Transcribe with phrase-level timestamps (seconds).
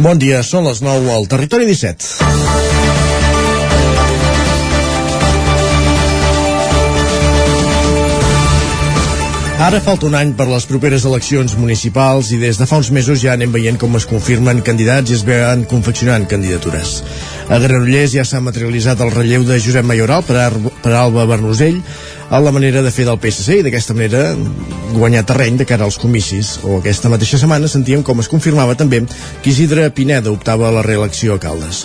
[0.00, 2.30] Bon dia, són les 9 al Territori 17.
[9.60, 13.20] Ara falta un any per les properes eleccions municipals i des de fa uns mesos
[13.20, 16.94] ja anem veient com es confirmen candidats i es veuen confeccionant candidatures.
[17.52, 21.82] A Granollers ja s'ha materialitzat el relleu de Josep Mayoral per, Ar per Alba Bernusell
[22.30, 24.36] a la manera de fer del PSC i d'aquesta manera
[24.94, 26.56] guanyar terreny de cara als comicis.
[26.62, 29.02] O aquesta mateixa setmana sentíem com es confirmava també
[29.42, 31.84] que Isidre Pineda optava a la reelecció a Caldes.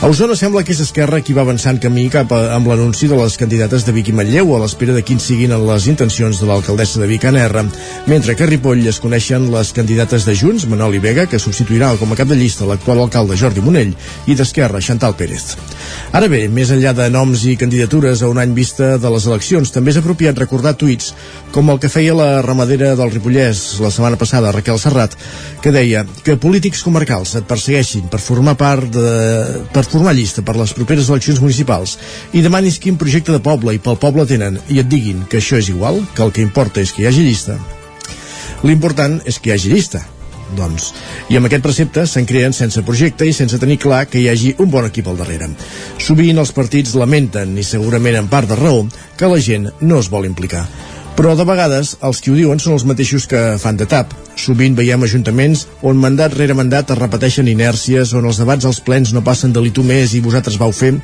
[0.00, 3.18] A Osona sembla que és Esquerra qui va avançant camí cap a, amb l'anunci de
[3.18, 7.02] les candidates de Vic i Manlleu a l'espera de quins siguin les intencions de l'alcaldessa
[7.02, 7.64] de Vic en R,
[8.06, 12.14] mentre que a Ripoll es coneixen les candidates de Junts, Manoli Vega, que substituirà com
[12.14, 13.92] a cap de llista l'actual alcalde Jordi Monell,
[14.26, 15.56] i d'Esquerra, Chantal Pérez.
[16.16, 19.74] Ara bé, més enllà de noms i candidatures a un any vista de les eleccions,
[19.80, 21.14] també és apropiat recordar tuits
[21.54, 25.16] com el que feia la ramadera del Ripollès la setmana passada, Raquel Serrat,
[25.64, 29.08] que deia que polítics comarcals et persegueixin per formar part de...
[29.72, 31.96] per formar llista per les properes eleccions municipals
[32.36, 35.58] i demanis quin projecte de poble i pel poble tenen i et diguin que això
[35.58, 37.56] és igual, que el que importa és que hi hagi llista.
[38.66, 40.04] L'important és que hi hagi llista,
[40.56, 40.92] doncs.
[41.30, 44.54] I amb aquest precepte se'n creen sense projecte i sense tenir clar que hi hagi
[44.58, 45.50] un bon equip al darrere.
[45.98, 50.10] Sovint els partits lamenten, i segurament en part de raó, que la gent no es
[50.12, 50.66] vol implicar.
[51.20, 54.14] Però de vegades els qui ho diuen són els mateixos que fan de tap.
[54.40, 59.12] Sovint veiem ajuntaments on mandat rere mandat es repeteixen inèrcies, on els debats als plens
[59.12, 60.94] no passen de l'itu més i vosaltres vau fer,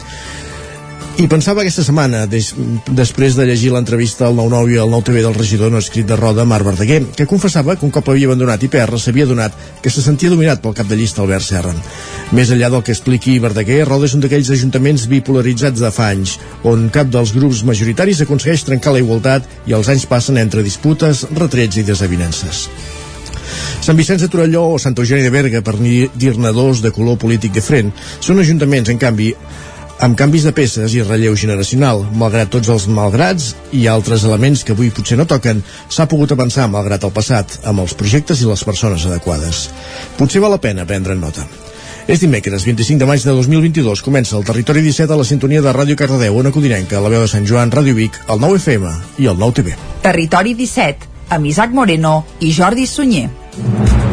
[1.17, 2.51] i pensava aquesta setmana, des,
[2.93, 6.45] després de llegir l'entrevista al 9-9 i al 9-TV del regidor no escrit de Roda,
[6.45, 10.29] Marc Verdaguer, que confessava que un cop havia abandonat IPR s'havia donat que se sentia
[10.29, 11.73] dominat pel cap de llista Albert Serra.
[12.37, 16.37] Més enllà del que expliqui Verdaguer, Roda és un d'aquells ajuntaments bipolaritzats de fa anys,
[16.69, 21.25] on cap dels grups majoritaris aconsegueix trencar la igualtat i els anys passen entre disputes,
[21.33, 22.67] retrets i desavinences.
[23.81, 27.55] Sant Vicenç de Torelló o Sant Eugeni de Berga, per dir-ne dos de color polític
[27.55, 29.31] diferent, són ajuntaments, en canvi,
[30.01, 32.05] amb canvis de peces i relleu generacional.
[32.19, 36.69] Malgrat tots els malgrats i altres elements que avui potser no toquen, s'ha pogut avançar
[36.71, 39.69] malgrat el passat, amb els projectes i les persones adequades.
[40.19, 41.47] Potser val la pena prendre nota.
[42.07, 45.73] És dimecres, 25 de maig de 2022, comença el Territori 17 a la sintonia de
[45.75, 49.27] Ràdio Cardedeu, Ona Codinenca, la veu de Sant Joan, Ràdio Vic, el 9 FM i
[49.27, 49.75] el 9 TV.
[50.07, 54.06] Territori 17, amb Isaac Moreno i Jordi Sunyer.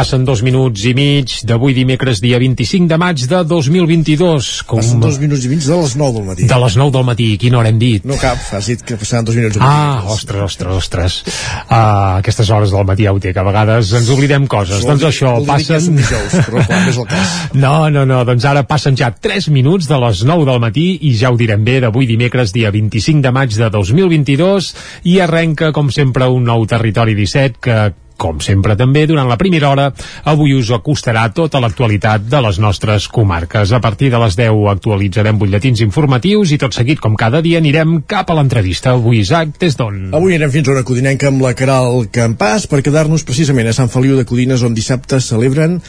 [0.00, 4.46] Passen dos minuts i mig d'avui dimecres, dia 25 de maig de 2022.
[4.64, 4.78] Com...
[4.80, 6.46] Passen dos minuts i mig de les 9 del matí.
[6.48, 7.26] De les 9 del matí.
[7.42, 8.06] Quina hora hem dit?
[8.08, 9.68] No cap, has dit que passaven dos minuts i mig.
[9.68, 11.18] Ah, ostres, ostres, ostres.
[11.66, 14.88] Uh, aquestes hores del matí ja ho té, que a vegades ens oblidem coses.
[14.88, 16.00] Doncs això, vol dir passen...
[16.00, 17.38] Dijous, però no és el cas.
[17.60, 21.12] No, no, no, doncs ara passen ja 3 minuts de les 9 del matí i
[21.20, 24.74] ja ho direm bé, d'avui dimecres, dia 25 de maig de 2022
[25.12, 27.82] i arrenca, com sempre, un nou Territori 17 que
[28.20, 29.88] com sempre també, durant la primera hora,
[30.28, 33.72] avui us acostarà tota l'actualitat de les nostres comarques.
[33.72, 38.02] A partir de les 10 actualitzarem butlletins informatius i tot seguit, com cada dia, anirem
[38.10, 38.92] cap a l'entrevista.
[38.98, 40.10] Avui, Isaac, des d'on?
[40.16, 43.90] Avui anirem fins a una codinenca amb la Caral Campàs per quedar-nos precisament a Sant
[43.92, 45.80] Feliu de Codines on dissabte celebren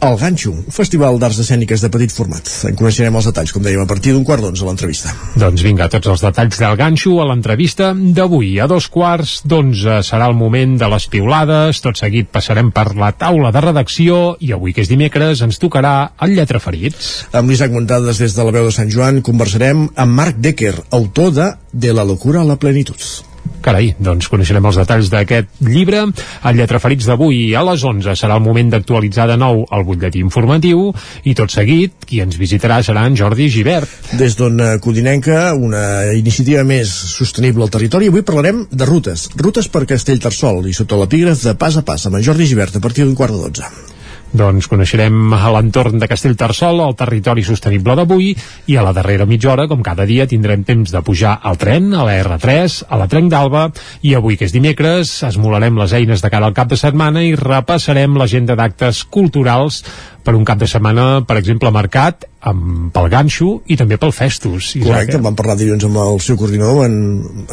[0.00, 2.46] el Ganxo, un festival d'arts escèniques de petit format.
[2.68, 5.14] En coneixerem els detalls, com dèiem, a partir d'un quart d'onze a l'entrevista.
[5.40, 8.54] Doncs vinga, tots els detalls del Ganxo a l'entrevista d'avui.
[8.62, 13.10] A dos quarts d'onze serà el moment de les piulades, tot seguit passarem per la
[13.18, 17.28] taula de redacció i avui, que és dimecres, ens tocarà el Lletra Ferits.
[17.32, 21.34] Amb l'Isaac Montades des de la veu de Sant Joan conversarem amb Marc Decker, autor
[21.34, 23.27] de De la locura a la plenitud.
[23.64, 26.04] Carai, doncs coneixerem els detalls d'aquest llibre.
[26.48, 30.88] El Lletraferits d'avui a les 11 serà el moment d'actualitzar de nou el butlletí informatiu
[31.24, 33.90] i tot seguit qui ens visitarà serà en Jordi Givert.
[34.20, 39.28] Des d'on Codinenca, una iniciativa més sostenible al territori, avui parlarem de rutes.
[39.36, 42.84] Rutes per Castellterçol i sota l'epígraf de pas a pas amb en Jordi Givert a
[42.84, 43.97] partir d'un quart de dotze.
[44.28, 48.34] Doncs coneixerem a l'entorn de Castellterçol el territori sostenible d'avui
[48.68, 51.88] i a la darrera mitja hora, com cada dia, tindrem temps de pujar al tren,
[51.96, 53.70] a la R3, a la Trenc d'Alba
[54.04, 57.32] i avui, que és dimecres, esmolarem les eines de cara al cap de setmana i
[57.40, 59.80] repassarem l'agenda d'actes culturals
[60.28, 64.70] per un cap de setmana, per exemple, marcat amb, pel ganxo i també pel festus.
[64.82, 66.96] Correcte, en vam parlar dilluns amb el seu coordinador, en,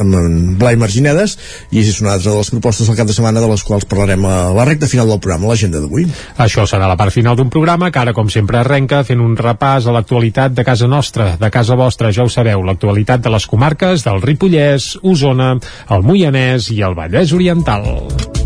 [0.01, 1.37] amb en Blai Marginedes,
[1.71, 4.25] i és una altra de les propostes del cap de setmana de les quals parlarem
[4.29, 6.07] a la recta final del programa, l'agenda d'avui.
[6.45, 9.87] Això serà la part final d'un programa que ara, com sempre, arrenca fent un repàs
[9.87, 14.05] a l'actualitat de casa nostra, de casa vostra, ja ho sabeu, l'actualitat de les comarques
[14.05, 15.55] del Ripollès, Osona,
[15.89, 18.44] el Moianès i el Vallès Oriental.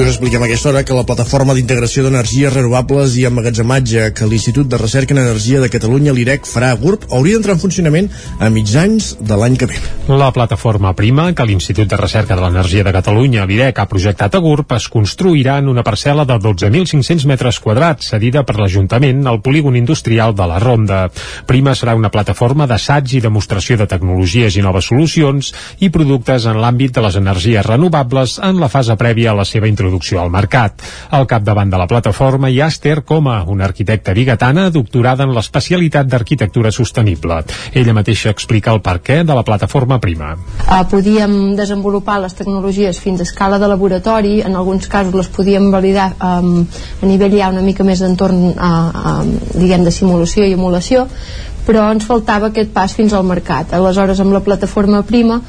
[0.00, 4.68] Us expliquem a aquesta hora que la plataforma d'integració d'energies renovables i emmagatzematge que l'Institut
[4.70, 8.08] de Recerca en Energia de Catalunya, l'IREC, farà a GURB, hauria d'entrar en funcionament
[8.38, 9.76] a mitjans de l'any que ve.
[10.08, 14.40] La plataforma prima que l'Institut de Recerca de l'Energia de Catalunya, l'IREC, ha projectat a
[14.40, 19.76] GURB es construirà en una parcel·la de 12.500 metres quadrats, cedida per l'Ajuntament al polígon
[19.76, 21.02] industrial de la Ronda.
[21.50, 25.52] Prima serà una plataforma d'assaig i demostració de tecnologies i noves solucions
[25.84, 29.68] i productes en l'àmbit de les energies renovables en la fase prèvia a la seva
[29.68, 30.82] introducció introducció al mercat.
[31.10, 36.06] Al capdavant de la plataforma hi ha Esther Coma, una arquitecta bigatana doctorada en l'especialitat
[36.06, 37.42] d'arquitectura sostenible.
[37.74, 40.36] Ella mateixa explica el perquè de la plataforma Prima.
[40.62, 45.70] Uh, podíem desenvolupar les tecnologies fins a escala de laboratori, en alguns casos les podíem
[45.74, 46.62] validar um,
[47.02, 48.54] a nivell ja una mica més d'entorn
[49.54, 51.06] diguem de simulació i emulació,
[51.66, 53.74] però ens faltava aquest pas fins al mercat.
[53.74, 55.40] Aleshores, amb la plataforma Prima,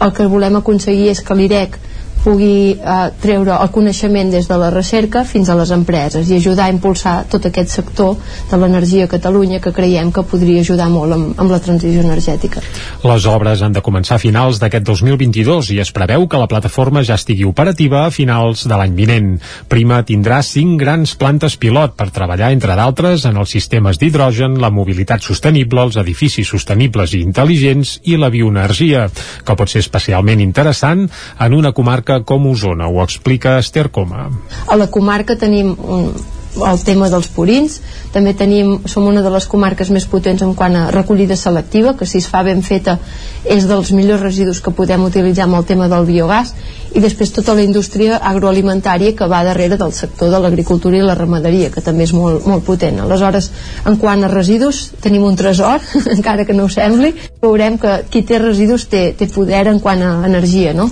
[0.00, 1.76] el que volem aconseguir és que l'IREC
[2.24, 6.66] pugui eh, treure el coneixement des de la recerca fins a les empreses i ajudar
[6.68, 8.16] a impulsar tot aquest sector
[8.50, 12.62] de l'energia a Catalunya que creiem que podria ajudar molt amb, amb la transició energètica.
[13.04, 17.04] Les obres han de començar a finals d'aquest 2022 i es preveu que la plataforma
[17.06, 19.32] ja estigui operativa a finals de l'any vinent.
[19.72, 24.70] Prima tindrà cinc grans plantes pilot per treballar, entre d'altres, en els sistemes d'hidrogen, la
[24.70, 29.06] mobilitat sostenible, els edificis sostenibles i intel·ligents i la bioenergia,
[29.44, 31.06] que pot ser especialment interessant
[31.40, 32.88] en una comarca comarca com Osona.
[32.88, 34.30] Ho explica Esther Coma.
[34.66, 36.12] A la comarca tenim un,
[36.56, 37.78] el tema dels purins
[38.10, 42.06] també tenim, som una de les comarques més potents en quant a recollida selectiva que
[42.06, 42.98] si es fa ben feta
[43.44, 46.52] és dels millors residus que podem utilitzar amb el tema del biogàs
[46.90, 51.14] i després tota la indústria agroalimentària que va darrere del sector de l'agricultura i la
[51.14, 53.52] ramaderia que també és molt, molt potent aleshores
[53.86, 55.78] en quant a residus tenim un tresor
[56.16, 60.02] encara que no ho sembli veurem que qui té residus té, té poder en quant
[60.02, 60.90] a energia no?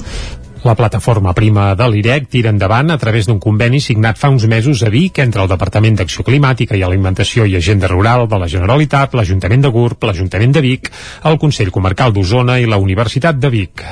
[0.65, 4.83] La plataforma prima de l'IREC tira endavant a través d'un conveni signat fa uns mesos
[4.83, 9.15] a Vic entre el Departament d'Acció Climàtica i Alimentació i Agenda Rural de la Generalitat,
[9.15, 10.91] l'Ajuntament de Gurb, l'Ajuntament de Vic,
[11.31, 13.87] el Consell Comarcal d'Osona i la Universitat de Vic.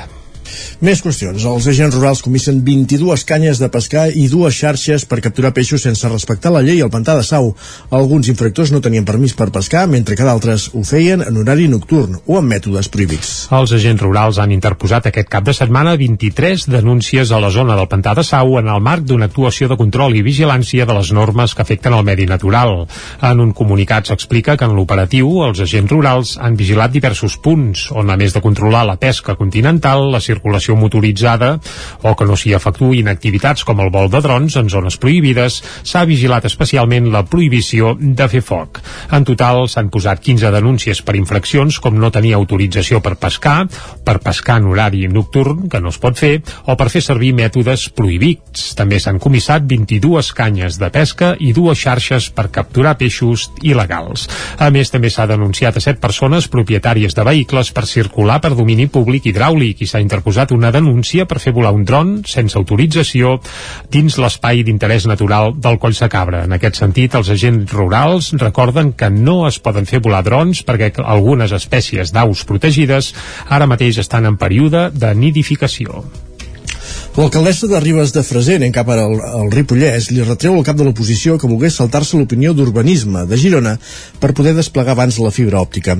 [0.81, 1.45] Més qüestions.
[1.49, 6.09] Els agents rurals comissen 22 canyes de pescar i dues xarxes per capturar peixos sense
[6.09, 7.53] respectar la llei al pantà de Sau.
[7.89, 12.19] Alguns infractors no tenien permís per pescar, mentre que d'altres ho feien en horari nocturn
[12.25, 13.47] o amb mètodes prohibits.
[13.57, 17.89] Els agents rurals han interposat aquest cap de setmana 23 denúncies a la zona del
[17.91, 21.55] pantà de Sau en el marc d'una actuació de control i vigilància de les normes
[21.55, 22.85] que afecten el medi natural.
[23.21, 28.09] En un comunicat s'explica que en l'operatiu els agents rurals han vigilat diversos punts on,
[28.09, 31.57] a més de controlar la pesca continental, la circulació motoritzada
[32.03, 36.05] o que no s'hi efectuïn activitats com el vol de drons en zones prohibides, s'ha
[36.07, 38.81] vigilat especialment la prohibició de fer foc.
[39.11, 43.65] En total s'han posat 15 denúncies per infraccions com no tenir autorització per pescar,
[44.05, 47.87] per pescar en horari nocturn, que no es pot fer, o per fer servir mètodes
[47.97, 48.73] prohibits.
[48.77, 54.27] També s'han comissat 22 canyes de pesca i dues xarxes per capturar peixos il·legals.
[54.61, 58.87] A més, també s'ha denunciat a set persones propietàries de vehicles per circular per domini
[58.91, 63.37] públic hidràulic i s'ha interposat una denúncia per fer volar un dron sense autorització
[63.93, 66.43] dins l'espai d'interès natural del Coll Cabra.
[66.45, 70.91] En aquest sentit, els agents rurals recorden que no es poden fer volar drons perquè
[71.03, 73.13] algunes espècies d'aus protegides
[73.49, 76.03] ara mateix estan en període de nidificació.
[77.17, 80.85] L'alcaldessa de Ribes de Freser, en cap al, al Ripollès, li retreu al cap de
[80.85, 83.71] l'oposició que volgués saltar-se l'opinió d'urbanisme de Girona
[84.21, 85.95] per poder desplegar abans la fibra òptica.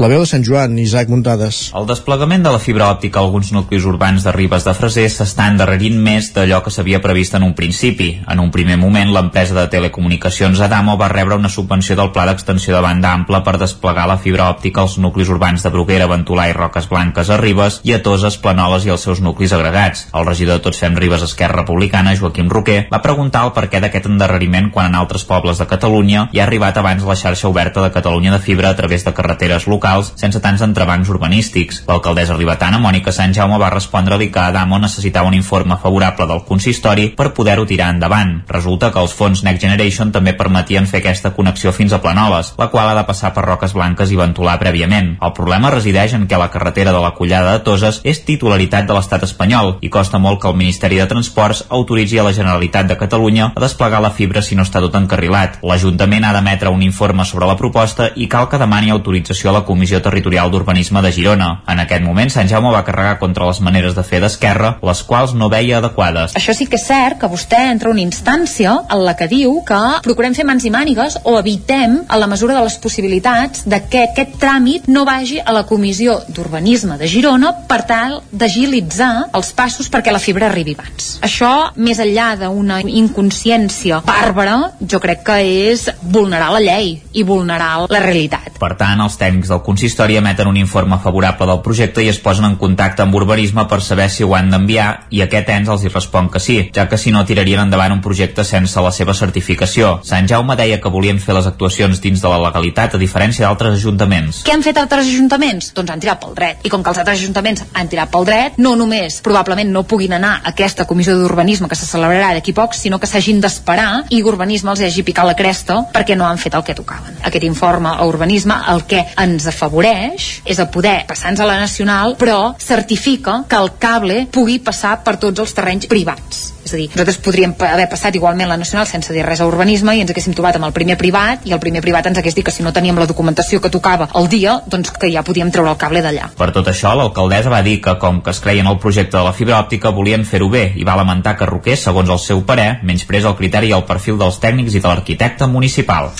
[0.00, 1.58] La veu de Sant Joan, Isaac Muntades.
[1.76, 5.50] El desplegament de la fibra òptica a alguns nuclis urbans de Ribes de Freser s'està
[5.52, 8.08] endarrerint més d'allò que s'havia previst en un principi.
[8.24, 12.72] En un primer moment, l'empresa de telecomunicacions Adamo va rebre una subvenció del Pla d'Extensió
[12.78, 16.56] de Banda Ampla per desplegar la fibra òptica als nuclis urbans de Bruguera, Ventolà i
[16.56, 20.08] Roques Blanques a Ribes i a Toses, Planoles i els seus nuclis agregats.
[20.16, 24.08] El regidor de Tots Fem Ribes Esquerra Republicana, Joaquim Roquer, va preguntar el perquè d'aquest
[24.10, 27.92] endarreriment quan en altres pobles de Catalunya hi ha arribat abans la xarxa oberta de
[27.94, 31.82] Catalunya de fibra a través de carreteres locals sense tants entrebancs urbanístics.
[31.88, 37.10] L'alcaldessa ribetana, Mònica Sant Jaume, va respondre-li que Adamo necessitava un informe favorable del consistori
[37.16, 38.36] per poder-ho tirar endavant.
[38.48, 42.70] Resulta que els fons Next Generation també permetien fer aquesta connexió fins a Planoles, la
[42.70, 45.14] qual ha de passar per Roques Blanques i Ventolà prèviament.
[45.20, 48.96] El problema resideix en que la carretera de la Collada de Toses és titularitat de
[48.96, 52.98] l'estat espanyol i costa molt que el Ministeri de Transports autoritzi a la Generalitat de
[53.00, 55.56] Catalunya a desplegar la fibra si no està tot encarrilat.
[55.64, 59.64] L'Ajuntament ha d'emetre un informe sobre la proposta i cal que demani autorització a la
[59.64, 61.48] Comissió Territorial d'Urbanisme de Girona.
[61.72, 65.32] En aquest moment, Sant Jaume va carregar contra les maneres de fer d'Esquerra, les quals
[65.32, 66.36] no veia adequades.
[66.36, 69.80] Això sí que és cert que vostè entra una instància en la que diu que
[70.04, 74.04] procurem fer mans i mànigues o evitem, a la mesura de les possibilitats, de que
[74.10, 79.88] aquest tràmit no vagi a la Comissió d'Urbanisme de Girona per tal d'agilitzar els passos
[79.88, 81.18] perquè la fibra fibra arribi abans.
[81.22, 85.36] Això, més enllà d'una inconsciència bàrbara, jo crec que
[85.70, 88.58] és vulnerar la llei i vulnerar la realitat.
[88.58, 92.48] Per tant, els tècnics del consistori emeten un informe favorable del projecte i es posen
[92.48, 95.92] en contacte amb urbanisme per saber si ho han d'enviar i aquest ens els hi
[95.92, 100.00] respon que sí, ja que si no tirarien endavant un projecte sense la seva certificació.
[100.02, 103.78] Sant Jaume deia que volien fer les actuacions dins de la legalitat a diferència d'altres
[103.78, 104.42] ajuntaments.
[104.48, 105.70] Què han fet altres ajuntaments?
[105.76, 106.66] Doncs han tirat pel dret.
[106.66, 110.13] I com que els altres ajuntaments han tirat pel dret, no només probablement no puguin
[110.16, 114.22] anar a aquesta comissió d'urbanisme que se celebrarà d'aquí poc, sinó que s'hagin d'esperar i
[114.22, 117.20] urbanisme els hagi picat la cresta perquè no han fet el que tocaven.
[117.22, 122.16] Aquest informe a urbanisme el que ens afavoreix és a poder passar-nos a la nacional,
[122.18, 126.88] però certifica que el cable pugui passar per tots els terrenys privats és a dir,
[126.94, 130.34] nosaltres podríem haver passat igualment la nacional sense dir res a urbanisme i ens haguéssim
[130.36, 132.72] trobat amb el primer privat i el primer privat ens hagués dit que si no
[132.72, 136.30] teníem la documentació que tocava el dia, doncs que ja podíem treure el cable d'allà.
[136.38, 139.34] Per tot això, l'alcaldessa va dir que, com que es creien el projecte de la
[139.36, 143.28] fibra òptica, volien fer-ho bé i va lamentar que Roquer, segons el seu parer, menysprés
[143.28, 146.10] el criteri i el perfil dels tècnics i de l'arquitecte municipal.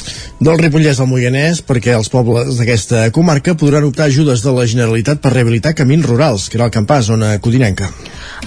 [0.44, 5.22] Del Ripollès al Moianès, perquè els pobles d'aquesta comarca podran optar ajudes de la Generalitat
[5.24, 7.88] per rehabilitar camins rurals, que era el campàs, zona codinenca.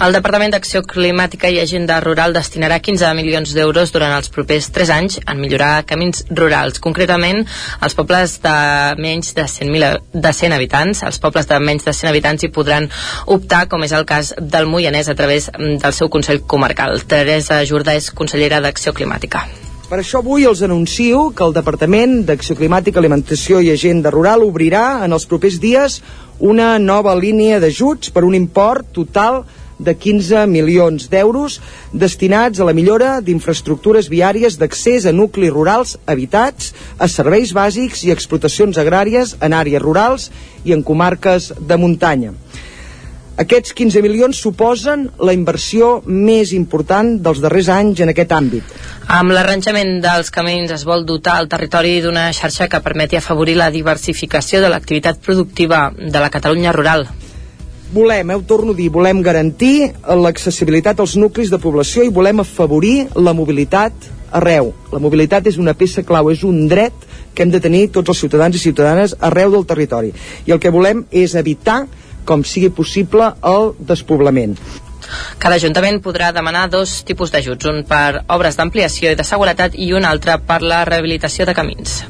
[0.04, 4.90] El Departament d'Acció Climàtica i Agenda Rural destinarà 15 milions d'euros durant els propers 3
[4.94, 7.44] anys en millorar camins rurals, concretament
[7.80, 8.54] els pobles de
[9.00, 11.02] menys de 100, de 100 habitants.
[11.08, 12.90] Els pobles de menys de 100 habitants hi podran
[13.26, 17.00] optar, com és el cas del Moianès, a través del seu Consell Comarcal.
[17.08, 19.46] Teresa Jordà és consellera d'Acció Climàtica.
[19.88, 25.04] Per això avui els anuncio que el Departament d'Acció Climàtica, Alimentació i Agenda Rural obrirà
[25.06, 26.02] en els propers dies
[26.38, 31.60] una nova línia d'ajuts per un import total de 15 milions d'euros
[31.92, 38.12] destinats a la millora d'infraestructures viàries d'accés a nuclis rurals habitats, a serveis bàsics i
[38.14, 40.30] explotacions agràries en àrees rurals
[40.64, 42.34] i en comarques de muntanya.
[43.38, 48.72] Aquests 15 milions suposen la inversió més important dels darrers anys en aquest àmbit.
[49.14, 53.70] Amb l'arranjament dels camins es vol dotar el territori d'una xarxa que permeti afavorir la
[53.70, 57.06] diversificació de l'activitat productiva de la Catalunya rural
[57.92, 62.40] volem, eh, ho torno a dir, volem garantir l'accessibilitat als nuclis de població i volem
[62.40, 63.92] afavorir la mobilitat
[64.32, 64.72] arreu.
[64.92, 66.92] La mobilitat és una peça clau, és un dret
[67.34, 70.12] que hem de tenir tots els ciutadans i ciutadanes arreu del territori.
[70.46, 71.86] I el que volem és evitar,
[72.24, 74.58] com sigui possible, el despoblament.
[75.38, 79.92] Cada Ajuntament podrà demanar dos tipus d'ajuts, un per obres d'ampliació i de seguretat i
[79.96, 82.02] un altre per la rehabilitació de camins.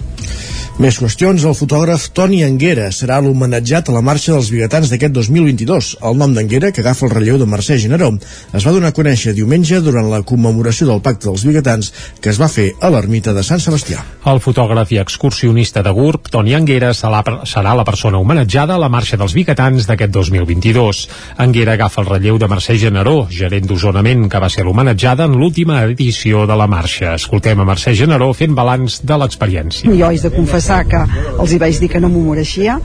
[0.79, 5.89] Més qüestions, el fotògraf Toni Anguera serà l'homenatjat a la marxa dels biguetans d'aquest 2022.
[6.07, 8.13] El nom d'Anguera, que agafa el relleu de Mercè Generó,
[8.55, 11.89] es va donar a conèixer diumenge durant la commemoració del Pacte dels Biguetans
[12.23, 14.05] que es va fer a l'ermita de Sant Sebastià.
[14.31, 19.19] El fotògraf i excursionista de GURB, Toni Anguera, serà la persona homenatjada a la marxa
[19.19, 21.03] dels biguetans d'aquest 2022.
[21.43, 25.83] Anguera agafa el relleu de Mercè Generó, gerent d'Osonament, que va ser l'homenatjada en l'última
[25.91, 27.17] edició de la marxa.
[27.19, 29.91] Escoltem a Mercè Generó fent balanç de l'experiència.
[29.91, 31.01] Jo haig de confessar confessar que
[31.41, 32.79] els hi vaig dir que no m'ho mereixia,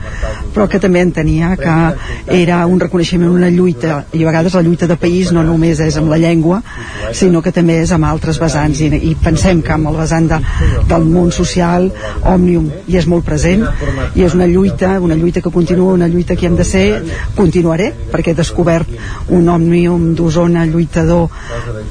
[0.54, 1.74] però que també entenia que
[2.32, 5.96] era un reconeixement, una lluita, i a vegades la lluita de país no només és
[6.00, 6.62] amb la llengua,
[7.12, 10.40] sinó que també és amb altres vessants, i, i pensem que amb el vessant de,
[10.88, 11.90] del món social,
[12.24, 13.66] Òmnium hi és molt present,
[14.14, 16.88] i és una lluita, una lluita que continua, una lluita que hem de ser,
[17.36, 18.88] continuaré, perquè he descobert
[19.28, 21.28] un Òmnium d'Osona lluitador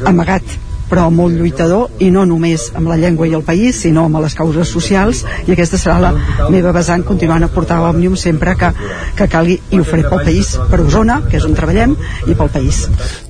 [0.10, 4.20] amagat però molt lluitador i no només amb la llengua i el país sinó amb
[4.22, 6.12] les causes socials i aquesta serà la
[6.54, 8.70] meva vessant continuant a portar l'Òmnium sempre que,
[9.18, 11.96] que calgui i ho faré pel país, per Osona que és on treballem,
[12.30, 12.84] i pel país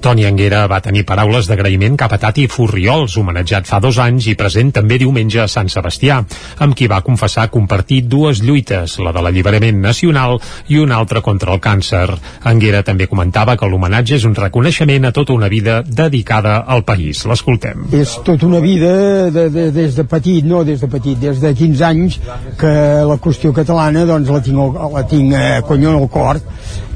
[0.03, 4.35] Toni Anguera va tenir paraules d'agraïment cap a Tati Furriols, homenatjat fa dos anys i
[4.35, 6.17] present també diumenge a Sant Sebastià,
[6.65, 10.35] amb qui va confessar compartir dues lluites, la de l'alliberament nacional
[10.67, 12.09] i una altra contra el càncer.
[12.51, 17.23] Anguera també comentava que l'homenatge és un reconeixement a tota una vida dedicada al país.
[17.53, 17.85] L'escoltem.
[17.93, 21.53] És tota una vida de, de, des de petit, no des de petit, des de
[21.53, 22.19] 15 anys
[22.57, 22.71] que
[23.05, 26.39] la qüestió catalana doncs la tinc, la tinc eh, conyo al cor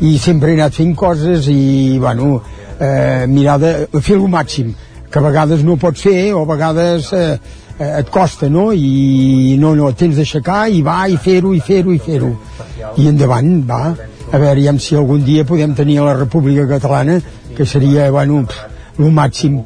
[0.01, 2.41] i sempre he anat fent coses i bueno,
[2.79, 4.73] eh, mirar de fer el màxim
[5.11, 7.37] que a vegades no pots fer o a vegades eh,
[7.79, 8.71] eh, et costa, no?
[8.73, 12.33] I no, no, tens d'aixecar i va i fer-ho i fer-ho i fer-ho.
[12.97, 13.93] I endavant, va.
[14.27, 17.21] A veure, si algun dia podem tenir la República Catalana,
[17.55, 18.43] que seria, bueno,
[18.99, 19.61] el màxim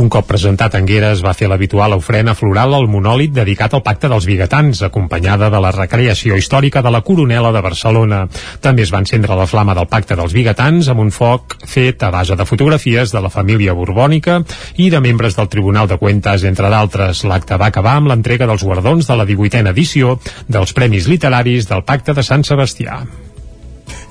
[0.00, 4.08] un cop presentat Anguera es va fer l'habitual ofrena floral al monòlit dedicat al Pacte
[4.08, 8.20] dels Bigatans, acompanyada de la recreació històrica de la Coronela de Barcelona.
[8.60, 12.12] També es va encendre la flama del Pacte dels Bigatans amb un foc fet a
[12.14, 14.40] base de fotografies de la família borbònica
[14.76, 17.24] i de membres del Tribunal de Cuentas, entre d'altres.
[17.24, 21.84] L'acte va acabar amb l'entrega dels guardons de la 18a edició dels Premis Literaris del
[21.84, 23.02] Pacte de Sant Sebastià.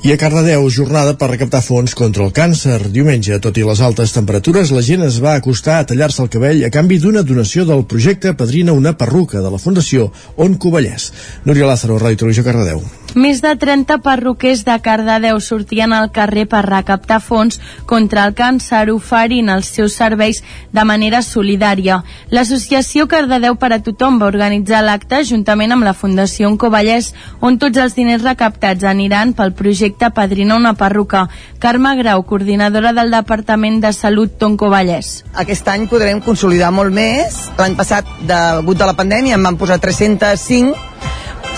[0.01, 2.77] I a Cardedeu, jornada per recaptar fons contra el càncer.
[2.87, 6.63] Diumenge, tot i les altes temperatures, la gent es va acostar a tallar-se el cabell
[6.63, 11.11] a canvi d'una donació del projecte Padrina una perruca de la Fundació On Covellès.
[11.43, 12.79] Núria Lázaro, Ràdio Televisió Cardedeu.
[13.19, 18.85] Més de 30 perruquers de Cardedeu sortien al carrer per recaptar fons contra el càncer
[18.93, 22.03] oferint els seus serveis de manera solidària.
[22.29, 27.81] L'associació Cardedeu per a tothom va organitzar l'acte juntament amb la Fundació Oncovallès on tots
[27.81, 31.27] els diners recaptats aniran pel projecte Padrina una perruca.
[31.59, 35.23] Carme Grau, coordinadora del Departament de Salut Toncovallès.
[35.33, 37.49] Aquest any podrem consolidar molt més.
[37.57, 40.75] L'any passat, degut a la pandèmia, en van posar 305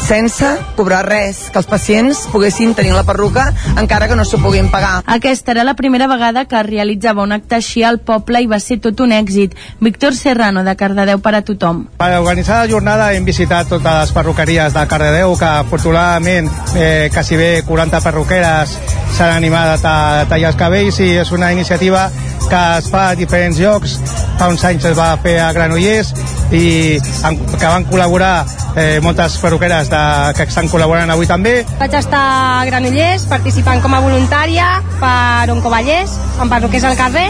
[0.01, 3.45] sense cobrar res, que els pacients poguessin tenir la perruca
[3.79, 5.01] encara que no s'ho puguin pagar.
[5.05, 8.59] Aquesta era la primera vegada que es realitzava un acte així al poble i va
[8.59, 9.55] ser tot un èxit.
[9.79, 11.85] Víctor Serrano, de Cardedeu per a tothom.
[12.01, 17.37] Per organitzar la jornada hem visitat totes les perruqueries de Cardedeu, que afortunadament eh, quasi
[17.37, 18.75] bé 40 perruqueres
[19.11, 22.09] s'han animat a tallar els cabells i és una iniciativa
[22.49, 23.97] que es fa a diferents llocs.
[24.39, 26.11] Fa uns anys es va fer a Granollers
[26.51, 28.33] i que van col·laborar
[28.75, 30.03] eh, moltes perruqueres de,
[30.37, 31.61] que estan col·laborant avui també.
[31.79, 34.67] Vaig estar a Granollers participant com a voluntària
[35.01, 37.29] per Oncovallès, amb perruquers al carrer,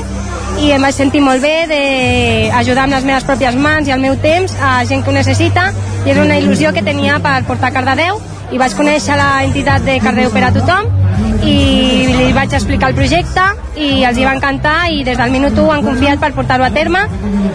[0.62, 4.18] i em vaig sentir molt bé d'ajudar amb les meves pròpies mans i el meu
[4.22, 5.70] temps a gent que ho necessita
[6.06, 8.20] i és una il·lusió que tenia per portar Cardedeu
[8.52, 10.92] i vaig conèixer la entitat de Cardedeu per a tothom
[11.44, 11.56] i
[12.16, 13.44] li vaig explicar el projecte
[13.76, 16.72] i els hi va encantar i des del minut 1 han confiat per portar-ho a
[16.76, 17.04] terme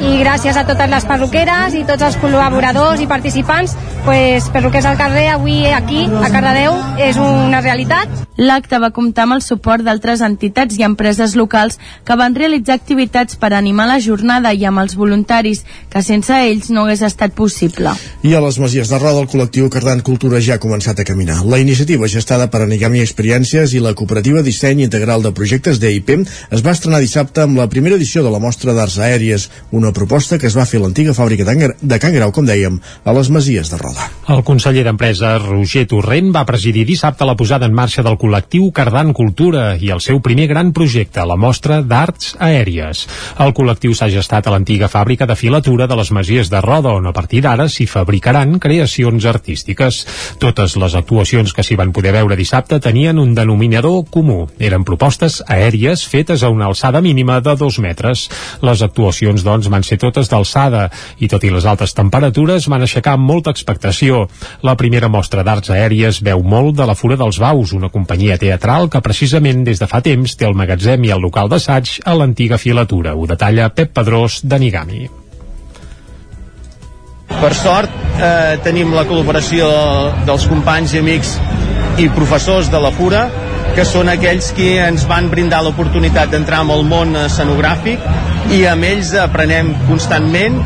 [0.00, 5.00] i gràcies a totes les perruqueres i tots els col·laboradors i participants pues, perruquers al
[5.00, 10.20] carrer avui aquí a Cardedeu és una realitat L'acte va comptar amb el suport d'altres
[10.20, 14.96] entitats i empreses locals que van realitzar activitats per animar la jornada i amb els
[14.96, 17.94] voluntaris, que sense ells no hagués estat possible.
[18.22, 21.38] I a les Masies de Roda, el col·lectiu Cardant Cultura ja ha començat a caminar.
[21.48, 23.00] La iniciativa gestada per Anigami
[23.56, 26.10] Experiències i la cooperativa Disseny Integral de Projectes d'EIP
[26.52, 30.36] es va estrenar dissabte amb la primera edició de la Mostra d'Arts Aèries, una proposta
[30.36, 33.70] que es va fer a l'antiga fàbrica de Can Grau, com dèiem, a les Masies
[33.72, 34.10] de Roda.
[34.28, 39.14] El conseller d'Empresa, Roger Torrent, va presidir dissabte la posada en marxa del col·lectiu Cardan
[39.16, 43.06] Cultura i el seu primer gran projecte, la mostra d'arts aèries.
[43.40, 47.08] El col·lectiu s'ha gestat a l'antiga fàbrica de filatura de les Masies de Roda, on
[47.08, 50.04] a partir d'ara s'hi fabricaran creacions artístiques.
[50.44, 54.48] Totes les actuacions que s'hi van poder veure dissabte tenien un denominador comú.
[54.58, 58.26] Eren propostes aèries fetes a una alçada mínima de dos metres.
[58.60, 60.88] Les actuacions, doncs, van ser totes d'alçada
[61.22, 64.26] i, tot i les altes temperatures, van aixecar molta expectació.
[64.66, 68.90] La primera mostra d'arts aèries veu molt de la Fura dels Baus, una companyia teatral
[68.90, 72.58] que precisament des de fa temps té el magatzem i el local d'assaig a l'antiga
[72.58, 73.14] filatura.
[73.14, 75.25] Ho detalla Pep Pedrós de Nigami.
[77.26, 77.90] Per sort
[78.22, 79.66] eh, tenim la col·laboració
[80.28, 81.34] dels companys i amics
[82.00, 83.26] i professors de la Fura
[83.76, 88.04] que són aquells que ens van brindar l'oportunitat d'entrar en el món escenogràfic
[88.56, 90.60] i amb ells aprenem constantment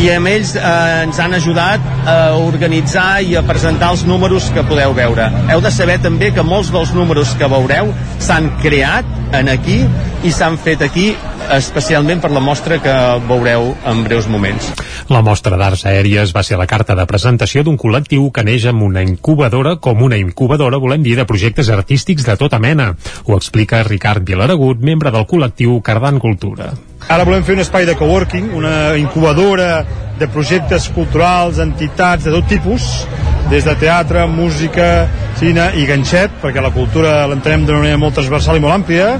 [0.00, 0.66] i amb ells eh,
[1.04, 5.26] ens han ajudat a organitzar i a presentar els números que podeu veure.
[5.50, 9.82] Heu de saber també que molts dels números que veureu s'han creat en aquí
[10.26, 11.10] i s'han fet aquí
[11.56, 12.94] especialment per la mostra que
[13.28, 14.70] veureu en breus moments.
[15.10, 18.86] La mostra d'arts aèries va ser la carta de presentació d'un col·lectiu que neix amb
[18.86, 22.92] una incubadora com una incubadora, volem dir, de projectes artístics de tota mena.
[23.26, 26.72] Ho explica Ricard Vilaragut, membre del col·lectiu Cardan Cultura.
[27.08, 29.84] Ara volem fer un espai de coworking, una incubadora
[30.20, 33.06] de projectes culturals, entitats de tot tipus,
[33.50, 35.08] des de teatre, música,
[35.40, 39.14] cine i ganxet, perquè la cultura l'entenem d'una manera molt transversal i molt àmplia,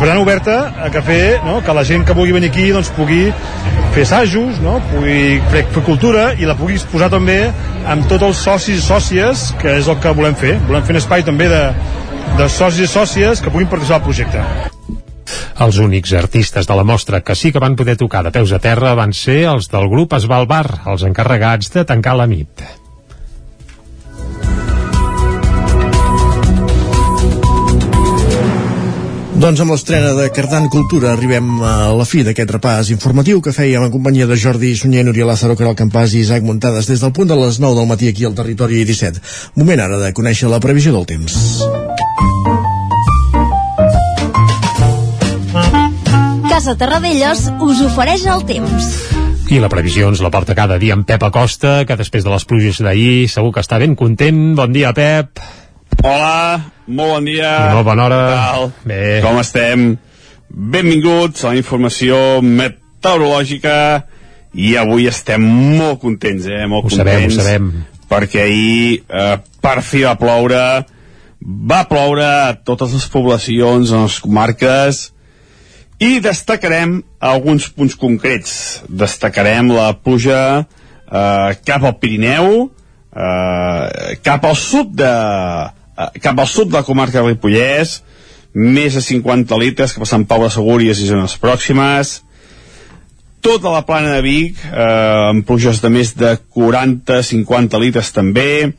[0.00, 1.60] per tant oberta a que fer no?
[1.62, 3.28] que la gent que vulgui venir aquí doncs, pugui
[3.94, 4.80] fer assajos, no?
[4.90, 7.38] pugui fer, fer cultura i la pugui posar també
[7.86, 10.56] amb tots els socis i sòcies, que és el que volem fer.
[10.66, 11.64] Volem fer un espai també de,
[12.40, 14.81] de socis i sòcies que puguin participar al projecte.
[15.62, 18.60] Els únics artistes de la mostra que sí que van poder tocar de peus a
[18.62, 22.64] terra van ser els del grup Esbalbar, els encarregats de tancar la nit.
[29.42, 33.82] Doncs amb l'estrena de Cardan Cultura arribem a la fi d'aquest repàs informatiu que fèiem
[33.82, 37.32] en companyia de Jordi Sunyer, Núria Lázaro, Caral Campàs i Isaac Muntades des del punt
[37.32, 39.18] de les 9 del matí aquí al territori 17.
[39.58, 41.40] Moment ara de conèixer la previsió del temps.
[46.52, 48.86] Casa Terradellos us ofereix el temps.
[49.48, 52.44] I la previsió ens la porta cada dia en Pep Acosta, que després de les
[52.44, 54.40] pluges d'ahir segur que està ben content.
[54.58, 55.40] Bon dia, Pep.
[56.04, 56.58] Hola,
[56.92, 57.52] molt bon dia.
[57.70, 58.18] I molt bona hora.
[58.84, 59.22] Bé.
[59.24, 59.86] Com estem?
[60.74, 63.78] Benvinguts a la informació meteorològica
[64.52, 66.66] i avui estem molt contents, eh?
[66.68, 67.40] Molt Ho sabem, ho contents.
[67.40, 67.72] sabem.
[68.12, 70.60] Perquè ahir, eh, per fi va ploure,
[71.40, 75.02] va ploure a totes les poblacions, a les comarques,
[76.02, 78.82] i destacarem alguns punts concrets.
[78.88, 82.66] Destacarem la pluja eh, cap al Pirineu,
[83.14, 88.00] eh, cap al sud de eh, cap al sud de la comarca de Ripollès,
[88.52, 92.18] més de 50 litres cap a Sant Pau de Segúries i zones pròximes,
[93.42, 98.72] tota la plana de Vic, eh, amb pluges de més de 40-50 litres també,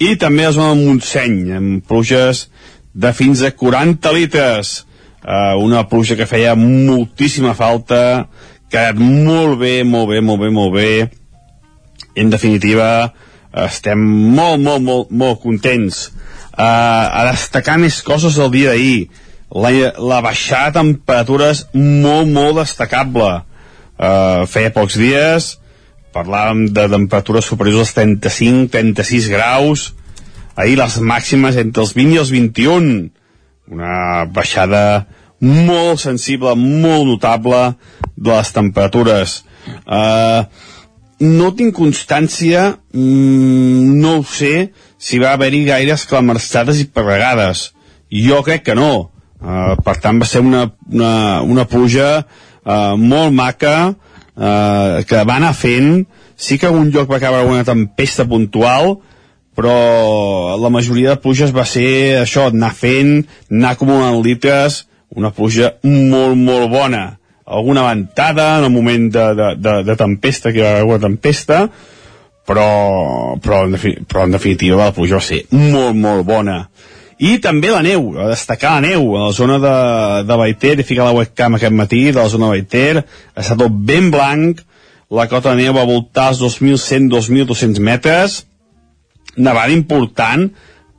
[0.00, 2.46] i també la zona de Montseny, amb pluges
[2.94, 4.80] de fins a 40 litres,
[5.24, 8.28] eh, una pluja que feia moltíssima falta,
[8.70, 10.92] que ha molt bé, molt bé, molt bé, molt bé,
[12.14, 13.10] en definitiva
[13.50, 13.98] estem
[14.34, 16.08] molt, molt, molt, molt contents.
[16.50, 19.08] Uh, a destacar més coses del dia d'ahir.
[19.50, 23.30] La, la baixada de temperatures molt, molt destacable.
[24.00, 25.48] Uh, feia pocs dies,
[26.14, 29.88] parlàvem de temperatures superiors als 35-36 graus,
[30.54, 33.10] ahir les màximes entre els 20 i els 21.
[33.70, 35.06] Una baixada
[35.40, 37.62] molt sensible, molt notable
[38.16, 39.40] de les temperatures.
[39.86, 40.44] Uh,
[41.20, 47.70] no tinc constància, mm, no ho sé, si va haver-hi gaires clamarçades i pregades.
[48.10, 49.10] Jo crec que no.
[49.40, 53.94] Uh, per tant, va ser una, una, una pluja uh, molt maca,
[54.36, 56.04] uh, que va anar fent.
[56.36, 58.98] Sí que algun lloc va caure una tempesta puntual,
[59.60, 65.74] però la majoria de pluges va ser això, anar fent, anar acumulant litres, una pluja
[65.84, 67.02] molt, molt bona
[67.50, 71.02] alguna ventada en el moment de, de, de, de tempesta, que hi va haver una
[71.02, 71.64] tempesta,
[72.46, 72.68] però,
[73.42, 76.60] però, en, però en definitiva la pluja va ser molt, molt bona.
[77.20, 79.74] I també la neu, a destacar la neu, a la zona de,
[80.28, 83.82] de Baiter, he ficat la webcam aquest matí, de la zona de Baiter, estat tot
[83.90, 84.62] ben blanc,
[85.10, 88.44] la cota de neu va voltar als 2.100-2.200 metres,
[89.36, 90.48] nevada important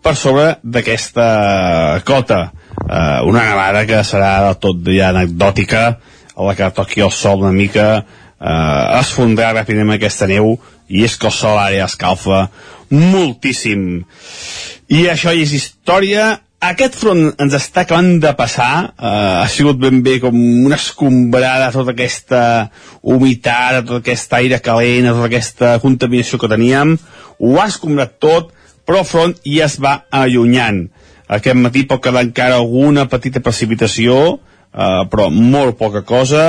[0.02, 2.42] per sobre d'aquesta cota.
[2.82, 5.84] Uh, una nevada que serà del tot ja anecdòtica,
[6.36, 7.88] a la que toqui el sol una mica,
[8.42, 10.56] eh, es fondrà ràpidament aquesta neu
[10.90, 12.46] i és que el sol ara ja escalfa
[12.92, 14.04] moltíssim.
[14.92, 16.42] I això és història.
[16.62, 21.72] Aquest front ens està acabant de passar, eh, ha sigut ben bé com una escombrada
[21.74, 22.42] tota aquesta
[23.02, 27.00] humitat, tot aquest aire calent, tota aquesta contaminació que teníem,
[27.40, 28.54] ho ha escombrat tot,
[28.86, 30.84] però el front ja es va allunyant.
[31.28, 36.46] Aquest matí pot quedar encara alguna petita precipitació, eh, però molt poca cosa,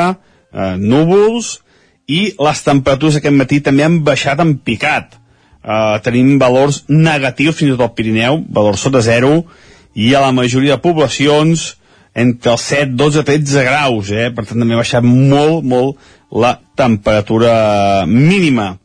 [0.52, 1.62] eh, núvols,
[2.06, 5.16] i les temperatures aquest matí també han baixat en picat.
[5.64, 9.46] Eh, tenim valors negatius fins i tot al Pirineu, valors sota zero,
[9.94, 11.72] i a la majoria de poblacions
[12.14, 14.28] entre els 7, 12, 13 graus, eh?
[14.34, 16.00] per tant també ha baixat molt, molt
[16.32, 18.76] la temperatura mínima.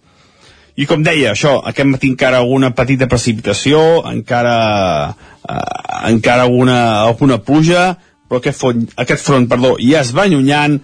[0.78, 4.58] I com deia, això, aquest matí encara alguna petita precipitació, encara,
[5.42, 5.62] eh,
[6.12, 7.96] encara alguna, alguna pluja,
[8.28, 10.78] però aquest front, aquest front perdó, ja es va allunyant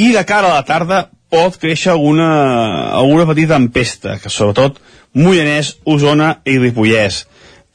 [0.00, 1.02] i de cara a la tarda
[1.32, 2.30] pot créixer alguna,
[2.96, 4.80] alguna petita tempesta, que sobretot
[5.12, 7.26] Mollanès, Osona i Ripollès.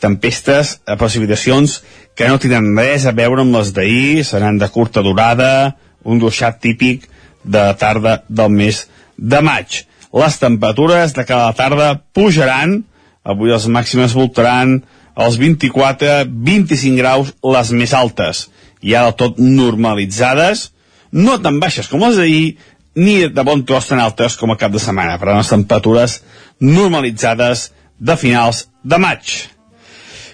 [0.01, 1.79] Tempestes, precipitacions
[2.17, 6.59] que no tenen res a veure amb les d'ahir, seran de curta durada, un ruixat
[6.61, 7.07] típic
[7.43, 8.85] de la tarda del mes
[9.17, 9.83] de maig.
[10.13, 12.79] Les temperatures de cada tarda pujaran,
[13.23, 14.79] avui les màximes voltaran
[15.17, 18.47] als 24-25 graus les més altes
[18.81, 20.71] ja del tot normalitzades,
[21.11, 22.57] no tan baixes com les d'ahir,
[22.97, 26.21] ni de bon tros tan altes com a cap de setmana, per a les temperatures
[26.61, 29.56] normalitzades de finals de maig.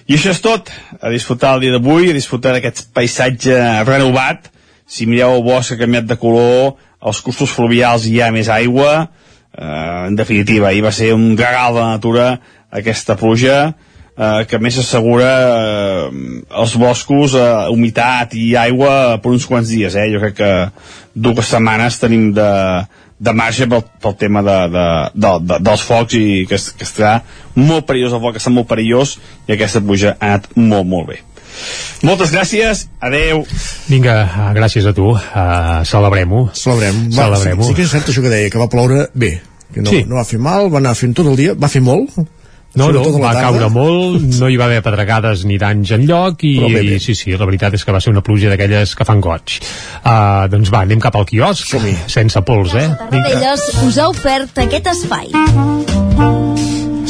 [0.04, 0.68] I això és tot,
[1.00, 3.56] a disfrutar el dia d'avui, a disfrutar d'aquest paisatge
[3.88, 4.50] renovat,
[4.84, 9.08] si mireu el bosc ha canviat de color, els costos fluvials hi ha més aigua,
[9.56, 12.26] eh, en definitiva, ahir va ser un regal de natura
[12.70, 13.58] aquesta pluja,
[14.16, 16.10] eh, que més assegura eh,
[16.62, 19.96] els boscos, eh, humitat i aigua per uns quants dies.
[19.96, 20.10] Eh?
[20.12, 20.52] Jo crec que
[21.14, 22.50] dues setmanes tenim de,
[23.18, 27.20] de marge pel, pel tema de, de, de, de, dels focs i que, que estarà
[27.54, 29.16] molt perillós el foc, està molt perillós
[29.48, 31.20] i aquesta puja ha anat molt, molt bé.
[32.04, 33.44] Moltes gràcies, adeu.
[33.88, 34.16] Vinga,
[34.56, 35.12] gràcies a tu.
[35.14, 36.48] Uh, Celebrem-ho.
[36.58, 37.04] Celebrem.
[37.14, 39.36] Va, Celebrem sí, sí que és cert això que deia, que va ploure bé.
[39.72, 40.02] Que no, Sí.
[40.06, 42.10] no va fer mal, va anar fent tot el dia, va fer molt.
[42.74, 43.44] No, no, va tarda.
[43.46, 46.98] caure molt, no hi va haver pedregades ni danys en lloc i, bé.
[47.02, 49.60] sí, sí, la veritat és que va ser una pluja d'aquelles que fan goig.
[50.02, 51.76] Uh, doncs va, anem cap al quiosc,
[52.10, 52.88] sense pols, eh?
[53.04, 55.30] Tarradellas us ha ofert aquest espai.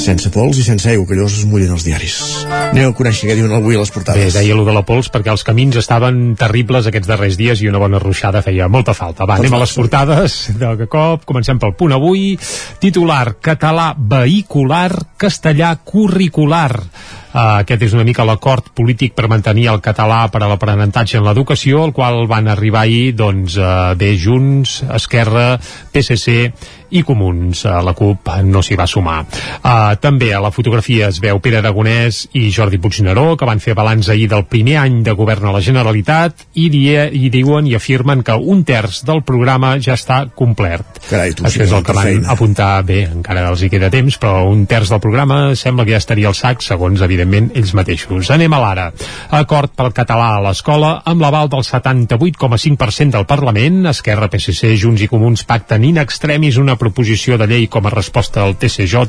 [0.04, 2.14] Sense pols i sense aigua, que llavors es mullen els diaris.
[2.44, 4.34] Anem a conèixer què diuen avui a les Bé, portades.
[4.36, 7.80] deia allò de la pols perquè els camins estaven terribles aquests darrers dies i una
[7.80, 9.24] bona ruixada feia molta falta.
[9.24, 11.24] Va, anem a les portades de cop.
[11.24, 12.34] Comencem pel punt avui.
[12.84, 16.72] Titular, català vehicular, castellà curricular.
[17.34, 21.24] Uh, aquest és una mica l'acord polític per mantenir el català per a l'aprenentatge en
[21.26, 25.56] l'educació, al qual van arribar ahir doncs, uh, bé Junts, Esquerra,
[25.90, 26.52] PSC
[26.94, 27.64] i Comuns.
[27.66, 29.20] Uh, la CUP no s'hi va sumar.
[29.60, 33.74] Uh, també a la fotografia es veu Pere Aragonès i Jordi Puigneró, que van fer
[33.76, 37.74] balanç ahir del primer any de govern a la Generalitat i, die, i diuen i
[37.76, 41.00] afirmen que un terç del programa ja està complert.
[41.08, 42.30] Carai, tu, Això és el que van feina.
[42.34, 46.00] apuntar bé, encara els hi queda temps, però un terç del programa sembla que ja
[46.02, 48.30] estaria al sac, segons, evidentment, ells mateixos.
[48.34, 48.86] Anem a l'ara.
[49.34, 53.84] Acord pel català a l'escola amb l'aval del 78,5% del Parlament.
[53.90, 58.44] Esquerra, PSC, Junts i Comuns pacten in extremis una proposició de llei com a resposta
[58.44, 59.02] al TCJ.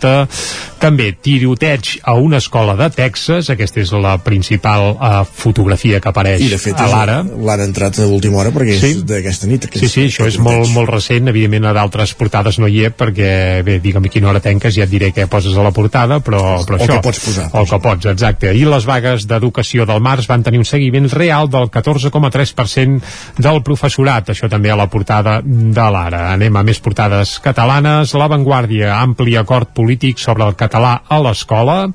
[0.80, 3.50] També tiroteig a una escola de Texas.
[3.54, 7.20] Aquesta és la principal uh, fotografia que apareix I de fet a l'ara.
[7.26, 8.92] l'han entrat a última hora perquè Sí.
[8.96, 9.68] és d'aquesta nit.
[9.76, 13.30] Sí, sí, això és molt, molt recent, evidentment a d'altres portades no hi és perquè,
[13.66, 16.42] bé, digue'm a quina hora tanques, ja et diré què poses a la portada, però,
[16.68, 16.94] però O això...
[16.98, 17.48] què pots posar.
[17.54, 18.54] O que pots, exacte.
[18.56, 23.02] I les vagues d'educació del març van tenir un seguiment real del 14,3%
[23.42, 26.30] del professorat, això també a la portada de l'Ara.
[26.36, 28.14] Anem a més portades catalanes.
[28.14, 31.88] La Vanguardia, ampli acord polític sobre el català a l'escola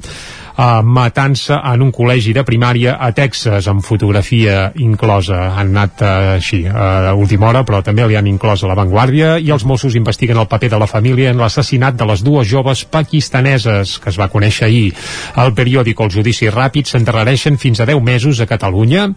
[0.61, 5.40] uh, matança en un col·legi de primària a Texas amb fotografia inclosa.
[5.57, 9.37] Han anat uh, així a última hora però també li han inclòs a la Vanguardia
[9.40, 12.85] i els Mossos investiguen el paper de la família en l'assassinat de les dues joves
[12.85, 14.92] pakistaneses que es va conèixer ahir.
[15.40, 19.09] Al periòdic El Judici Ràpid s'endarrereixen fins a 10 mesos a Catalunya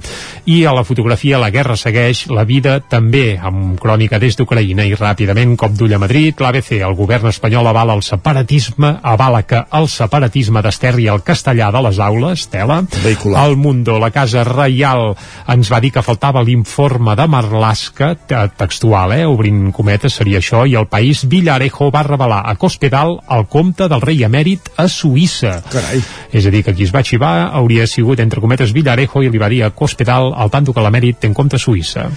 [0.45, 4.95] i a la fotografia la guerra segueix la vida també amb crònica des d'Ucraïna i
[4.95, 9.89] ràpidament cop d'ull a Madrid l'ABC, el govern espanyol avala el separatisme avala que el
[9.89, 12.83] separatisme desterri el castellà de les aules, tela.
[13.03, 13.47] Vehicular.
[13.49, 15.15] El Mundo, la Casa Reial,
[15.49, 19.25] ens va dir que faltava l'informe de Marlaska, te- textual, eh?
[19.25, 24.01] obrint cometes seria això, i el país Villarejo va revelar a Cospedal el compte del
[24.03, 25.57] rei emèrit a Suïssa.
[25.73, 26.01] Carai.
[26.31, 29.41] És a dir, que qui es va xivar hauria sigut, entre cometes, Villarejo i li
[29.41, 32.07] va dir a Cospedal al tanto que l'emèrit té en compte Suïssa.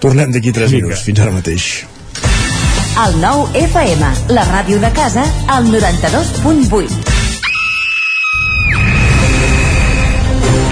[0.00, 0.86] Tornem d'aquí 3 Vinga.
[0.88, 1.04] minuts.
[1.04, 1.68] Fins ara mateix.
[3.04, 7.23] El nou FM, la ràdio de casa, al 92.8.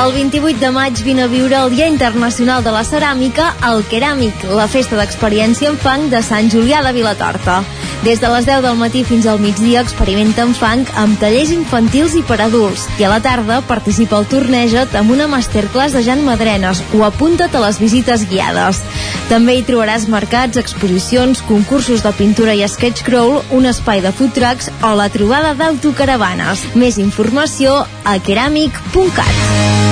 [0.00, 4.46] El 28 de maig vine a viure el Dia Internacional de la Ceràmica al Keràmic,
[4.56, 7.60] la festa d'experiència en fang de Sant Julià de Vilatorta.
[8.02, 12.16] Des de les 10 del matí fins al migdia experimenta en fang amb tallers infantils
[12.18, 16.24] i per adults i a la tarda participa al torneja't amb una masterclass de Jan
[16.26, 18.82] Madrenes o apunta't a les visites guiades.
[19.30, 24.34] També hi trobaràs mercats, exposicions, concursos de pintura i sketch crawl, un espai de food
[24.34, 26.72] trucks o la trobada d'autocaravanes.
[26.74, 29.91] Més informació a keramic.cat.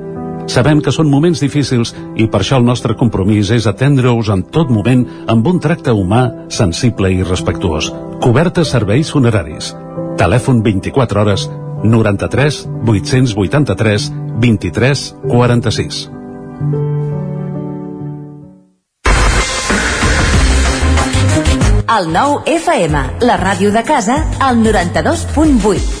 [0.47, 4.71] Sabem que són moments difícils i per això el nostre compromís és atendre-us en tot
[4.73, 7.91] moment amb un tracte humà, sensible i respectuós.
[8.21, 9.73] Cobertes serveis funeraris.
[10.21, 11.49] Telèfon 24 hores
[11.83, 16.09] 93 883 23 46.
[21.91, 26.00] El nou FM, la ràdio de casa, al 92.8.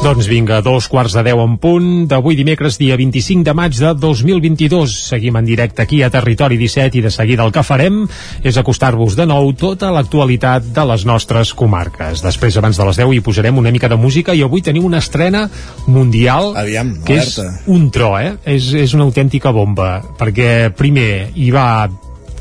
[0.00, 3.90] Doncs vinga, dos quarts de deu en punt d'avui dimecres, dia 25 de maig de
[4.00, 4.94] 2022.
[5.10, 8.06] Seguim en directe aquí a Territori 17 i de seguida el que farem
[8.40, 12.24] és acostar-vos de nou tota l'actualitat de les nostres comarques.
[12.24, 15.02] Després, abans de les 10, hi posarem una mica de música i avui tenim una
[15.04, 15.44] estrena
[15.84, 17.36] mundial Aviam, que és
[17.68, 18.38] un tro, eh?
[18.48, 21.68] És, és una autèntica bomba, perquè primer hi va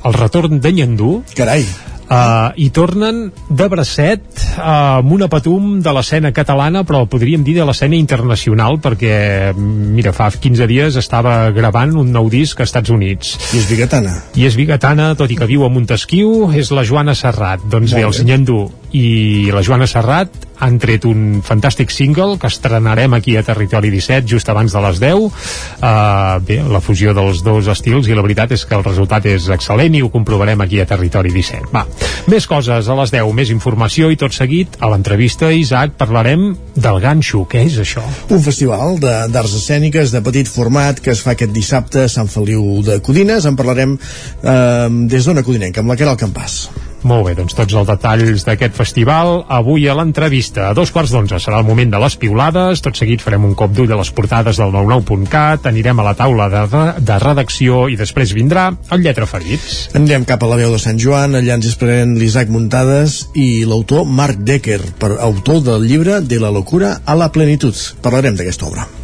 [0.07, 1.13] el retorn de Nyandú.
[1.35, 1.67] Carai.
[2.09, 4.23] Uh, i tornen de bracet
[4.57, 10.09] uh, amb una patum de l'escena catalana però podríem dir de l'escena internacional perquè, mira,
[10.17, 13.37] fa 15 dies estava gravant un nou disc als Estats Units.
[13.53, 14.15] I és bigatana.
[14.33, 17.69] i és bigatana, tot i que viu a Montesquieu és la Joana Serrat.
[17.69, 18.63] Doncs bé, el Senyendú
[18.95, 24.27] i la Joana Serrat han tret un fantàstic single que estrenarem aquí a Territori 17
[24.27, 28.51] just abans de les 10 uh, bé, la fusió dels dos estils i la veritat
[28.57, 31.85] és que el resultat és excel·lent i ho comprovarem aquí a Territori 17 va,
[32.31, 36.49] més coses a les 10 més informació i tot seguit a l'entrevista Isaac parlarem
[36.79, 38.03] del ganxo, què és això?
[38.33, 42.79] Un festival d'arts escèniques de petit format que es fa aquest dissabte a Sant Feliu
[42.85, 43.47] de Codines.
[43.49, 46.61] En parlarem eh, des d'Ona Codinenca, amb la Caral Campàs.
[47.07, 50.67] Molt bé, doncs tots els detalls d'aquest festival avui a l'entrevista.
[50.69, 53.71] A dos quarts d'onze serà el moment de les piulades, tot seguit farem un cop
[53.75, 58.35] d'ull a les portades del 99.cat, anirem a la taula de, de redacció i després
[58.35, 59.95] vindrà el Lletra Ferits.
[59.95, 64.03] Anirem cap a la veu de Sant Joan, allà ens esperem l'Isaac Muntades i l'autor
[64.05, 67.75] Marc Decker, per autor del llibre De la locura a la plenitud.
[68.03, 68.98] Parlarem d'aquesta obra.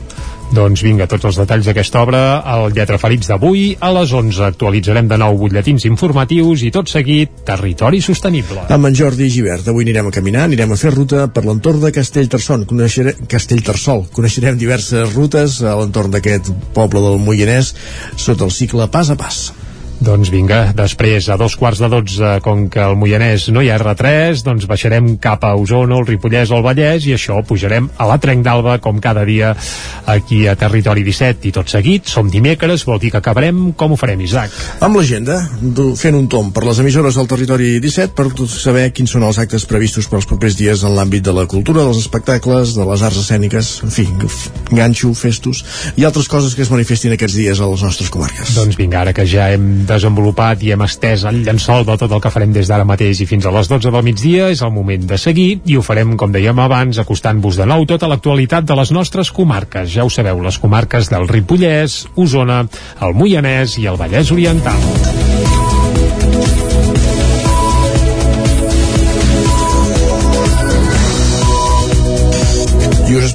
[0.53, 3.65] Doncs vinga, tots els detalls d'aquesta obra al Lletra Ferits d'avui.
[3.81, 8.67] A les 11 actualitzarem de nou butlletins informatius i tot seguit Territori Sostenible.
[8.69, 11.91] Amb en Jordi Givert, avui anirem a caminar, anirem a fer ruta per l'entorn de
[11.95, 12.67] Castellterçol.
[12.69, 13.17] Coneixere...
[13.31, 14.05] Castellterçol.
[14.15, 17.73] Coneixerem diverses rutes a l'entorn d'aquest poble del Moianès
[18.15, 19.47] sota el cicle pas a pas.
[20.03, 23.77] Doncs vinga, després a dos quarts de dotze, com que al Moianès no hi ha
[23.79, 28.07] R3, doncs baixarem cap a Osona, el Ripollès o el Vallès i això pujarem a
[28.09, 29.53] la Trenc d'Alba com cada dia
[30.11, 33.99] aquí a Territori 17 i tot seguit, som dimecres, vol dir que acabarem com ho
[33.99, 34.51] farem, Isaac?
[34.83, 35.39] Amb l'agenda,
[35.95, 39.63] fent un tom per les emissores del territori 17 per saber quins són els actes
[39.69, 43.21] previstos per als propers dies en l'àmbit de la cultura, dels espectacles, de les arts
[43.23, 44.05] escèniques, en fi,
[44.75, 45.63] ganxo, festos
[45.95, 48.53] i altres coses que es manifestin aquests dies a les nostres comarques.
[48.59, 52.21] Doncs vinga, ara que ja hem desenvolupat i hem estès el llençol de tot el
[52.23, 55.07] que farem des d'ara mateix i fins a les 12 del migdia, és el moment
[55.09, 58.91] de seguir i ho farem, com dèiem abans, acostant-vos de nou tota l'actualitat de les
[58.95, 59.91] nostres comarques.
[59.93, 62.63] Ja ho sabeu, les comarques del Ripollès, Osona,
[63.01, 65.54] el Moianès i el Vallès Oriental.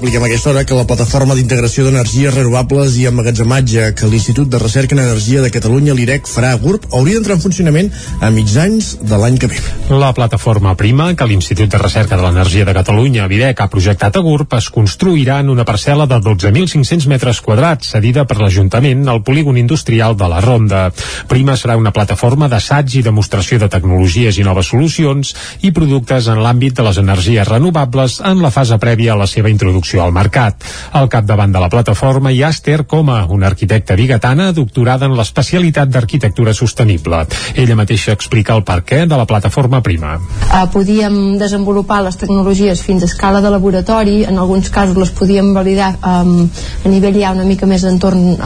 [0.00, 4.56] Expliquem a aquesta hora que la plataforma d'integració d'energies renovables i emmagatzematge que l'Institut de
[4.56, 7.90] Recerca en Energia de Catalunya, l'IREC, farà a GURB, hauria d'entrar en funcionament
[8.24, 9.58] a mig anys de l'any que ve.
[9.92, 14.22] La plataforma Prima, que l'Institut de Recerca de l'Energia de Catalunya, VIDEC, ha projectat a
[14.24, 19.60] GURB, es construirà en una parcel·la de 12.500 metres quadrats, cedida per l'Ajuntament al polígon
[19.60, 20.86] industrial de la Ronda.
[21.28, 26.40] Prima serà una plataforma d'assaig i demostració de tecnologies i noves solucions i productes en
[26.40, 30.62] l'àmbit de les energies renovables en la fase prèvia a la seva introducció al mercat.
[30.92, 35.90] Al capdavant de la plataforma hi ha Esther Coma, una arquitecta bigatana doctorada en l'especialitat
[35.90, 37.24] d'arquitectura sostenible.
[37.56, 40.14] Ella mateixa explica el perquè de la plataforma Prima.
[40.20, 45.50] Uh, podíem desenvolupar les tecnologies fins a escala de laboratori, en alguns casos les podíem
[45.56, 46.46] validar um,
[46.84, 48.36] a nivell ja una mica més d'entorn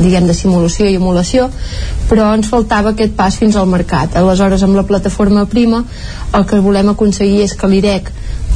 [0.00, 1.48] diguem de simulació i emulació,
[2.08, 4.16] però ens faltava aquest pas fins al mercat.
[4.16, 5.84] Aleshores, amb la plataforma Prima,
[6.34, 8.10] el que volem aconseguir és que l'IREC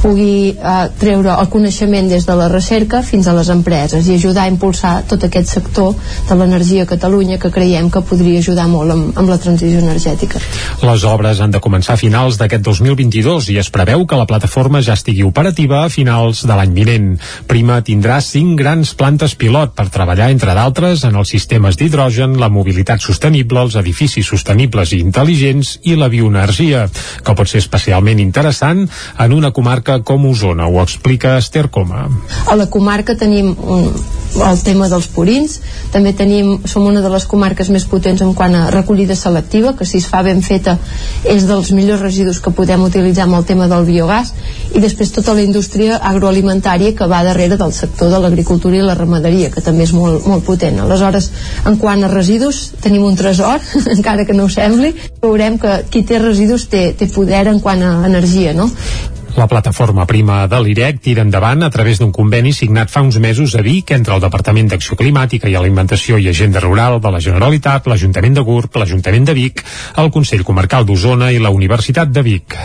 [0.05, 4.45] pugui eh, treure el coneixement des de la recerca fins a les empreses i ajudar
[4.45, 5.95] a impulsar tot aquest sector
[6.29, 10.41] de l'energia a Catalunya que creiem que podria ajudar molt amb, amb la transició energètica.
[10.85, 14.83] Les obres han de començar a finals d'aquest 2022 i es preveu que la plataforma
[14.85, 17.09] ja estigui operativa a finals de l'any vinent.
[17.49, 22.51] Prima tindrà cinc grans plantes pilot per treballar, entre d'altres, en els sistemes d'hidrogen, la
[22.53, 26.85] mobilitat sostenible, els edificis sostenibles i intel·ligents i la bioenergia,
[27.25, 32.07] que pot ser especialment interessant en una comarca com Osona, ho explica Esther Coma.
[32.47, 33.89] A la comarca tenim un,
[34.43, 35.59] el tema dels purins
[35.93, 39.87] també tenim, som una de les comarques més potents en quant a recollida selectiva que
[39.87, 40.77] si es fa ben feta
[41.31, 44.33] és dels millors residus que podem utilitzar amb el tema del biogàs
[44.75, 48.97] i després tota la indústria agroalimentària que va darrere del sector de l'agricultura i la
[48.99, 51.31] ramaderia que també és molt, molt potent aleshores
[51.65, 53.63] en quant a residus tenim un tresor
[53.97, 57.83] encara que no ho sembli veurem que qui té residus té, té poder en quant
[57.83, 58.69] a energia no?
[59.35, 63.57] La plataforma prima de l'IREC tira endavant a través d'un conveni signat fa uns mesos
[63.59, 67.91] a Vic entre el Departament d'Acció Climàtica i Alimentació i Agenda Rural de la Generalitat,
[67.91, 69.65] l'Ajuntament de Gurb, l'Ajuntament de Vic,
[69.99, 72.59] el Consell Comarcal d'Osona i la Universitat de Vic.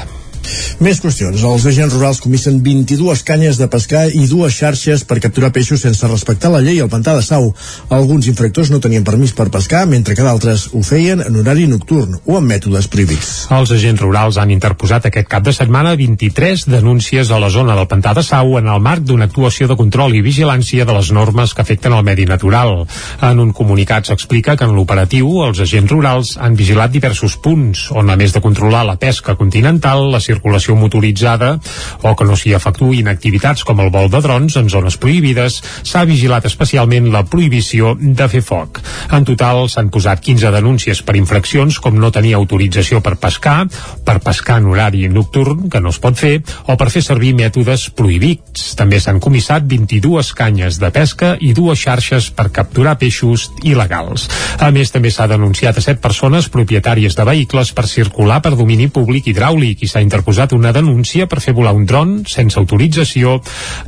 [0.81, 1.43] Més qüestions.
[1.45, 6.09] Els agents rurals comissen 22 canyes de pescar i dues xarxes per capturar peixos sense
[6.09, 7.51] respectar la llei al pantà de Sau.
[7.93, 12.17] Alguns infractors no tenien permís per pescar, mentre que d'altres ho feien en horari nocturn
[12.25, 13.29] o amb mètodes prohibits.
[13.53, 17.91] Els agents rurals han interposat aquest cap de setmana 23 denúncies a la zona del
[17.93, 21.53] pantà de Sau en el marc d'una actuació de control i vigilància de les normes
[21.53, 22.87] que afecten el medi natural.
[23.21, 28.09] En un comunicat s'explica que en l'operatiu els agents rurals han vigilat diversos punts on,
[28.09, 31.59] a més de controlar la pesca continental, la circulació motoritzada
[32.03, 36.05] o que no s'hi efectuïn activitats com el vol de drons en zones prohibides, s'ha
[36.05, 38.80] vigilat especialment la prohibició de fer foc.
[39.12, 43.66] En total s'han posat 15 denúncies per infraccions com no tenir autorització per pescar,
[44.05, 47.88] per pescar en horari nocturn, que no es pot fer, o per fer servir mètodes
[47.97, 48.74] prohibits.
[48.78, 54.28] També s'han comissat 22 canyes de pesca i dues xarxes per capturar peixos il·legals.
[54.61, 58.88] A més, també s'ha denunciat a 7 persones propietàries de vehicles per circular per domini
[58.93, 63.39] públic hidràulic i s'ha interposat una denúncia per fer volar un dron sense autorització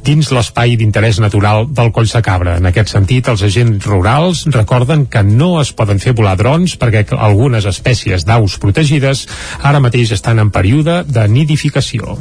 [0.05, 2.57] dins l'espai d'interès natural del Coll de Cabra.
[2.57, 7.05] En aquest sentit, els agents rurals recorden que no es poden fer volar drons perquè
[7.12, 9.26] algunes espècies d'aus protegides
[9.61, 12.16] ara mateix estan en període de nidificació.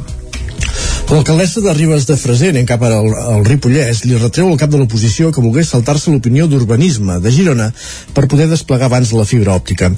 [1.12, 4.78] L'alcaldessa de Ribes de Freser, anem cap al, al Ripollès, li retreu al cap de
[4.80, 7.66] l'oposició que volgués saltar-se l'opinió d'urbanisme de Girona
[8.16, 9.90] per poder desplegar abans la fibra òptica.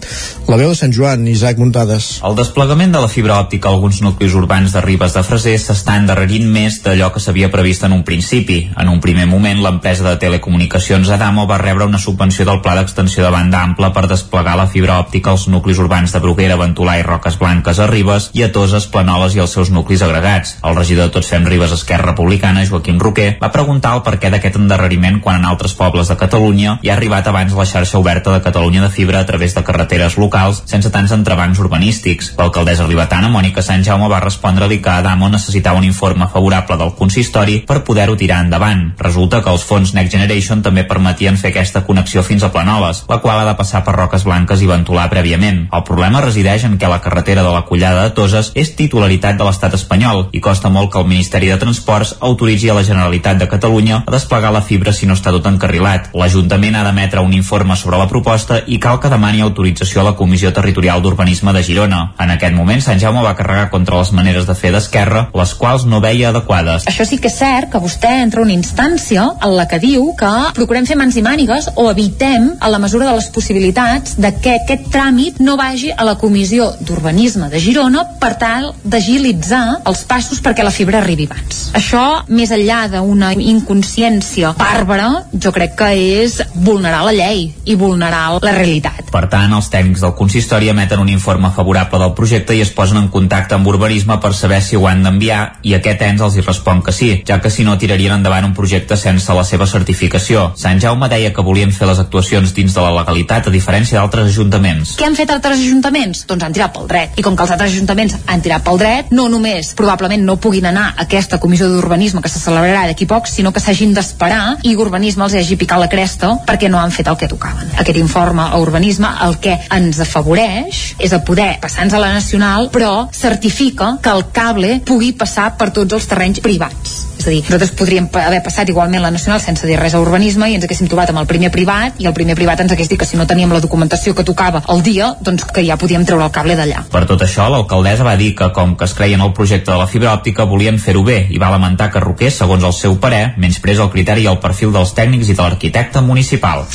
[0.51, 2.09] La veu de Sant Joan, Isaac Muntades.
[2.27, 5.95] El desplegament de la fibra òptica a alguns nuclis urbans de Ribes de Freser s'està
[6.01, 8.59] endarrerint més d'allò que s'havia previst en un principi.
[8.75, 13.23] En un primer moment, l'empresa de telecomunicacions Adamo va rebre una subvenció del Pla d'Extensió
[13.23, 17.07] de Banda Ampla per desplegar la fibra òptica als nuclis urbans de Bruguera, Ventolà i
[17.07, 20.57] Roques Blanques a Ribes i a Toses, Planoles i els seus nuclis agregats.
[20.65, 24.59] El regidor de Tots Fem Ribes Esquerra Republicana, Joaquim Roquer, va preguntar el perquè d'aquest
[24.61, 28.43] endarreriment quan en altres pobles de Catalunya hi ha arribat abans la xarxa oberta de
[28.45, 32.33] Catalunya de fibra a través de carreteres locals sense tants entrebancs urbanístics.
[32.39, 37.61] L'alcaldessa ribetana, Mònica Sant Jaume, va respondre-li que Adamo necessitava un informe favorable del consistori
[37.67, 38.91] per poder-ho tirar endavant.
[38.99, 43.21] Resulta que els fons Next Generation també permetien fer aquesta connexió fins a Planoles, la
[43.23, 45.65] qual ha de passar per Roques Blanques i Ventolà prèviament.
[45.73, 49.47] El problema resideix en què la carretera de la Collada de Toses és titularitat de
[49.47, 53.49] l'estat espanyol i costa molt que el Ministeri de Transports autoritzi a la Generalitat de
[53.49, 56.11] Catalunya a desplegar la fibra si no està tot encarrilat.
[56.15, 60.15] L'Ajuntament ha d'emetre un informe sobre la proposta i cal que demani autorització a la
[60.17, 62.03] Comissió Territorial d'Urbanisme de Girona.
[62.21, 65.87] En aquest moment, Sant Jaume va carregar contra les maneres de fer d'Esquerra, les quals
[65.91, 66.87] no veia adequades.
[66.91, 70.33] Això sí que és cert que vostè entra una instància en la que diu que
[70.57, 74.57] procurem fer mans i mànigues o evitem, a la mesura de les possibilitats, de que
[74.61, 80.41] aquest tràmit no vagi a la Comissió d'Urbanisme de Girona per tal d'agilitzar els passos
[80.55, 81.73] perquè la fibra arribi abans.
[81.75, 85.89] Això, més enllà d'una inconsciència bàrbara, jo crec que
[86.23, 89.11] és vulnerar la llei i vulnerar la realitat.
[89.11, 93.01] Per tant, els tècnics del consistori emeten un informe favorable del projecte i es posen
[93.01, 96.45] en contacte amb urbanisme per saber si ho han d'enviar i aquest ens els hi
[96.47, 100.53] respon que sí, ja que si no tirarien endavant un projecte sense la seva certificació.
[100.61, 104.31] Sant Jaume deia que volien fer les actuacions dins de la legalitat a diferència d'altres
[104.31, 104.95] ajuntaments.
[105.01, 106.23] Què han fet altres ajuntaments?
[106.31, 107.19] Doncs han tirat pel dret.
[107.19, 110.69] I com que els altres ajuntaments han tirat pel dret, no només probablement no puguin
[110.69, 114.75] anar a aquesta comissió d'urbanisme que se celebrarà d'aquí poc, sinó que s'hagin d'esperar i
[114.77, 117.73] urbanisme els hagi picat la cresta perquè no han fet el que tocaven.
[117.81, 122.69] Aquest informe a urbanisme el que ens afavoreix és a poder passar-nos a la nacional,
[122.75, 127.14] però certifica que el cable pugui passar per tots els terrenys privats.
[127.25, 130.45] És a dir, nosaltres podríem haver passat igualment la nacional sense dir res a urbanisme
[130.51, 133.01] i ens haguéssim trobat amb el primer privat i el primer privat ens hagués dit
[133.01, 136.27] que si no teníem la documentació que tocava el dia, doncs que ja podíem treure
[136.27, 136.83] el cable d'allà.
[136.93, 139.87] Per tot això, l'alcaldessa va dir que com que es creien el projecte de la
[139.89, 143.81] fibra òptica volien fer-ho bé i va lamentar que Roquer, segons el seu parer, menysprés
[143.81, 146.67] el criteri i el perfil dels tècnics i de l'arquitecte municipal.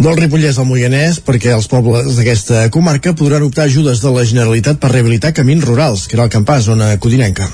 [0.00, 4.80] Del Ripollès al Moianès, perquè els pobles d'aquesta comarca podran optar ajudes de la Generalitat
[4.80, 7.52] per rehabilitar camins rurals, que era el campàs, zona codinenca.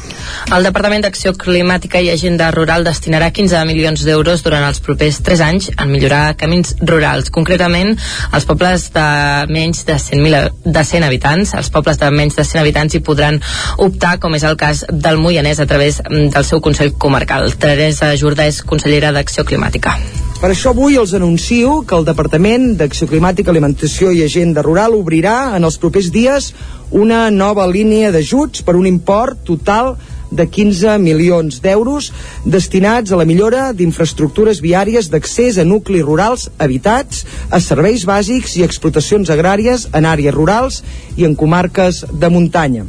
[0.54, 5.42] El Departament d'Acció Climàtica i Agenda Rural destinarà 15 milions d'euros durant els propers 3
[5.46, 7.94] anys en millorar camins rurals, concretament
[8.34, 9.06] els pobles de
[9.48, 11.54] menys de 100, de 100 habitants.
[11.56, 13.40] Els pobles de menys de 100 habitants hi podran
[13.78, 17.52] optar, com és el cas del Moianès, a través del seu Consell Comarcal.
[17.58, 19.96] Teresa Jordà és consellera d'Acció Climàtica.
[20.40, 25.54] Per això avui els anuncio que el Departament d'Acció Climàtica, Alimentació i Agenda Rural obrirà
[25.56, 26.50] en els propers dies
[26.92, 32.12] una nova línia d'ajuts per un import total de 15 milions d'euros
[32.44, 38.64] destinats a la millora d'infraestructures viàries d'accés a nuclis rurals habitats, a serveis bàsics i
[38.64, 40.82] explotacions agràries en àrees rurals
[41.16, 42.86] i en comarques de muntanya.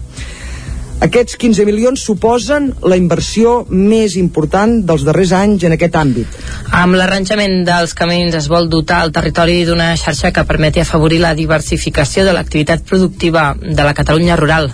[1.04, 6.38] Aquests 15 milions suposen la inversió més important dels darrers anys en aquest àmbit.
[6.72, 11.36] Amb l'arranjament dels camins es vol dotar el territori d'una xarxa que permeti afavorir la
[11.36, 14.72] diversificació de l'activitat productiva de la Catalunya rural.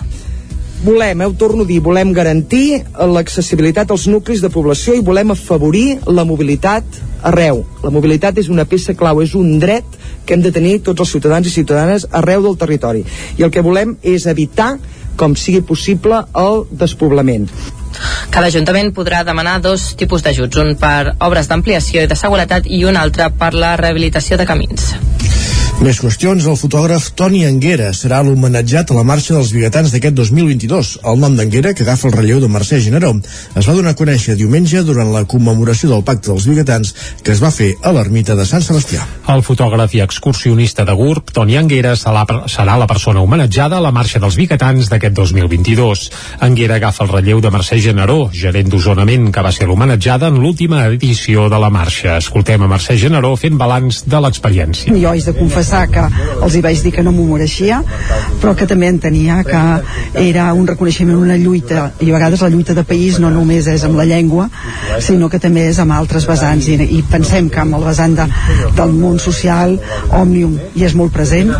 [0.82, 5.30] Volem, eh, ho torno a dir, volem garantir l'accessibilitat als nuclis de població i volem
[5.30, 6.82] afavorir la mobilitat
[7.22, 7.62] arreu.
[7.84, 9.86] La mobilitat és una peça clau, és un dret
[10.26, 13.04] que hem de tenir tots els ciutadans i ciutadanes arreu del territori.
[13.38, 14.72] I el que volem és evitar
[15.16, 17.46] com sigui possible el despoblament.
[18.34, 22.82] Cada ajuntament podrà demanar dos tipus d'ajuts, un per obres d'ampliació i de seguretat i
[22.88, 24.96] un altre per la rehabilitació de camins.
[25.82, 30.90] Més qüestions, el fotògraf Toni Anguera serà l'homenatjat a la marxa dels biguetans d'aquest 2022.
[31.10, 33.10] El nom d'Anguera, que agafa el relleu de Mercè Generó,
[33.58, 36.92] es va donar a conèixer diumenge durant la commemoració del Pacte dels Biguetans
[37.26, 39.02] que es va fer a l'ermita de Sant Sebastià.
[39.34, 44.22] El fotògraf i excursionista de GURB, Toni Anguera, serà la persona homenatjada a la marxa
[44.22, 46.04] dels biguetans d'aquest 2022.
[46.46, 50.86] Anguera agafa el relleu de Mercè Generó, gerent d'Osonament, que va ser l'homenatjada en l'última
[50.92, 52.20] edició de la marxa.
[52.22, 54.94] Escoltem a Mercè Generó fent balanç de l'experiència.
[54.94, 56.04] Jo haig de confessar que
[56.42, 57.80] els hi vaig dir que no m'ho mereixia
[58.42, 59.62] però que també entenia que
[60.22, 63.84] era un reconeixement, una lluita i a vegades la lluita de país no només és
[63.88, 64.48] amb la llengua
[65.00, 66.68] sinó que també és amb altres vessants.
[66.68, 68.26] I, i pensem que amb el vessant de,
[68.76, 69.78] del món social
[70.18, 71.52] Òmnium hi és molt present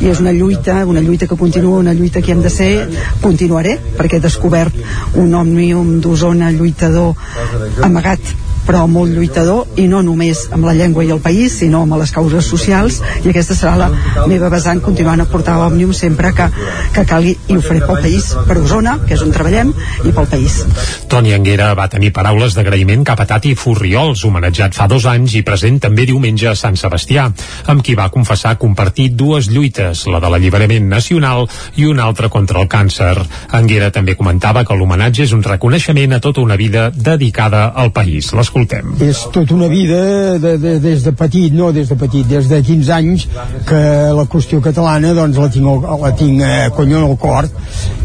[0.00, 2.72] i és una lluita, una lluita que continua una lluita que hem de ser,
[3.22, 4.76] continuaré perquè he descobert
[5.20, 7.14] un Òmnium d'Osona lluitador
[7.86, 8.34] amagat
[8.66, 12.12] però molt lluitador i no només amb la llengua i el país sinó amb les
[12.14, 13.90] causes socials i aquesta serà la
[14.30, 16.48] meva vessant continuant a portar l'Òmnium sempre que,
[16.94, 19.72] que calgui i ho faré pel país, per Osona que és on treballem,
[20.04, 20.60] i pel país
[21.10, 25.44] Toni Anguera va tenir paraules d'agraïment cap a Tati Furriols, homenatjat fa dos anys i
[25.46, 27.26] present també diumenge a Sant Sebastià
[27.70, 31.46] amb qui va confessar compartir dues lluites, la de l'alliberament nacional
[31.80, 33.14] i una altra contra el càncer.
[33.56, 38.32] Anguera també comentava que l'homenatge és un reconeixement a tota una vida dedicada al país.
[38.50, 38.94] L'escoltem.
[39.06, 42.58] És tota una vida de, de, des de petit, no des de petit, des de
[42.66, 43.26] 15 anys
[43.66, 43.80] que
[44.16, 47.46] la qüestió catalana doncs la tinc, la tinc eh, conyo al cor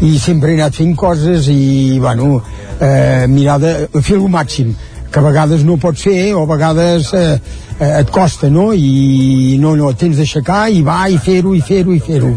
[0.06, 2.40] i sempre he anat fent coses i bueno,
[2.78, 4.70] eh, mirar de fer el màxim
[5.10, 7.40] que a vegades no pots fer o a vegades eh,
[7.80, 8.70] et costa, no?
[8.72, 12.32] I no, no, tens d'aixecar i va i fer-ho i fer-ho i fer-ho.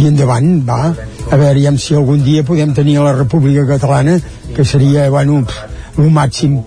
[0.00, 0.94] I endavant, va.
[1.30, 4.18] A veure, si algun dia podem tenir la República Catalana,
[4.56, 6.60] que seria, bueno, pff, el màxim.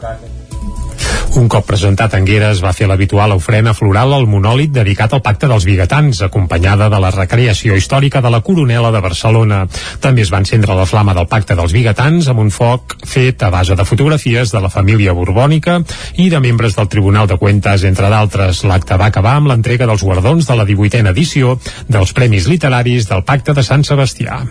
[1.37, 5.45] Un cop presentat Anguera es va fer l'habitual ofrena floral al monòlit dedicat al Pacte
[5.45, 9.59] dels Bigatans, acompanyada de la recreació històrica de la Coronela de Barcelona.
[10.01, 13.51] També es va encendre la flama del Pacte dels Bigatans amb un foc fet a
[13.53, 15.77] base de fotografies de la família borbònica
[16.17, 18.63] i de membres del Tribunal de Cuentas, entre d'altres.
[18.65, 23.21] L'acte va acabar amb l'entrega dels guardons de la 18a edició dels Premis Literaris del
[23.29, 24.41] Pacte de Sant Sebastià.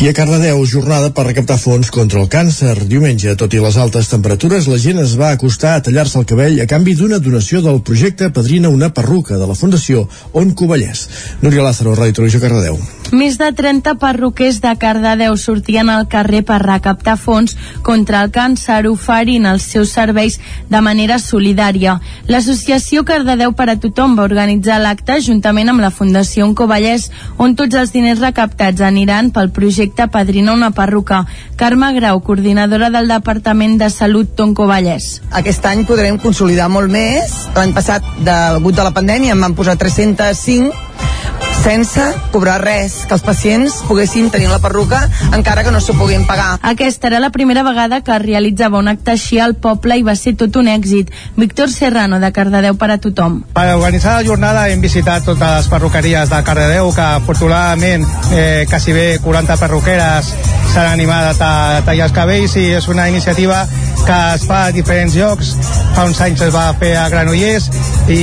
[0.00, 2.72] I a Cardedeu, jornada per recaptar fons contra el càncer.
[2.90, 6.58] Diumenge, tot i les altes temperatures, la gent es va acostar a tallar-se el cabell
[6.62, 11.06] a canvi d'una donació del projecte Padrina una perruca de la Fundació On Covellès.
[11.44, 12.80] Núria Lázaro, Ràdio Televisió Cardedeu.
[13.12, 17.52] Més de 30 perruquers de Cardedeu sortien al carrer per recaptar fons
[17.84, 20.38] contra el càncer oferint els seus serveis
[20.70, 21.98] de manera solidària.
[22.32, 27.76] L'associació Cardedeu per a tothom va organitzar l'acte juntament amb la Fundació Oncovallès on tots
[27.76, 31.26] els diners recaptats aniran pel projecte Padrina una perruca.
[31.60, 35.18] Carme Grau, coordinadora del Departament de Salut d'Oncovallès.
[35.42, 37.42] Aquest any podrem consolidar molt més.
[37.52, 42.02] L'any passat, degut a la pandèmia, en van posar 305 sense
[42.32, 45.04] cobrar res, que els pacients poguessin tenir la perruca
[45.36, 46.56] encara que no s'ho puguin pagar.
[46.66, 50.16] Aquesta era la primera vegada que es realitzava un acte així al poble i va
[50.18, 51.12] ser tot un èxit.
[51.36, 53.42] Víctor Serrano, de Cardedeu per a tothom.
[53.54, 58.96] Per organitzar la jornada hem visitat totes les perruqueries de Cardedeu, que afortunadament eh, quasi
[58.96, 60.34] bé 40 perruqueres
[60.72, 63.62] s'han animat a, ta a tallar els cabells i és una iniciativa
[64.02, 65.52] que es fa a diferents llocs.
[65.94, 67.68] Fa uns anys es va fer a Granollers
[68.10, 68.22] i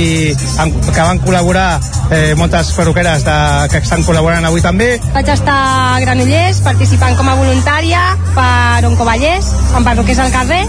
[0.60, 1.68] en, que van col·laborar
[2.10, 3.29] eh, moltes perruqueres de,
[3.70, 4.90] que estan col·laborant avui també.
[5.14, 8.02] Vaig estar a Granollers participant com a voluntària
[8.36, 10.62] per Oncovallès, amb perruquers al carrer,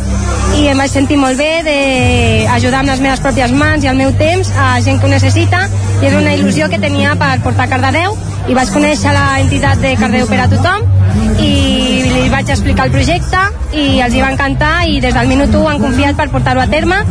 [0.60, 4.12] i em vaig sentir molt bé d'ajudar amb les meves pròpies mans i el meu
[4.20, 5.68] temps a gent que ho necessita,
[6.02, 8.18] i és una il·lusió que tenia per portar Cardedeu,
[8.50, 10.88] i vaig conèixer la entitat de Cardedeu per a tothom,
[11.40, 11.52] i
[12.08, 13.42] li vaig explicar el projecte
[13.72, 16.70] i els hi va encantar i des del minut 1 han confiat per portar-ho a
[16.72, 17.02] terme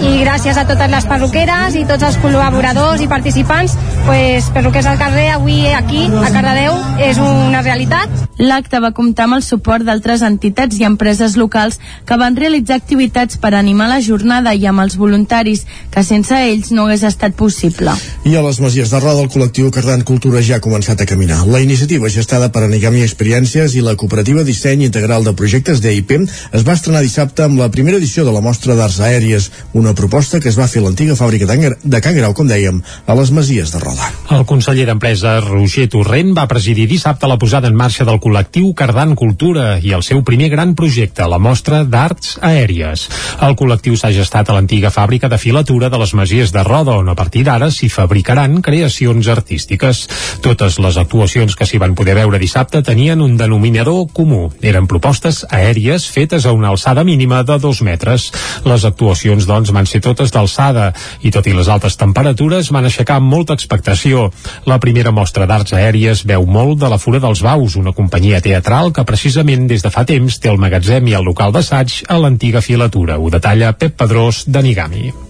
[0.00, 4.98] i gràcies a totes les perruqueres i tots els col·laboradors i participants pues, Perruquers al
[5.00, 6.76] carrer avui aquí a Cardedeu
[7.10, 11.76] és una realitat L'acte va comptar amb el suport d'altres entitats i empreses locals
[12.08, 16.70] que van realitzar activitats per animar la jornada i amb els voluntaris, que sense ells
[16.72, 17.92] no hagués estat possible.
[18.24, 21.42] I a les Masies de Roda, el col·lectiu Cardant Cultura ja ha començat a caminar.
[21.52, 23.04] La iniciativa gestada per Anigami
[23.50, 26.12] Experiències i la cooperativa Disseny Integral de Projectes d'EIP
[26.54, 30.38] es va estrenar dissabte amb la primera edició de la mostra d'arts aèries, una proposta
[30.38, 33.72] que es va fer a l'antiga fàbrica de Can Grau, com dèiem, a les Masies
[33.74, 34.06] de Roda.
[34.30, 39.16] El conseller d'Empresa Roger Torrent va presidir dissabte la posada en marxa del col·lectiu Cardant
[39.18, 43.08] Cultura i el seu primer gran projecte, la mostra d'arts aèries.
[43.42, 47.10] El col·lectiu s'ha gestat a l'antiga fàbrica de filatura de les Masies de Roda, on
[47.10, 50.06] a partir d'ara s'hi fabricaran creacions artístiques.
[50.46, 54.50] Totes les actuacions que s'hi van poder veure dissabte tenien un denominador comú.
[54.60, 58.28] Eren propostes aèries fetes a una alçada mínima de dos metres.
[58.68, 60.90] Les actuacions, doncs, van ser totes d'alçada
[61.24, 64.28] i tot i les altes temperatures van aixecar molta expectació.
[64.68, 68.92] La primera mostra d'arts aèries veu molt de la Fura dels Baus, una companyia teatral
[68.92, 72.60] que precisament des de fa temps té el magatzem i el local d'assaig a l'antiga
[72.60, 73.18] filatura.
[73.18, 75.29] Ho detalla Pep Pedrós de Nigami.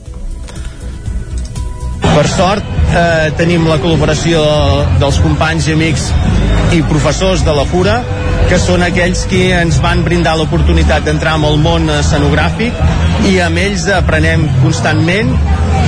[2.11, 4.43] Per sort eh, tenim la col·laboració
[5.01, 6.09] dels companys i amics
[6.75, 8.01] i professors de la Fura
[8.51, 12.77] que són aquells qui ens van brindar l'oportunitat d'entrar en el món escenogràfic
[13.31, 15.35] i amb ells aprenem constantment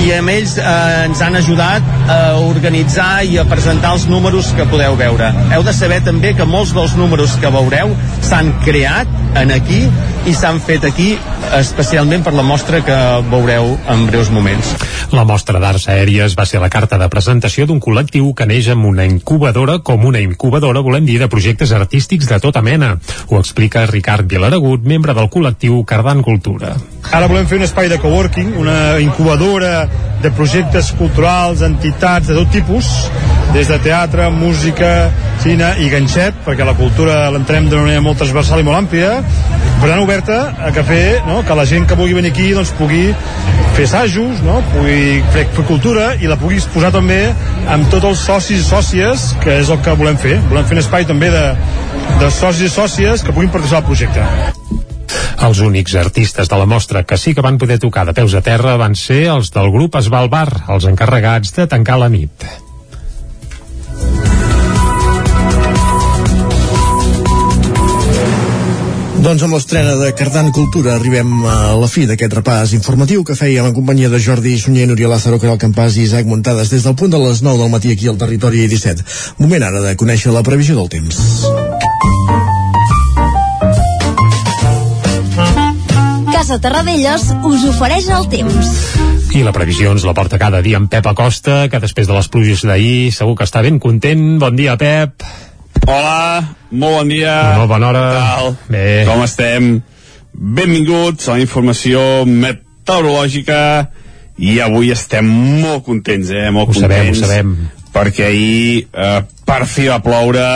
[0.03, 0.65] i amb ells eh,
[1.07, 5.29] ens han ajudat a organitzar i a presentar els números que podeu veure.
[5.55, 7.95] Heu de saber també que molts dels números que veureu
[8.27, 9.85] s'han creat en aquí
[10.27, 11.13] i s'han fet aquí
[11.59, 12.97] especialment per la mostra que
[13.31, 14.75] veureu en breus moments.
[15.13, 18.87] La mostra d'arts aèries va ser la carta de presentació d'un col·lectiu que neix amb
[18.89, 22.95] una incubadora com una incubadora, volem dir, de projectes artístics de tota mena.
[23.29, 26.75] Ho explica Ricard Vilaragut, membre del col·lectiu Cardant Cultura.
[27.11, 29.89] Ara volem fer un espai de coworking, una incubadora
[30.23, 32.89] de projectes culturals, entitats de tot tipus,
[33.53, 35.11] des de teatre, música,
[35.43, 39.17] cine i ganxet, perquè la cultura l'entrem d'una manera molt transversal i molt àmplia,
[39.83, 41.41] per tant oberta a que fer, no?
[41.43, 43.09] que la gent que vulgui venir aquí doncs, pugui
[43.75, 44.61] fer assajos, no?
[44.71, 47.19] pugui fer, fer cultura i la pugui exposar també
[47.73, 50.39] amb tots els socis i sòcies, que és el que volem fer.
[50.53, 51.45] Volem fer un espai també de,
[52.23, 54.82] de socis i sòcies que puguin participar al projecte.
[55.47, 58.43] Els únics artistes de la mostra que sí que van poder tocar de peus a
[58.43, 62.53] terra van ser els del grup Esbalbar, els encarregats de tancar la nit.
[69.23, 73.69] Doncs amb l'estrena de Cardant Cultura arribem a la fi d'aquest repàs informatiu que fèiem
[73.69, 77.15] en companyia de Jordi Sunyer, Núria Lázaro, Caral Campàs i Isaac Muntades des del punt
[77.15, 79.07] de les 9 del matí aquí al territori 17.
[79.39, 81.23] Moment ara de conèixer la previsió del temps.
[86.43, 88.67] Casa Terradellos us ofereix el temps.
[89.31, 92.27] I la previsió ens la porta cada dia en Pep Acosta, que després de les
[92.27, 94.25] pluges d'ahir segur que està ben content.
[94.43, 95.23] Bon dia, Pep.
[95.87, 96.41] Hola,
[96.73, 97.37] molt bon dia.
[97.61, 98.03] Molt bona hora.
[98.17, 98.57] Tal?
[98.75, 98.83] Bé.
[99.07, 99.69] Com estem?
[100.59, 103.61] Benvinguts a la informació meteorològica
[104.43, 105.29] i avui estem
[105.63, 106.49] molt contents, eh?
[106.51, 107.21] Molt Ho sabem, contents.
[107.23, 107.53] ho sabem.
[107.95, 110.49] Perquè ahir, eh, per fi va ploure,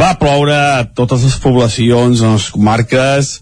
[0.00, 3.34] va ploure a totes les poblacions, a les comarques,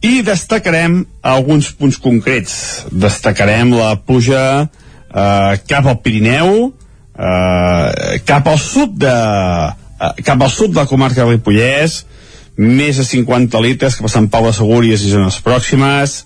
[0.00, 2.86] i destacarem alguns punts concrets.
[2.90, 6.70] Destacarem la pluja eh, cap al Pirineu,
[7.18, 12.04] eh, cap al sud de eh, cap al sud de la comarca de Ripollès,
[12.60, 16.24] més de 50 litres cap a Sant Pau de Segúries i zones pròximes,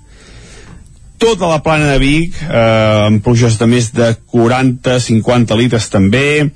[1.19, 6.51] tota la plana de Vic, eh, amb pluges de més de 40-50 litres també,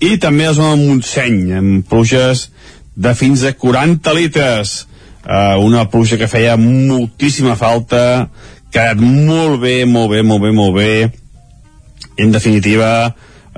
[0.00, 2.50] i també la zona de Montseny, amb pluges
[2.96, 4.76] de fins a 40 litres,
[5.26, 8.28] eh, una pluja que feia moltíssima falta,
[8.72, 10.92] quedat molt bé, molt bé, molt bé, molt bé,
[12.16, 13.14] en definitiva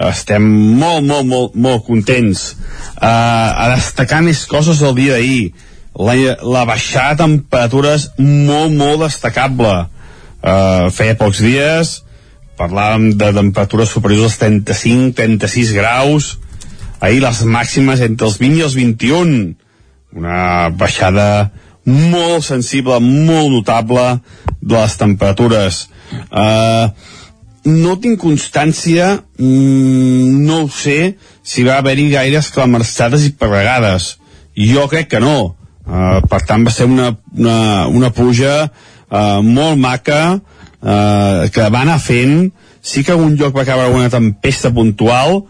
[0.09, 0.45] estem
[0.79, 2.53] molt, molt, molt, molt contents.
[2.95, 5.49] Uh, a destacar més coses del dia d'ahir.
[5.99, 6.15] La,
[6.47, 9.73] la baixada de temperatures molt, molt destacable.
[10.39, 11.97] Uh, feia pocs dies
[12.59, 16.33] parlàvem de temperatures superiors als 35-36 graus.
[16.99, 19.35] Ahir les màximes entre els 20 i els 21
[20.17, 21.51] una baixada
[21.89, 24.21] molt sensible, molt notable
[24.61, 25.87] de les temperatures
[26.33, 26.91] uh,
[27.69, 34.17] no tinc constància, mm, no ho sé, si va haver-hi gaires clamarçades i pregades.
[34.57, 35.55] Jo crec que no.
[35.89, 41.85] Uh, per tant, va ser una, una, una pluja uh, molt maca uh, que va
[41.85, 42.51] anar fent.
[42.83, 45.43] Sí que algun lloc va acabar una tempesta puntual,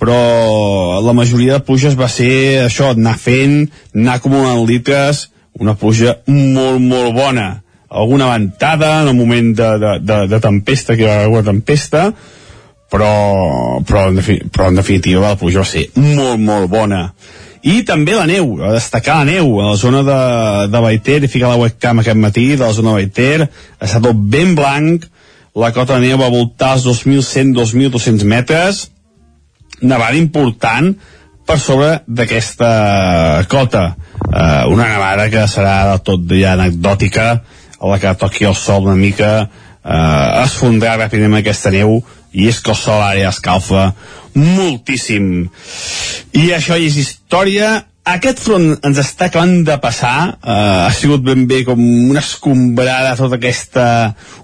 [0.00, 6.18] però la majoria de pluges va ser això, anar fent, anar acumulant litres, una pluja
[6.28, 7.48] molt, molt bona.
[7.88, 11.46] Alguna ventada en el moment de, de, de, de tempesta, que hi va haver una
[11.48, 12.10] tempesta,
[12.92, 14.20] però, però, en
[14.52, 17.06] però en definitiva la pluja va ser molt, molt bona.
[17.66, 20.18] I també la neu, a destacar la neu a la zona de,
[20.70, 23.48] de Baiter, i ficar la webcam aquest matí de la zona de Baiter,
[23.80, 25.08] ha estat tot ben blanc,
[25.56, 28.84] la cota de neu va voltar als 2.100-2.200 metres,
[29.82, 30.94] nevada important
[31.46, 33.94] per sobre d'aquesta cota.
[34.26, 37.28] Uh, una nevada que serà del tot ja anecdòtica,
[37.76, 42.00] a la que toqui el sol una mica, uh, es fondrà ràpidament aquesta neu
[42.36, 43.90] i és que el sol ara ja escalfa
[44.36, 45.46] moltíssim.
[46.36, 47.86] I això és història.
[48.06, 53.16] Aquest front ens està acabant de passar, uh, ha sigut ben bé com una escombrada
[53.18, 53.86] tota aquesta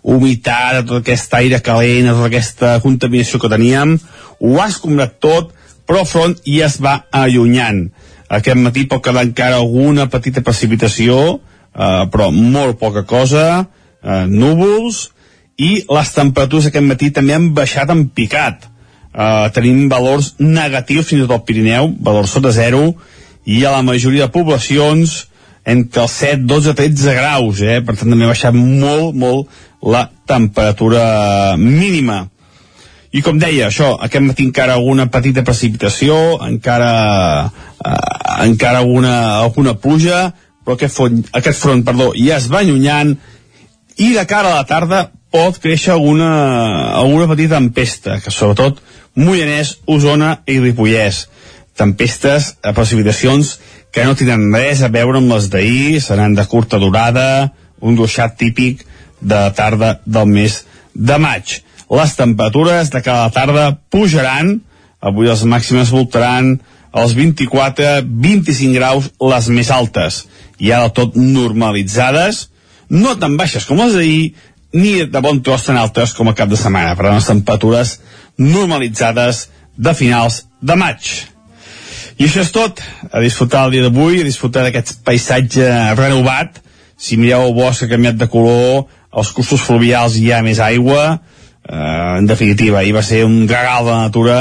[0.03, 3.95] humitat, tot aquest aire calent, tota aquesta contaminació que teníem,
[4.43, 5.55] ho ha escombrat tot,
[5.87, 7.85] però el front ja es va allunyant.
[8.35, 13.47] Aquest matí pot quedar encara alguna petita precipitació, eh, però molt poca cosa,
[14.03, 15.05] eh, núvols,
[15.55, 18.67] i les temperatures aquest matí també han baixat en picat.
[19.15, 22.89] Eh, tenim valors negatius fins i tot al Pirineu, valors sota zero,
[23.45, 25.29] i a la majoria de poblacions
[25.65, 27.81] entre els 7, 12, 13 graus, eh?
[27.87, 29.51] per tant també ha baixat molt, molt
[29.83, 32.25] la temperatura mínima
[33.13, 36.15] i com deia, això, aquest matí encara alguna petita precipitació,
[36.47, 36.93] encara,
[37.85, 40.31] eh, encara alguna, alguna pluja,
[40.65, 43.13] però aquest front, aquest front perdó, ja es va allunyant
[44.01, 46.31] i de cara a la tarda pot créixer alguna,
[47.03, 48.81] alguna petita tempesta, que sobretot
[49.21, 51.27] Mollanès, Osona i Ripollès.
[51.79, 53.57] Tempestes, a precipitacions
[53.93, 58.37] que no tenen res a veure amb les d'ahir, seran de curta durada, un ruixat
[58.41, 58.85] típic
[59.21, 60.63] de tarda del mes
[60.95, 61.61] de maig.
[61.93, 64.55] Les temperatures de cada tarda pujaran,
[65.01, 66.55] avui les màximes voltaran
[66.93, 70.23] els 24-25 graus les més altes,
[70.61, 72.47] i ara tot normalitzades,
[72.93, 74.33] no tan baixes com les d'ahir,
[74.73, 77.99] ni de bon tros tan altes com a cap de setmana, per a les temperatures
[78.39, 79.47] normalitzades
[79.77, 81.32] de finals de maig.
[82.23, 82.79] I això és tot,
[83.11, 85.65] a disfrutar el dia d'avui, a disfrutar d'aquest paisatge
[85.99, 86.61] renovat,
[86.95, 91.17] si mireu el bosc ha canviat de color, als cursos fluvials hi ha més aigua,
[91.67, 94.37] eh, en definitiva, ahir va ser un regal de natura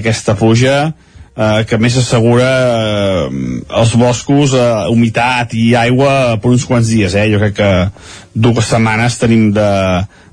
[0.00, 3.22] aquesta pluja eh, que més assegura eh,
[3.78, 7.14] els boscos, eh, humitat i aigua per uns quants dies.
[7.14, 7.28] Eh?
[7.30, 7.70] Jo crec que
[8.34, 9.70] dues setmanes tenim de,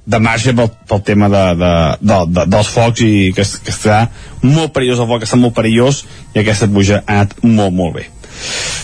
[0.07, 4.05] de marge pel, pel tema de, de, de, de, dels focs i que, que està
[4.45, 8.05] molt perillós el foc, està molt perillós i aquesta pluja ha anat molt, molt bé.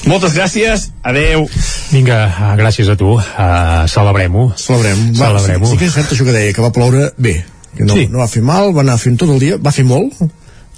[0.09, 1.45] Moltes gràcies, adeu.
[1.93, 3.13] Vinga, ah, gràcies a tu.
[3.15, 4.49] Uh, Celebrem-ho.
[4.57, 5.11] Celebrem.
[5.15, 5.69] Va, Celebrem-ho.
[5.69, 7.37] sí, sí que és cert això que deia, que va ploure bé.
[7.77, 8.07] Que no, Sí.
[8.11, 10.17] no va fer mal, va anar fent tot el dia, va fer molt.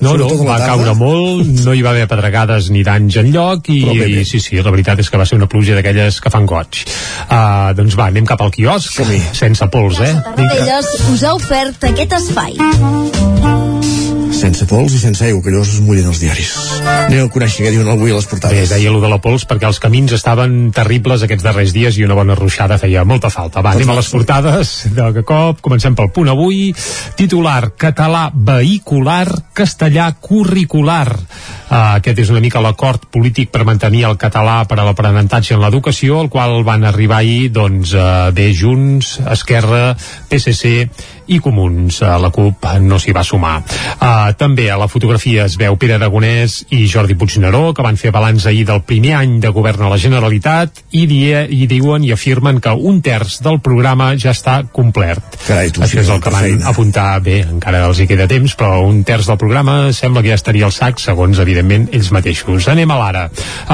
[0.03, 0.73] No, no, va tarda.
[0.73, 4.09] caure molt, no hi va haver pedregades ni danys en lloc i, bé, bé.
[4.11, 6.83] i sí, sí, la veritat és que va ser una pluja d'aquelles que fan goig.
[7.29, 8.99] Uh, doncs va, anem cap al quiosc,
[9.31, 10.13] sense pols, eh?
[10.35, 12.59] Tarradellas us ha ofert aquest espai.
[14.45, 16.51] Sense pols i sense aigua, que llavors es mullen els diaris.
[16.85, 18.69] Anem a conèixer què diuen avui a les Bé, portades.
[18.69, 22.13] deia allò de la pols perquè els camins estaven terribles aquests darrers dies i una
[22.13, 23.63] bona ruixada feia molta falta.
[23.65, 25.63] Va, anem a les portades de cop.
[25.65, 26.75] Comencem pel punt avui.
[27.17, 29.25] Titular, català vehicular,
[29.57, 31.07] castellà curricular.
[31.65, 35.65] Uh, aquest és una mica l'acord polític per mantenir el català per a l'aprenentatge en
[35.65, 39.95] l'educació, al qual van arribar ahir, doncs, uh, bé, Junts, Esquerra,
[40.29, 40.85] PSC
[41.27, 42.01] i Comuns.
[42.01, 43.57] La CUP no s'hi va sumar.
[43.95, 48.11] Uh, també a la fotografia es veu Pere Aragonès i Jordi Puigneró, que van fer
[48.15, 52.11] balanç ahir del primer any de govern a la Generalitat i, die, i diuen i
[52.13, 55.39] afirmen que un terç del programa ja està complert.
[55.47, 56.69] Carai, tu, Això és el que van feina.
[56.71, 60.39] apuntar bé, encara els hi queda temps, però un terç del programa sembla que ja
[60.39, 62.69] estaria al sac, segons, evidentment, ells mateixos.
[62.71, 63.25] Anem a l'ara.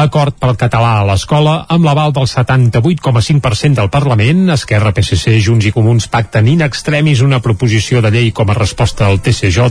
[0.01, 4.49] Acord pel català a l'escola amb l'aval del 78,5% del Parlament.
[4.55, 9.07] Esquerra, PSC, Junts i Comuns pacten in extremis una proposició de llei com a resposta
[9.07, 9.67] al TCJ.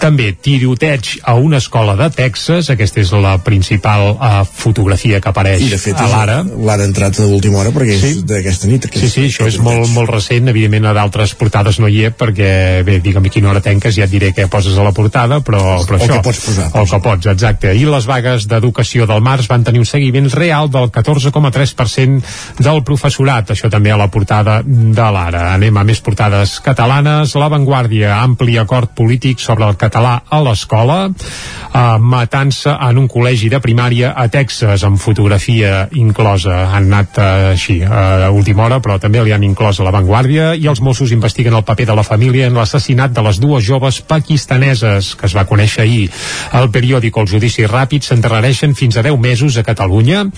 [0.00, 2.70] També tiroteig a una escola de Texas.
[2.74, 6.38] Aquesta és la principal uh, fotografia que apareix I de fet a és l'ara.
[6.42, 8.88] l'ara entrat a última hora perquè és d'aquesta nit.
[8.94, 12.50] Sí, sí, això és molt, molt recent, evidentment a d'altres portades no hi he perquè,
[12.86, 15.78] bé, digue'm a quina hora tenques ja et diré què poses a la portada, però,
[15.86, 16.18] però O això...
[16.18, 16.68] què pots posar.
[16.78, 17.74] O que pots, exacte.
[17.76, 23.52] I les vagues d'educació del març van tenir un seguiment real del 14,3% del professorat,
[23.54, 25.52] això també a la portada de l'Ara.
[25.54, 27.34] Anem a més portades catalanes catalanes.
[27.34, 31.08] La Vanguardia, ampli acord polític sobre el català a l'escola.
[31.08, 36.68] Uh, matança en un col·legi de primària a Texas, amb fotografia inclosa.
[36.70, 40.52] Han anat uh, així, a última hora, però també li han inclòs a La Vanguardia.
[40.54, 43.98] I els Mossos investiguen el paper de la família en l'assassinat de les dues joves
[44.06, 46.06] pakistaneses, que es va conèixer ahir.
[46.54, 50.28] El periòdic El Judici Ràpid s'enterrareixen fins a 10 mesos a Catalunya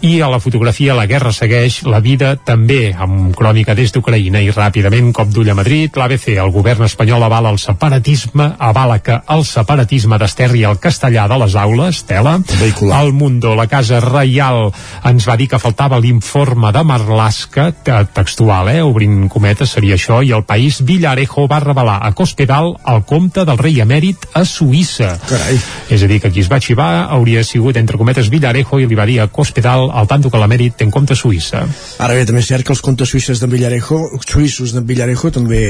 [0.00, 4.50] i a la fotografia La guerra segueix, la vida també, amb crònica des d'Ucraïna i
[4.54, 9.44] ràpidament cop d'ull a Madrid, l'ABC, el govern espanyol avala el separatisme, avala que el
[9.44, 13.02] separatisme desterri el castellà de les aules, tela, Vehicular.
[13.04, 14.70] el Mundo, la Casa Reial,
[15.04, 17.72] ens va dir que faltava l'informe de Marlaska,
[18.14, 23.02] textual, eh, obrint cometes, seria això, i el país Villarejo va revelar a Cospedal el
[23.04, 25.16] compte del rei emèrit a Suïssa.
[25.28, 25.58] Carai.
[25.90, 28.98] És a dir, que qui es va xivar hauria sigut, entre cometes, Villarejo i li
[28.98, 31.64] va dir a Cospedal al tanto que l'emèrit té en compte Suïssa.
[31.98, 35.60] Ara bé, també és cert que els comptes suïsses d'en Villarejo, suïssos d'en Villarejo també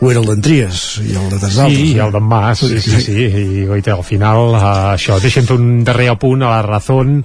[0.00, 2.80] ho era el d'en Tries i el de tants Sí, i el d'en Mas, sí,
[2.82, 3.26] sí, sí,
[3.62, 4.62] i oita, al final uh,
[4.94, 7.20] això, deixem fer un darrer apunt a la Razón.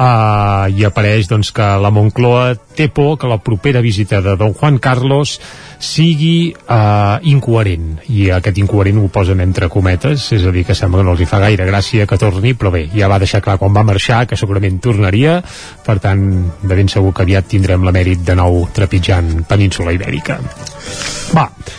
[0.00, 4.54] Uh, i apareix doncs, que la Moncloa té por que la propera visita de Don
[4.56, 5.34] Juan Carlos
[5.80, 7.98] sigui uh, incoherent.
[8.08, 11.20] I aquest incoherent ho posen entre cometes és a dir que sembla que no els
[11.20, 14.22] hi fa gaire gràcia que torni però bé, ja va deixar clar quan va marxar
[14.30, 15.40] que segurament tornaria.
[15.84, 16.24] Per tant
[16.62, 20.40] de ben segur que aviat tindrem l'emèrit de nou trepitjant península ibèrica.
[21.36, 21.48] Va,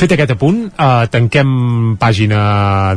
[0.00, 2.42] fet aquest apunt, eh, tanquem pàgina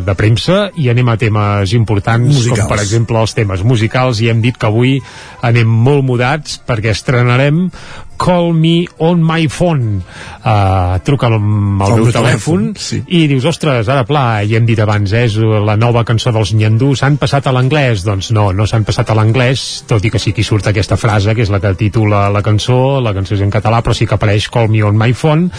[0.06, 2.60] de premsa i anem a temes importants, Musicals.
[2.60, 5.00] com per exemple els temes musicals, i hem dit que avui
[5.42, 7.70] anem molt mudats perquè estrenarem
[8.18, 10.00] Call Me On My Phone.
[10.46, 13.02] Uh, truca amb el Al meu telèfon, telèfon, sí.
[13.18, 16.54] i dius, ostres, ara pla, i hem dit abans eh, és la nova cançó dels
[16.56, 20.22] Nyandú s'han passat a l'anglès, doncs no, no s'han passat a l'anglès, tot i que
[20.22, 23.44] sí que surt aquesta frase que és la que titula la cançó la cançó és
[23.44, 25.50] en català, però sí que apareix Call Me On My Phone.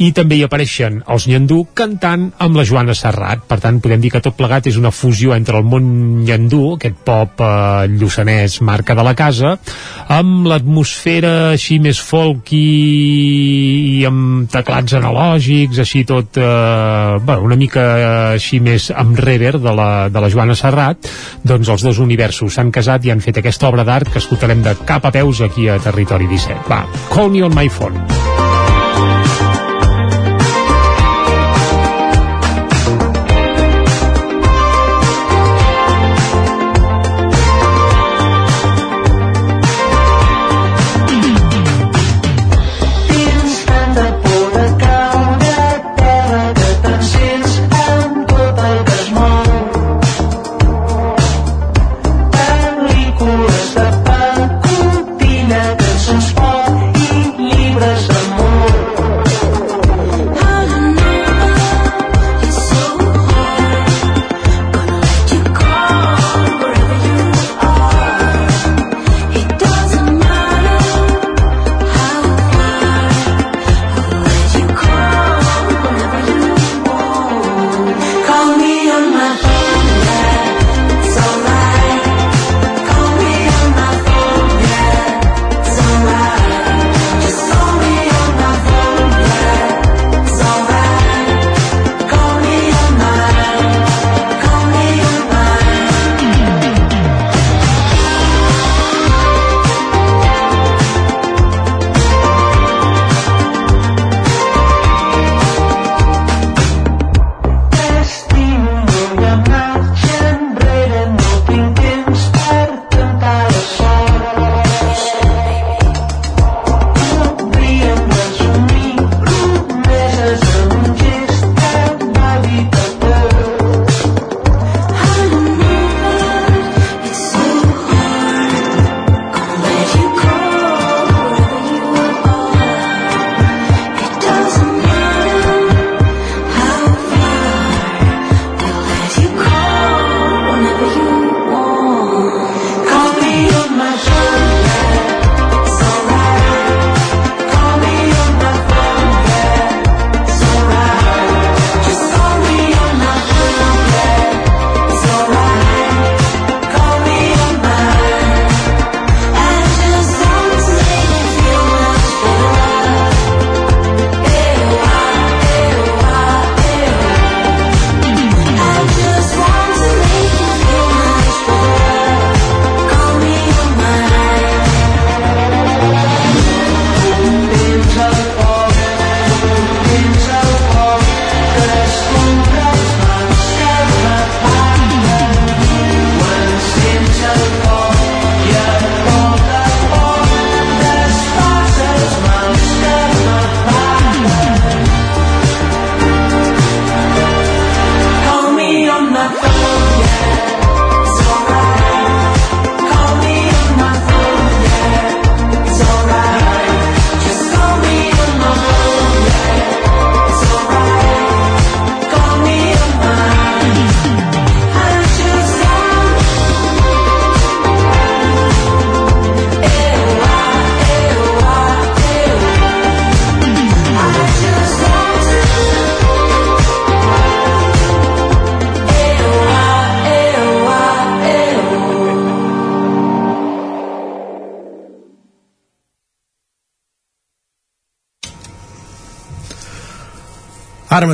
[0.00, 0.46] I també hi
[0.80, 3.44] apareixen els Nyandú cantant amb la Joana Serrat.
[3.48, 6.96] Per tant podem dir que tot plegat és una fusió entre el món Nyandú, aquest
[7.04, 9.56] pop eh, lluçanès marca de la casa
[10.08, 12.60] amb l'atmosfera així més folky
[14.00, 17.86] i amb teclats analògics així tot eh, bueno, una mica
[18.34, 21.10] així més amb rever de la, de la Joana Serrat.
[21.44, 24.76] Doncs els dos universos s'han casat i han fet aquesta obra d'art que escoltarem de
[24.86, 28.29] cap a peus aquí a Territori 17 va, Call Me On My Phone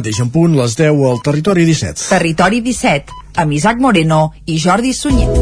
[0.06, 2.06] mateix en punt, les 10 al Territori 17.
[2.12, 5.35] Territori 17, amb Isaac Moreno i Jordi Sunyer.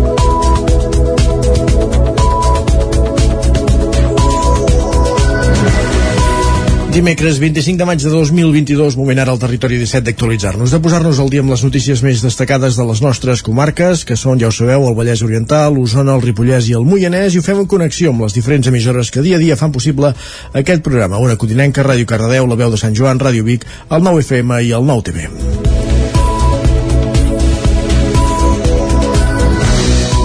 [6.94, 11.32] Dimecres 25 de maig de 2022, moment ara al territori 17 d'actualitzar-nos, de posar-nos al
[11.32, 14.86] dia amb les notícies més destacades de les nostres comarques, que són, ja ho sabeu,
[14.86, 18.22] el Vallès Oriental, l'Osona, el Ripollès i el Moianès, i ho fem en connexió amb
[18.22, 20.12] les diferents emissores que dia a dia fan possible
[20.54, 21.18] aquest programa.
[21.18, 24.70] Una Codinenca, Ràdio Cardedeu, la veu de Sant Joan, Ràdio Vic, el 9 FM i
[24.78, 25.26] el 9 TV.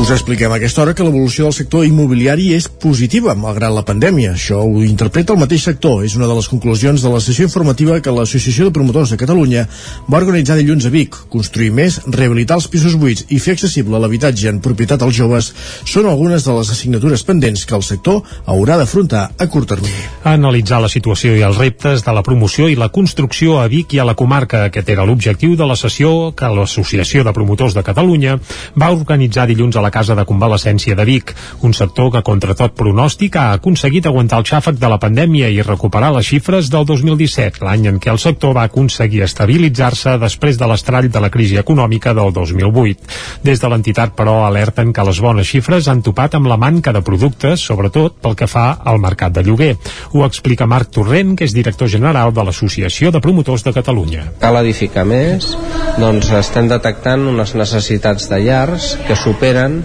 [0.10, 4.32] Us expliquem a aquesta hora que l'evolució del sector immobiliari és positiva, malgrat la pandèmia.
[4.34, 6.00] Això ho interpreta el mateix sector.
[6.02, 9.68] És una de les conclusions de la sessió informativa que l'Associació de Promotors de Catalunya
[10.10, 11.14] va organitzar dilluns a Vic.
[11.30, 15.52] Construir més, rehabilitar els pisos buits i fer accessible l'habitatge en propietat als joves
[15.86, 20.08] són algunes de les assignatures pendents que el sector haurà d'afrontar a curt termini.
[20.20, 24.02] Analitzar la situació i els reptes de la promoció i la construcció a Vic i
[24.04, 24.66] a la comarca.
[24.68, 28.34] Aquest era l'objectiu de la sessió que l'Associació de Promotors de Catalunya
[28.76, 31.32] va organitzar dilluns a la Casa de Convalescència de Vic,
[31.64, 35.64] un sector que contra tot pronòstic ha aconseguit aguantar el xàfec de la pandèmia i
[35.64, 40.68] recuperar les xifres del 2017, l'any en què el sector va aconseguir estabilitzar-se després de
[40.68, 43.08] l'estrall de la crisi econòmica del 2008.
[43.48, 47.06] Des de l'entitat, però, alerten que les bones xifres han topat amb la manca de
[47.08, 49.78] productes, sobretot pel que fa al mercat de lloguer.
[50.12, 54.24] Ho explica Marc Torrent, que és director general de l'Associació de Promotors de Catalunya.
[54.42, 55.52] cal edificar més,
[56.00, 59.84] doncs estem detectant unes necessitats de llars que superen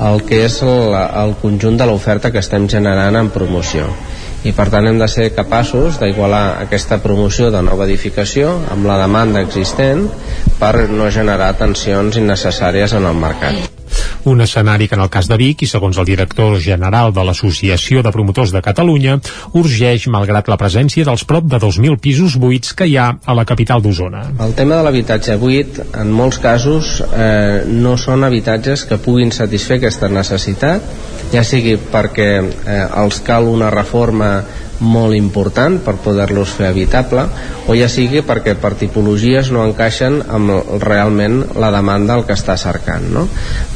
[0.00, 3.90] el que és el, el conjunt de l'oferta que estem generant en promoció
[4.48, 8.96] i per tant hem de ser capaços d'igualar aquesta promoció de nova edificació amb la
[9.02, 10.06] demanda existent
[10.62, 13.79] per no generar tensions innecessàries en el mercat.
[14.24, 18.02] Un escenari que en el cas de Vic, i segons el director general de l'Associació
[18.04, 19.16] de Promotors de Catalunya,
[19.56, 23.46] urgeix malgrat la presència dels prop de 2.000 pisos buits que hi ha a la
[23.48, 24.26] capital d'Osona.
[24.44, 29.80] El tema de l'habitatge buit, en molts casos, eh, no són habitatges que puguin satisfer
[29.80, 30.84] aquesta necessitat,
[31.32, 34.34] ja sigui perquè eh, els cal una reforma
[34.80, 37.26] molt important per poder-los fer habitable
[37.68, 42.56] o ja sigui perquè per tipologies no encaixen amb realment la demanda el que està
[42.60, 43.26] cercant no?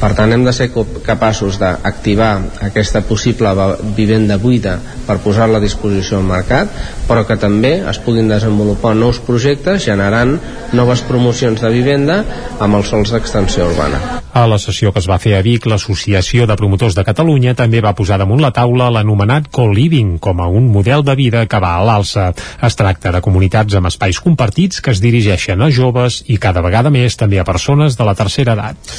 [0.01, 0.71] per tant hem de ser
[1.05, 2.33] capaços d'activar
[2.67, 3.53] aquesta possible
[3.95, 6.73] vivenda buida per posar-la a disposició al mercat
[7.07, 10.37] però que també es puguin desenvolupar nous projectes generant
[10.73, 12.23] noves promocions de vivenda
[12.59, 16.43] amb els sols d'extensió urbana A la sessió que es va fer a Vic, l'Associació
[16.43, 20.65] de Promotors de Catalunya també va posar damunt la taula l'anomenat co-living com a un
[20.73, 22.25] model de vida que va a l'alça.
[22.67, 26.91] Es tracta de comunitats amb espais compartits que es dirigeixen a joves i cada vegada
[26.91, 28.91] més també a persones de la tercera edat.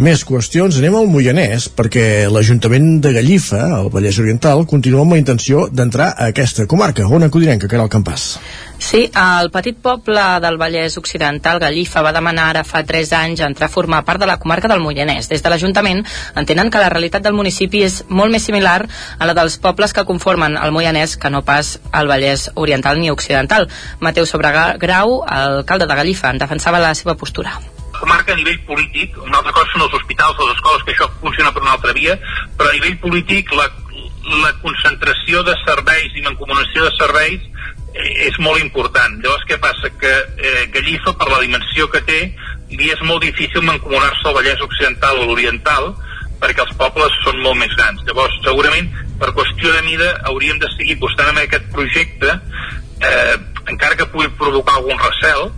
[0.00, 5.20] Més qüestions, anem al Moianès, perquè l'Ajuntament de Gallifa, al Vallès Oriental, continua amb la
[5.20, 7.04] intenció d'entrar a aquesta comarca.
[7.04, 8.30] On acudirem, que el Campàs?
[8.78, 13.66] Sí, el petit poble del Vallès Occidental, Gallifa, va demanar ara fa 3 anys entrar
[13.66, 15.26] a formar part de la comarca del Moianès.
[15.28, 16.04] Des de l'Ajuntament
[16.38, 18.84] entenen que la realitat del municipi és molt més similar
[19.18, 23.10] a la dels pobles que conformen el Moianès que no pas al Vallès Oriental ni
[23.10, 23.66] Occidental.
[23.98, 27.58] Mateu Sobregrau, alcalde de Gallifa, en defensava la seva postura
[27.98, 31.50] comarca a nivell polític, una altra cosa són els hospitals, les escoles, que això funciona
[31.50, 32.14] per una altra via,
[32.54, 33.66] però a nivell polític la,
[34.44, 37.48] la concentració de serveis i mancomunació de serveis
[37.94, 39.16] és molt important.
[39.22, 39.90] Llavors, què passa?
[40.00, 42.20] Que eh, Gallifa, per la dimensió que té,
[42.70, 45.92] li és molt difícil mancomunar-se al Vallès Occidental o l'Oriental,
[46.38, 48.04] perquè els pobles són molt més grans.
[48.06, 52.38] Llavors, segurament, per qüestió de mida, hauríem de seguir apostant en aquest projecte,
[53.00, 53.36] eh,
[53.68, 55.48] encara que pugui provocar algun recel,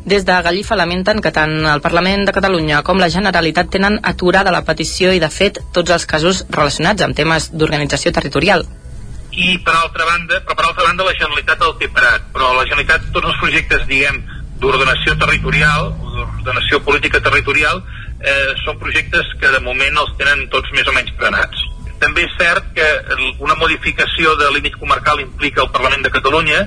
[0.00, 4.50] Des de Gallifa lamenten que tant el Parlament de Catalunya com la Generalitat tenen aturada
[4.54, 8.64] la petició i, de fet, tots els casos relacionats amb temes d'organització territorial.
[9.30, 12.66] I per altra banda, però per altra banda la Generalitat el té parat, però la
[12.66, 14.22] Generalitat tots els projectes, diguem,
[14.60, 17.82] d'ordenació territorial, d'ordenació política territorial,
[18.20, 21.62] eh, són projectes que de moment els tenen tots més o menys frenats.
[22.00, 22.86] També és cert que
[23.44, 26.62] una modificació de límit comarcal implica el Parlament de Catalunya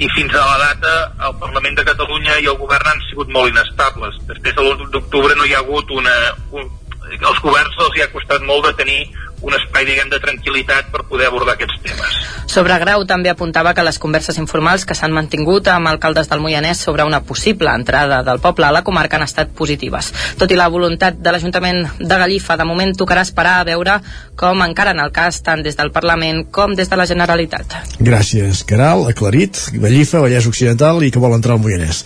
[0.00, 0.94] i fins a la data
[1.28, 4.16] el Parlament de Catalunya i el govern han sigut molt inestables.
[4.30, 6.16] Després de l'1 d'octubre no hi ha hagut una...
[6.56, 6.70] Un,
[7.08, 8.98] els governs els hi ha costat molt de tenir
[9.42, 12.16] un espai, diguem, de tranquil·litat per poder abordar aquests temes.
[12.48, 16.80] Sobre Grau també apuntava que les converses informals que s'han mantingut amb alcaldes del Moianès
[16.80, 20.10] sobre una possible entrada del poble a la comarca han estat positives.
[20.40, 23.98] Tot i la voluntat de l'Ajuntament de Gallifa, de moment tocarà esperar a veure
[24.38, 27.76] com encaren el cas tant des del Parlament com des de la Generalitat.
[28.00, 32.02] Gràcies, Caral, aclarit, Gallifa, Vallès Occidental i que vol entrar al Moianès.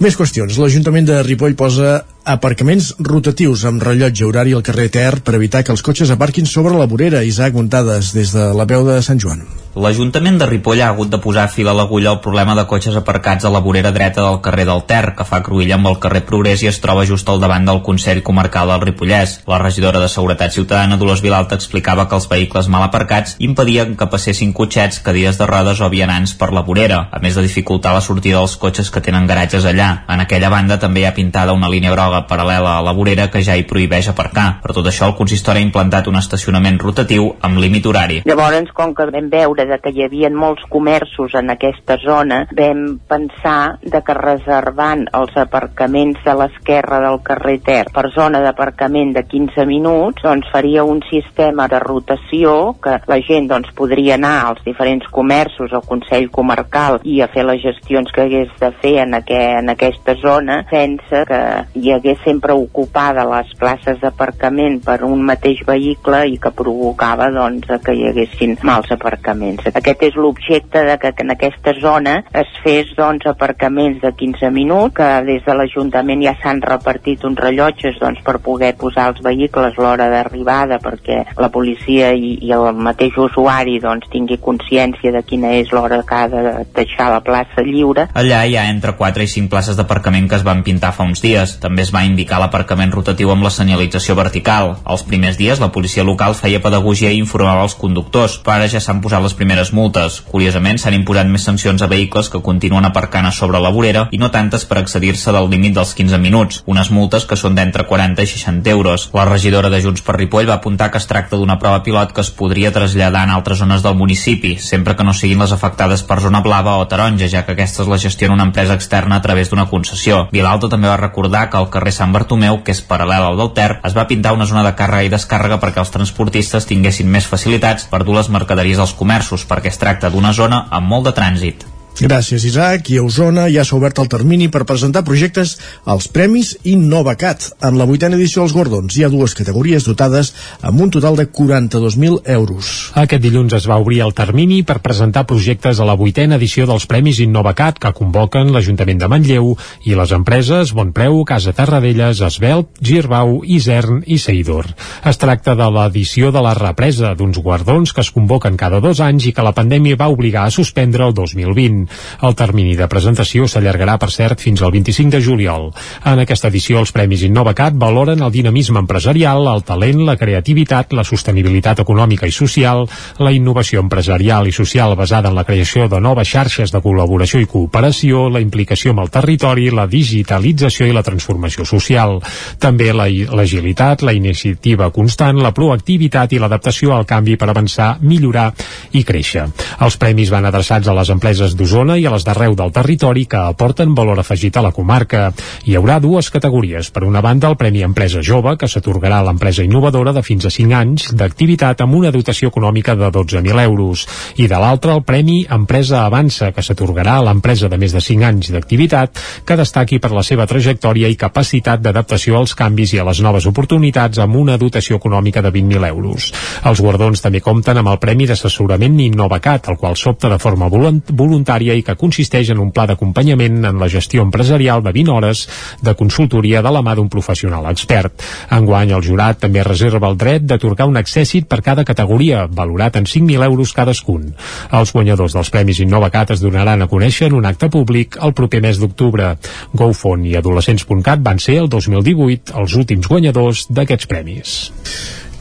[0.00, 0.58] Més qüestions.
[0.58, 5.72] L'Ajuntament de Ripoll posa aparcaments rotatius amb rellotge horari al carrer Ter per evitar que
[5.74, 7.24] els cotxes aparquin sobre la vorera.
[7.24, 9.42] Isaac Montades, des de la veu de Sant Joan.
[9.72, 13.46] L'Ajuntament de Ripoll ha hagut de posar fil a l'agulla al problema de cotxes aparcats
[13.48, 16.60] a la vorera dreta del carrer del Ter, que fa cruïlla amb el carrer Progrés
[16.60, 19.38] i es troba just al davant del Consell Comarcal del Ripollès.
[19.48, 24.10] La regidora de Seguretat Ciutadana, Dolors Vilalta, explicava que els vehicles mal aparcats impedien que
[24.12, 28.04] passessin cotxets, cadires de rodes o vianants per la vorera, a més de dificultar la
[28.04, 30.04] sortida dels cotxes que tenen garatges allà.
[30.04, 33.40] En aquella banda també hi ha pintada una línia groga paral·lela a la vorera que
[33.40, 34.60] ja hi prohibeix aparcar.
[34.60, 38.22] Per tot això, el consistori ha implantat un estacionament rotatiu amb límit horari.
[38.28, 42.98] Llavors, com que vam veure de que hi havia molts comerços en aquesta zona, vam
[43.08, 49.22] pensar de que reservant els aparcaments de l'esquerra del carrer Ter per zona d'aparcament de
[49.28, 54.64] 15 minuts, doncs faria un sistema de rotació que la gent doncs podria anar als
[54.64, 59.14] diferents comerços al Consell Comarcal i a fer les gestions que hagués de fer en,
[59.20, 60.62] aqu en aquesta zona.
[60.70, 61.42] Sense que
[61.78, 67.70] hi hagués sempre ocupada les places d'aparcament per un mateix vehicle i que provocava doncs
[67.84, 69.76] que hi haguessin mals aparcaments aparcaments.
[69.76, 74.94] Aquest és l'objecte de que, en aquesta zona es fes doncs, aparcaments de 15 minuts,
[74.96, 79.76] que des de l'Ajuntament ja s'han repartit uns rellotges doncs, per poder posar els vehicles
[79.78, 85.52] l'hora d'arribada perquè la policia i, i el mateix usuari doncs, tingui consciència de quina
[85.58, 88.08] és l'hora que ha de deixar la plaça lliure.
[88.14, 91.22] Allà hi ha entre 4 i 5 places d'aparcament que es van pintar fa uns
[91.22, 91.58] dies.
[91.62, 94.76] També es va indicar l'aparcament rotatiu amb la senyalització vertical.
[94.86, 98.80] Els primers dies la policia local feia pedagogia i informava els conductors, però ara ja
[98.82, 100.20] s'han posat les primeres multes.
[100.30, 104.20] Curiosament, s'han imposat més sancions a vehicles que continuen aparcant a sobre la vorera i
[104.22, 108.22] no tantes per accedir-se del límit dels 15 minuts, unes multes que són d'entre 40
[108.22, 109.08] i 60 euros.
[109.16, 112.22] La regidora de Junts per Ripoll va apuntar que es tracta d'una prova pilot que
[112.22, 116.20] es podria traslladar en altres zones del municipi, sempre que no siguin les afectades per
[116.22, 119.66] zona blava o taronja, ja que aquestes la gestiona una empresa externa a través d'una
[119.72, 120.28] concessió.
[120.30, 123.80] Vilalta també va recordar que al carrer Sant Bartomeu, que és paral·lel al del Ter,
[123.82, 127.90] es va pintar una zona de càrrega i descàrrega perquè els transportistes tinguessin més facilitats
[127.90, 131.12] per dur les mercaderies als comerços Passos perquè es tracta d'una zona amb molt de
[131.16, 131.62] trànsit.
[132.00, 132.88] Gràcies, Isaac.
[132.88, 137.50] I a Osona ja s'ha obert el termini per presentar projectes als Premis Innovacat.
[137.62, 140.32] En la vuitena edició dels Gordons hi ha dues categories dotades
[140.64, 142.70] amb un total de 42.000 euros.
[142.96, 146.88] Aquest dilluns es va obrir el termini per presentar projectes a la vuitena edició dels
[146.88, 149.52] Premis Innovacat que convoquen l'Ajuntament de Manlleu
[149.84, 154.72] i les empreses Bonpreu, Casa Terradellas, Esbelt, Girbau, Isern i Seidor.
[155.04, 159.28] Es tracta de l'edició de la represa d'uns guardons que es convoquen cada dos anys
[159.28, 161.81] i que la pandèmia va obligar a suspendre el 2020.
[162.22, 165.70] El termini de presentació s'allargarà, per cert, fins al 25 de juliol.
[166.04, 171.04] En aquesta edició, els Premis Innovacat valoren el dinamisme empresarial, el talent, la creativitat, la
[171.04, 172.86] sostenibilitat econòmica i social,
[173.18, 177.48] la innovació empresarial i social basada en la creació de noves xarxes de col·laboració i
[177.50, 182.18] cooperació, la implicació amb el territori, la digitalització i la transformació social.
[182.62, 188.50] També l'agilitat, la, la iniciativa constant, la proactivitat i l'adaptació al canvi per avançar, millorar
[188.92, 189.46] i créixer.
[189.82, 193.38] Els premis van adreçats a les empreses d'Osona i a les d'arreu del territori que
[193.48, 195.30] aporten valor afegit a la comarca.
[195.64, 196.90] Hi haurà dues categories.
[196.92, 200.50] Per una banda, el Premi Empresa Jove, que s'atorgarà a l'empresa innovadora de fins a
[200.52, 204.04] 5 anys d'activitat amb una dotació econòmica de 12.000 euros.
[204.36, 208.28] I de l'altra, el Premi Empresa Avança, que s'atorgarà a l'empresa de més de 5
[208.28, 213.08] anys d'activitat que destaqui per la seva trajectòria i capacitat d'adaptació als canvis i a
[213.08, 216.28] les noves oportunitats amb una dotació econòmica de 20.000 euros.
[216.68, 221.61] Els guardons també compten amb el Premi d'Assessorament Innovacat, el qual s'opta de forma voluntària
[221.62, 225.44] i que consisteix en un pla d'acompanyament en la gestió empresarial de 20 hores
[225.80, 228.24] de consultoria de la mà d'un professional expert.
[228.50, 233.06] Enguany, el jurat també reserva el dret d'atorgar un accèssit per cada categoria, valorat en
[233.06, 234.32] 5.000 euros cadascun.
[234.72, 238.62] Els guanyadors dels Premis Innovacat es donaran a conèixer en un acte públic el proper
[238.66, 239.36] mes d'octubre.
[239.72, 244.56] GoFon i Adolescents.cat van ser el 2018 els últims guanyadors d'aquests premis.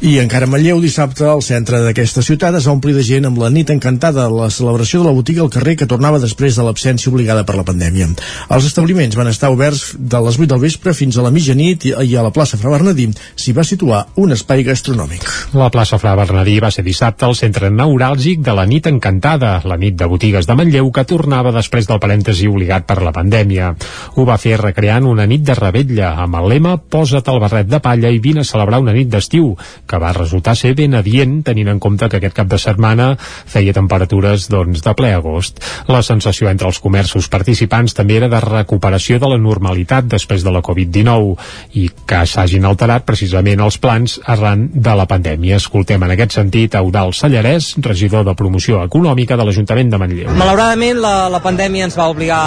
[0.01, 3.37] I encara a Manlleu, dissabte, al centre d'aquesta ciutat es va omplir de gent amb
[3.37, 7.11] la nit encantada, la celebració de la botiga al carrer que tornava després de l'absència
[7.11, 8.07] obligada per la pandèmia.
[8.49, 12.15] Els establiments van estar oberts de les 8 del vespre fins a la mitjanit i
[12.17, 15.27] a la plaça Fra Bernadí s'hi va situar un espai gastronòmic.
[15.53, 19.77] La plaça Fra Bernadí va ser dissabte el centre neuràlgic de la nit encantada, la
[19.77, 23.69] nit de botigues de Manlleu que tornava després del parèntesi obligat per la pandèmia.
[24.17, 27.83] Ho va fer recreant una nit de rebetlla amb el lema Posa't el barret de
[27.85, 29.53] palla i vine a celebrar una nit d'estiu,
[29.91, 33.75] que va resultar ser ben adient tenint en compte que aquest cap de setmana feia
[33.75, 35.59] temperatures doncs, de ple agost.
[35.91, 40.53] La sensació entre els comerços participants també era de recuperació de la normalitat després de
[40.53, 41.35] la Covid-19
[41.81, 45.59] i que s'hagin alterat precisament els plans arran de la pandèmia.
[45.59, 50.31] Escoltem en aquest sentit a Eudal Sallarès, regidor de promoció econòmica de l'Ajuntament de Manlleu.
[50.37, 52.41] Malauradament la, la pandèmia ens va obligar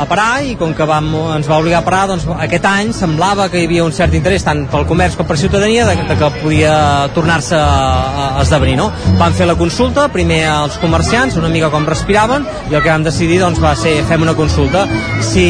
[0.00, 3.48] a parar i com que vam, ens va obligar a parar doncs, aquest any semblava
[3.50, 6.30] que hi havia un cert interès tant pel comerç com per ciutadania de, de que
[6.40, 6.74] podia
[7.14, 8.90] tornar-se a, esdevenir, no?
[9.20, 13.06] Van fer la consulta, primer als comerciants, una mica com respiraven, i el que vam
[13.06, 14.86] decidir doncs, va ser fem una consulta.
[15.24, 15.44] Si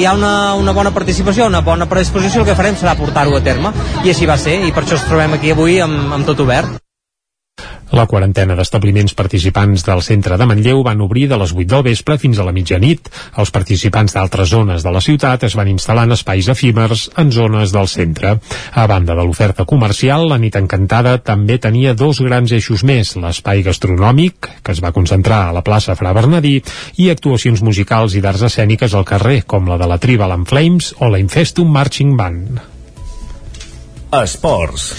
[0.00, 3.44] hi ha una, una bona participació, una bona predisposició, el que farem serà portar-ho a
[3.44, 3.74] terme,
[4.04, 6.80] i així va ser, i per això ens trobem aquí avui amb, amb tot obert.
[7.92, 12.16] La quarantena d'establiments participants del centre de Manlleu van obrir de les 8 del vespre
[12.16, 13.10] fins a la mitjanit.
[13.36, 17.76] Els participants d'altres zones de la ciutat es van instal·lar en espais efímers en zones
[17.76, 18.38] del centre.
[18.72, 23.60] A banda de l'oferta comercial, la nit encantada també tenia dos grans eixos més, l'espai
[23.68, 26.62] gastronòmic, que es va concentrar a la plaça Fra Bernadí,
[26.96, 30.94] i actuacions musicals i d'arts escèniques al carrer, com la de la Tribal and Flames
[30.98, 32.71] o la Infestum Marching Band.
[34.12, 34.90] Esports.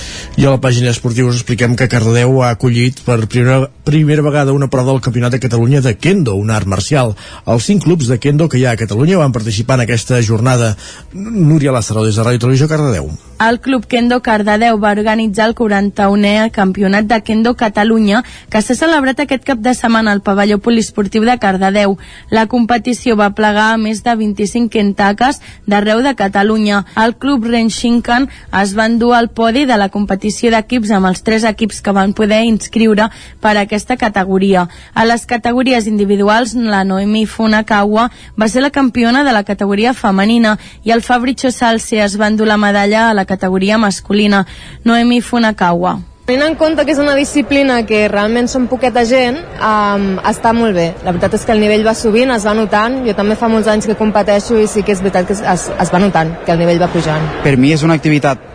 [0.41, 4.55] I a la pàgina esportiva us expliquem que Cardedeu ha acollit per primera, primera vegada
[4.57, 7.13] una prova del Campionat de Catalunya de Kendo, un art marcial.
[7.45, 10.71] Els cinc clubs de Kendo que hi ha a Catalunya van participar en aquesta jornada.
[11.13, 13.11] Núria Lázaro, des de Ràdio Televisió Cardedeu.
[13.43, 19.19] El Club Kendo Cardedeu va organitzar el 41è Campionat de Kendo Catalunya, que s'ha celebrat
[19.19, 21.97] aquest cap de setmana al pavelló poliesportiu de Cardedeu.
[22.31, 26.85] La competició va plegar a més de 25 kentaques d'arreu de Catalunya.
[26.97, 28.29] El Club Renshinkan
[28.63, 32.13] es va endur al podi de la competició d'equips amb els tres equips que van
[32.15, 33.09] poder inscriure
[33.43, 34.69] per a aquesta categoria.
[34.93, 38.09] A les categories individuals, la Noemi Funakawa
[38.39, 42.47] va ser la campiona de la categoria femenina i el Fabricio Salse es va endur
[42.47, 44.45] la medalla a la categoria masculina.
[44.85, 45.99] Noemi Funakawa.
[46.23, 50.71] Tenint en compte que és una disciplina que realment són poqueta gent, um, està molt
[50.71, 50.93] bé.
[51.03, 53.01] La veritat és que el nivell va subint, es va notant.
[53.03, 55.67] Jo també fa molts anys que competeixo i sí que és veritat que es, es,
[55.67, 57.27] es va notant, que el nivell va pujant.
[57.43, 58.52] Per mi és una activitat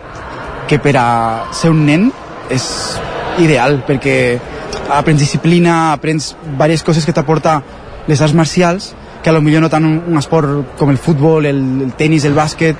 [0.69, 2.07] que per a ser un nen
[2.53, 2.65] és
[3.41, 4.15] ideal, perquè
[4.93, 7.59] aprens disciplina, aprens diverses coses que t'aporta
[8.09, 8.93] les arts marcials,
[9.23, 12.37] que a lo millor no tant un, esport com el futbol, el, el tennis, el
[12.37, 12.77] bàsquet,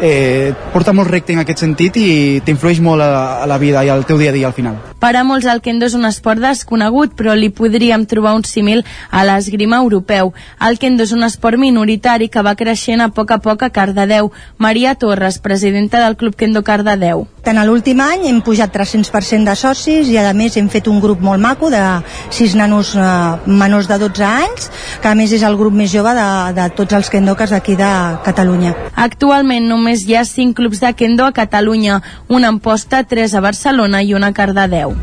[0.00, 2.08] eh, porta molt recte en aquest sentit i
[2.44, 4.78] t'influeix molt a, a la vida i al teu dia a dia al final.
[4.98, 8.84] Per a molts el kendo és un esport desconegut, però li podríem trobar un símil
[9.10, 10.32] a l'esgrima europeu.
[10.60, 14.32] El kendo és un esport minoritari que va creixent a poc a poc a Cardedeu.
[14.58, 17.28] Maria Torres, presidenta del Club Kendo Cardedeu.
[17.48, 21.22] En l'últim any hem pujat 300% de socis i a més hem fet un grup
[21.24, 21.80] molt maco de
[22.28, 23.04] sis nanos eh,
[23.48, 24.66] menors de 12 anys,
[25.00, 26.26] que a més és el grup més jove de,
[26.58, 27.88] de tots els kendokers d'aquí de
[28.26, 28.74] Catalunya.
[29.00, 33.40] Actualment només hi ha cinc clubs de kendo a Catalunya, un a Amposta, tres a
[33.40, 34.94] Barcelona i un a Cardedeu.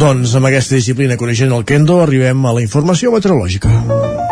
[0.00, 4.29] Doncs amb aquesta disciplina coneixent el kendo arribem a la informació meteorològica.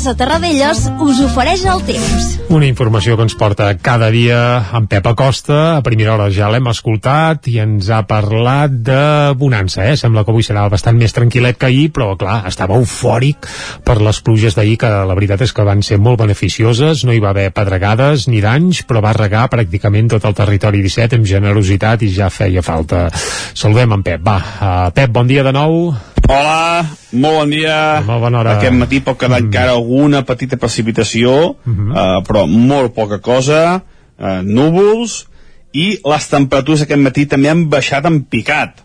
[0.00, 2.28] Casa Terradellos us ofereix el temps.
[2.48, 4.38] Una informació que ens porta cada dia
[4.72, 5.58] en Pep Acosta.
[5.76, 9.02] A primera hora ja l'hem escoltat i ens ha parlat de
[9.36, 9.98] bonança, eh?
[10.00, 13.44] Sembla que avui serà bastant més tranquil·let que ahir, però clar, estava eufòric
[13.84, 17.20] per les pluges d'ahir, que la veritat és que van ser molt beneficioses, no hi
[17.20, 22.08] va haver pedregades ni danys, però va regar pràcticament tot el territori 17 amb generositat
[22.08, 23.10] i ja feia falta.
[23.52, 24.24] Saludem en Pep.
[24.24, 25.90] Va, uh, Pep, bon dia de nou.
[26.30, 27.78] Hola, molt bon dia.
[28.06, 28.52] Molt bona hora.
[28.58, 31.32] Aquest matí pot quedar encara alguna petita precipitació,
[31.66, 33.82] eh, però molt poca cosa,
[34.18, 35.26] eh, núvols,
[35.72, 38.78] i les temperatures aquest matí també han baixat en picat.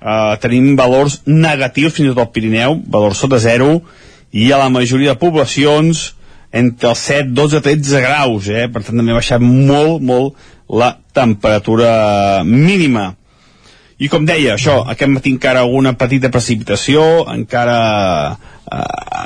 [0.00, 3.82] Eh, tenim valors negatius fins i tot al Pirineu, valors sota zero,
[4.30, 6.14] i a la majoria de poblacions
[6.52, 8.68] entre els 7, 12, 13 graus, eh?
[8.68, 10.36] per tant també ha baixat molt, molt
[10.68, 13.14] la temperatura mínima.
[14.02, 18.80] I com deia, això, aquest matí encara alguna petita precipitació, encara, eh,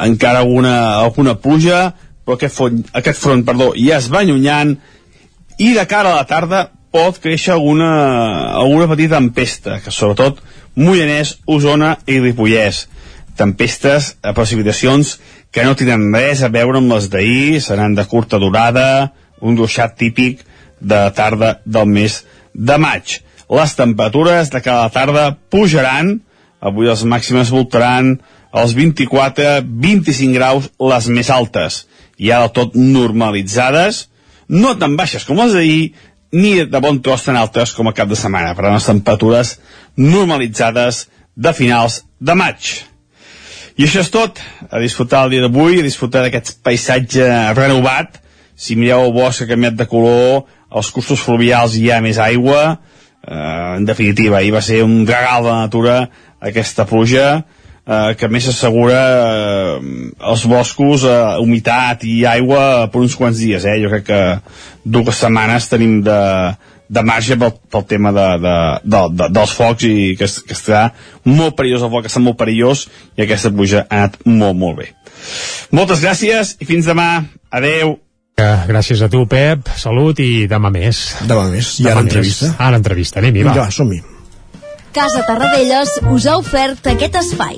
[0.05, 1.95] encara alguna, alguna pluja,
[2.27, 4.75] però aquest front, aquest front perdó, ja es va allunyant
[5.57, 7.89] i de cara a la tarda pot créixer alguna,
[8.61, 10.43] alguna petita tempesta, que sobretot
[10.77, 12.87] Mollanès, Osona i Ripollès.
[13.37, 15.17] Tempestes, eh, precipitacions
[15.53, 19.97] que no tenen res a veure amb les d'ahir, seran de curta durada, un ruixat
[19.97, 20.45] típic
[20.81, 23.21] de tarda del mes de maig.
[23.53, 26.17] Les temperatures de cada tarda pujaran,
[26.61, 28.17] avui les màximes voltaran
[28.51, 31.85] als 24-25 graus les més altes,
[32.19, 34.07] ja del tot normalitzades,
[34.49, 35.93] no tan baixes com les d'ahir,
[36.33, 39.57] ni de bon tros tan altes com a cap de setmana, per les temperatures
[39.97, 41.07] normalitzades
[41.37, 42.75] de finals de maig.
[43.77, 44.41] I això és tot,
[44.73, 48.23] a disfrutar el dia d'avui, a disfrutar d'aquest paisatge renovat,
[48.57, 52.79] si mireu el bosc ha canviat de color, als cursos fluvials hi ha més aigua,
[53.27, 55.97] en definitiva, ahir va ser un regal de natura
[56.41, 57.27] aquesta pluja,
[57.87, 59.97] eh, que més assegura eh,
[60.33, 63.79] els boscos, eh, humitat i aigua per uns quants dies, eh?
[63.83, 64.23] jo crec que
[64.85, 66.21] dues setmanes tenim de,
[66.89, 70.91] de marge pel, pel tema de, de, de, de, dels focs i que, que està
[71.25, 72.87] molt perillós el foc, està molt perillós
[73.17, 74.93] i aquesta pluja ha anat molt molt bé
[75.75, 77.25] Moltes gràcies i fins demà.
[77.51, 77.97] Adeu.
[78.37, 79.71] Gràcies a tu, Pep.
[79.81, 80.99] Salut i demà més.
[81.25, 81.71] Demà més.
[81.81, 82.11] I Demà ara més.
[82.11, 82.51] entrevista.
[82.59, 83.21] Ara entrevista.
[83.23, 83.53] Anem-hi, va.
[83.55, 84.03] Vinga, va, som-hi.
[84.93, 87.57] Casa Tarradellas us ha ofert aquest espai.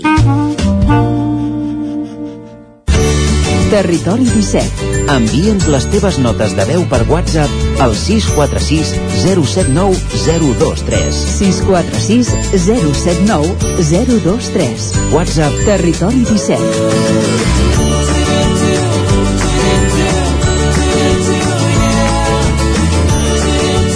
[3.73, 4.87] Territori 17.
[5.17, 8.95] Envia'ns les teves notes de veu per WhatsApp al 646
[9.27, 11.21] 079 023.
[11.35, 14.89] 646 079 023.
[15.13, 17.88] WhatsApp Territori 17.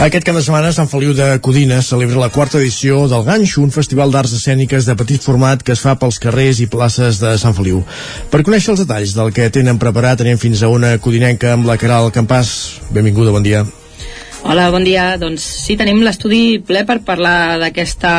[0.00, 3.72] Aquest cap de setmana Sant Feliu de Codines celebra la quarta edició del Ganxo, un
[3.74, 7.52] festival d'arts escèniques de petit format que es fa pels carrers i places de Sant
[7.52, 7.82] Feliu.
[8.32, 11.76] Per conèixer els detalls del que tenen preparat anem fins a una codinenca amb la
[11.76, 12.54] Caral Campàs.
[12.96, 13.60] Benvinguda, bon dia.
[14.40, 15.18] Hola, bon dia.
[15.20, 18.12] Doncs sí, tenim l'estudi ple per parlar d'aquesta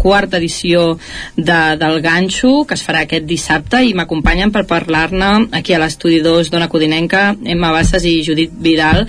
[0.00, 0.94] quarta edició
[1.36, 6.22] de, del Ganxo, que es farà aquest dissabte, i m'acompanyen per parlar-ne aquí a l'estudi
[6.24, 9.04] 2 d'Ona Codinenca, Emma Bassas i Judit Vidal.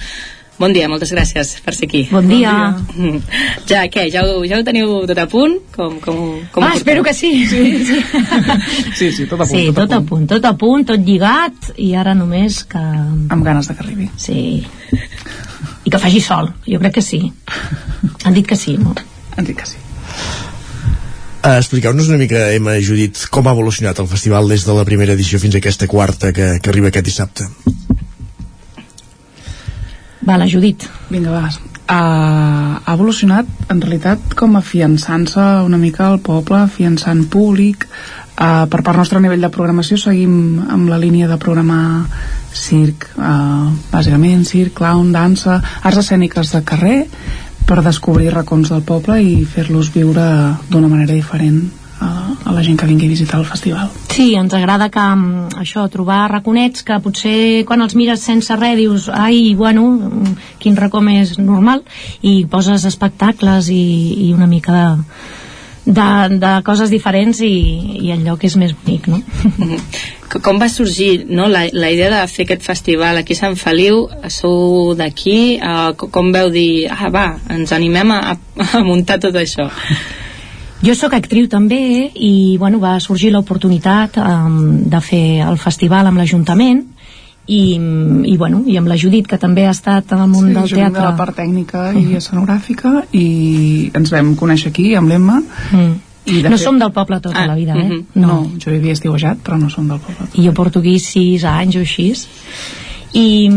[0.60, 2.02] Bon dia, moltes gràcies per ser aquí.
[2.12, 2.52] Bon dia.
[2.92, 3.22] Mm.
[3.70, 5.56] Ja, què, ja ho, ja ho teniu tot a punt?
[5.72, 6.18] Com, com,
[6.52, 7.32] com ah, espero que sí.
[7.48, 8.02] Sí, sí.
[9.00, 12.66] sí, sí tot sí, tot, a punt, tot a punt, tot lligat, i ara només
[12.68, 12.82] que...
[13.32, 14.10] Amb ganes de que arribi.
[14.20, 14.42] Sí.
[15.88, 17.22] I que faci sol, jo crec que sí.
[18.26, 18.98] Han dit que sí, no?
[19.38, 19.80] Han dit que sí.
[21.40, 24.84] Uh, Expliqueu-nos una mica, Emma i Judit, com ha evolucionat el festival des de la
[24.84, 27.48] primera edició fins a aquesta quarta que, que arriba aquest dissabte.
[30.26, 30.86] Va, la Judit.
[31.10, 31.50] Vinga, va.
[31.90, 37.88] Uh, ha evolucionat, en realitat, com a fiançant-se una mica al poble, fiançant públic.
[38.40, 42.06] Uh, per part nostra, a nivell de programació, seguim amb la línia de programar
[42.54, 47.00] circ, uh, bàsicament circ, clown, dansa, arts escèniques de carrer,
[47.66, 50.26] per descobrir racons del poble i fer-los viure
[50.70, 51.68] d'una manera diferent
[52.00, 52.10] a,
[52.46, 53.90] a la gent que vingui a visitar el festival.
[54.12, 58.78] Sí, ens agrada que mm, això, trobar raconets que potser quan els mires sense res
[58.80, 61.84] dius ai, bueno, mm, quin racó més normal
[62.22, 63.84] i poses espectacles i,
[64.30, 64.88] i una mica de,
[65.90, 67.54] de, de coses diferents i,
[68.06, 69.22] i el lloc és més bonic, no?
[70.30, 74.04] Com va sorgir no, la, la idea de fer aquest festival aquí a Sant Feliu?
[74.30, 75.58] Sou d'aquí?
[75.58, 79.66] Uh, com veu dir, ah, va, ens animem a, a muntar tot això?
[80.80, 86.22] Jo sóc actriu també i bueno, va sorgir l'oportunitat um, de fer el festival amb
[86.22, 86.86] l'Ajuntament
[87.50, 90.54] i, i, bueno, i amb la Judit que també ha estat en el món sí,
[90.56, 93.26] del jo teatre de la part tècnica i escenogràfica i
[93.98, 95.98] ens vam conèixer aquí amb l'Emma mm.
[96.30, 97.88] I no som del poble tota ah, la vida, eh?
[97.88, 98.04] Uh -huh.
[98.14, 98.28] no.
[98.28, 100.28] no, jo vivia estiuejat, però no som del poble.
[100.36, 102.14] I jo porto aquí sis anys o així.
[103.14, 103.50] I,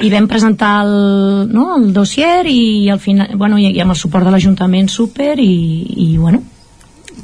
[0.00, 3.96] i vam presentar el, no, el dossier i al final, bueno, i, i amb el
[3.96, 6.42] suport de l'Ajuntament super i, i bueno,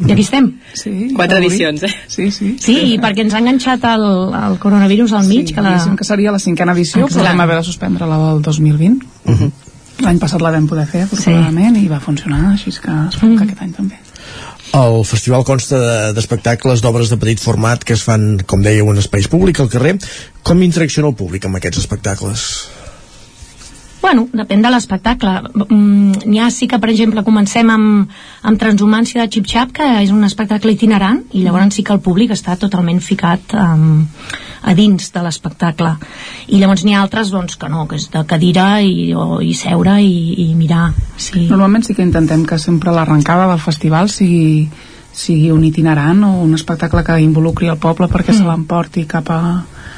[0.00, 0.46] i aquí estem.
[0.74, 1.90] Sí, Quatre edicions, eh?
[2.08, 2.54] Sí, sí.
[2.60, 4.06] Sí, perquè ens ha enganxat el,
[4.38, 5.48] el coronavirus al mig.
[5.48, 5.74] Sí, que, la...
[5.98, 7.20] que seria la cinquena edició, Exacte.
[7.20, 9.06] però vam haver de suspendre la del 2020.
[9.26, 9.50] Uh -huh.
[10.02, 11.84] L'any passat la vam poder fer, afortunadament, sí.
[11.84, 13.98] i va funcionar, així que esperem que aquest any també.
[14.72, 18.98] El festival consta de- d'espectacles d'obres de petit format que es fan, com dèieu, en
[18.98, 19.98] espais públics al carrer.
[20.42, 22.68] Com interacciona el públic amb aquests espectacles?
[24.02, 25.30] Bueno, depèn de l'espectacle.
[25.54, 28.10] Mm, N'hi ha sí que, per exemple, comencem amb,
[28.42, 32.02] amb Transhumància de Chip Chap, que és un espectacle itinerant, i llavors sí que el
[32.02, 34.02] públic està totalment ficat um,
[34.62, 35.94] a dins de l'espectacle.
[36.50, 39.54] I llavors n'hi ha altres, doncs, que no, que és de cadira i, o, i
[39.54, 40.90] seure i, i mirar.
[41.16, 41.46] Sí.
[41.46, 44.66] Normalment sí que intentem que sempre l'arrencada del festival sigui,
[45.14, 49.42] sigui un itinerant o un espectacle que involucri el poble perquè se l'emporti cap a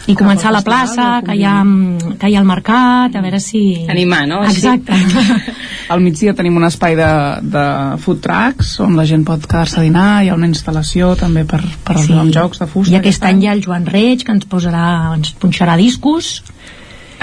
[0.04, 3.22] I començar a la plaça, que hi, ha, mm, que hi ha el mercat, a
[3.24, 3.62] veure si...
[3.88, 4.42] Animar, no?
[4.44, 4.60] Així.
[4.60, 4.98] Exacte.
[5.94, 7.08] Al migdia tenim un espai de,
[7.54, 7.64] de
[8.04, 11.62] food trucks on la gent pot quedar-se a dinar, hi ha una instal·lació també per,
[11.86, 12.12] per sí.
[12.20, 12.92] amb jocs de fusta.
[12.92, 14.86] I aquest any hi ha el Joan Reig, que ens posarà,
[15.16, 16.36] ens punxarà discos.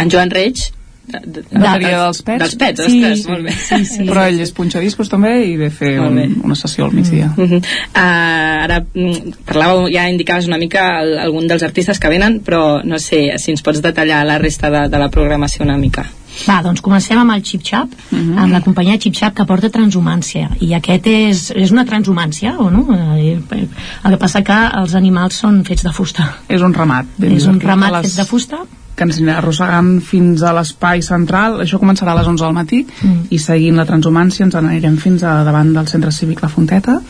[0.01, 0.71] En Joan Reig?
[1.07, 2.39] De, de, de, bateria dels pets.
[2.43, 3.51] Dels pets, Sí, ostres, sí, molt bé.
[3.51, 4.05] sí, sí.
[4.07, 7.33] Però ell és punxadiscos també i ve fer un, una sessió al migdia.
[7.35, 7.57] Uh -huh.
[7.59, 12.81] uh, ara mm, parlàveu, ja indicaves una mica el, algun dels artistes que venen, però
[12.83, 16.05] no sé si ens pots detallar la resta de, de la programació una mica.
[16.47, 18.37] Va, doncs comencem amb el Chip Chap, uh -huh.
[18.37, 20.49] amb la companyia Chip Chap que porta transhumància.
[20.61, 22.87] I aquest és, és una transhumància, o no?
[23.17, 23.39] Eh,
[24.03, 26.37] El que passa que els animals són fets de fusta.
[26.47, 27.05] És un ramat.
[27.21, 28.59] És un ramat les- fet de fusta.
[28.95, 32.85] Que ens anirà arrossegant fins a l'espai central això començarà a les 11 del matí
[33.01, 33.27] Mm.
[33.29, 37.01] i seguint la transhumància ens n'anirem fins a davant del centre cívic La Fonteta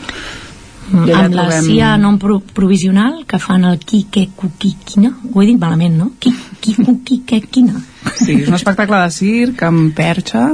[0.92, 5.46] Mm, I amb la trobem- CIA nom pro provisional que fan el Kikekukikina ho he
[5.46, 6.10] dit malament, no?
[6.18, 7.74] Kikekukikina
[8.16, 10.48] Sí, és un espectacle de circ amb perxa,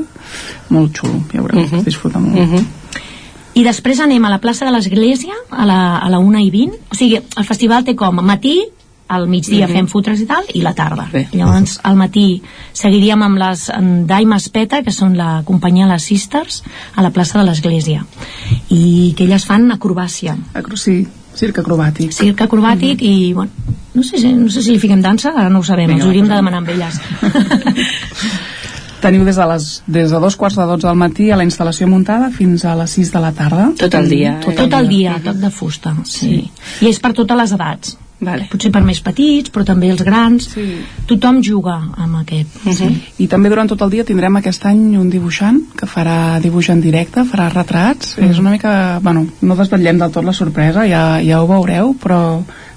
[0.70, 1.78] molt xulo, ja veureu, uh Mhm.
[1.80, 1.84] -huh.
[1.84, 2.62] disfruta molt.
[3.55, 6.74] i després anem a la plaça de l'Església a la, a la 1 i 20
[6.90, 8.60] o sigui, el festival té com matí
[9.09, 9.72] al migdia Mhm.
[9.74, 11.09] fem fotres i tal i la tarda.
[11.32, 13.70] Llavors al matí seguiríem amb les
[14.06, 16.62] Daimes Peta que són la companyia Les Sisters
[16.94, 18.05] a la plaça de l'Església.
[18.68, 20.36] I que elles fan acrobàcia.
[20.55, 22.12] Acro sí, circ acrobàtic.
[22.12, 23.51] Circ acrobàtic i bueno,
[23.94, 26.05] no sé, si- no sé si li fiquem dansa ara no ho sabem, Vinga, ens
[26.06, 27.01] hauríem de demanar amb elles.
[29.01, 31.86] Teniu des de, les, des de dos quarts de dotze del matí a la instal·lació
[31.86, 33.68] muntada fins a les 6 de la tarda.
[33.78, 36.51] Tot el dia, Mm, tot, el dia, tot de fusta sí.
[36.82, 38.49] i és per totes les edats vale.
[38.51, 40.66] potser per més petits però també els grans sí.
[41.07, 42.89] tothom juga amb aquest sí.
[43.19, 46.81] I també durant tot el dia tindrem aquest any un dibuixant que farà dibuix en
[46.82, 48.16] directe, farà retrats.
[48.19, 48.31] Mm.
[48.32, 48.73] És una mica...
[49.03, 52.20] Bueno, no desvetllem del tot la sorpresa, ja, ja ho veureu, però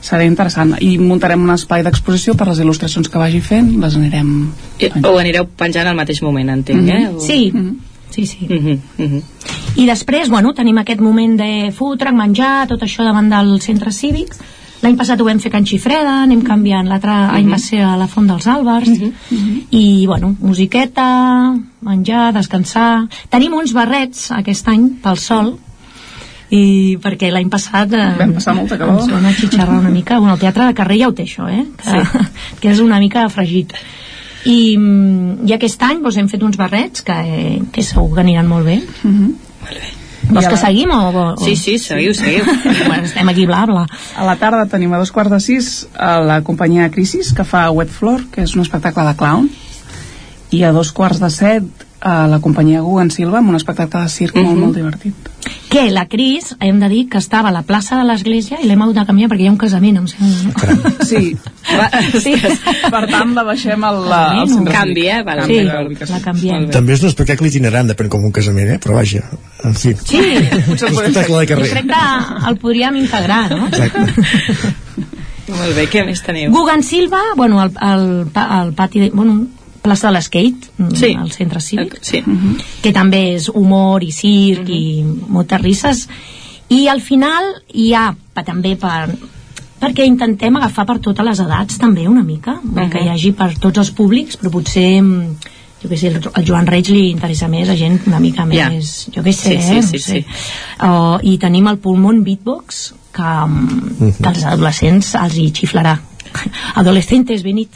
[0.01, 0.75] serà interessant.
[0.81, 4.33] I muntarem un espai d'exposició per les il·lustracions que vagi fent, les anirem...
[4.81, 7.03] I, ho anireu penjant al mateix moment, entenc, eh?
[7.11, 7.21] O...
[7.21, 7.41] Sí,
[8.11, 8.47] sí, sí.
[8.49, 9.21] Mm -hmm, mm -hmm.
[9.75, 14.35] I després, bueno, tenim aquest moment de fotre, menjar, tot això davant del centre cívic.
[14.81, 17.95] L'any passat ho vam fer a Can Xifreda, anem canviant, l'altre any va ser a
[17.99, 18.89] la Font dels Àlbers,
[19.69, 21.07] i, bueno, musiqueta,
[21.85, 23.05] menjar, descansar...
[23.29, 25.53] Tenim uns barrets aquest any pel sol,
[26.51, 28.99] i perquè l'any passat eh, Vam passar molta calor.
[28.99, 30.17] ens van atxitxarrar una mica.
[30.19, 31.63] Bueno, el teatre de carrer ja ho té això eh?
[31.79, 32.25] que, sí.
[32.59, 33.71] que és una mica fregit
[34.43, 38.23] i, mm, i aquest any doncs, hem fet uns barrets que, eh, que segur que
[38.25, 38.81] aniran molt bé.
[39.03, 39.31] Uh -huh.
[39.61, 41.37] Vols I a que la- seguim o, o...
[41.43, 42.43] Sí, sí, seguiu, seguiu.
[42.87, 43.85] bueno, estem aquí bla bla.
[44.15, 47.69] A la tarda tenim a dos quarts de sis a la companyia Crisis, que fa
[47.71, 49.49] Wet Floor, que és un espectacle de clown,
[50.51, 54.09] i a dos quarts de set a la companyia Gugan Silva, amb un espectacle de
[54.09, 54.59] circ molt, Mhm.
[54.59, 55.13] molt divertit.
[55.69, 58.81] Que la Cris, hem de dir que estava a la plaça de l'església i l'hem
[58.81, 60.73] hagut de canviar perquè hi ha un casament, em sembla.
[60.73, 60.91] No?
[61.11, 61.35] Sí,
[62.19, 62.33] sí.
[62.91, 65.23] per tant la baixem al, al centre Canvi, eh?
[65.25, 66.15] Canvi Sí, ubicació.
[66.15, 66.69] la canviem.
[66.71, 68.79] També és un espectacle itinerant, depèn com un casament, eh?
[68.83, 69.23] Però vaja,
[69.63, 69.93] en fi.
[69.95, 71.69] Sí, Un espectacle de jo carrer.
[71.71, 73.67] crec que el podríem integrar, no?
[75.51, 76.51] Molt bé, què més teniu?
[76.53, 79.09] Gugan Silva, bueno, al, al, pa- al pati de...
[79.13, 79.47] Bueno,
[79.81, 81.13] plaça de l'Skate, Sí.
[81.17, 82.23] al centre cívic, Sí.
[82.81, 86.07] que també és humor i circ i moltes risses.
[86.69, 87.43] I al final
[87.73, 89.09] hi ha també per
[89.81, 92.89] perquè intentem agafar per totes les edats també una mica, uh -huh.
[92.89, 95.35] que hi hagi per tots els públics, però potser mm,
[95.81, 99.23] jo què sé, el, Joan Reig li interessa més a gent una mica més, jo
[99.23, 99.81] què sé, Sí, sí, eh?
[99.81, 99.99] sí, no sé.
[99.99, 100.25] sí.
[100.79, 105.99] Uh, i tenim el pulmón beatbox que, um, que als adolescents els hi xiflarà
[106.75, 107.69] adolescentes, venit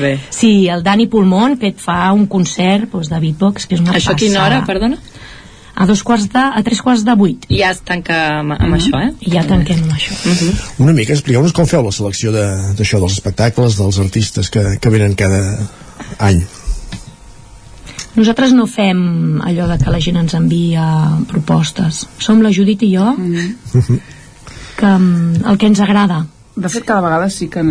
[0.00, 0.18] bé.
[0.30, 3.94] Sí, el Dani Pulmón que et fa un concert doncs, de beatbox que és una
[3.96, 4.98] Això a quina hora, perdona?
[5.80, 8.74] A dos quarts de, a tres quarts de vuit I ja es tanca amb, amb
[8.76, 9.12] això, eh?
[9.24, 10.12] i ja tanquem amb això
[10.82, 14.90] Una mica, expliqueu-nos com feu la selecció de- d'això, dels espectacles, dels artistes que, que
[14.92, 15.40] venen cada
[16.18, 16.42] any.
[18.18, 20.84] nosaltres no fem allò de que la gent ens envia
[21.30, 23.14] propostes som la Judit i jo
[24.76, 26.24] que mm, el que ens agrada
[26.60, 27.62] De fet, cada vegada sí que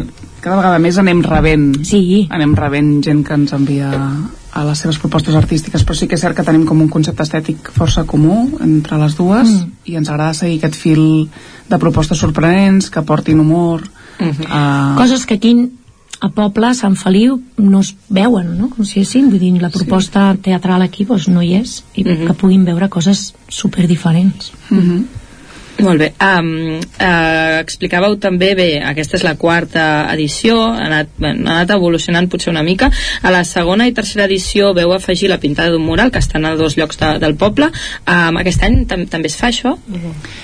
[0.42, 2.28] cada vegada més anem rebent sí.
[2.34, 6.24] anem rebent gent que ens envia a les seves propostes artístiques però sí que és
[6.24, 9.72] cert que tenim com un concepte estètic força comú entre les dues Mm.
[9.86, 11.30] i ens agrada seguir aquest fil
[11.70, 13.84] de propostes sorprenents que portin humor
[14.50, 14.96] a...
[14.98, 15.54] coses que aquí
[16.20, 18.68] a Poble, Sant Feliu no es veuen, no?
[18.70, 22.36] com si diguéssim vull dir, la proposta teatral aquí doncs, no hi és i que
[22.36, 24.52] puguin veure coses super diferents
[25.86, 26.14] Molt bé.
[26.20, 31.72] Um, uh, explicàveu també, bé, aquesta és la quarta edició, ha anat, bueno, ha anat
[31.76, 32.92] evolucionant potser una mica.
[33.22, 36.56] A la segona i tercera edició veu afegir la pintada d'un mural, que estan a
[36.56, 37.72] dos llocs de, del poble.
[38.06, 39.76] Um, aquest any tam també es fa això?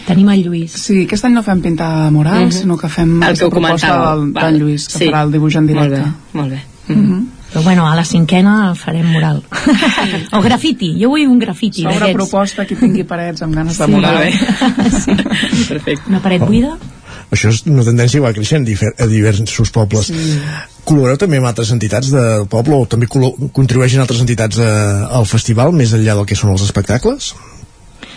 [0.07, 0.71] Tenim el Lluís.
[0.85, 2.51] Sí, aquest any no fem pintar mural, Mhm.
[2.51, 5.05] sinó que fem El que proposta del, del Lluís, que Sí.
[5.09, 5.99] farà el dibuix en directe.
[5.99, 6.63] Molt bé, molt bé.
[6.87, 7.27] Mhm.
[7.55, 9.37] Però bueno, a la cinquena farem mural
[10.35, 13.91] o grafiti, jo vull un grafiti S'obre proposta qui tingui parets amb ganes de Sí.
[13.93, 14.17] mural.
[15.69, 16.03] Perfecte.
[16.11, 16.75] una paret buida
[17.31, 18.67] Això és una tendència que va creixent
[19.01, 20.11] a diversos pobles.
[20.11, 20.35] Sí.
[20.85, 25.71] Col·laboreu també amb altres entitats del poble o també contribueixen altres entitats a, al festival,
[25.73, 27.31] més enllà del que són els espectacles?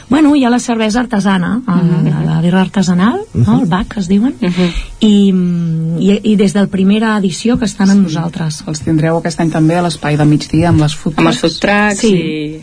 [0.09, 3.59] Bueno, hi ha la cervesa artesana, el, la birra artesanal, no?
[3.60, 4.70] el BAC, es diuen, Mhm.
[5.01, 8.62] I, mm, i, i des de la primera edició que estan amb nosaltres.
[8.66, 11.59] Els tindreu aquest any també a l'espai de migdia amb les food Amb els food
[11.60, 12.14] trucks Sí.
[12.14, 12.60] i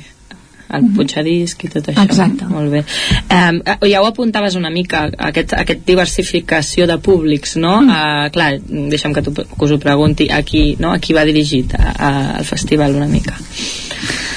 [0.76, 2.03] el punxadisc i tot això.
[2.03, 2.45] Exacte.
[2.49, 2.84] Molt bé.
[3.30, 7.81] Um, ja ho apuntaves una mica, aquest, aquest diversificació de públics, no?
[7.84, 7.89] Mm.
[7.89, 8.59] Uh, clar,
[8.89, 10.91] deixa'm que, tu, que us ho pregunti, a qui, no?
[10.91, 13.38] a qui va dirigit a, a, al festival una mica?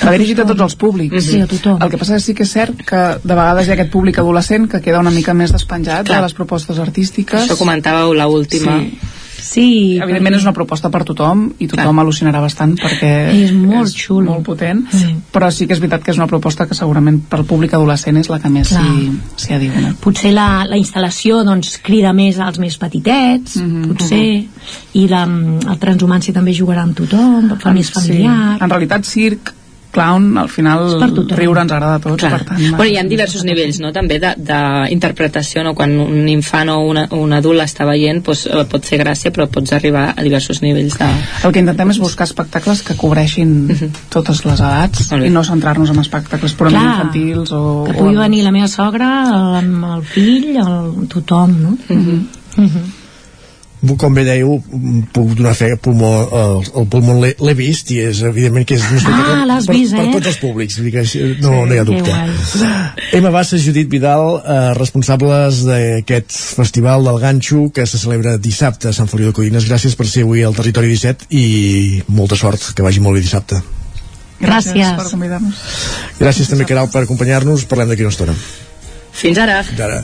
[0.08, 1.24] Està dirigit a tots els públics.
[1.24, 1.78] Sí, a tothom.
[1.82, 3.90] El que passa és que sí que és cert que de vegades hi ha aquest
[3.92, 6.18] públic adolescent que queda una mica més despenjat Clar.
[6.18, 7.44] de les propostes artístiques.
[7.46, 8.80] Això comentàveu la última.
[8.80, 8.98] Sí.
[9.40, 14.32] Sí, Evidentment és una proposta per tothom i tothom al·lucinarà bastant perquè És molt xulo.
[14.32, 15.14] molt potent, Sí.
[15.32, 18.16] però sí que és veritat que és una proposta que segurament per al públic adolescent
[18.18, 18.82] és la que més Clar.
[19.36, 19.70] s'hi adiu.
[20.00, 24.44] potser la, la instal·lació doncs, crida més als més petitets, Mhm, potser,
[24.94, 28.58] i la, el transhumància també jugarà amb tothom, fa més familiar.
[28.58, 28.64] Sí.
[28.64, 29.54] En realitat, circ,
[29.92, 30.82] clown, al final
[31.32, 32.30] riure ens agrada a tots, Clar.
[32.34, 32.60] per tant...
[32.76, 35.74] Bueno, hi ha diversos nivells, no?, també d'interpretació, no?
[35.78, 39.48] Quan un infant o una, un adult està veient, doncs, eh, pot fer gràcia, però
[39.52, 41.08] pots arribar a diversos nivells de...
[41.48, 43.54] El que intentem és buscar espectacles que cobreixin
[44.12, 46.94] totes les edats i no centrar-nos en espectacles purament Clar.
[46.98, 47.62] infantils o...
[47.88, 49.10] Que o pugui en- venir la meva sogra,
[49.60, 51.76] el, el fill, el, tothom, no?
[51.88, 52.18] Mhm.
[52.58, 52.86] Mhm.
[53.98, 54.56] Com bé dèieu,
[55.14, 58.96] puc donar fe pulmó, el, el pulmó l'he vist i és evidentment que és un
[58.98, 60.12] espectacle Ah, per, vist, per eh?
[60.16, 62.16] tots els públics vull dir que així no, no hi ha Que dubte.
[63.14, 68.92] Emma Bassa, Judit Vidal eh, responsables d'aquest festival del Ganxo que se celebra dissabte a
[68.96, 72.82] Sant Feliu de Codines gràcies per ser avui al Territori 17 i molta sort, que
[72.82, 73.62] vagi molt bé dissabte
[74.42, 74.90] Gràcies.
[74.98, 75.54] per convidar-nos.
[76.18, 78.34] gràcies també Caral per acompanyar-nos parlem d'aquí una estona
[79.18, 79.62] Fins ara.
[79.66, 80.02] Fins ara.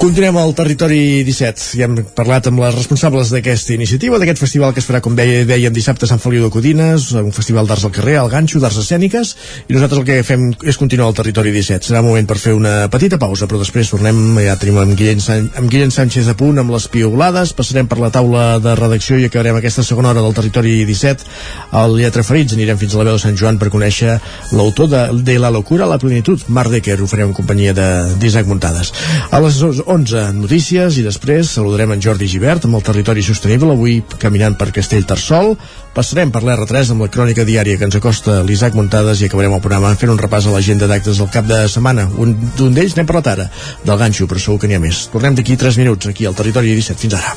[0.00, 1.76] Continuem al territori 17.
[1.76, 5.42] Ja hem parlat amb les responsables d'aquesta iniciativa, d'aquest festival que es farà, com deia,
[5.44, 8.78] dèiem, dissabte a Sant Feliu de Codines, un festival d'arts al carrer, al ganxo, d'arts
[8.80, 9.34] escèniques,
[9.68, 11.90] i nosaltres el que fem és continuar al territori 17.
[11.90, 15.50] Serà moment per fer una petita pausa, però després tornem, ja tenim amb Guillem, San
[15.60, 19.28] amb Guillem Sánchez a punt, amb les piolades, passarem per la taula de redacció i
[19.28, 21.28] acabarem aquesta segona hora del territori 17
[21.76, 22.56] al Lletra Ferits.
[22.56, 24.16] Anirem fins a la veu de Sant Joan per conèixer
[24.56, 28.48] l'autor de, de La locura a la plenitud, Marc Decker, ho farem en companyia d'Isaac
[28.48, 28.96] Muntades.
[29.28, 29.60] A les
[29.90, 34.68] 11 notícies i després saludarem en Jordi Givert amb el territori sostenible, avui caminant per
[34.76, 35.56] Castellterçol.
[35.96, 39.64] Passarem per l'R3 amb la crònica diària que ens acosta l'Isaac Muntades i acabarem el
[39.64, 42.06] programa fent un repàs a l'agenda d'actes del cap de setmana.
[42.22, 43.48] Un d'un d'ells n'hem parlat ara,
[43.82, 45.08] del ganxo, però segur que n'hi ha més.
[45.10, 47.00] Tornem d'aquí 3 minuts, aquí al territori 17.
[47.02, 47.34] Fins ara.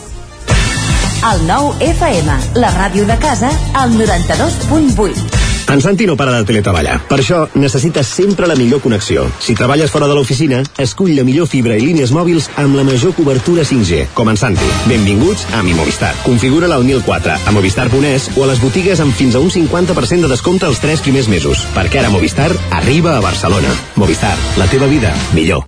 [1.34, 3.50] El nou FM, la ràdio de casa,
[3.82, 5.53] al 92.8.
[5.70, 7.00] En Santi no para de teletreballar.
[7.10, 9.26] Per això necessites sempre la millor connexió.
[9.40, 13.16] Si treballes fora de l'oficina, escull la millor fibra i línies mòbils amb la major
[13.18, 14.70] cobertura 5G, com en Santi.
[14.90, 16.14] Benvinguts a Mi Movistar.
[16.24, 20.32] Configura-la al 1004, a movistar.es o a les botigues amb fins a un 50% de
[20.32, 21.66] descompte els 3 primers mesos.
[21.76, 23.72] Perquè ara Movistar arriba a Barcelona.
[23.96, 25.64] Movistar, la teva vida, millor.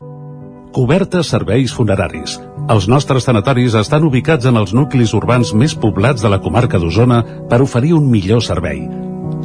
[0.75, 2.35] Cobertes serveis funeraris.
[2.67, 7.23] Els nostres tanatoris estan ubicats en els nuclis urbans més poblats de la comarca d'Osona
[7.47, 9.04] per oferir un millor servei.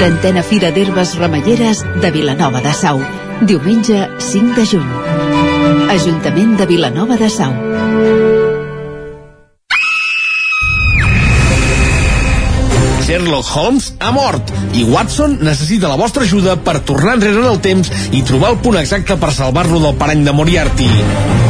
[0.00, 3.02] Trentena Fira d'Herbes Remeieres de Vilanova de Sau.
[3.44, 4.86] Diumenge 5 de juny.
[5.92, 7.52] Ajuntament de Vilanova de Sau.
[13.04, 17.60] Sherlock Holmes ha mort i Watson necessita la vostra ajuda per tornar enrere en el
[17.60, 21.49] temps i trobar el punt exacte per salvar-lo del parany de Moriarty.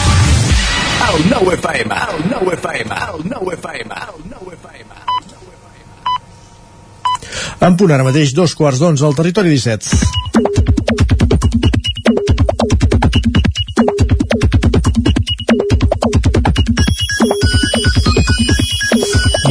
[1.11, 4.99] El nou FM, el nou FM, el nou FM, el nou FM.
[7.67, 10.50] En punt ara mateix, dos quarts d'onze al territori 17.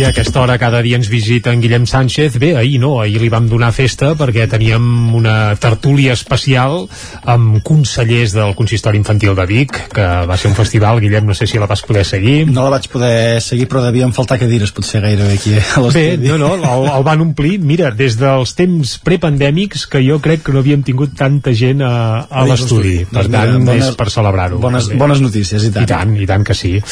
[0.01, 2.39] I a aquesta hora cada dia ens visita en Guillem Sánchez.
[2.41, 4.81] Bé, ahir no, ahir li vam donar festa perquè teníem
[5.19, 6.87] una tertúlia especial
[7.29, 11.45] amb consellers del Consistori Infantil de Vic, que va ser un festival, Guillem, no sé
[11.51, 12.47] si la vas poder seguir.
[12.49, 16.39] No la vaig poder seguir, però devien faltar cadires potser gairebé aquí a Bé, no,
[16.41, 20.63] no, el, el van omplir, mira, des dels temps prepandèmics que jo crec que no
[20.65, 21.93] havíem tingut tanta gent a,
[22.25, 22.97] a Ai, l'estudi.
[23.05, 24.63] doncs Per mira, tant, bones- és per celebrar-ho.
[24.65, 25.85] bones- bones notícies, i tant.
[25.85, 26.79] I tant, i tant que sí.
[26.81, 26.89] Tu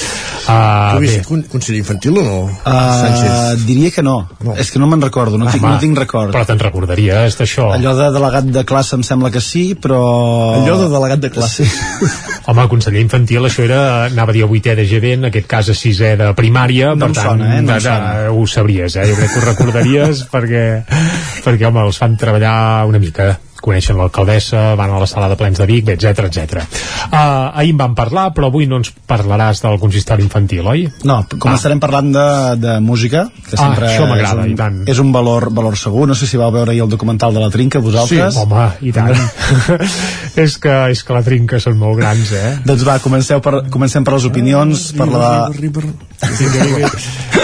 [0.49, 2.37] Uh, has bé, vist con conseller infantil o no?
[2.49, 2.98] Uh,
[3.67, 4.17] diria que no.
[4.45, 4.55] no.
[4.59, 6.33] És que no me'n recordo, no, tinc, Home, no tinc record.
[6.35, 7.69] Però te'n recordaries d'això?
[7.77, 10.01] Allò de delegat de classe em sembla que sí, però...
[10.63, 11.67] Allò de delegat de classe.
[11.69, 12.11] Sí.
[12.49, 15.69] Home, conseller infantil, això era, anava a dir a vuitè de GB, en aquest cas
[15.69, 17.61] a sisè de primària, No per em tant, sona, eh?
[17.63, 18.31] No de- de- sona.
[18.33, 19.05] ho sabries, eh?
[19.11, 20.65] Jo crec que ho recordaries perquè,
[21.45, 25.59] perquè, home, els fan treballar una mica coneixen l'alcaldessa, van a la sala de plens
[25.59, 26.65] de Vic, etc etc.
[27.09, 30.87] Uh, ahir en vam parlar, però avui no ens parlaràs del consistori infantil, oi?
[31.09, 31.85] No, començarem ah.
[31.87, 32.29] parlant de,
[32.63, 34.83] de música, que Ah, sempre això m'agrada, és, i tant.
[34.83, 36.07] un, és un valor, valor segur.
[36.09, 38.35] No sé si vau veure ahir el documental de la Trinca, vosaltres.
[38.35, 39.15] Sí, home, i tant.
[40.45, 42.53] és, que, és que la trinca són molt grans, eh?
[42.67, 45.33] Doncs va, comenceu per, comencem per les opinions, per la...
[46.29, 46.91] Vinga, vinga.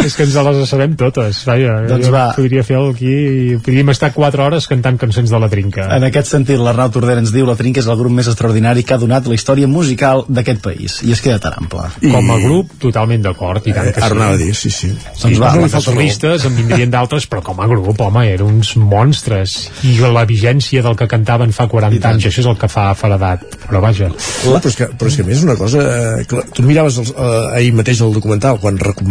[0.04, 1.76] és que ens les sabem totes, vaja.
[1.88, 2.24] Doncs jo va.
[2.36, 5.86] podria fer aquí i podríem estar 4 hores cantant cançons de la trinca.
[5.94, 8.96] En aquest sentit, l'Arnau Tordera ens diu la Trinca és el grup més extraordinari que
[8.96, 10.98] ha donat la història musical d'aquest país.
[11.06, 11.86] I es queda tan ample.
[12.02, 12.12] I...
[12.14, 13.66] Com a grup, totalment d'acord.
[13.66, 14.42] I tant que Ara sí.
[14.44, 14.92] dir, sí, sí.
[15.22, 15.86] Doncs va, no falta raó.
[15.88, 19.56] solistes en vindrien d'altres, però com a grup, home, eren uns monstres.
[19.86, 23.46] I la vigència del que cantaven fa 40 anys, això és el que fa faradat.
[23.66, 24.10] Però vaja.
[24.12, 24.18] La...
[24.44, 27.12] Però, és que, però és que a més una cosa eh, que tu miraves els,
[27.14, 29.04] eh, ahir mateix el documental quan recu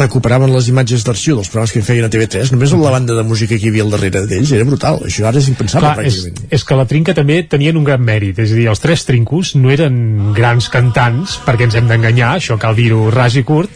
[0.00, 3.56] recuperaven les imatges d'arxiu dels programes que feien a TV3 només la banda de música
[3.56, 6.19] que hi havia al darrere d'ells era brutal, això ara és impensable Clar, és,
[6.50, 9.54] és que la trinca també tenien un gran mèrit, és a dir, els tres trincos
[9.56, 13.72] no eren grans cantants, perquè ens hem d'enganyar, això cal dir-ho ras i curt,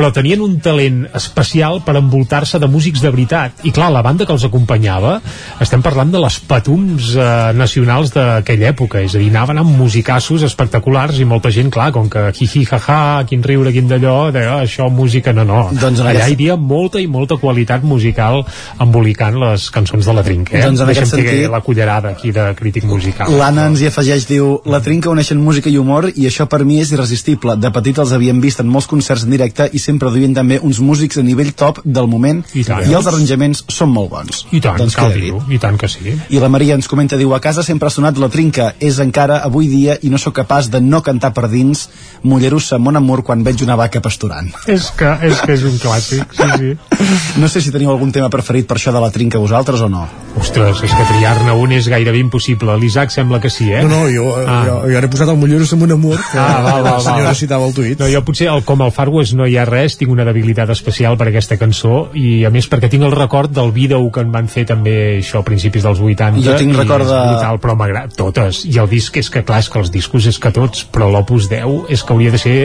[0.00, 3.58] però tenien un talent especial per envoltar-se de músics de veritat.
[3.68, 5.18] I clar, la banda que els acompanyava,
[5.60, 10.40] estem parlant de les patums eh, nacionals d'aquella època, és a dir, anaven amb musicassos
[10.48, 14.62] espectaculars i molta gent, clar, com que hi-hi, ha-ha, quin riure, quin d'allò, de, oh,
[14.64, 15.66] això música, no, no.
[15.76, 18.40] Doncs Allà aquest- hi havia molta i molta qualitat musical
[18.80, 20.56] embolicant les cançons de la trinca.
[20.56, 20.64] Eh?
[20.64, 23.36] Doncs en que sentit- la cullerada aquí de crític musical.
[23.36, 26.80] L'Anna ens hi afegeix, diu La Trinca uneixen música i humor i això per mi
[26.80, 27.56] és irresistible.
[27.60, 30.80] De petit els havíem vist en molts concerts en directe i sempre duien també uns
[30.80, 32.86] músics a nivell top del moment I tant.
[32.88, 34.44] i els arranjaments són molt bons.
[34.54, 36.14] I tant, doncs cal dir-ho, i tant que sí.
[36.30, 39.40] I la Maria ens comenta, diu, a casa sempre ha sonat la trinca, és encara
[39.46, 41.88] avui dia i no sóc capaç de no cantar per dins
[42.22, 44.50] Mollerussa, mon amor, quan veig una vaca pasturant.
[44.68, 47.38] És que és, que és un clàssic, sí, sí.
[47.40, 50.02] No sé si teniu algun tema preferit per això de la trinca vosaltres o no.
[50.38, 52.76] Ostres, és que triar-ne un és gairebé impossible.
[52.80, 53.80] L'Isaac sembla que sí, eh?
[53.82, 54.60] no, no, jo, ah.
[54.68, 57.00] jo, jo ara he posat el Molleros amb un amor que Ah, val, val, la
[57.04, 57.36] senyora val.
[57.40, 59.96] citava el tuit No, jo potser, el, com el Far West no hi ha res,
[59.96, 63.70] tinc una debilitat especial per aquesta cançó i a més perquè tinc el record del
[63.72, 67.20] vídeo que en van fer també això a principis dels 80 Jo tinc record de-
[67.30, 70.38] brutal, però m'agrada totes i el disc és que clar, és que els discos és
[70.38, 72.56] que tots però l'Opus 10 és que hauria de ser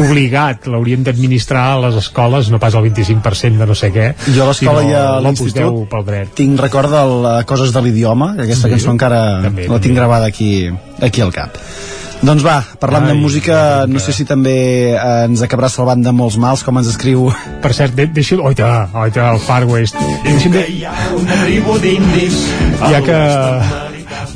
[0.00, 4.44] obligat, l'haurien d'administrar a les escoles, no pas el 25% de no sé què Jo
[4.44, 8.42] a l'escola i a l'Opus 10 l'institut tinc record de la Coses de l'idioma, que
[8.46, 8.74] aquesta Sí.
[8.76, 9.94] cançó encara També, la tinc també.
[10.00, 10.70] gravada aquí,
[11.00, 11.56] aquí al cap.
[12.22, 13.56] Doncs va, parlant de Ai, música,
[13.90, 14.54] no sé si també
[14.94, 17.26] eh, ens acabarà salvant de molts mals, com ens escriu...
[17.64, 18.38] per cert, de, deixa...
[18.38, 20.62] Oita, oita, el Far West deixa'm de...
[21.18, 22.38] Una tribu d'indis
[22.92, 23.18] ja que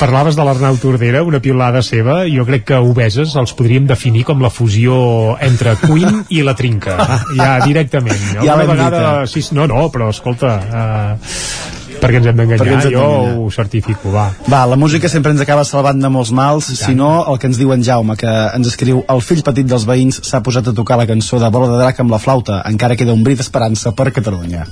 [0.00, 4.42] parlaves de l'Arnau Tordera, una piulada seva, jo crec que obeses els podríem definir com
[4.42, 4.98] la fusió
[5.46, 6.98] entre Queen i la trinca.
[7.36, 8.18] Ja, directament.
[8.42, 9.00] Ja l'hem vegada...
[9.22, 10.56] dit, Sí, no, no, però escolta...
[10.66, 11.75] Uh,
[12.06, 13.06] perquè ens hem d'enganyar, jo
[13.42, 14.28] ho certifico, va.
[14.48, 17.60] Va, la música sempre ens acaba salvant de molts mals, si no, el que ens
[17.60, 21.00] diu en Jaume, que ens escriu el fill petit dels veïns s'ha posat a tocar
[21.00, 24.12] la cançó de Bola de Drac amb la flauta, encara queda un bri d'esperança per
[24.14, 24.66] Catalunya.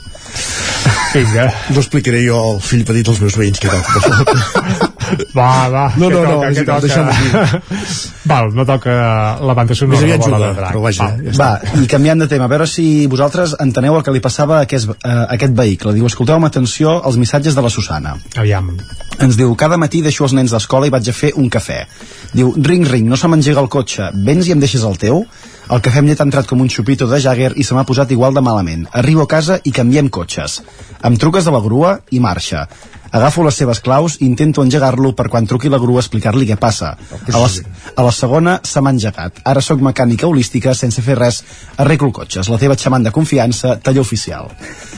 [1.14, 1.46] Vinga.
[1.70, 4.90] no explicaré jo al fill petit dels meus veïns què toca
[5.36, 6.86] Va, va, No, no, no, toca, és que igual, toca.
[6.86, 7.60] deixem-ho
[8.30, 8.94] Val, no toca
[9.44, 11.22] la banda sonora Més aviat juga, però vaja, Val.
[11.28, 14.58] ja Va, i canviant de tema, a veure si vosaltres enteneu el que li passava
[14.60, 15.94] a aquest, a aquest vehicle.
[15.96, 18.16] Diu, escolteu amb atenció els missatges de la Susana.
[18.40, 18.72] Aviam.
[19.24, 21.84] Ens diu, cada matí deixo els nens d'escola i vaig a fer un cafè.
[22.34, 25.24] Diu, ring, ring, no se m'engega el cotxe, vens i em deixes el teu?
[25.72, 28.10] El cafè amb llet ha entrat com un xupito de Jagger i se m'ha posat
[28.12, 28.84] igual de malament.
[28.92, 30.58] Arribo a casa i canviem cotxes.
[31.04, 32.66] Em truques de la grua i marxa.
[33.14, 36.96] Agafo les seves claus i intento engegar-lo per quan truqui la grua explicar-li què passa.
[37.30, 37.46] A la,
[37.94, 39.38] a la segona se m'ha engegat.
[39.46, 41.38] Ara sóc mecànica holística sense fer res.
[41.78, 42.50] Arreglo cotxes.
[42.50, 44.50] La teva xamant de confiança, taller oficial.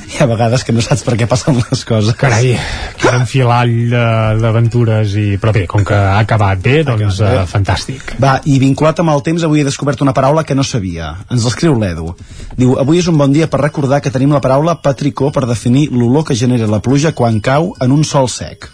[0.07, 2.17] Hi ha vegades que no saps per què passen les coses.
[2.17, 2.55] Carai,
[3.03, 3.75] quin enfilall
[4.41, 5.27] d'aventures i...
[5.43, 8.15] Però bé, com que ha acabat bé, doncs eh, fantàstic.
[8.23, 11.13] Va, i vinculat amb el temps, avui he descobert una paraula que no sabia.
[11.29, 12.15] Ens l'escriu l'Edu.
[12.57, 15.91] Diu, avui és un bon dia per recordar que tenim la paraula patricó per definir
[15.93, 18.71] l'olor que genera la pluja quan cau en un sol sec.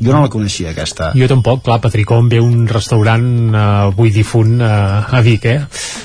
[0.00, 1.10] Jo no la coneixia, aquesta.
[1.16, 5.60] Jo tampoc, clar, Patricó em ve un restaurant eh, avui difunt eh, a Vic, eh?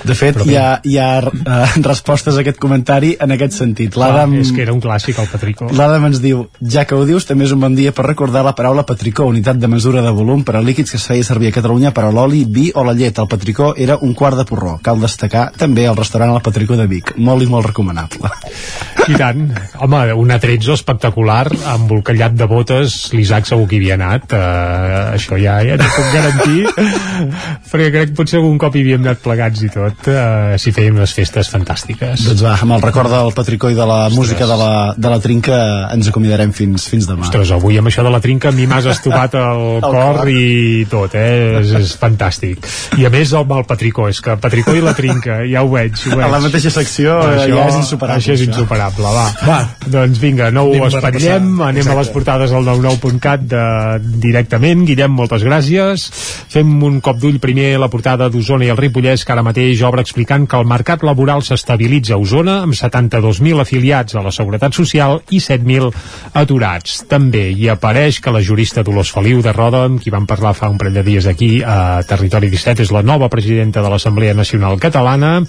[0.08, 3.98] De fet, Però hi ha, hi ha uh, respostes a aquest comentari en aquest sentit.
[4.00, 5.70] L'Adam és que era un clàssic, el Patricó.
[5.78, 8.56] l'Adam ens diu, ja que ho dius, també és un bon dia per recordar la
[8.58, 11.58] paraula patricó, unitat de mesura de volum per a líquids que es feia servir a
[11.60, 13.20] Catalunya per a l'oli, vi o la llet.
[13.22, 14.78] El patricó era un quart de porró.
[14.84, 17.14] Cal destacar també el restaurant El Patricó de Vic.
[17.18, 18.32] Molt i molt recomanable.
[19.08, 19.48] I tant.
[19.82, 21.46] Home, un atrezzo espectacular,
[21.76, 26.62] embolcallat de botes, l'Isaac segur que havia anat, eh, això ja, ja t'ho puc garantir,
[27.72, 31.00] perquè crec que potser algun cop hi havíem anat plegats i tot, eh, si fèiem
[31.00, 32.26] unes festes fantàstiques.
[32.28, 35.20] Doncs va, amb el record del patricó i de la música de la, de la
[35.24, 35.58] trinca
[35.96, 37.26] ens acomiadarem fins, fins demà.
[37.26, 40.32] Ostres, avui amb això de la trinca a mi m'has estopat el, El cor, cor.
[40.32, 41.62] i tot, eh?
[41.62, 42.68] És, és fantàstic.
[43.02, 45.98] I a més el, el Patricó, és que Patricó i la trinca, ja ho veig,
[46.06, 46.26] ho veig.
[46.28, 48.22] A la mateixa secció eh, ja és insuperable.
[48.22, 48.52] Això és això.
[48.52, 49.28] insuperable, va.
[49.48, 49.60] va.
[49.92, 52.16] Doncs vinga, no ho espatllem, anem a les Exacte.
[52.18, 53.64] portades al 99.cat de,
[54.02, 54.86] directament.
[54.88, 56.08] Guillem, moltes gràcies.
[56.52, 59.82] Fem un cop d'ull primer a la portada d'Osona i el Ripollès, que ara mateix
[59.88, 64.76] obre explicant que el mercat laboral s'estabilitza a Osona amb 72.000 afiliats a la Seguretat
[64.78, 65.92] Social i 7.000
[66.42, 67.02] aturats.
[67.12, 70.70] També hi apareix que la jurista Dolors Feliu de Roda, amb qui vam parlar fa
[70.72, 74.80] un parell de dies aquí a Territori 17, és la nova presidenta de l'Assemblea Nacional
[74.80, 75.42] Catalana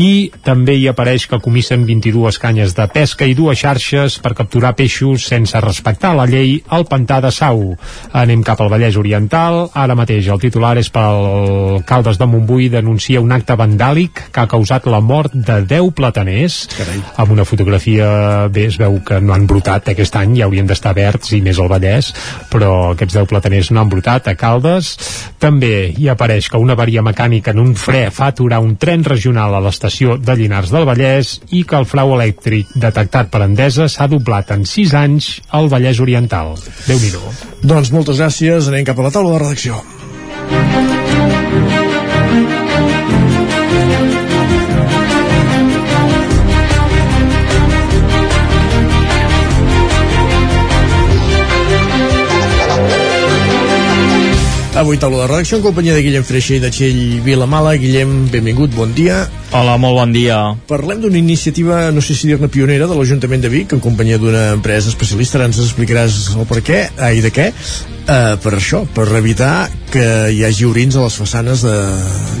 [0.00, 4.74] i també hi apareix que comissen 22 canyes de pesca i dues xarxes per capturar
[4.78, 7.74] peixos sense respectar la llei al pantà de Sau.
[8.12, 9.68] Anem cap al Vallès Oriental.
[9.74, 14.48] Ara mateix el titular és pel Caldes de Montbui denuncia un acte vandàlic que ha
[14.48, 16.62] causat la mort de 10 plataners.
[16.76, 17.02] Carai.
[17.22, 20.94] Amb una fotografia, bé, es veu que no han brotat aquest any, ja haurien d'estar
[20.96, 22.12] verds i més al Vallès,
[22.52, 24.94] però aquests 10 plataners no han brotat a Caldes.
[25.42, 29.54] També hi apareix que una avaria mecànica en un fre fa aturar un tren regional
[29.54, 34.06] a l'estació de Llinars del Vallès i que el frau elèctric detectat per Endesa s'ha
[34.06, 36.54] doblat en 6 anys al Vallès Oriental.
[36.86, 37.10] déu nhi
[37.62, 41.01] Doncs moltes gràcies, anem cap a la taula de redacció.
[54.72, 57.74] Avui taula de redacció en companyia de Guillem Freixa i de Txell Vilamala.
[57.76, 59.18] Guillem, benvingut, bon dia.
[59.52, 60.38] Hola, molt bon dia.
[60.70, 64.46] Parlem d'una iniciativa, no sé si dir-ne pionera, de l'Ajuntament de Vic, en companyia d'una
[64.56, 67.50] empresa especialista, ara ens explicaràs el per què, ai, de què,
[68.08, 71.72] uh, per això, per evitar que hi hagi orins a les façanes de,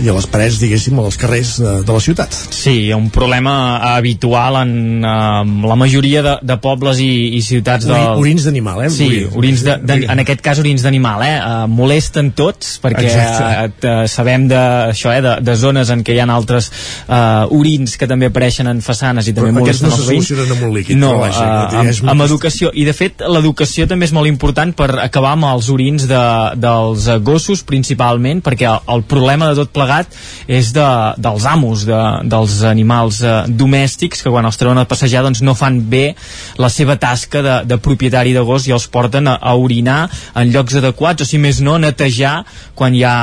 [0.00, 2.32] i a les parets, diguéssim, als carrers de, de la ciutat.
[2.32, 8.16] Sí, un problema habitual en uh, la majoria de, de pobles i, i ciutats del...
[8.22, 8.90] orins d'animal, eh?
[8.94, 9.64] Sí, Orins.
[9.66, 11.34] de, de, en aquest cas orins d'animal, eh?
[11.42, 13.90] Uh, molesten tots, perquè Exacte.
[13.90, 14.62] uh, sabem de,
[14.94, 15.20] això, eh?
[15.24, 19.28] de, de zones en què hi ha altres uh, orins que també apareixen en façanes
[19.28, 20.30] i també Però aquests molesten no els se veïns.
[20.32, 22.72] solucionen amb un líquid, No, però vaja, uh, amb, amb educació.
[22.72, 26.22] I de fet, l'educació també és molt important per acabar amb els orins de,
[26.60, 30.12] dels eh, gossos, principalment, perquè el, el problema de tot plegat
[30.46, 30.86] és de,
[31.22, 35.56] dels amos, de, dels animals uh, domèstics, que quan els treuen a passejar doncs no
[35.58, 36.14] fan bé
[36.60, 40.06] la seva tasca de, de propietari de gos i els porten a, a orinar
[40.38, 42.42] en llocs adequats, o si més no, netejar
[42.78, 43.16] quan hi ha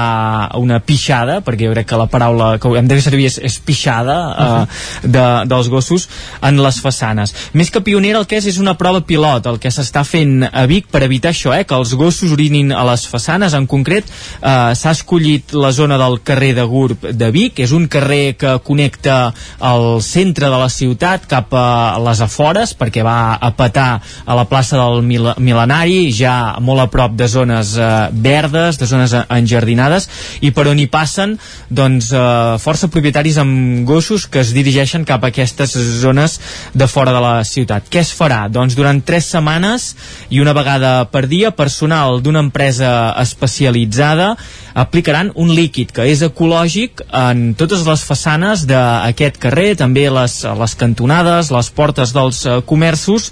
[0.60, 3.60] una pixada, perquè jo crec que la paraula que hem de fer servir és, és
[3.64, 6.10] pixada uh, de, dels gossos
[6.46, 7.34] en les façanes.
[7.58, 10.66] Més que pionera el que és és una prova pilot, el que s'està fent a
[10.70, 13.56] Vic per evitar això, eh, que els gossos orinin a les façanes.
[13.56, 17.88] En concret, eh, s'ha escollit la zona del carrer de Gurb de Vic, és un
[17.88, 23.52] carrer que connecta el centre de la ciutat cap a les afores, perquè va a
[23.56, 28.80] petar a la plaça del Mil Milenari, ja molt a prop de zones eh, verdes,
[28.80, 30.10] de zones enjardinades,
[30.42, 31.38] i per on hi passen
[31.70, 36.40] doncs, eh, força propietaris amb gossos que es dirigeixen cap a aquestes zones
[36.74, 37.88] de fora de la ciutat.
[37.90, 38.48] Què es farà?
[38.50, 39.94] Doncs durant tres setmanes
[40.30, 44.34] i una vegada per dia, personal d'una empresa especialitzada
[44.74, 50.78] aplicaran un líquid que és ecològic en totes les façanes d'aquest carrer, també les, les
[50.80, 53.30] cantonades, les portes dels eh, comerços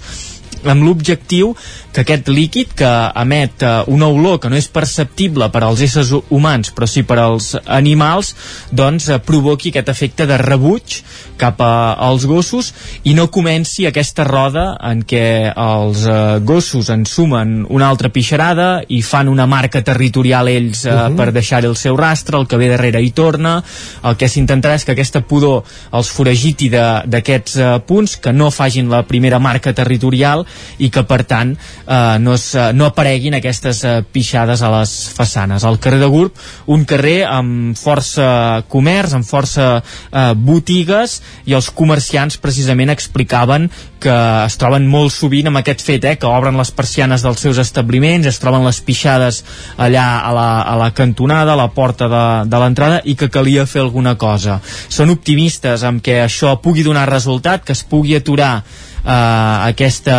[0.64, 1.54] amb l'objectiu
[1.92, 2.90] que aquest líquid que
[3.22, 7.18] emet eh, una olor que no és perceptible per als éssers humans però sí per
[7.22, 8.34] als animals
[8.70, 11.00] doncs eh, provoqui aquest efecte de rebuig
[11.38, 12.72] cap a, als gossos
[13.08, 19.00] i no comenci aquesta roda en què els eh, gossos ensumen una altra pixarada i
[19.02, 21.16] fan una marca territorial ells eh, uh -huh.
[21.16, 23.62] per deixar el seu rastre, el que ve darrere hi torna
[24.02, 25.62] el que s'intentarà és que aquesta pudor
[25.92, 30.46] els foragiti d'aquests eh, punts que no fagin la primera marca territorial
[30.78, 34.94] i que per tant eh, no, es, eh, no apareguin aquestes eh, pixades a les
[35.16, 35.64] façanes.
[35.64, 41.70] Al carrer de Gurb, un carrer amb força comerç, amb força eh, botigues i els
[41.74, 43.68] comerciants precisament explicaven
[43.98, 44.14] que
[44.44, 48.28] es troben molt sovint amb aquest fet, eh, que obren les persianes dels seus establiments,
[48.30, 49.42] es troben les pixades
[49.76, 53.66] allà a la, a la cantonada, a la porta de, de l'entrada i que calia
[53.66, 54.60] fer alguna cosa.
[54.88, 58.62] Són optimistes amb que això pugui donar resultat, que es pugui aturar
[59.08, 60.18] eh, aquesta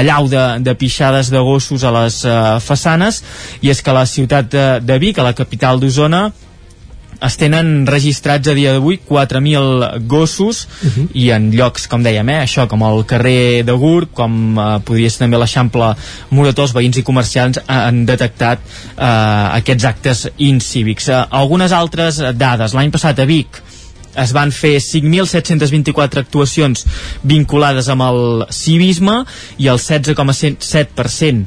[0.00, 3.22] allau de, de pixades de gossos a les eh, façanes
[3.64, 6.28] i és que la ciutat de, de Vic, a la capital d'Osona,
[7.20, 11.08] es tenen registrats a dia d'avui 4.000 gossos uh -huh.
[11.12, 15.10] i en llocs, com dèiem, eh, això com el carrer de Gurb, com eh, podria
[15.10, 15.94] ser també l'Eixample
[16.30, 19.04] Moratós, veïns i comerciants han detectat eh,
[19.60, 21.08] aquests actes incívics.
[21.08, 22.72] Eh, algunes altres dades.
[22.72, 23.62] L'any passat a Vic
[24.18, 26.86] es van fer 5.724 actuacions
[27.22, 29.20] vinculades amb el civisme
[29.58, 31.44] i el 16,7%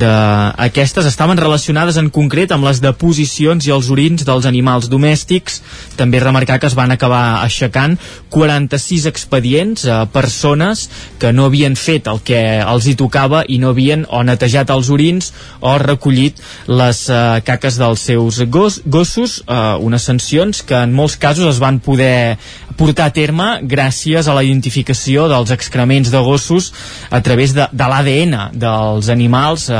[0.00, 5.60] d'aquestes estaven relacionades en concret amb les deposicions i els orins dels animals domèstics.
[5.98, 7.96] També remarcar que es van acabar aixecant
[8.34, 10.88] 46 expedients a persones
[11.22, 14.90] que no havien fet el que els hi tocava i no havien o netejat els
[14.90, 20.92] orins o recollit les uh, caques dels seus gos, gossos, uh, unes sancions que en
[20.94, 22.36] molts casos es van poder
[22.76, 26.72] portar a terme gràcies a la identificació dels excrements de gossos
[27.10, 29.78] a través de, de l'ADN dels animals, eh,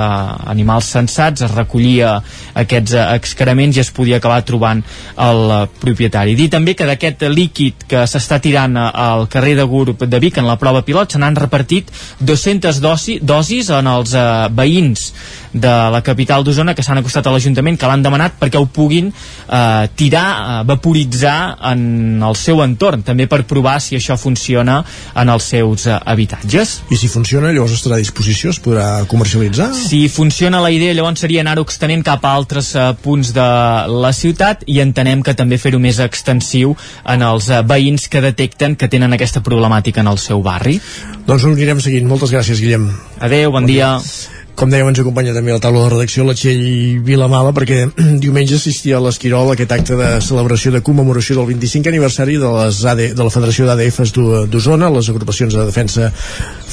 [0.51, 2.17] animals sensats, es recollia
[2.55, 4.83] aquests eh, excrements i es podia acabar trobant
[5.27, 6.37] el eh, propietari.
[6.39, 10.39] Dir també que d'aquest líquid que s'està tirant eh, al carrer de Gurb de Vic
[10.41, 11.91] en la prova pilot se n'han repartit
[12.21, 15.11] 200 dosi, dosis en els eh, veïns
[15.55, 19.09] de la capital d'Osona que s'han acostat a l'Ajuntament, que l'han demanat perquè ho puguin
[19.11, 21.39] eh, tirar, eh, vaporitzar
[21.71, 24.81] en el seu entorn, també per provar si això funciona
[25.15, 26.75] en els seus eh, habitatges.
[26.91, 29.71] I si funciona, llavors estarà a disposició, es podrà comercialitzar?
[29.79, 33.49] Si funciona la idea, llavors seria anar-ho extenent cap a altres eh, punts de
[33.95, 36.75] la ciutat i entenem que també fer-ho més extensiu
[37.07, 40.81] en els eh, veïns que detecten que tenen aquesta problemàtica en el seu barri.
[41.29, 42.09] Doncs ho anirem seguint.
[42.11, 42.91] Moltes gràcies, Guillem.
[43.21, 43.95] Adeu, bon, bon dia.
[44.03, 44.43] dia.
[44.55, 47.89] Com dèiem, ens acompanya també a la taula de redacció la Txell Vilamala, perquè
[48.23, 52.79] diumenge assistia a l'Esquirol aquest acte de celebració de commemoració del 25 aniversari de, les
[52.87, 54.15] AD, de la Federació d'ADFs
[54.53, 56.13] d'Osona, les agrupacions de defensa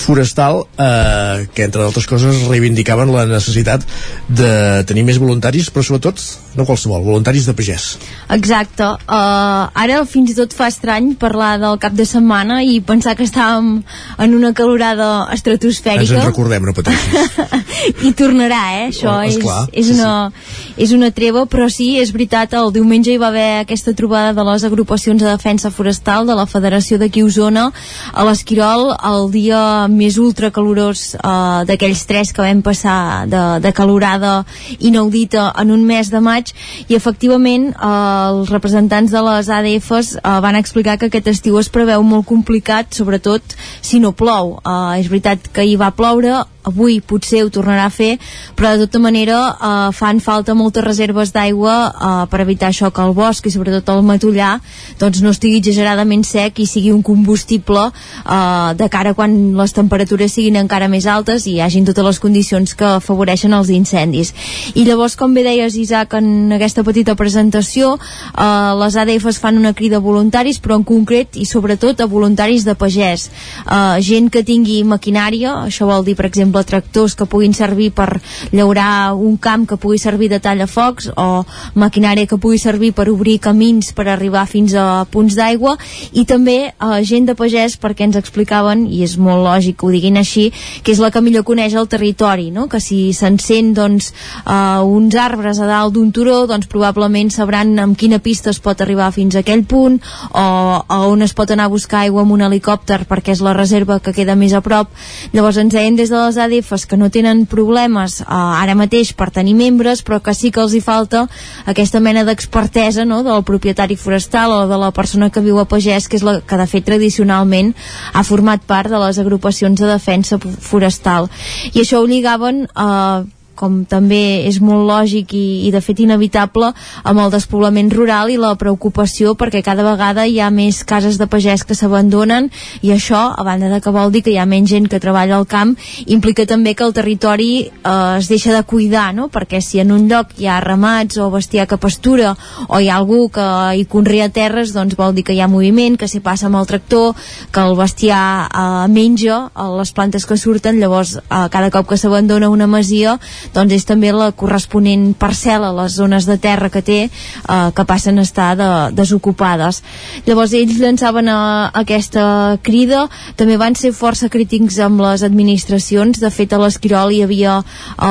[0.02, 3.88] forestal, eh, que entre altres coses reivindicaven la necessitat
[4.30, 4.52] de
[4.86, 6.22] tenir més voluntaris, però sobretot,
[6.54, 7.88] no qualsevol, voluntaris de pagès.
[8.30, 8.92] Exacte.
[9.08, 13.26] Uh, ara fins i tot fa estrany parlar del cap de setmana i pensar que
[13.26, 13.80] estàvem
[14.22, 16.06] en una calorada estratosfèrica.
[16.06, 17.71] Ens en recordem, no pateixis.
[18.08, 18.88] i tornarà, eh?
[18.92, 19.38] Això oh, és,
[19.74, 20.74] és, una, sí.
[20.86, 24.46] és una treva, però sí, és veritat, el diumenge hi va haver aquesta trobada de
[24.48, 27.70] les agrupacions de defensa forestal de la Federació de Osona
[28.14, 29.62] a l'Esquirol, el dia
[29.92, 34.42] més ultracalorós eh, d'aquells tres que vam passar de, de calorada
[34.80, 36.54] inaudita en un mes de maig
[36.88, 37.92] i efectivament eh,
[38.32, 42.92] els representants de les ADFs eh, van explicar que aquest estiu es preveu molt complicat,
[42.96, 44.58] sobretot si no plou.
[44.62, 48.18] Eh, és veritat que hi va ploure, avui potser ho tornarà a fer
[48.56, 53.04] però de tota manera eh, fan falta moltes reserves d'aigua eh, per evitar això que
[53.04, 54.58] el bosc i sobretot el matollà
[55.00, 60.34] doncs no estigui exageradament sec i sigui un combustible eh, de cara quan les temperatures
[60.34, 64.34] siguin encara més altes i hi hagin totes les condicions que afavoreixen els incendis.
[64.76, 69.74] I llavors com bé deies Isaac en aquesta petita presentació eh, les ADFs fan una
[69.78, 73.30] crida a voluntaris però en concret i sobretot a voluntaris de pagès.
[73.66, 77.92] Eh, gent que tingui maquinària això vol dir per exemple exemple tractors que puguin servir
[77.96, 78.20] per
[78.52, 81.46] llaurar un camp que pugui servir de tallafocs o
[81.76, 85.78] maquinària que pugui servir per obrir camins per arribar fins a punts d'aigua
[86.12, 89.92] i també eh, gent de pagès perquè ens explicaven, i és molt lògic que ho
[89.92, 90.50] diguin així,
[90.84, 92.68] que és la que millor coneix el territori, no?
[92.68, 94.12] que si s'encén doncs,
[94.46, 98.82] eh, uns arbres a dalt d'un turó doncs probablement sabran amb quina pista es pot
[98.82, 100.00] arribar fins a aquell punt
[100.32, 100.44] o,
[100.82, 104.00] o on es pot anar a buscar aigua amb un helicòpter perquè és la reserva
[104.00, 104.92] que queda més a prop
[105.34, 109.30] llavors ens deien des de les ADFs que no tenen problemes eh, ara mateix per
[109.34, 111.26] tenir membres, però que sí que els hi falta
[111.66, 113.22] aquesta mena d'expertesa no?
[113.28, 116.58] del propietari forestal o de la persona que viu a pagès, que és la que
[116.58, 117.74] de fet tradicionalment
[118.14, 121.30] ha format part de les agrupacions de defensa forestal.
[121.74, 126.72] I això ho lligaven eh, com també és molt lògic i, i de fet inevitable
[127.06, 131.30] amb el despoblament rural i la preocupació perquè cada vegada hi ha més cases de
[131.30, 132.50] pagès que s'abandonen
[132.82, 135.38] i això, a banda de que vol dir que hi ha menys gent que treballa
[135.38, 135.76] al camp,
[136.08, 139.28] implica també que el territori eh, es deixa de cuidar, no?
[139.30, 142.34] perquè si en un lloc hi ha ramats o bestiar que pastura
[142.68, 143.48] o hi ha algú que
[143.78, 146.70] hi conrea terres, doncs vol dir que hi ha moviment, que s'hi passa amb el
[146.70, 147.16] tractor,
[147.52, 152.00] que el bestiar eh, menja eh, les plantes que surten, llavors eh, cada cop que
[152.00, 153.18] s'abandona una masia
[153.54, 158.20] doncs és també la corresponent parcel·la, les zones de terra que té, eh, que passen
[158.20, 159.82] a estar de, desocupades.
[160.28, 166.20] Llavors ells llançaven a, a aquesta crida, també van ser força crítics amb les administracions,
[166.22, 167.60] de fet a l'Esquirol hi havia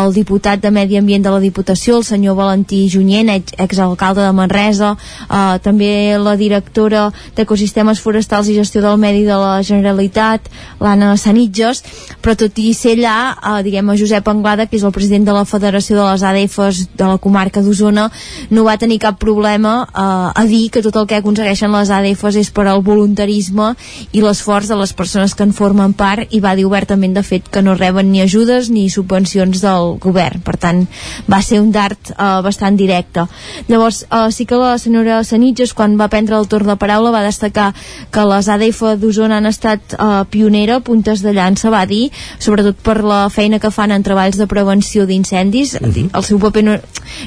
[0.01, 4.95] el diputat de Medi Ambient de la Diputació, el senyor Valentí Junyent, exalcalde de Manresa,
[5.29, 10.51] eh, també la directora d'Ecosistemes Forestals i Gestió del Medi de la Generalitat,
[10.81, 11.83] l'Anna Sanitges,
[12.21, 15.30] però tot i ser allà, eh, diguem a Josep Anglada, que és el president de
[15.35, 18.09] la Federació de les ADFs de la comarca d'Osona
[18.51, 22.39] no va tenir cap problema eh, a dir que tot el que aconsegueixen les ADFs
[22.41, 23.75] és per al voluntarisme
[24.13, 27.49] i l'esforç de les persones que en formen part i va dir obertament de fet
[27.51, 30.43] que no reben ni ajudes ni subvencions del govern.
[30.45, 30.85] Per tant
[31.31, 33.27] va ser un dart eh, bastant directe.
[33.69, 37.25] Llavors eh, sí que la senyora Sanitges quan va prendre el torn de paraula va
[37.27, 37.71] destacar
[38.11, 43.01] que les ADF d'Osona han estat eh, pionera, puntes de llança va dir, sobretot per
[43.05, 46.09] la feina que fan en treballs de prevenció d'incendis uh -huh.
[46.15, 46.79] el seu paper no,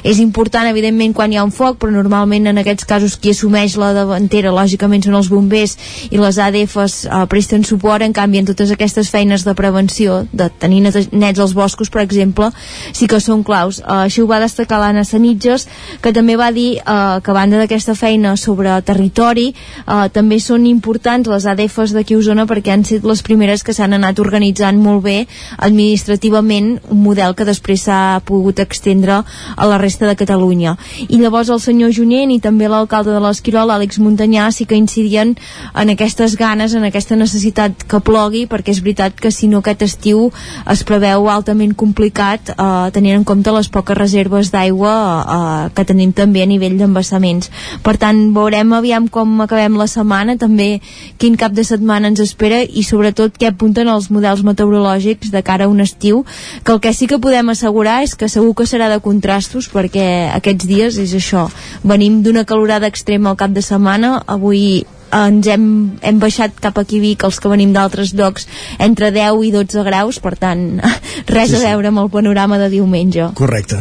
[0.02, 3.76] és important evidentment quan hi ha un foc però normalment en aquests casos qui assumeix
[3.80, 5.76] la davantera lògicament són els bombers
[6.10, 10.48] i les ADFs eh, presten suport en canvi en totes aquestes feines de prevenció de
[10.58, 10.80] tenir
[11.12, 12.50] nets als boscos per exemple
[12.92, 15.68] sí que són claus eh, així ho va destacar l'Anna Sanitges
[16.00, 20.66] que també va dir eh, que a banda d'aquesta feina sobre territori eh, també són
[20.70, 24.78] importants les ADFs d'aquí a Osona perquè han sigut les primeres que s'han anat organitzant
[24.80, 25.18] molt bé
[25.58, 30.76] administrativament un model que després s'ha pogut extendre a la resta de Catalunya.
[31.08, 35.34] I llavors el senyor Junyent i també l'alcalde de l'Esquirol, Àlex Muntanyà, sí que incidien
[35.74, 39.82] en aquestes ganes, en aquesta necessitat que plogui, perquè és veritat que si no aquest
[39.86, 40.30] estiu
[40.70, 46.12] es preveu altament complicat eh, tenint en compte les poques reserves d'aigua eh, que tenim
[46.12, 47.50] també a nivell d'embassaments.
[47.84, 50.80] Per tant, veurem aviam com acabem la setmana, també
[51.18, 55.66] quin cap de setmana ens espera i sobretot què apunten els models meteorològics de cara
[55.66, 56.24] a un estiu,
[56.64, 59.70] que el que sí que podem assegurar assegurar és que segur que serà de contrastos
[59.72, 61.48] perquè aquests dies és això.
[61.82, 64.18] Venim d'una calorada extrema al cap de setmana.
[64.28, 64.84] Avui
[65.14, 65.64] ens hem,
[66.02, 68.48] hem baixat cap aquí Vic els que venim d'altres llocs
[68.82, 70.20] entre 10 i 12 graus.
[70.20, 70.66] Per tant
[71.32, 71.62] res sí, sí.
[71.62, 73.30] a veure amb el panorama de diumenge.
[73.38, 73.80] Correcte,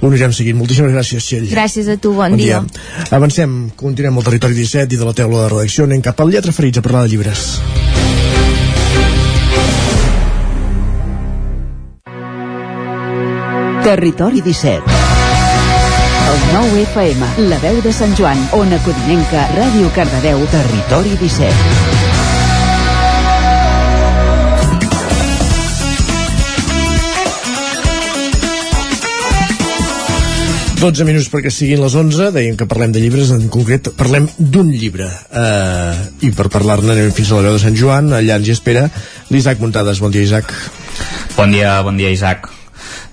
[0.00, 0.58] ho anirem seguint.
[0.60, 1.48] Moltíssimes gràcies Txell.
[1.52, 2.60] Gràcies a tu, bon, bon dia.
[2.60, 3.08] dia.
[3.16, 5.88] Avancem, continuem al territori 17 i de la teula de redacció.
[5.88, 7.48] Anem cap al lletra ferits a parlar de llibres
[13.82, 14.78] Territori 17
[16.30, 21.50] El nou FM, la veu de Sant Joan, Ona Codinenca, Ràdio Cardedeu, Territori 17
[30.78, 34.70] 12 minuts perquè siguin les 11 dèiem que parlem de llibres, en concret parlem d'un
[34.70, 35.10] llibre.
[35.34, 38.54] Uh, i per parlar-ne anem fins a la veu de Sant Joan allà ens hi
[38.54, 38.86] espera
[39.34, 40.54] l'Isaac Muntades, bon dia Isaac.
[41.34, 42.61] Bon dia, bon dia Isaac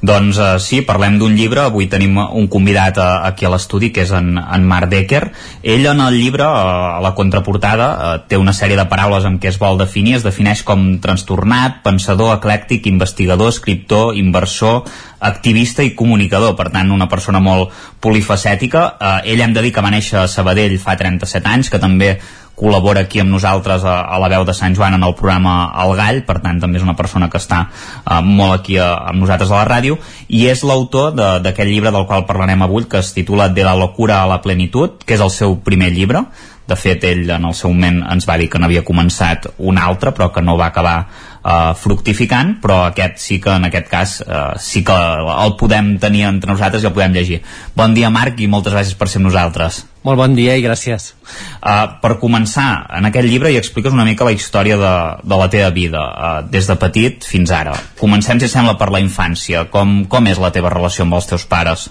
[0.01, 4.05] doncs uh, sí, parlem d'un llibre, avui tenim un convidat uh, aquí a l'estudi que
[4.05, 5.25] és en, en Marc Decker.
[5.63, 9.41] Ell en el llibre, uh, a la contraportada, uh, té una sèrie de paraules amb
[9.43, 14.87] què es vol definir, es defineix com trastornat, pensador, eclèctic, investigador, escriptor, inversor,
[15.19, 18.83] activista i comunicador, per tant una persona molt polifacètica.
[18.95, 22.15] Uh, ell hem de dir que va néixer a Sabadell fa 37 anys, que també
[22.59, 25.95] col·labora aquí amb nosaltres a, a la veu de Sant Joan en el programa El
[25.95, 29.51] Gall, per tant també és una persona que està uh, molt aquí a, amb nosaltres
[29.53, 33.49] a la ràdio, i és l'autor d'aquest llibre del qual parlarem avui, que es titula
[33.49, 36.25] De la locura a la plenitud, que és el seu primer llibre,
[36.69, 40.13] de fet ell en el seu moment ens va dir que n'havia començat un altre
[40.13, 40.97] però que no va acabar
[41.43, 46.25] uh, fructificant però aquest sí que en aquest cas uh, sí que el podem tenir
[46.29, 47.41] entre nosaltres i el podem llegir.
[47.75, 49.83] Bon dia Marc i moltes gràcies per ser amb nosaltres.
[50.07, 51.11] Molt bon dia i gràcies.
[51.59, 54.95] Uh, per començar, en aquest llibre hi expliques una mica la història de,
[55.27, 57.75] de la teva vida, uh, des de petit fins ara.
[57.99, 59.67] Comencem, si sembla, per la infància.
[59.73, 61.89] Com, com és la teva relació amb els teus pares?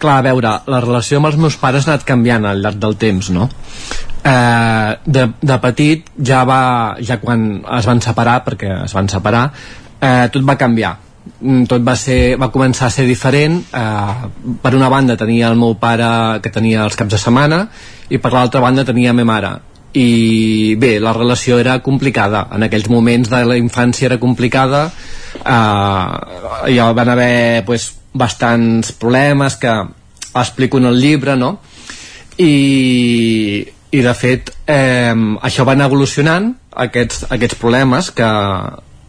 [0.00, 2.96] clar, a veure, la relació amb els meus pares ha anat canviant al llarg del
[3.00, 3.50] temps, no?
[4.20, 9.46] Eh, de, de petit ja va ja quan es van separar perquè es van separar
[10.00, 10.96] eh, tot va canviar.
[11.40, 13.60] Mm, tot va, ser, va començar a ser diferent.
[13.72, 17.66] Eh, per una banda tenia el meu pare que tenia els caps de setmana
[18.10, 19.52] i per l'altra banda tenia meva mare.
[19.92, 22.46] I bé, la relació era complicada.
[22.54, 24.84] En aquells moments de la infància era complicada.
[25.40, 29.72] Eh, hi van haver pues, bastants problemes que
[30.34, 31.58] explico en el llibre no?
[32.38, 36.52] i, i de fet eh, això va anar evolucionant
[36.84, 38.30] aquests, aquests problemes que,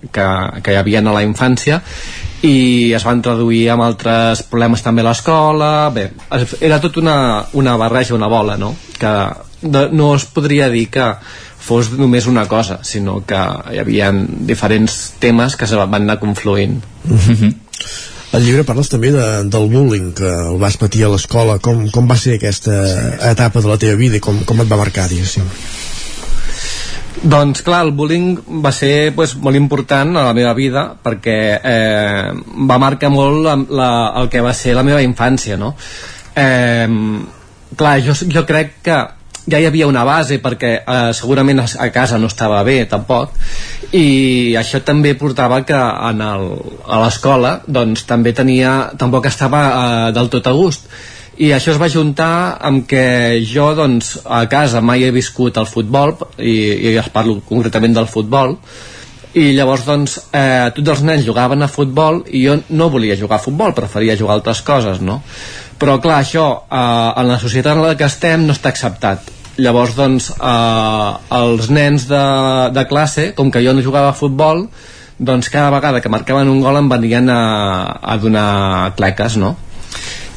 [0.10, 0.28] que,
[0.64, 1.82] que hi havia a la infància
[2.42, 6.10] i es van traduir amb altres problemes també a l'escola bé,
[6.60, 8.74] era tot una, una barreja, una bola no?
[8.98, 9.14] que
[9.62, 11.14] de, no es podria dir que
[11.62, 13.42] fos només una cosa sinó que
[13.76, 14.10] hi havia
[14.50, 17.54] diferents temes que se van anar confluint mm -hmm.
[18.32, 22.08] Al llibre parles també de, del bullying que el vas patir a l'escola com, com
[22.08, 22.76] va ser aquesta
[23.32, 25.50] etapa de la teva vida i com, com et va marcar, diguéssim
[27.22, 32.32] doncs clar, el bullying va ser pues, molt important a la meva vida perquè eh,
[32.70, 33.90] va marcar molt la, la,
[34.22, 35.76] el que va ser la meva infància, no?
[36.34, 36.88] Eh,
[37.78, 38.98] clar, jo, jo crec que
[39.50, 43.34] ja hi havia una base perquè eh, segurament a casa no estava bé tampoc
[43.98, 46.46] i això també portava que en el,
[46.86, 50.86] a l'escola doncs també tenia tampoc estava eh, del tot a gust
[51.42, 55.66] i això es va juntar amb que jo doncs, a casa mai he viscut el
[55.66, 56.56] futbol i,
[56.92, 58.58] i es parlo concretament del futbol
[59.34, 63.40] i llavors doncs eh, tots els nens jugaven a futbol i jo no volia jugar
[63.40, 65.22] a futbol, preferia jugar a altres coses no?
[65.82, 69.32] Però clar, això eh, en la societat en la que estem no està acceptat
[69.62, 72.24] llavors doncs eh, els nens de,
[72.76, 74.68] de classe com que jo no jugava a futbol
[75.18, 77.42] doncs cada vegada que marcaven un gol em venien a,
[78.02, 79.56] a donar cleques no?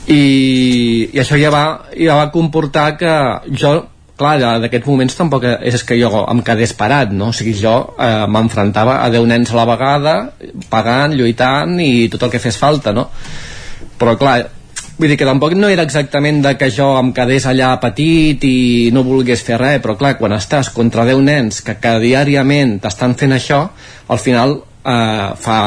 [0.08, 1.64] i, i això ja va,
[1.96, 3.14] ja va comportar que
[3.52, 3.76] jo
[4.18, 7.32] clar, d'aquests moments tampoc és que jo em quedés parat, no?
[7.32, 10.12] O sigui, jo eh, m'enfrontava a 10 nens a la vegada,
[10.70, 13.08] pagant, lluitant i tot el que fes falta, no?
[13.98, 14.36] Però clar,
[14.98, 18.90] vull dir que tampoc no era exactament de que jo em quedés allà petit i
[18.94, 23.16] no volgués fer res, però clar, quan estàs contra 10 nens que cada diàriament t'estan
[23.18, 23.60] fent això,
[24.08, 25.58] al final eh, fa,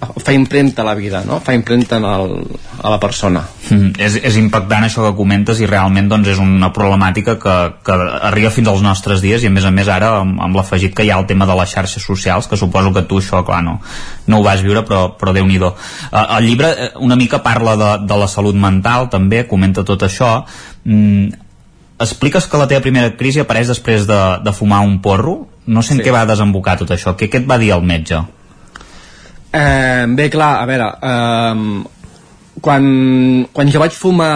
[0.00, 1.40] fa impremta la vida, no?
[1.44, 2.32] fa impremta el,
[2.80, 3.42] a la persona.
[3.68, 7.98] Mm, és, és impactant això que comentes i realment doncs, és una problemàtica que, que
[8.30, 11.04] arriba fins als nostres dies i a més a més ara amb, amb l'afegit que
[11.04, 13.76] hi ha el tema de les xarxes socials que suposo que tu això clar no,
[14.26, 15.74] no ho vas viure però, però déu nhi uh,
[16.38, 20.32] El llibre eh, una mica parla de, de la salut mental també, comenta tot això
[20.84, 21.46] mm,
[22.00, 25.98] expliques que la teva primera crisi apareix després de, de fumar un porro no sé
[25.98, 26.08] en sí.
[26.08, 28.24] què va desembocar tot això, què, què et va dir el metge?
[29.52, 31.84] Eh, bé, clar, a veure, eh,
[32.60, 32.84] quan,
[33.52, 34.34] quan jo vaig fumar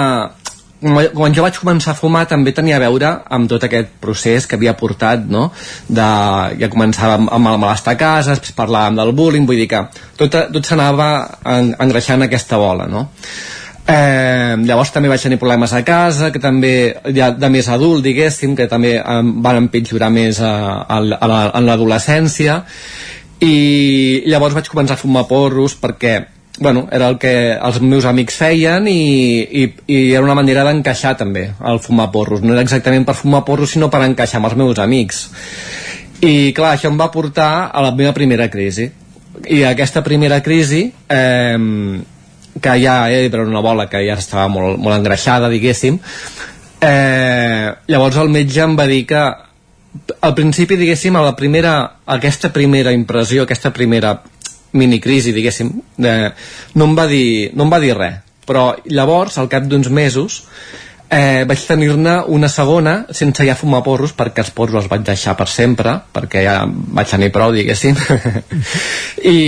[0.85, 4.59] quan jo vaig començar a fumar també tenia a veure amb tot aquest procés que
[4.59, 5.47] havia portat no?
[5.89, 6.09] de,
[6.61, 9.81] ja començava amb, el malestar a casa després parlàvem del bullying vull dir que
[10.21, 11.09] tot, tot s'anava
[11.55, 13.07] en, engreixant aquesta bola no?
[13.85, 16.75] Eh, llavors també vaig tenir problemes a casa que també
[17.17, 20.55] ja de més adult diguéssim que també em van empitjorar més a,
[20.85, 22.63] a, a, a l'adolescència
[23.45, 26.15] i llavors vaig començar a fumar porros perquè
[26.59, 31.17] bueno, era el que els meus amics feien i, i, i era una manera d'encaixar
[31.19, 32.45] també el fumar porros.
[32.45, 35.25] No era exactament per fumar porros sinó per encaixar amb els meus amics.
[36.23, 38.87] I clar, això em va portar a la meva primera crisi.
[39.51, 41.59] I aquesta primera crisi eh,
[42.63, 45.99] que ja era una bola que ja estava molt, molt engreixada diguéssim
[46.85, 49.23] eh, llavors el metge em va dir que
[50.21, 51.75] al principi, diguéssim, a la primera,
[52.07, 54.17] aquesta primera impressió, aquesta primera
[54.75, 56.15] minicrisi, diguéssim, de,
[56.75, 58.23] no, em va dir, no em va dir res.
[58.45, 60.43] Però llavors, al cap d'uns mesos,
[61.15, 65.37] eh, vaig tenir-ne una segona sense ja fumar porros perquè els porros els vaig deixar
[65.39, 67.99] per sempre perquè ja vaig tenir prou diguéssim
[69.35, 69.39] i,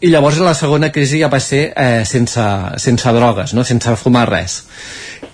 [0.00, 2.46] i llavors la segona crisi ja va ser eh, sense,
[2.76, 3.64] sense drogues no?
[3.64, 4.62] sense fumar res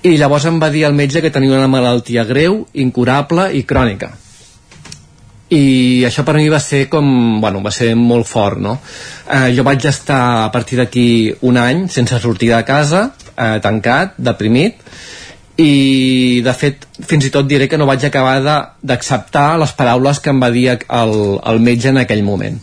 [0.04, 4.12] i llavors em va dir el metge que tenia una malaltia greu, incurable i crònica
[5.54, 7.06] i això per mi va ser com,
[7.40, 8.78] bueno, va ser molt fort, no?
[9.28, 14.16] Eh, jo vaig estar a partir d'aquí un any sense sortir de casa, eh, tancat,
[14.16, 14.80] deprimit,
[15.60, 18.40] i de fet fins i tot diré que no vaig acabar
[18.82, 22.58] d'acceptar les paraules que em va dir el, el metge en aquell moment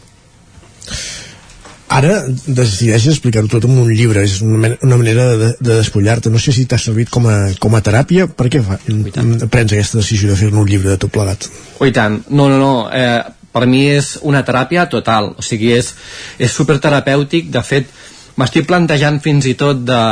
[1.91, 6.31] Ara decideixes explicar-ho tot en un llibre, és una, una manera de, de despullar-te.
[6.31, 8.29] No sé si t'ha servit com a, com a teràpia.
[8.31, 8.77] Per què fa,
[9.51, 11.49] prens aquesta decisió de fer-ne un llibre de tot plegat?
[11.79, 12.21] Oh, i tant.
[12.31, 12.71] No, no, no.
[12.95, 13.19] Eh,
[13.51, 15.33] per mi és una teràpia total.
[15.35, 15.91] O sigui, és,
[16.39, 17.51] és superterapèutic.
[17.51, 17.91] De fet,
[18.39, 20.03] m'estic plantejant fins i tot de,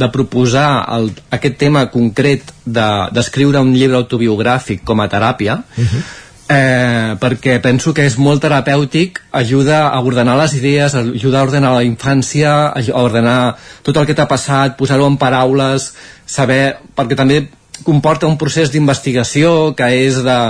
[0.00, 5.90] de proposar el, aquest tema concret d'escriure de, un llibre autobiogràfic com a teràpia, uh
[5.90, 6.06] -huh
[6.48, 11.74] eh, perquè penso que és molt terapèutic, ajuda a ordenar les idees, ajuda a ordenar
[11.74, 15.92] la infància, a ordenar tot el que t'ha passat, posar-ho en paraules,
[16.26, 16.78] saber...
[16.96, 17.46] perquè també
[17.84, 20.40] comporta un procés d'investigació que és de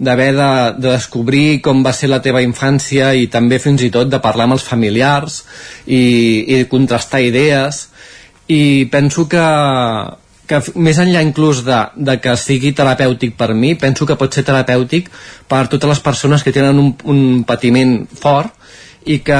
[0.00, 0.16] de,
[0.78, 4.48] de descobrir com va ser la teva infància i també fins i tot de parlar
[4.48, 5.42] amb els familiars
[5.86, 7.88] i, i contrastar idees.
[8.48, 9.44] I penso que,
[10.50, 14.46] que més enllà inclús de, de que sigui terapèutic per mi, penso que pot ser
[14.48, 15.10] terapèutic
[15.50, 18.56] per totes les persones que tenen un, un patiment fort
[19.08, 19.36] i que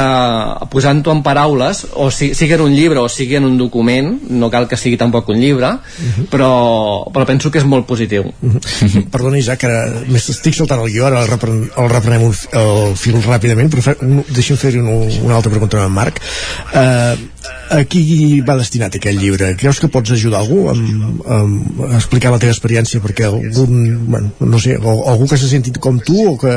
[0.72, 4.48] posant-ho en paraules o si, sigui en un llibre o sigui en un document no
[4.52, 6.28] cal que sigui tampoc un llibre uh -huh.
[6.32, 9.10] però, però penso que és molt positiu uh -huh.
[9.10, 13.20] Perdona Isaac, ara estic saltant el guió, ara el, repren, el reprenem un, el fil
[13.20, 13.96] ràpidament però
[14.28, 14.90] deixa'm fer una,
[15.24, 16.20] una altra pregunta a en Marc
[16.74, 17.18] uh,
[17.70, 19.52] a qui va destinat aquell llibre?
[19.60, 21.22] Creus que pots ajudar algú amb,
[21.86, 23.76] a explicar la teva experiència perquè algun,
[24.10, 26.50] bueno, no sé, algú que s'ha sentit com tu o que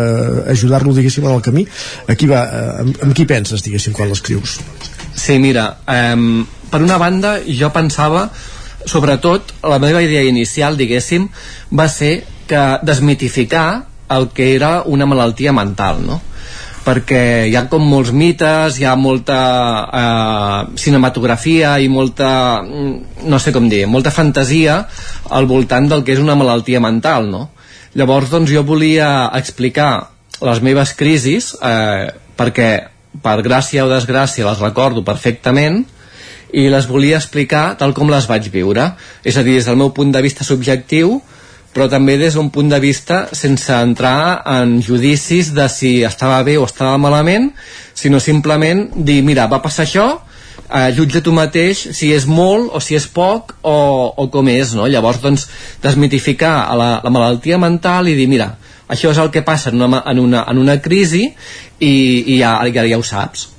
[0.56, 1.68] ajudar-lo, diguéssim, en el camí
[2.08, 2.44] a qui va,
[2.82, 4.58] amb, amb qui penses, diguéssim, quan l'escrius?
[5.14, 8.28] Sí, mira, um, per una banda jo pensava
[8.90, 11.30] sobretot la meva idea inicial, diguéssim,
[11.72, 16.22] va ser que desmitificar el que era una malaltia mental, no?
[16.84, 19.40] Perquè hi ha com molts mites, hi ha molta
[19.88, 24.84] eh, cinematografia i molta, mm, no sé com dir, molta fantasia
[25.32, 27.50] al voltant del que és una malaltia mental, no?
[27.96, 30.10] Llavors, doncs, jo volia explicar
[30.44, 32.72] les meves crisis eh, perquè,
[33.24, 35.84] per gràcia o desgràcia, les recordo perfectament
[36.54, 38.92] i les volia explicar tal com les vaig viure.
[39.26, 41.20] És a dir, des del meu punt de vista subjectiu,
[41.74, 46.58] però també des d'un punt de vista sense entrar en judicis de si estava bé
[46.62, 47.52] o estava malament,
[47.94, 50.08] sinó simplement dir, mira, va passar això,
[50.70, 53.78] eh, jutja tu mateix si és molt o si és poc o,
[54.18, 54.88] o com és, no?
[54.88, 55.48] Llavors, doncs,
[55.84, 58.54] desmitificar la, la malaltia mental i dir, mira,
[58.88, 61.94] això és el que passa en una, en una, en una crisi i,
[62.36, 63.50] i ja, ja, ja ho saps.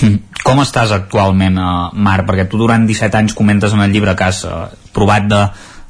[0.00, 0.20] Hm.
[0.42, 2.26] Com estàs actualment, uh, Marc?
[2.26, 4.64] Perquè tu durant 17 anys comentes en el llibre que has uh,
[4.96, 5.42] provat de,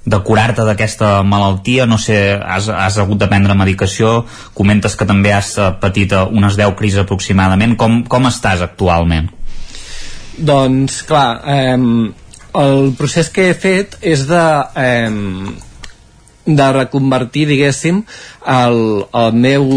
[0.04, 4.24] de curar-te d'aquesta malaltia, no sé, has, has hagut de prendre medicació,
[4.54, 9.30] comentes que també has eh, patit eh, unes 10 crisis aproximadament, com, com estàs actualment?
[10.38, 11.76] Doncs, clar, eh,
[12.62, 14.46] el procés que he fet és de,
[14.82, 15.10] eh,
[16.46, 18.02] de reconvertir, diguéssim,
[18.56, 19.70] el, el meu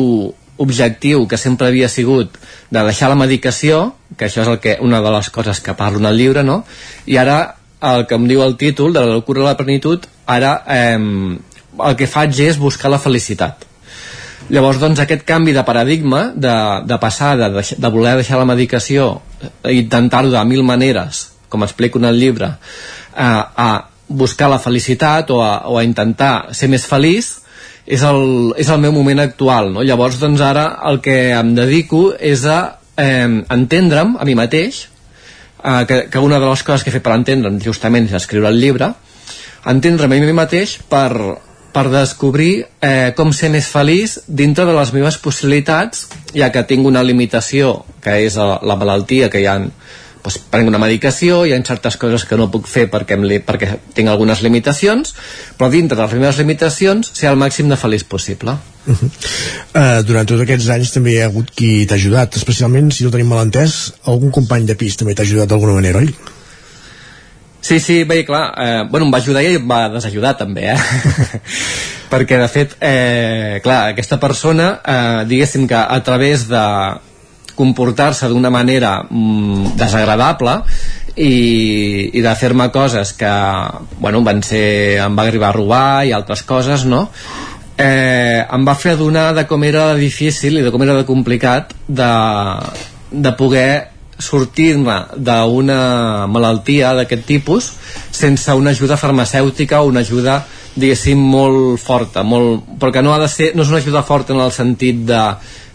[0.58, 2.40] objectiu, que sempre havia sigut
[2.72, 6.02] de deixar la medicació, que això és el que, una de les coses que parlo
[6.02, 6.64] en el llibre, no?
[7.06, 10.58] i ara el que em diu el títol de la locura de la plenitud ara
[10.68, 11.00] eh,
[11.86, 13.66] el que faig és buscar la felicitat
[14.50, 19.22] llavors doncs aquest canvi de paradigma de, de passar de, de voler deixar la medicació
[19.66, 22.52] i intentar-ho de mil maneres com explico en el llibre
[23.16, 23.70] a, a
[24.08, 27.32] buscar la felicitat o a, o a intentar ser més feliç
[27.86, 29.86] és el, és el meu moment actual no?
[29.86, 32.60] llavors doncs ara el que em dedico és a
[32.98, 34.86] eh, entendre'm a mi mateix
[35.64, 38.50] eh, que, que una de les coses que he fet per entendre'm justament és escriure
[38.54, 38.94] el llibre
[39.72, 41.12] entendre'm a mi mateix per,
[41.76, 46.88] per descobrir eh, com ser més feliç dintre de les meves possibilitats ja que tinc
[46.88, 49.60] una limitació que és la, la malaltia que hi ha
[50.26, 53.76] doncs, prenc una medicació, hi ha certes coses que no puc fer perquè, em, perquè
[53.98, 55.14] tinc algunes limitacions,
[55.58, 58.58] però dintre de les meves limitacions ser el màxim de feliç possible.
[58.86, 59.10] Uh -huh.
[59.74, 63.12] uh, durant tots aquests anys també hi ha hagut qui t'ha ajudat, especialment, si no
[63.12, 66.14] tenim mal entès, algun company de pis també t'ha ajudat d'alguna manera, oi?
[67.66, 70.78] Sí, sí, bé, clar, eh, bueno, em va ajudar i em va desajudar també, eh?
[72.12, 76.62] perquè de fet, eh, clar, aquesta persona, eh, diguéssim que a través de,
[77.56, 80.60] comportar-se d'una manera mm, desagradable
[81.16, 83.32] i, i de fer-me coses que
[84.04, 87.08] bueno, van ser, em va arribar a robar i altres coses no?
[87.80, 91.74] eh, em va fer adonar de com era difícil i de com era de complicat
[91.88, 92.12] de,
[93.12, 97.72] de poder sortir-ne d'una malaltia d'aquest tipus
[98.16, 100.44] sense una ajuda farmacèutica o una ajuda
[100.76, 104.42] diguéssim molt forta molt, perquè no ha de ser, no és una ajuda forta en
[104.44, 105.22] el sentit de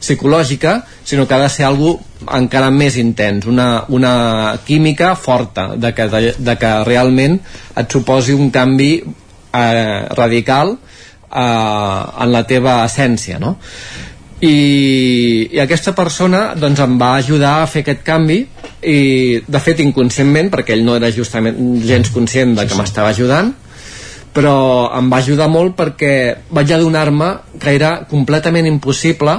[0.00, 1.98] psicològica, sinó que ha de ser algo
[2.36, 7.38] encara més intens, una, una química forta, de que, de, de que realment
[7.76, 11.42] et suposi un canvi eh, radical eh,
[12.24, 13.56] en la teva essència, no?
[14.40, 18.38] I, i aquesta persona doncs, em va ajudar a fer aquest canvi
[18.88, 19.00] i
[19.44, 23.52] de fet inconscientment perquè ell no era justament gens conscient de que m'estava ajudant
[24.32, 24.54] però
[24.96, 26.12] em va ajudar molt perquè
[26.54, 27.30] vaig adonar-me
[27.60, 29.36] que era completament impossible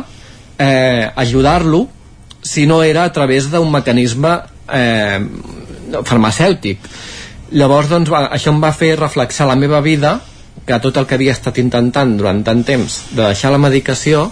[0.60, 1.88] eh, ajudar-lo
[2.42, 4.36] si no era a través d'un mecanisme
[4.72, 5.20] eh,
[6.04, 6.80] farmacèutic.
[7.52, 10.20] Llavors doncs, va, això em va fer reflexar la meva vida
[10.66, 14.30] que tot el que havia estat intentant durant tant temps de deixar la medicació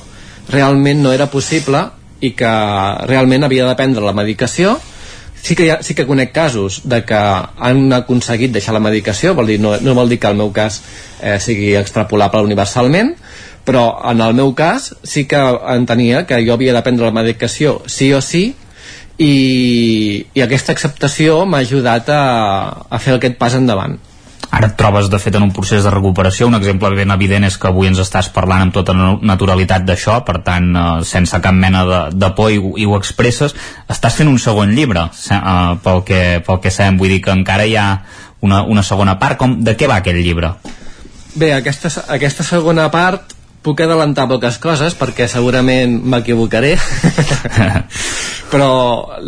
[0.49, 1.85] realment no era possible
[2.21, 2.53] i que
[3.07, 4.77] realment havia de prendre la medicació.
[5.39, 9.47] Sí que, ha, sí que conec casos de que han aconseguit deixar la medicació vol
[9.47, 10.81] dir, no, no vol dir que el meu cas
[11.21, 13.13] eh, sigui extrapolable universalment
[13.63, 15.39] però en el meu cas sí que
[15.71, 18.49] entenia que jo havia de prendre la medicació sí o sí
[19.15, 19.31] i,
[20.35, 22.21] i aquesta acceptació m'ha ajudat a,
[22.89, 23.95] a fer aquest pas endavant
[24.49, 26.47] Ara et trobes, de fet, en un procés de recuperació.
[26.49, 30.39] Un exemple ben evident és que avui ens estàs parlant amb tota naturalitat d'això, per
[30.45, 33.53] tant, eh, sense cap mena de, de por i, i ho expresses.
[33.87, 36.97] Estàs fent un segon llibre, eh, pel, que, pel que sabem.
[36.97, 37.89] Vull dir que encara hi ha
[38.41, 39.37] una, una segona part.
[39.37, 40.55] Com, de què va aquest llibre?
[41.35, 46.75] Bé, aquesta, aquesta segona part puc adelantar poques coses perquè segurament m'equivocaré.
[48.51, 48.71] Però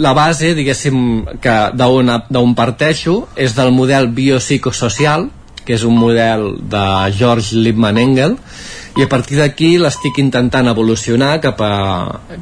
[0.01, 0.97] la base diguéssim
[1.43, 5.29] que d'on parteixo és del model biopsicosocial
[5.65, 6.85] que és un model de
[7.17, 8.37] George Lippmann Engel
[8.97, 11.75] i a partir d'aquí l'estic intentant evolucionar cap a,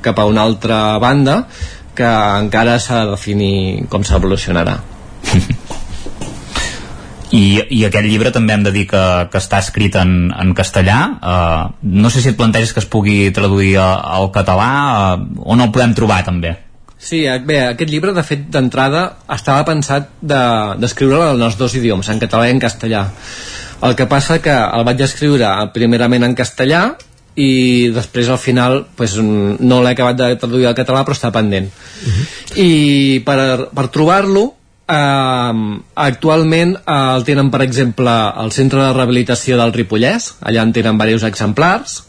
[0.02, 1.44] cap a una altra banda
[1.96, 2.08] que
[2.40, 4.80] encara s'ha de definir com s'evolucionarà
[7.32, 10.98] i, i aquest llibre també hem de dir que, que està escrit en, en castellà
[11.20, 14.72] uh, no sé si et planteges que es pugui traduir al català
[15.20, 16.56] uh, on el podem trobar també
[17.00, 21.76] Sí, eh, bé, aquest llibre, de fet, d'entrada estava pensat d'escriure'l de, en els dos
[21.80, 23.06] idiomes, en català i en castellà.
[23.88, 26.82] El que passa que el vaig escriure primerament en castellà
[27.40, 31.72] i després al final pues, no l'he acabat de traduir al català però està pendent.
[31.72, 32.26] Uh -huh.
[32.60, 34.59] I per, per trobar-lo
[34.90, 40.32] Uh, actualment uh, el tenen per exemple al centre de rehabilitació del Ripollès.
[40.42, 42.00] Allà en tenen diversos exemplars.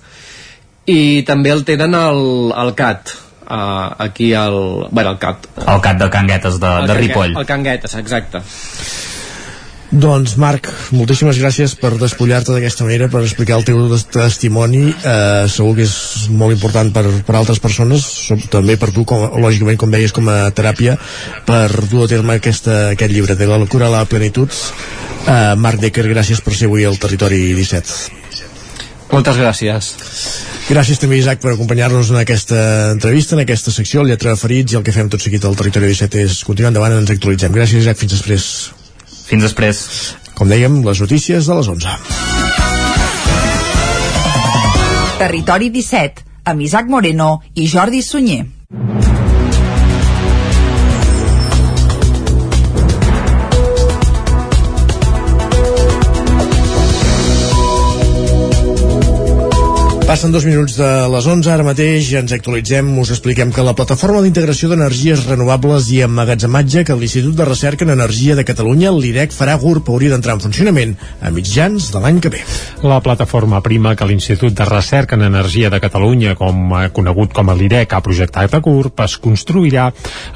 [0.89, 2.23] I també el tenen al,
[2.57, 4.89] al CAT uh, aquí al...
[4.90, 5.51] bueno, al CAT.
[5.61, 7.36] El CAT de Canguetes de, de Ripoll.
[7.36, 8.40] el Canguetes, exacte
[9.91, 13.81] doncs Marc, moltíssimes gràcies per despullar-te d'aquesta manera, per explicar el teu
[14.15, 18.07] testimoni, eh, segur que és molt important per, per altres persones,
[18.53, 20.95] també per tu, com, lògicament, com deies, com a teràpia,
[21.47, 24.49] per dur a terme aquesta, aquest llibre de la cura a la plenitud.
[25.27, 28.21] Eh, Marc Decker, gràcies per ser avui al Territori 17.
[29.11, 29.95] Moltes gràcies.
[30.71, 34.73] Gràcies també, Isaac, per acompanyar-nos en aquesta entrevista, en aquesta secció, el Lletra de Ferits,
[34.73, 37.51] i el que fem tot seguit al Territori 17 és continuar endavant, ens actualitzem.
[37.51, 38.47] Gràcies, Isaac, fins després.
[39.31, 39.81] Fins després.
[40.35, 41.94] Com dèiem, les notícies de les 11.
[45.20, 48.47] Territori 17, amb Isaac Moreno i Jordi Sunyer.
[60.11, 64.19] Passen dos minuts de les 11, ara mateix ens actualitzem, us expliquem que la plataforma
[64.24, 69.55] d'integració d'energies renovables i emmagatzematge que l'Institut de Recerca en Energia de Catalunya, l'IREC, farà
[69.62, 72.41] GURP hauria d'entrar en funcionament a mitjans de l'any que ve.
[72.82, 77.55] La plataforma prima que l'Institut de Recerca en Energia de Catalunya, com conegut com a
[77.55, 79.93] l'IREC, ha projectat a GURP, es construirà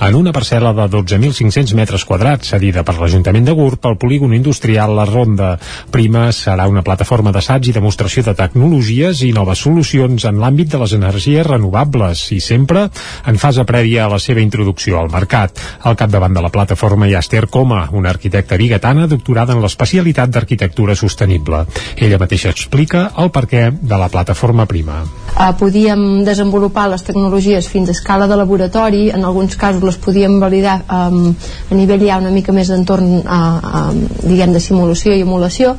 [0.06, 4.94] en una parcel·la de 12.500 metres quadrats, cedida per l'Ajuntament de GURP al polígon industrial
[4.94, 5.56] La Ronda.
[5.90, 10.80] Prima serà una plataforma d'assaig i demostració de tecnologies i noves solucions en l'àmbit de
[10.82, 12.86] les energies renovables i sempre
[13.26, 15.60] en fase prèvia a la seva introducció al mercat.
[15.88, 20.32] Al capdavant de la plataforma hi ha Esther Coma, una arquitecta bigatana doctorada en l'especialitat
[20.34, 21.64] d'arquitectura sostenible.
[21.96, 25.02] Ella mateixa explica el perquè de la plataforma prima.
[25.34, 30.38] Uh, podíem desenvolupar les tecnologies fins a escala de laboratori, en alguns casos les podíem
[30.42, 31.32] validar um,
[31.70, 33.90] a nivell ja una mica més d'entorn uh,
[34.22, 35.74] diguem de simulació i emulació,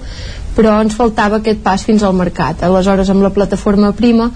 [0.55, 2.63] però ens faltava aquest pas fins al mercat.
[2.63, 4.29] Aleshores, amb la plataforma Prima,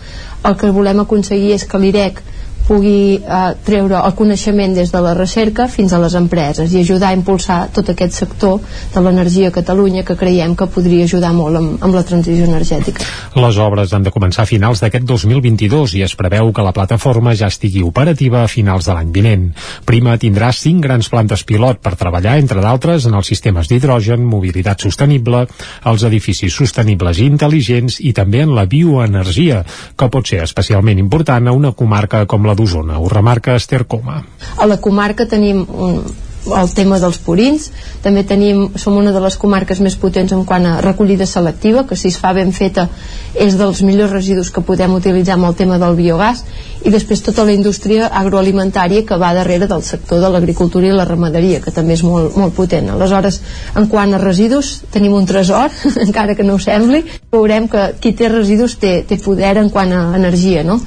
[0.43, 2.21] el que volem aconseguir és que l'IREC
[2.69, 7.09] pugui eh, treure el coneixement des de la recerca fins a les empreses i ajudar
[7.09, 8.59] a impulsar tot aquest sector
[8.93, 13.05] de l'energia a Catalunya que creiem que podria ajudar molt amb, amb la transició energètica.
[13.39, 17.33] Les obres han de començar a finals d'aquest 2022 i es preveu que la plataforma
[17.33, 19.49] ja estigui operativa a finals de l'any vinent.
[19.89, 24.85] Prima tindrà cinc grans plantes pilot per treballar, entre d'altres, en els sistemes d'hidrogen, mobilitat
[24.85, 25.45] sostenible,
[25.89, 29.63] els edificis sostenibles i intel·ligents i també en la bioenergia,
[29.97, 32.99] que pot ser especialment important a una comarca com la d'Osona.
[32.99, 34.21] Ho remarca Esther Coma.
[34.59, 36.01] A la comarca tenim un,
[36.47, 37.67] el tema dels purins
[38.03, 41.97] també tenim, som una de les comarques més potents en quant a recollida selectiva que
[41.99, 42.87] si es fa ben feta
[43.35, 46.43] és dels millors residus que podem utilitzar amb el tema del biogàs
[46.87, 51.07] i després tota la indústria agroalimentària que va darrere del sector de l'agricultura i la
[51.09, 53.41] ramaderia que també és molt, molt potent aleshores
[53.75, 55.75] en quant a residus tenim un tresor
[56.07, 59.91] encara que no ho sembli veurem que qui té residus té, té poder en quant
[59.91, 60.79] a energia no?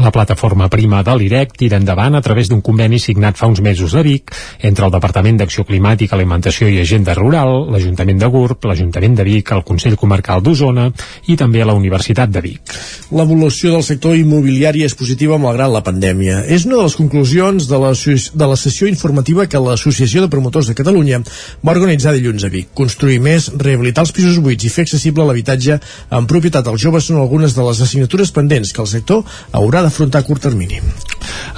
[0.00, 3.94] La plataforma prima de l'IREC tira endavant a través d'un conveni signat fa uns mesos
[3.94, 4.32] a Vic
[4.66, 9.52] entre el Departament d'Acció Climàtica, Alimentació i Agenda Rural, l'Ajuntament de Gurb, l'Ajuntament de Vic,
[9.52, 10.88] el Consell Comarcal d'Osona
[11.28, 12.74] i també la Universitat de Vic.
[13.10, 16.44] L'evolució del sector immobiliari és positiva malgrat la pandèmia.
[16.46, 20.70] És una de les conclusions de la, de la sessió informativa que l'Associació de Promotors
[20.70, 21.20] de Catalunya
[21.66, 22.70] va organitzar dilluns a Vic.
[22.78, 25.80] Construir més, rehabilitar els pisos buits i fer accessible l'habitatge
[26.16, 29.24] en propietat als joves són algunes de les assignatures pendents que el sector
[29.60, 30.80] haurà d'afrontar a curt termini.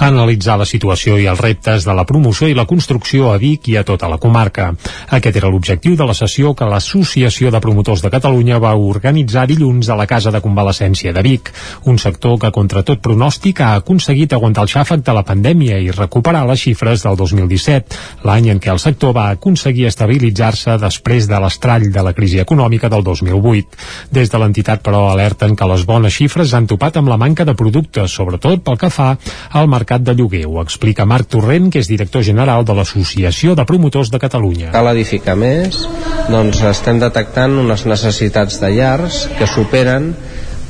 [0.03, 3.77] Analitzar la situació i els reptes de la promoció i la construcció a Vic i
[3.77, 4.71] a tota la comarca.
[5.17, 9.89] Aquest era l'objectiu de la sessió que l'Associació de Promotors de Catalunya va organitzar dilluns
[9.89, 11.51] a la Casa de Convalescència de Vic,
[11.85, 15.91] un sector que contra tot pronòstic ha aconseguit aguantar el xàfec de la pandèmia i
[15.91, 21.39] recuperar les xifres del 2017, l'any en què el sector va aconseguir estabilitzar-se després de
[21.39, 23.79] l'estrall de la crisi econòmica del 2008.
[24.11, 27.55] Des de l'entitat, però, alerten que les bones xifres han topat amb la manca de
[27.93, 29.15] productes, sobretot pel que fa
[29.51, 30.45] al mercat de lloguer.
[30.47, 34.71] Ho explica Marc Torrent, que és director general de l'Associació de Promotors de Catalunya.
[34.73, 35.85] Cal edificar més,
[36.29, 40.13] doncs estem detectant unes necessitats de llars que superen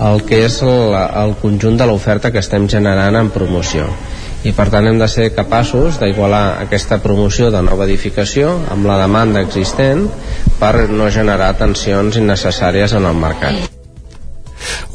[0.03, 3.87] el que és el, el conjunt de l'oferta que estem generant en promoció
[4.43, 8.97] i per tant hem de ser capaços d'igualar aquesta promoció de nova edificació amb la
[8.99, 10.09] demanda existent
[10.59, 13.82] per no generar tensions innecessàries en el mercat.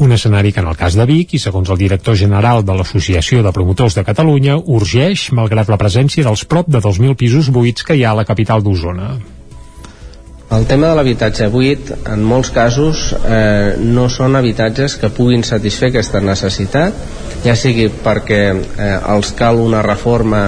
[0.05, 3.43] Un escenari que en el cas de Vic, i segons el director general de l'Associació
[3.43, 7.99] de Promotors de Catalunya, urgeix malgrat la presència dels prop de 2.000 pisos buits que
[7.99, 9.17] hi ha a la capital d'Osona.
[10.57, 15.91] El tema de l'habitatge buit, en molts casos, eh, no són habitatges que puguin satisfer
[15.91, 16.97] aquesta necessitat,
[17.45, 20.41] ja sigui perquè eh, els cal una reforma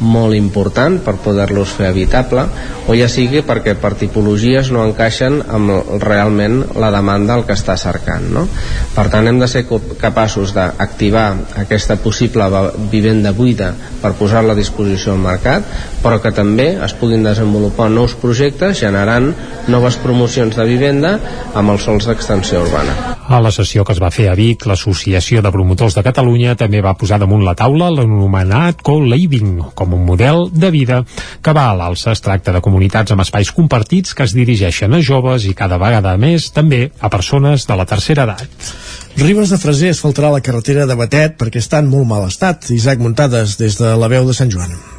[0.00, 2.44] molt important per poder-los fer habitable
[2.86, 7.76] o ja sigui perquè per tipologies no encaixen amb realment la demanda el que està
[7.80, 8.46] cercant no?
[8.94, 9.64] per tant hem de ser
[10.00, 11.26] capaços d'activar
[11.64, 12.46] aquesta possible
[12.92, 15.66] vivenda buida per posar-la a disposició al mercat
[16.02, 19.32] però que també es puguin desenvolupar nous projectes generant
[19.68, 21.18] noves promocions de vivenda
[21.54, 25.40] amb els sols d'extensió urbana a la sessió que es va fer a Vic, l'Associació
[25.42, 30.48] de Promotors de Catalunya també va posar damunt la taula l'anomenat co-living com un model
[30.52, 31.02] de vida
[31.42, 32.12] que va a l'alça.
[32.12, 36.16] Es tracta de comunitats amb espais compartits que es dirigeixen a joves i cada vegada
[36.16, 38.74] més també a persones de la tercera edat.
[39.16, 42.70] Ribes de Freser es faltarà la carretera de Batet perquè està en molt mal estat.
[42.74, 44.95] Isaac Muntades, des de la veu de Sant Joan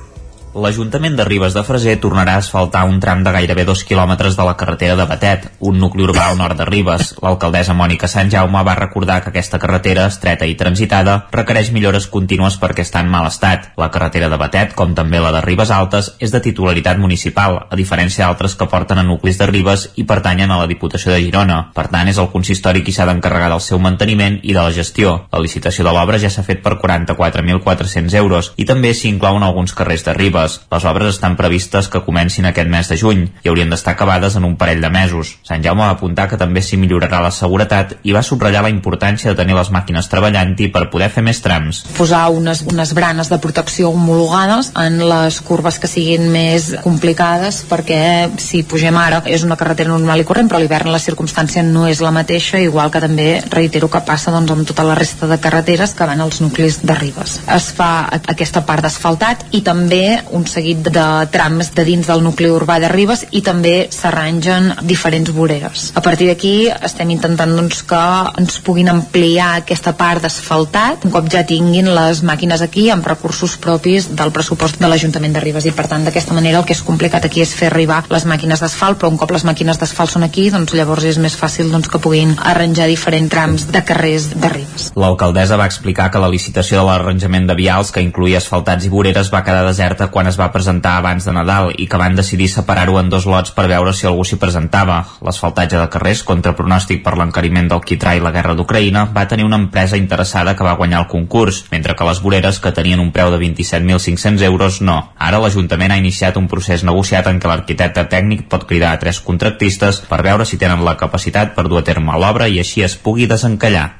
[0.58, 4.46] l'Ajuntament de Ribes de Freser tornarà a asfaltar un tram de gairebé dos quilòmetres de
[4.46, 7.14] la carretera de Batet, un nucli urbà al nord de Ribes.
[7.22, 12.58] L'alcaldessa Mònica Sant Jaume va recordar que aquesta carretera, estreta i transitada, requereix millores contínues
[12.58, 13.70] perquè està en mal estat.
[13.78, 17.78] La carretera de Batet, com també la de Ribes Altes, és de titularitat municipal, a
[17.78, 21.60] diferència d'altres que porten a nuclis de Ribes i pertanyen a la Diputació de Girona.
[21.78, 25.28] Per tant, és el consistori qui s'ha d'encarregar del seu manteniment i de la gestió.
[25.32, 29.78] La licitació de l'obra ja s'ha fet per 44.400 euros i també s'hi inclouen alguns
[29.78, 30.68] carrers de Ribes obres.
[30.72, 34.46] Les obres estan previstes que comencin aquest mes de juny i haurien d'estar acabades en
[34.46, 35.38] un parell de mesos.
[35.48, 39.32] Sant Jaume va apuntar que també s'hi millorarà la seguretat i va subratllar la importància
[39.32, 41.84] de tenir les màquines treballant-hi per poder fer més trams.
[41.98, 48.02] Posar unes, unes branes de protecció homologades en les curves que siguin més complicades perquè
[48.42, 51.88] si pugem ara és una carretera normal i corrent però a l'hivern la circumstància no
[51.88, 55.40] és la mateixa igual que també reitero que passa doncs, amb tota la resta de
[55.42, 57.40] carreteres que van als nuclis de Ribes.
[57.54, 62.50] Es fa aquesta part d'asfaltat i també un seguit de trams de dins del nucli
[62.54, 65.92] urbà de Ribes i també s'arrangen diferents voreres.
[65.98, 68.04] A partir d'aquí estem intentant doncs, que
[68.40, 73.58] ens puguin ampliar aquesta part d'asfaltat un cop ja tinguin les màquines aquí amb recursos
[73.62, 76.84] propis del pressupost de l'Ajuntament de Ribes i per tant d'aquesta manera el que és
[76.86, 80.26] complicat aquí és fer arribar les màquines d'asfalt però un cop les màquines d'asfalt són
[80.28, 84.52] aquí doncs llavors és més fàcil doncs, que puguin arranjar diferents trams de carrers de
[84.52, 84.92] Ribes.
[84.96, 89.32] L'alcaldessa va explicar que la licitació de l'arranjament de vials que incluïa asfaltats i voreres
[89.34, 92.96] va quedar deserta quan es va presentar abans de Nadal i que van decidir separar-ho
[92.98, 94.96] en dos lots per veure si algú s'hi presentava.
[95.22, 99.46] L'asfaltatge de carrers, contra pronòstic per l'encariment del quitrà i la guerra d'Ucraïna, va tenir
[99.46, 103.12] una empresa interessada que va guanyar el concurs, mentre que les voreres, que tenien un
[103.14, 104.98] preu de 27.500 euros, no.
[105.22, 109.22] Ara l'Ajuntament ha iniciat un procés negociat en què l'arquitecte tècnic pot cridar a tres
[109.22, 112.98] contractistes per veure si tenen la capacitat per dur a terme l'obra i així es
[112.98, 113.92] pugui desencallar.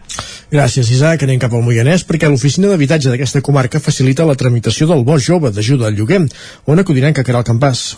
[0.48, 1.26] Gràcies, Isaac.
[1.26, 5.52] Anem cap al Moianès perquè l'oficina d'habitatge d'aquesta comarca facilita la tramitació del bo jove
[5.52, 6.07] d'ajuda al lloguer.
[6.66, 7.98] On acudiran que Caral Campàs?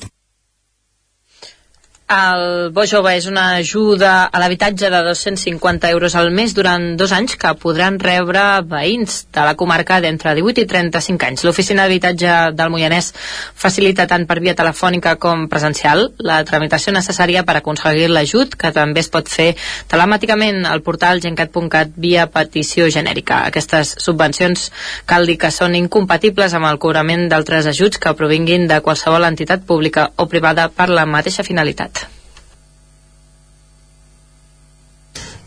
[2.10, 7.11] El Bo Jove és una ajuda a l'habitatge de 250 euros al mes durant dos
[7.14, 11.44] anys que podran rebre veïns de la comarca d'entre 18 i 35 anys.
[11.45, 13.11] L'oficina d'habitatge del Moianès
[13.53, 19.06] facilita tant per via telefònica com presencial la tramitació necessària per aconseguir l'ajut, que també
[19.06, 19.52] es pot fer
[19.94, 23.44] telemàticament al portal gencat.cat via petició genèrica.
[23.53, 24.72] Aquestes subvencions
[25.06, 29.61] cal dir que són incompatibles amb el cobrament d'altres ajuts que provinguin de qualsevol entitat
[29.69, 31.98] pública o privada per la mateixa finalitat.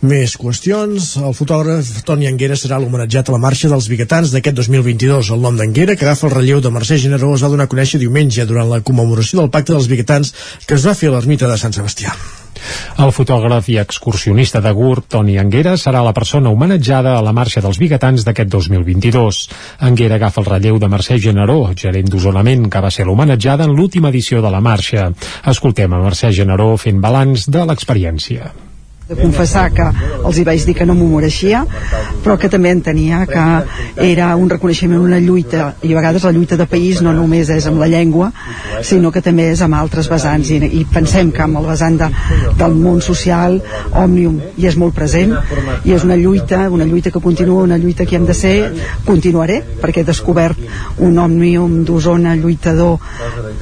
[0.03, 1.05] Més qüestions.
[1.23, 5.29] El fotògraf Toni Anguera serà l'homenatjat a la marxa dels biguetans d'aquest 2022.
[5.31, 8.01] El nom d'Anguera, que agafa el relleu de Mercè Generó, es va donar a conèixer
[8.03, 10.33] diumenge durant la commemoració del Pacte dels Biguetans
[10.67, 12.17] que es va fer a l'ermita de Sant Sebastià.
[13.05, 17.63] El fotògraf i excursionista de GURB, Toni Anguera, serà la persona homenatjada a la marxa
[17.63, 19.41] dels biguetans d'aquest 2022.
[19.87, 24.11] Anguera agafa el relleu de Mercè Generó, gerent d'Osonament, que va ser l'homenatjada en l'última
[24.11, 25.13] edició de la marxa.
[25.55, 28.51] Escoltem a Mercè Generó fent balanç de l'experiència
[29.09, 29.87] de confessar que
[30.23, 31.65] els hi vaig dir que no m'ho mereixia
[32.23, 33.45] però que també entenia que
[34.07, 37.67] era un reconeixement, una lluita i a vegades la lluita de país no només és
[37.67, 38.31] amb la llengua
[38.87, 40.51] sinó que també és amb altres vessants.
[40.51, 42.09] I, i pensem que amb el vessant de,
[42.59, 43.59] del món social
[43.91, 45.35] Òmnium hi és molt present
[45.85, 48.57] i és una lluita, una lluita que continua una lluita que hem de ser,
[49.07, 50.59] continuaré perquè he descobert
[50.99, 52.99] un Òmnium d'Osona lluitador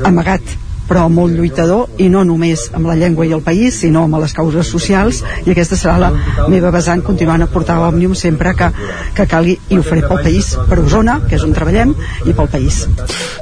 [0.05, 0.59] amagat
[0.91, 4.35] però molt lluitador i no només amb la llengua i el país sinó amb les
[4.35, 6.11] causes socials i aquesta serà la
[6.51, 8.73] meva vessant continuant a portar l'Òmnium sempre que,
[9.15, 11.95] que calgui i ho faré pel país, per Osona que és on treballem,
[12.27, 12.83] i pel país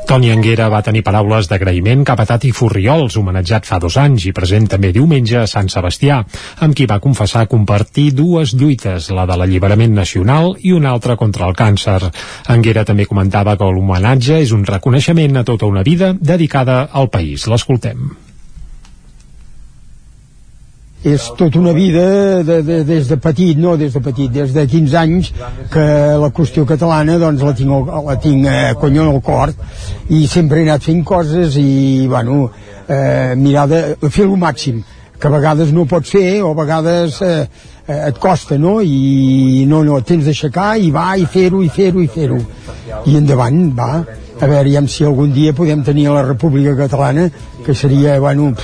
[0.08, 4.34] Toni Anguera va tenir paraules d'agraïment cap a Tati Furriols, homenatjat fa dos anys i
[4.36, 6.20] present també diumenge a Sant Sebastià,
[6.64, 11.48] amb qui va confessar compartir dues lluites, la de l'alliberament nacional i una altra contra
[11.48, 11.98] el càncer.
[12.48, 17.37] Anguera també comentava que l'homenatge és un reconeixement a tota una vida dedicada al país
[17.38, 17.46] país.
[17.46, 18.10] L'escoltem.
[21.04, 24.64] és tota una vida de, de, des de petit, no des de petit, des de
[24.66, 25.28] 15 anys
[25.70, 25.84] que
[26.18, 29.52] la qüestió catalana doncs la tinc, la tinc eh, conyo al cor
[30.10, 32.50] i sempre he anat fent coses i bueno,
[32.90, 34.82] eh, mirar de fer el màxim
[35.20, 37.46] que a vegades no pots fer o a vegades eh,
[37.86, 38.80] eh, et costa, no?
[38.82, 42.42] I no, no, tens d'aixecar i va i fer-ho i fer-ho i fer-ho.
[43.06, 44.02] I endavant, va
[44.40, 47.30] a veure si algun dia podem tenir la República Catalana,
[47.64, 48.54] que seria, bueno,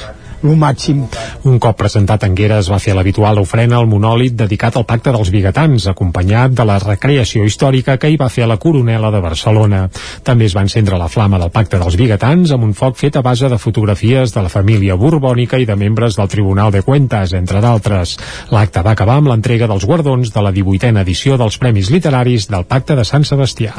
[0.45, 1.05] el màxim.
[1.49, 5.31] Un cop presentat Anguera es va fer l'habitual ofrena al monòlit dedicat al pacte dels
[5.33, 9.89] biguetans, acompanyat de la recreació històrica que hi va fer la coronela de Barcelona.
[10.23, 13.25] També es va encendre la flama del pacte dels biguetans amb un foc fet a
[13.25, 17.61] base de fotografies de la família borbònica i de membres del Tribunal de Cuentas, entre
[17.65, 18.17] d'altres.
[18.51, 22.67] L'acte va acabar amb l'entrega dels guardons de la 18a edició dels Premis Literaris del
[22.69, 23.75] Pacte de Sant Sebastià.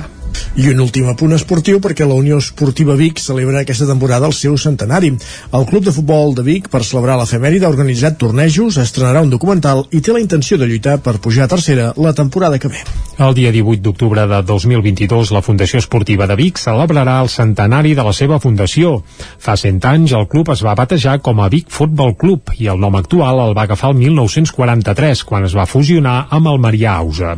[0.55, 4.57] I un últim apunt esportiu perquè la Unió Esportiva Vic celebra aquesta temporada el seu
[4.59, 5.11] centenari.
[5.51, 9.31] El Club de Futbol de Vic Vic, per celebrar l'efemèride, ha organitzat tornejos, estrenarà un
[9.33, 12.79] documental i té la intenció de lluitar per pujar a tercera la temporada que ve.
[13.15, 18.03] El dia 18 d'octubre de 2022, la Fundació Esportiva de Vic celebrarà el centenari de
[18.03, 19.03] la seva fundació.
[19.39, 22.79] Fa 100 anys, el club es va batejar com a Vic Futbol Club i el
[22.79, 27.37] nom actual el va agafar el 1943, quan es va fusionar amb el Marià Ausa.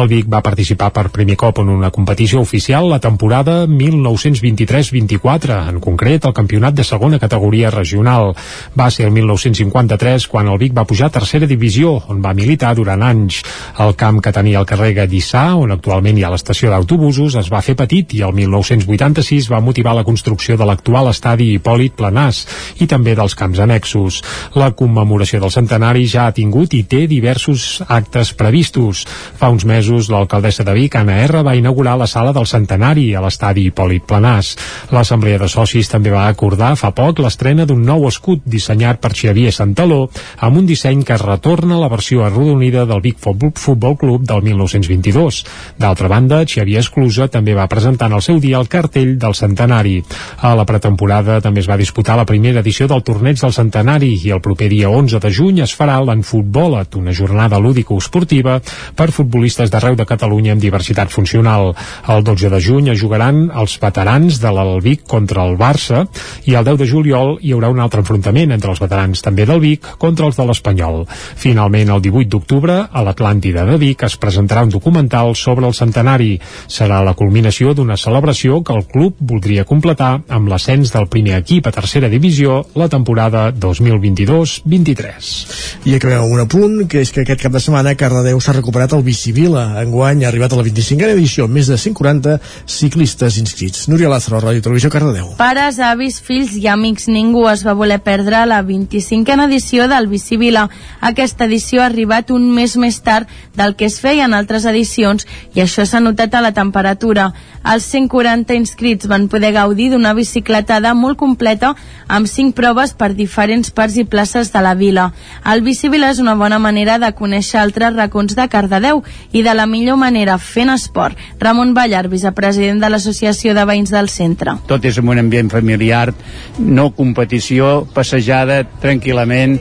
[0.00, 5.80] El Vic va participar per primer cop en una competició oficial la temporada 1923-24, en
[5.84, 8.32] concret el campionat de segona categoria regional.
[8.78, 12.74] Va ser el 1953 quan el Vic va pujar a tercera divisió, on va militar
[12.76, 13.42] durant anys.
[13.78, 17.62] El camp que tenia el carrer Gallissà, on actualment hi ha l'estació d'autobusos, es va
[17.64, 22.44] fer petit i el 1986 va motivar la construcció de l'actual estadi Hipòlit Planàs
[22.82, 24.22] i també dels camps annexos.
[24.58, 29.04] La commemoració del centenari ja ha tingut i té diversos actes previstos.
[29.38, 33.22] Fa uns mesos l'alcaldessa de Vic, Anna R, va inaugurar la sala del centenari a
[33.24, 34.54] l'estadi Hipòlit Planàs.
[34.94, 39.52] L'Assemblea de Socis també va acordar fa poc l'estrena d'un nou escut dissenyat per Xavier
[39.54, 40.08] Santaló
[40.44, 45.42] amb un disseny que retorna a la versió arrodonida del Vic Futbol Club del 1922.
[45.78, 50.02] D'altra banda, Xavier Esclusa també va presentar en el seu dia el cartell del centenari.
[50.40, 54.32] A la pretemporada també es va disputar la primera edició del torneig del centenari i
[54.34, 58.58] el proper dia 11 de juny es farà l'Enfutbolat, una jornada lúdico-esportiva
[58.94, 61.74] per futbolistes d'arreu de Catalunya amb diversitat funcional.
[62.08, 66.04] El 12 de juny es jugaran els veterans de l'Alvic contra el Barça
[66.46, 69.46] i el 10 de juliol hi haurà un altre enfrontament enfrontament entre els veterans també
[69.48, 71.06] del Vic contra els de l'Espanyol.
[71.36, 76.38] Finalment, el 18 d'octubre, a l'Atlàntida de Vic es presentarà un documental sobre el centenari.
[76.68, 81.66] Serà la culminació d'una celebració que el club voldria completar amb l'ascens del primer equip
[81.66, 85.88] a tercera divisió la temporada 2022-23.
[85.88, 88.92] I acabem amb un apunt, que és que aquest cap de setmana Cardedeu s'ha recuperat
[88.92, 89.82] el Bicivila.
[89.82, 93.88] Enguany ha arribat a la 25a edició, amb més de 140 140 ciclistes inscrits.
[93.88, 95.32] Núria Lázaro, Ràdio Televisió, Cardedeu.
[95.38, 100.68] Pares, avis, fills i amics, ningú es va voler perdre la 25a edició del Bicivila.
[101.00, 105.26] Aquesta edició ha arribat un mes més tard del que es feia en altres edicions
[105.54, 107.32] i això s'ha notat a la temperatura.
[107.64, 111.74] Els 140 inscrits van poder gaudir d'una bicicletada molt completa
[112.08, 115.12] amb 5 proves per diferents parts i places de la vila.
[115.44, 119.66] El Bicivila és una bona manera de conèixer altres racons de Cardedeu i de la
[119.66, 121.16] millor manera fent esport.
[121.38, 124.56] Ramon Ballar, vicepresident de l'Associació de Veïns del Centre.
[124.66, 126.14] Tot és un ambient familiar,
[126.58, 129.58] no competició, passejada tranquil·lament,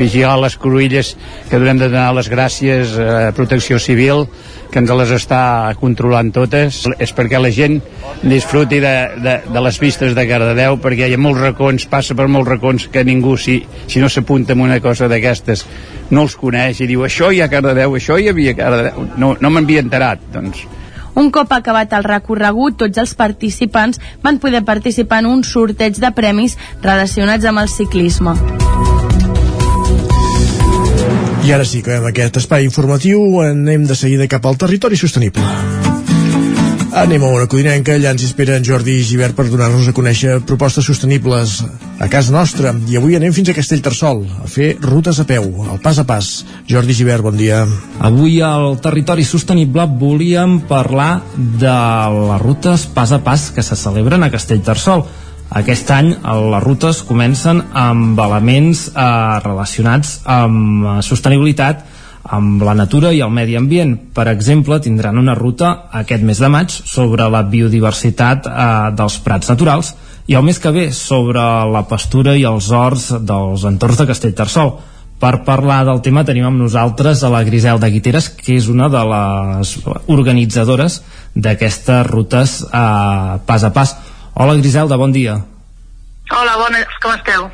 [0.00, 1.12] vigilar les cruïlles
[1.50, 4.24] que durem de donar les gràcies a Protecció Civil
[4.70, 6.84] que ens les està controlant totes.
[7.02, 7.80] És perquè la gent
[8.22, 12.30] disfruti de, de, de les vistes de Cardedeu perquè hi ha molts racons, passa per
[12.30, 13.60] molts racons que ningú si,
[13.90, 15.66] si no s'apunta en una cosa d'aquestes
[16.14, 19.10] no els coneix i diu això hi ha Cardedeu, això hi havia Cardedeu.
[19.20, 20.64] No, no m'havia enterat doncs
[21.20, 26.10] un cop acabat el recorregut, tots els participants van poder participar en un sorteig de
[26.16, 28.34] premis relacionats amb el ciclisme.
[31.44, 35.89] I ara sí, que amb aquest espai informatiu anem de seguida cap al territori sostenible.
[36.90, 40.88] Anem a una codinenca, allà ens espera en Jordi Givert per donar-nos a conèixer propostes
[40.90, 41.60] sostenibles
[42.02, 42.72] a casa nostra.
[42.90, 46.30] I avui anem fins a Castellterçol, a fer rutes a peu, al pas a pas.
[46.66, 47.60] Jordi Givert, bon dia.
[48.02, 51.76] Avui al Territori Sostenible volíem parlar de
[52.16, 55.06] les rutes pas a pas que se celebren a Castellterçol.
[55.62, 59.06] Aquest any les rutes comencen amb elements eh,
[59.46, 61.86] relacionats amb eh, sostenibilitat
[62.22, 63.96] amb la natura i el medi ambient.
[64.14, 69.50] Per exemple, tindran una ruta aquest mes de maig sobre la biodiversitat eh, dels prats
[69.50, 69.94] naturals
[70.30, 71.42] i el mes que ve sobre
[71.72, 74.74] la pastura i els horts dels entorns de Castellterçol.
[75.20, 79.02] Per parlar del tema tenim amb nosaltres a la Griselda Guiteres, que és una de
[79.10, 79.74] les
[80.08, 81.02] organitzadores
[81.34, 83.96] d'aquestes rutes eh, pas a pas.
[84.34, 85.40] Hola Griselda, bon dia.
[86.30, 87.50] Hola, bones, com esteu?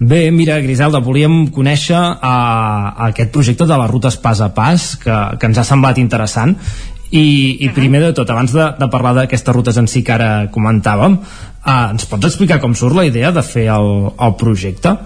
[0.00, 5.16] Bé, mira, Griselda, volíem conèixer uh, aquest projecte de les rutes pas a pas, que,
[5.36, 6.54] que ens ha semblat interessant,
[7.10, 10.30] i, i primer de tot, abans de, de parlar d'aquestes rutes en si que ara
[10.54, 14.96] comentàvem, uh, ens pots explicar com surt la idea de fer el, el projecte?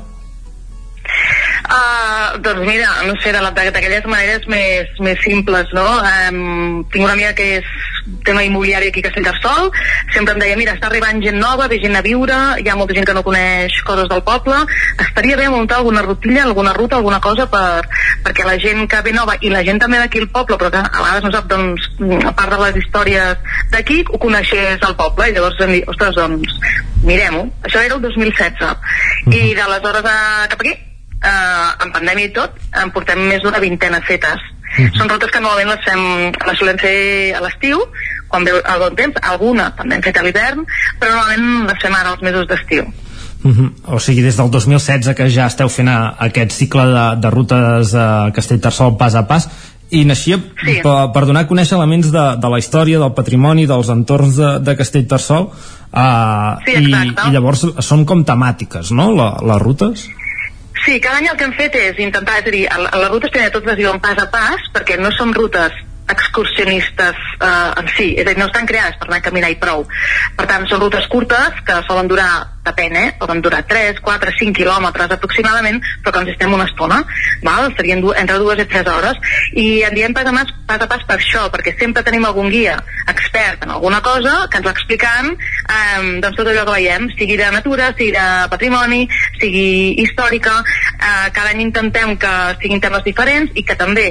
[1.64, 5.86] Uh, doncs mira, no sé, d'aquelles maneres més, més simples, no?
[6.28, 7.70] Um, tinc una amiga que és
[8.24, 9.70] tema immobiliari aquí a Castellterçol,
[10.12, 12.96] sempre em deia, mira, està arribant gent nova, ve gent a viure, hi ha molta
[12.96, 14.60] gent que no coneix coses del poble,
[15.06, 17.80] estaria bé muntar alguna rutilla, alguna ruta, alguna cosa per,
[18.28, 20.84] perquè la gent que ve nova, i la gent també d'aquí al poble, però que
[20.84, 21.90] a vegades no sap, doncs,
[22.28, 26.16] a part de les històries d'aquí, ho coneixés al poble, i llavors vam dir, ostres,
[26.20, 26.58] doncs,
[27.04, 27.48] mirem-ho.
[27.64, 28.76] Això era el 2016.
[29.32, 30.18] I d'aleshores a,
[30.52, 30.76] cap aquí,
[31.24, 34.40] eh, en pandèmia i tot, en portem més d'una vintena fetes.
[34.74, 34.98] Mm -hmm.
[34.98, 37.78] Són rutes que normalment les, fem, les solem fer a l'estiu,
[38.28, 40.66] quan veu el bon temps, alguna també hem fet a l'hivern,
[41.00, 42.84] però normalment les fem ara als mesos d'estiu.
[43.44, 43.70] Uh -huh.
[43.84, 47.94] O sigui, des del 2016 que ja esteu fent a, aquest cicle de, de rutes
[47.94, 49.48] a Castellterçol pas a pas
[49.90, 50.80] i naixia sí.
[50.82, 54.58] per, per donar a conèixer elements de, de la història, del patrimoni, dels entorns de,
[54.58, 56.94] de Castellterçol uh, sí, i,
[57.28, 60.00] i llavors són com temàtiques, no?, la, les rutes?
[60.00, 60.23] Sí,
[61.00, 63.52] cada any el que hem fet és intentar, és a dir, a les rutes tenen
[63.54, 68.26] totes es diuen pas a pas, perquè no són rutes excursionistes eh, en si, és
[68.26, 69.86] a dir, no estan creades per anar a caminar i prou.
[70.36, 72.30] Per tant, són rutes curtes que solen durar,
[72.64, 73.08] depèn, eh?
[73.20, 77.02] poden durar 3, 4, 5 quilòmetres aproximadament, però que ens estem una estona,
[77.44, 77.70] val?
[77.76, 79.20] serien entre dues i tres hores,
[79.60, 82.50] i en diem pas a pas, pas a pas per això, perquè sempre tenim algun
[82.52, 82.78] guia
[83.10, 87.36] expert en alguna cosa que ens va explicant eh, doncs tot allò que veiem, sigui
[87.40, 89.02] de natura, sigui de patrimoni,
[89.40, 89.66] sigui
[90.04, 90.56] històrica,
[90.94, 94.10] eh, cada any intentem que siguin temes diferents i que també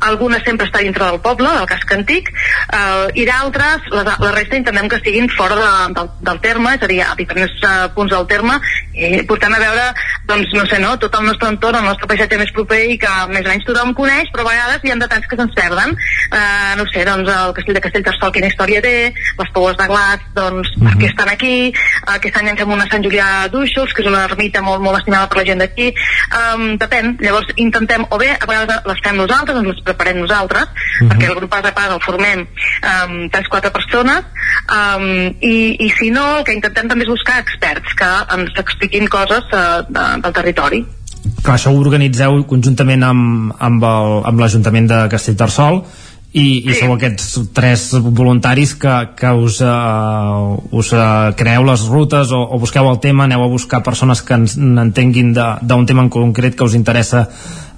[0.00, 4.58] alguna sempre està dintre del poble, del casc antic, eh, i d'altres, la, la resta
[4.58, 8.12] intentem que estiguin fora de, del, del terme, és a dir, a diferents uh, punts
[8.12, 8.58] del terme,
[8.96, 9.86] i portem a veure,
[10.28, 13.12] doncs, no sé, no, tot el nostre entorn, el nostre paisatge més proper i que
[13.32, 15.96] més o menys tothom coneix, però a vegades hi ha detalls que se'ns perden.
[16.26, 18.96] Eh, no sé, doncs, el castell de Castellterçol, quina història té,
[19.40, 20.88] les poues de glas, doncs, mm -hmm.
[20.88, 24.08] per què estan aquí, uh, aquest any ens fem una Sant Julià d'Uixos, que és
[24.08, 25.92] una ermita molt, molt estimada per la gent d'aquí,
[26.40, 30.68] um, depèn, llavors intentem, o bé, a vegades les fem nosaltres, les preparem nosaltres, uh
[31.06, 31.08] -huh.
[31.10, 34.22] perquè el grup pas a pas el formem um, 3-4 persones,
[34.70, 39.08] um, i, i si no, el que intentem també és buscar experts que ens expliquin
[39.08, 40.84] coses uh, de, del territori.
[41.42, 45.82] Clar, això ho organitzeu conjuntament amb, amb el- amb l'Ajuntament de Castellterçol
[46.32, 52.30] i, i sou aquests tres voluntaris que, que us, uh, us uh, creeu les rutes
[52.30, 56.02] o, o busqueu el tema, aneu a buscar persones que ens n'entenguin de- d'un tema
[56.02, 57.26] en concret que us interessa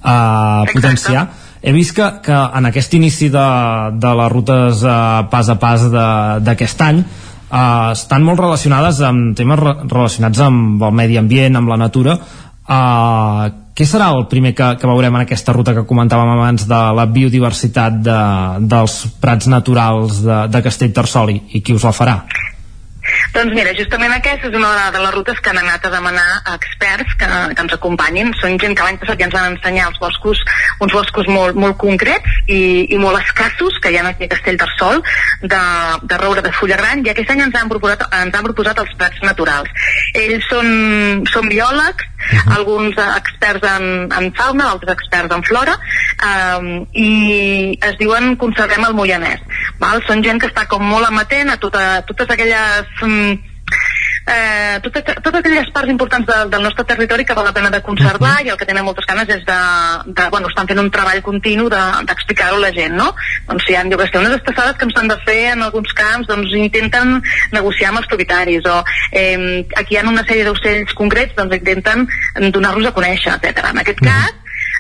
[0.05, 1.29] uh, potenciar
[1.63, 3.47] he vist que, que en aquest inici de,
[3.99, 4.99] de les rutes eh,
[5.31, 5.87] pas a pas
[6.45, 11.73] d'aquest any eh, estan molt relacionades amb temes re relacionats amb el medi ambient, amb
[11.73, 12.19] la natura.
[12.69, 16.83] Eh, què serà el primer que, que veurem en aquesta ruta que comentàvem abans de
[16.99, 18.21] la biodiversitat de,
[18.67, 22.19] dels prats naturals de, de Castellterçol i, i qui us la farà?
[23.35, 26.57] Doncs mira, justament aquesta és una de les rutes que han anat a demanar a
[26.57, 28.33] experts que, que ens acompanyin.
[28.41, 30.43] Són gent que l'any passat ja ens van ensenyar els boscos,
[30.85, 32.61] uns boscos molt, molt concrets i,
[32.95, 35.03] i molt escassos que hi ha aquí a Castellterçol,
[35.43, 35.63] de,
[36.11, 38.95] de roure de fulla gran, i aquest any ens han proposat, ens han proposat els
[38.99, 39.91] prats naturals.
[40.19, 42.07] Ells són, són biòlegs,
[42.55, 45.77] alguns eh, experts en, en fauna, altres experts en flora,
[46.31, 49.45] um, i es diuen Conservem el Moianès.
[49.83, 50.03] Val?
[50.09, 52.91] Són gent que està com molt amatent a tota, totes aquelles...
[53.03, 53.39] Um,
[54.29, 57.81] eh, totes, totes aquelles parts importants de, del nostre territori que val la pena de
[57.83, 59.59] conservar i el que tenen moltes ganes és de,
[60.07, 63.11] de bueno, estan fent un treball continu de- d'explicar-ho a la gent, no?
[63.49, 66.29] Doncs hi ha, jo que sé, unes estassades que s'han de fer en alguns camps,
[66.29, 67.17] doncs intenten
[67.53, 68.83] negociar amb els propietaris, o
[69.13, 72.07] eh, aquí hi ha una sèrie d'ocells concrets, doncs intenten
[72.53, 73.71] donar-los a conèixer, etc.
[73.73, 74.37] En aquest cas,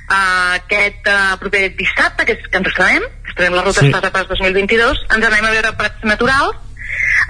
[0.08, 3.90] Uh, aquest uh, proper dissabte, que, és, que ens estrenem, estrenem la ruta Sí.
[3.92, 6.56] Pas a Pas 2022, ens anem a veure prats naturals,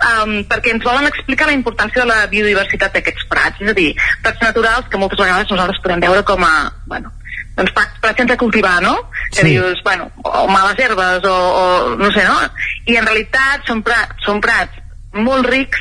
[0.09, 3.93] um, perquè ens volen explicar la importància de la biodiversitat d'aquests prats, és a dir,
[4.23, 6.55] prats naturals que moltes vegades nosaltres podem veure com a,
[6.87, 7.13] bueno,
[7.59, 8.97] doncs prats, prats sense cultivar, no?
[9.31, 9.49] Que Sí.
[9.55, 12.39] dius, bueno, o males herbes, o, o no sé, no?
[12.87, 15.81] I en realitat són prats, són prats molt rics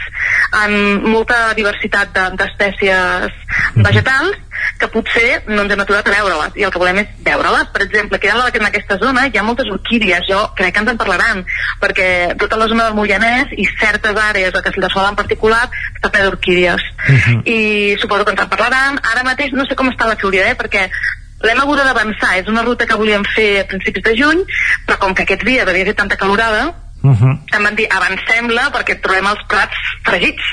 [0.64, 3.34] en molta diversitat de- d'espècies
[3.76, 4.38] vegetals
[4.80, 7.68] que potser no ens hem aturat a veure-les i el que volem és veure-les.
[7.74, 10.98] Per exemple, dalt en aquesta zona hi ha moltes orquídies, jo crec que ens en
[10.98, 11.44] parlaran,
[11.82, 16.24] perquè tota la zona del Moianès i certes àrees, a Castellterçol en particular, està ple
[16.24, 16.82] d'orquídies.
[17.46, 19.00] I suposo que ens en parlaran.
[19.12, 20.90] Ara mateix no sé com està la florida, eh, perquè
[21.44, 22.38] l'hem hagut d'avançar.
[22.40, 24.44] És una ruta que volíem fer a principis de juny,
[24.88, 27.34] però com que aquests dies havia fet tanta calorada, Uh -huh.
[27.56, 30.44] em van dir avancem-la perquè trobem els prats fregits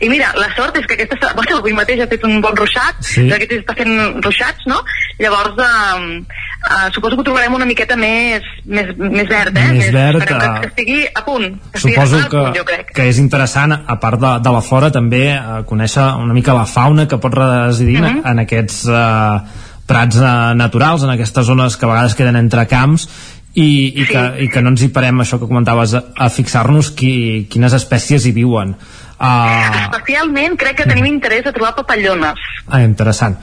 [0.00, 2.94] i mira, la sort és que aquesta bueno, avui mateix ha fet un bon ruixat
[3.00, 3.30] Sí.
[3.32, 4.84] aquest està fent ruixats no?
[5.18, 6.22] llavors eh,
[6.70, 9.72] eh, suposo que ho trobarem una miqueta més, més, més verd eh?
[9.72, 12.92] Més verd, que, eh, que estigui a punt que Suposo a punt, que, jo crec
[12.94, 16.66] que és interessant, a part de, de la flora, també eh, conèixer una mica la
[16.66, 18.06] fauna que pot residir Mhm.
[18.18, 19.40] en, en aquests eh,
[19.86, 23.08] prats eh, naturals, en aquestes zones que a vegades queden entre camps
[23.54, 23.66] i,
[24.02, 27.46] i, que, i que no ens hi parem, això que comentaves, a, a fixar-nos qui,
[27.50, 28.74] quines espècies hi viuen.
[29.14, 33.38] Uh, especialment crec que tenim interès a trobar papallones ah, interessant.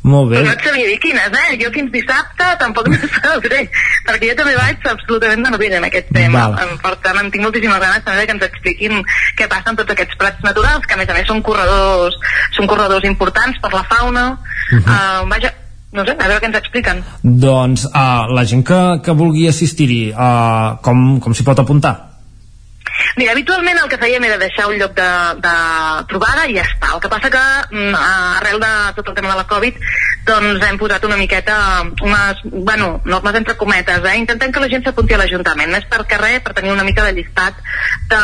[0.00, 0.38] Molt bé.
[0.38, 1.56] Però no et sabia dir quines, eh?
[1.60, 3.66] Jo fins dissabte tampoc no sabré,
[4.06, 6.46] perquè jo també vaig absolutament de novella en aquest tema.
[6.54, 6.56] Val.
[6.64, 9.02] Em- Per tant, en tinc moltíssimes ganes també que ens expliquin
[9.36, 12.16] què passa amb tots aquests prats naturals, que a més a més són corredors,
[12.56, 14.26] són corredors importants per la fauna.
[14.72, 14.78] Uh.
[14.78, 14.88] -huh.
[14.88, 15.52] uh, vaja,
[15.92, 17.02] no sé, a veure què ens expliquen.
[17.22, 21.96] Doncs uh, la gent que, que vulgui assistir-hi, uh, com, com s'hi pot apuntar?
[23.16, 25.08] Mira, habitualment el que fèiem era deixar un lloc de,
[25.42, 25.54] de
[26.10, 26.92] trobada i ja està.
[26.94, 27.96] El que passa que mm,
[28.38, 29.80] arrel de tot el tema de la Covid
[30.28, 31.56] doncs hem posat una miqueta
[32.04, 34.16] unes, bueno, normes entre cometes, eh?
[34.20, 37.14] Intentem que la gent s'apunti a l'Ajuntament, més per carrer per tenir una mica de
[37.16, 37.58] llistat
[38.12, 38.22] de,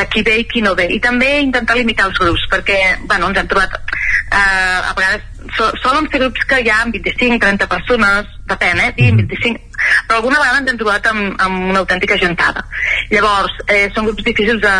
[0.00, 0.88] de qui ve i qui no ve.
[0.90, 5.70] I també intentar limitar els grups, perquè, bueno, ens hem trobat eh, a vegades so,
[5.82, 8.90] solen ser grups que hi ha amb 25-30 persones, depèn, eh?
[8.96, 9.70] 20, 25,
[10.08, 12.64] però alguna vegada ens hem trobat amb, amb una autèntica gentada.
[13.12, 14.74] Llavors, eh, són grups difícils de,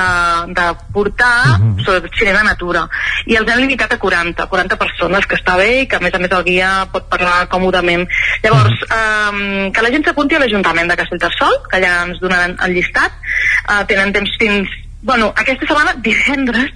[0.58, 2.84] de portar, sobretot si a natura,
[3.26, 6.14] i els hem limitat a 40, 40 persones, que està bé i que a més
[6.14, 8.06] a més el guia pot parlar còmodament.
[8.44, 12.76] Llavors, eh, que la gent s'apunti a l'Ajuntament de Castellterçol, que allà ens donaran el
[12.76, 13.18] llistat,
[13.66, 16.70] eh, tenen temps fins Bueno, aquesta setmana, divendres,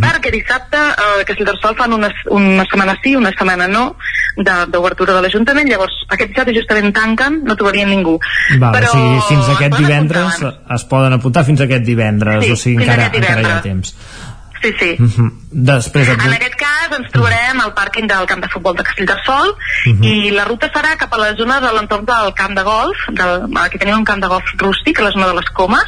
[0.00, 3.82] perquè dissabte eh, Castellterçol fan una, una setmana sí, una setmana no,
[4.36, 8.16] de- d'obertura de l'Ajuntament, llavors aquest dissabte justament tanquen, no trobarien ningú.
[8.58, 10.40] Val, Però o sigui, fins es aquest divendres
[10.78, 13.92] es poden apuntar fins aquest divendres, Sí, o sigui, encara, aquest encara hi ha divendres.
[13.92, 14.25] temps.
[14.62, 14.96] Sí, sí.
[14.98, 15.30] Mhm.
[15.50, 16.22] Després et...
[16.24, 19.54] En aquest cas ens trobarem al pàrquing del camp de futbol de Castellterçol
[19.86, 20.04] Mhm.
[20.04, 23.46] i la ruta serà cap a la zona de l'entorn del camp de golf, del,
[23.62, 25.84] aquí tenim un camp de golf rústic, a la zona de les Comes,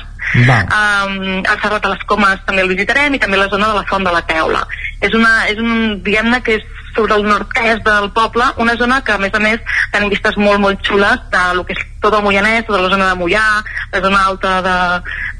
[0.47, 0.67] Val.
[1.09, 3.85] um, el Serrat de les Comes també el visitarem i també la zona de la
[3.89, 4.67] Font de la Teula.
[5.01, 6.63] És, una, és un, diguem-ne que és
[6.99, 9.63] sobre el nord-est del poble, una zona que a més a més
[9.95, 13.11] tenim vistes molt molt xules de lo que és tot el Moianès, tota la zona
[13.13, 13.45] de Mollà,
[13.93, 14.77] la zona alta de,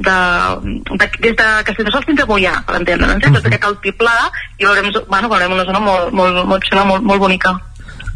[0.07, 0.17] de,
[0.95, 3.33] de des de Castellterçol fins a Mollà, per entendre'ns, eh?
[3.35, 4.19] tot aquest altiplà
[4.59, 7.59] i veurem, bueno, veurem una zona molt, molt, molt xula, molt, molt bonica.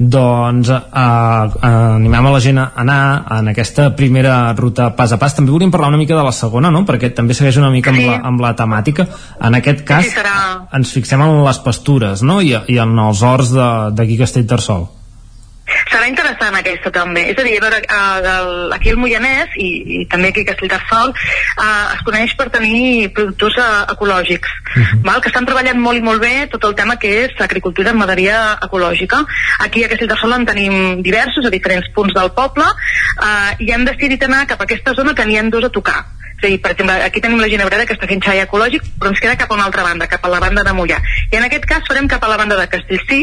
[0.02, 3.02] Doncs uh, uh, animem a la gent a anar
[3.38, 5.34] en aquesta primera ruta pas a pas.
[5.36, 6.82] També volíem parlar una mica de la segona, no?
[6.88, 9.06] Perquè també segueix una mica amb, la, amb la temàtica.
[9.40, 12.40] En aquest cas, Sí, serà- ens fixem en les pastures, no?
[12.42, 14.88] I, i en els horts d'aquí Castellterçol.
[15.90, 17.24] Serà interessant aquesta també.
[17.32, 20.50] És a dir, a veure, eh, el, aquí al Moianès i, i també aquí a
[20.52, 21.66] Castellterçol eh,
[21.96, 24.56] es coneix per tenir productors eh, ecològics,
[25.06, 25.20] val?
[25.22, 28.40] que estan treballant molt i molt bé tot el tema que és agricultura i ramaderia
[28.68, 29.22] ecològica.
[29.66, 34.26] Aquí a Castellterçol en tenim diversos a diferents punts del poble eh, i hem decidit
[34.28, 36.02] anar cap a aquesta zona que n'hi ha dos a tocar.
[36.42, 39.36] Dir, per exemple, aquí tenim la ginebrera que està fent xai ecològic, però ens queda
[39.38, 40.98] cap a una altra banda, cap a la banda de Mollà.
[41.30, 43.20] I en aquest cas farem cap a la banda de Castellcí,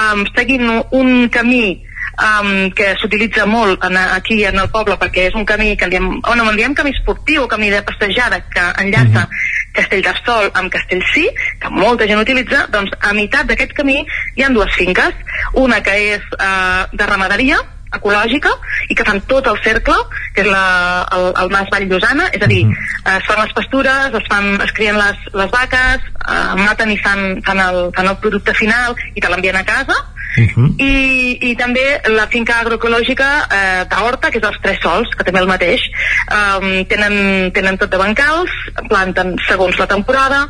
[0.00, 1.66] um, seguint un camí
[2.18, 5.92] um, que s'utilitza molt en, aquí en el poble perquè és un camí que en
[5.92, 9.26] diem, o no, en diem camí esportiu camí de passejada que enllaça
[9.74, 11.26] Castellterçol amb Castellcí,
[11.60, 15.14] que molta gent utilitza, doncs a meitat d'aquest camí hi ha dues finques,
[15.58, 17.58] una que és uh, de ramaderia,
[17.98, 18.52] ecològica
[18.88, 19.96] i que fan tot el cercle,
[20.34, 20.64] que és la,
[21.16, 24.50] el, el Mas Vall d'Osana, és a dir, eh, es fan les pastures, es, fan,
[24.64, 28.98] es crien les, les vaques, eh, maten i fan, fan, el, fan el producte final
[29.14, 30.00] i te l'envien a casa,
[30.82, 35.42] i, i també la finca agroecològica eh, d'Horta, que és els Tres Sols, que també
[35.42, 35.84] el mateix.
[36.34, 38.50] Um, tenen, tenen tot de bancals,
[38.88, 40.44] planten segons la temporada,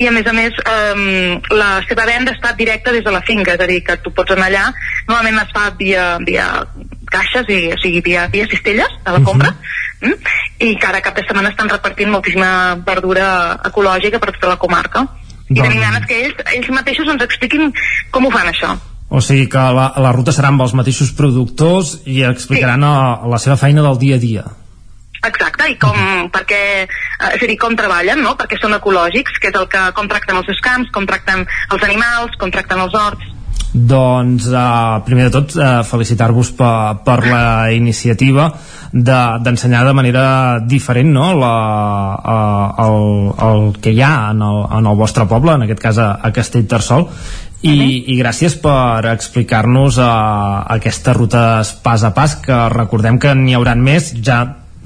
[0.00, 3.56] i a més a més um, la seva venda està directa des de la finca,
[3.56, 4.66] és a dir, que tu pots anar allà,
[5.08, 6.50] normalment es fa via, via
[7.10, 9.54] caixes, i, o sigui, via, via cistelles de la compra,
[10.04, 10.36] mm?
[10.68, 12.52] i cada cap de setmana estan repartint moltíssima
[12.86, 13.30] verdura
[13.72, 15.06] ecològica per tota la comarca.
[15.50, 17.72] I Doncs- tenim ganes que ells, ells mateixos ens expliquin
[18.14, 18.76] com ho fan això.
[19.10, 22.86] O sigui que la, la ruta serà amb els mateixos productors i explicaran sí.
[22.86, 24.44] la, la seva feina del dia a dia.
[25.26, 25.98] Exacte, i com,
[26.32, 28.36] perquè, eh, és a dir, com treballen, no?
[28.38, 31.84] Perquè són ecològics, que és el que, com tracten els seus camps, com tracten els
[31.84, 33.26] animals, com tracten els horts.
[33.70, 38.48] Doncs, eh, primer de tot, eh, felicitar-vos per, per la iniciativa
[38.90, 40.24] de- d'ensenyar de, manera
[40.66, 41.28] diferent no?
[41.38, 41.52] la,
[42.18, 42.98] eh, el,
[43.50, 46.32] el que hi ha en el, en el vostre poble, en aquest cas a, a
[46.32, 47.06] Castellterçol,
[47.62, 47.74] i,
[48.12, 53.82] i gràcies per explicar-nos uh, aquestes rutes pas a pas que recordem que n'hi hauran
[53.84, 54.40] més ja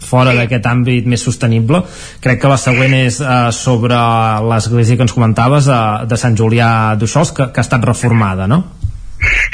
[0.04, 0.40] fora sí.
[0.40, 1.84] d'aquest àmbit més sostenible
[2.24, 3.98] crec que la següent és uh, sobre
[4.50, 8.64] l'església que ens comentaves uh, de Sant Julià d'Uixols que, que ha estat reformada, no?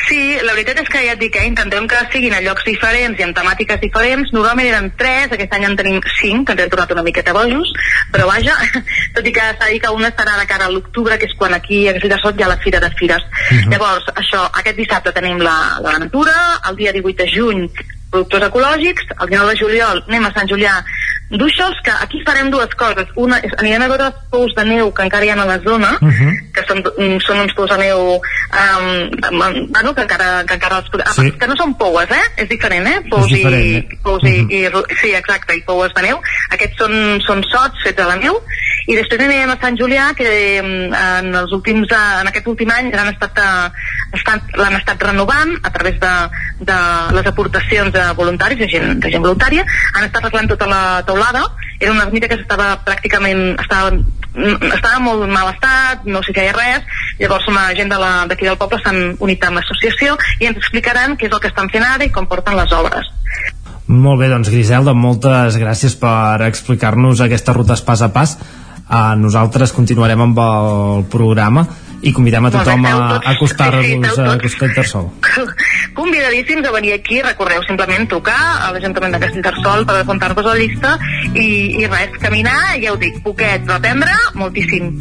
[0.08, 3.20] Sí, la veritat és que ja et dic, eh, intentem que siguin a llocs diferents
[3.20, 4.32] i amb temàtiques diferents.
[4.34, 7.70] Normalment eren tres, aquest any en tenim cinc, que ens hem tornat una miqueta bojos,
[8.12, 8.57] però vaja,
[9.16, 11.55] tot i que s'ha dit que una estarà de cara a l'octubre, que és quan
[11.55, 13.24] aquí a Castellterçol hi ha la Fira de Fires.
[13.70, 16.36] Llavors, això, aquest dissabte tenim la, la natura,
[16.70, 17.65] el dia 18 de juny
[18.10, 20.81] productors ecològics, el 19 de juliol anem a Sant Julià
[21.31, 23.07] d'Uixols, que aquí farem dues coses.
[23.15, 25.59] Una és anirem a veure els pous de neu que encara hi ha a la
[25.62, 25.92] zona,
[26.55, 29.10] que són, mm, són uns pous de neu um,
[29.70, 31.31] bueno, que encara, que encara els, podem- Sí.
[31.39, 32.23] que no són poues, eh?
[32.36, 33.00] És diferent, eh?
[33.10, 33.99] Pous És diferent, i, eh?
[34.02, 34.68] pous i, i,
[35.00, 36.20] sí, exacte, i poues de neu.
[36.50, 38.41] Aquests són, són sots fets a la neu.
[38.89, 42.70] I després anirem a Sant Julià, que mm, en, els últims, eh, en aquest últim
[42.75, 46.15] any l'han estat, eh, estan, l'han estat renovant a través de,
[46.60, 46.78] de
[47.15, 51.44] les aportacions de voluntaris, de gent, de gent voluntària, han estat arreglant tota la teulada,
[51.78, 56.34] era una ermita que estava pràcticament, estava, mm, estava en molt mal estat, no s'hi
[56.34, 56.84] feia res,
[57.18, 61.26] llavors una gent de d'aquí del poble s'han unit amb l'associació i ens explicaran què
[61.26, 63.07] és el que estan fent ara i com porten les obres.
[63.86, 68.39] Molt bé, doncs Griselda, moltes gràcies per explicar-nos aquestes rutes pas a pas.
[68.90, 71.66] Uh, nosaltres continuarem amb el programa
[72.03, 75.11] i convidem a tothom a tots- a acostar-vos tots- Castellterçol.
[75.95, 80.61] Convidadíssims a venir aquí, recordeu simplement trucar a l'Ajuntament de Castellterçol per apuntar-vos a la
[80.61, 80.95] llista
[81.35, 84.95] i, i res, caminar, ja ho dic, poquet, però aprendre moltíssim.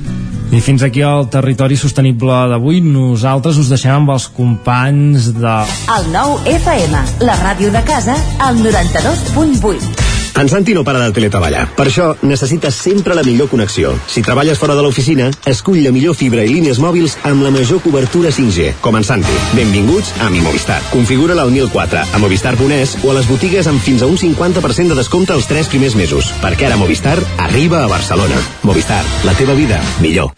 [0.50, 2.80] I fins aquí el territori sostenible d'avui.
[2.82, 5.56] Nosaltres us deixem amb els companys de...
[5.94, 10.09] El nou FM, la ràdio de casa, al 92.8.
[10.36, 11.66] En Santi no para de teletreballar.
[11.76, 13.94] Per això necessites sempre la millor connexió.
[14.08, 17.82] Si treballes fora de l'oficina, escull la millor fibra i línies mòbils amb la major
[17.84, 19.36] cobertura 5G, com en Santi.
[19.58, 20.80] Benvinguts a Mi Movistar.
[20.92, 25.00] Configura-la al 1004, a Movistar.es o a les botigues amb fins a un 50% de
[25.00, 26.32] descompte els 3 primers mesos.
[26.44, 28.40] Perquè ara Movistar arriba a Barcelona.
[28.64, 30.32] Movistar, la teva vida, millor.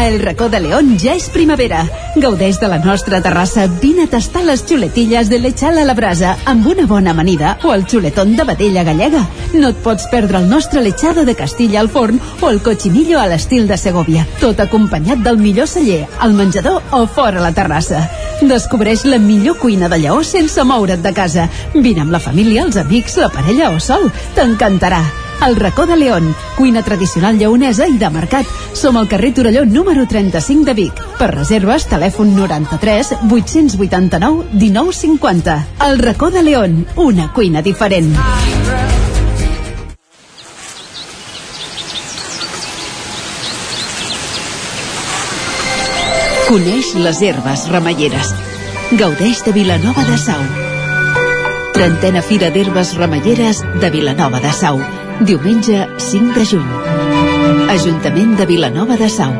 [0.00, 1.82] El racó de León ja és primavera.
[2.16, 3.66] Gaudeix de la nostra terrassa.
[3.82, 7.74] Vine a tastar les xuletilles de lechal a la brasa amb una bona amanida o
[7.74, 9.26] el xuletón de vedella gallega.
[9.52, 13.26] No et pots perdre el nostre lechado de Castilla al forn o el cochinillo a
[13.30, 14.26] l'estil de Segovia.
[14.40, 18.04] Tot acompanyat del millor celler, al menjador o fora la terrassa.
[18.40, 21.48] Descobreix la millor cuina de Lleó sense moure't de casa.
[21.74, 24.08] Vine amb la família, els amics, la parella o sol.
[24.36, 25.02] T'encantarà.
[25.46, 28.48] El racó de León, cuina tradicional lleonesa i de mercat.
[28.76, 31.00] Som al carrer Torelló número 35 de Vic.
[31.18, 35.56] Per reserves, telèfon 93 889 1950.
[35.88, 38.12] El racó de León, una cuina diferent.
[46.50, 48.32] Coneix les herbes remeieres.
[48.98, 50.40] Gaudeix de Vilanova de Sau.
[51.76, 54.82] Trentena Fira d'Herbes Remelleres de Vilanova de Sau.
[55.20, 57.70] Diumenge 5 de juny.
[57.76, 59.30] Ajuntament de Vilanova de Sau.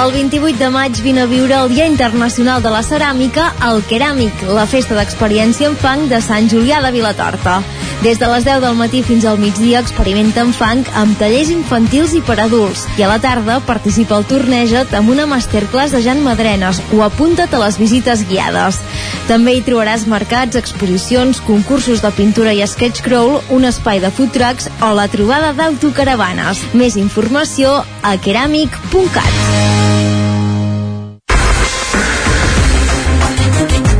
[0.00, 4.46] El 28 de maig vine a viure el Dia Internacional de la Ceràmica al Keràmic,
[4.48, 7.58] la festa d'experiència en fang de Sant Julià de Vilatorta.
[8.00, 12.14] Des de les 10 del matí fins al migdia experimenta en fang amb tallers infantils
[12.16, 16.24] i per adults i a la tarda participa al torneja't amb una masterclass de Jan
[16.24, 18.80] Madrenes o apunta't a les visites guiades.
[19.28, 24.32] També hi trobaràs mercats, exposicions, concursos de pintura i sketch crawl, un espai de food
[24.32, 26.70] trucks o la trobada d'autocaravanes.
[26.72, 29.99] Més informació a keramic.cat.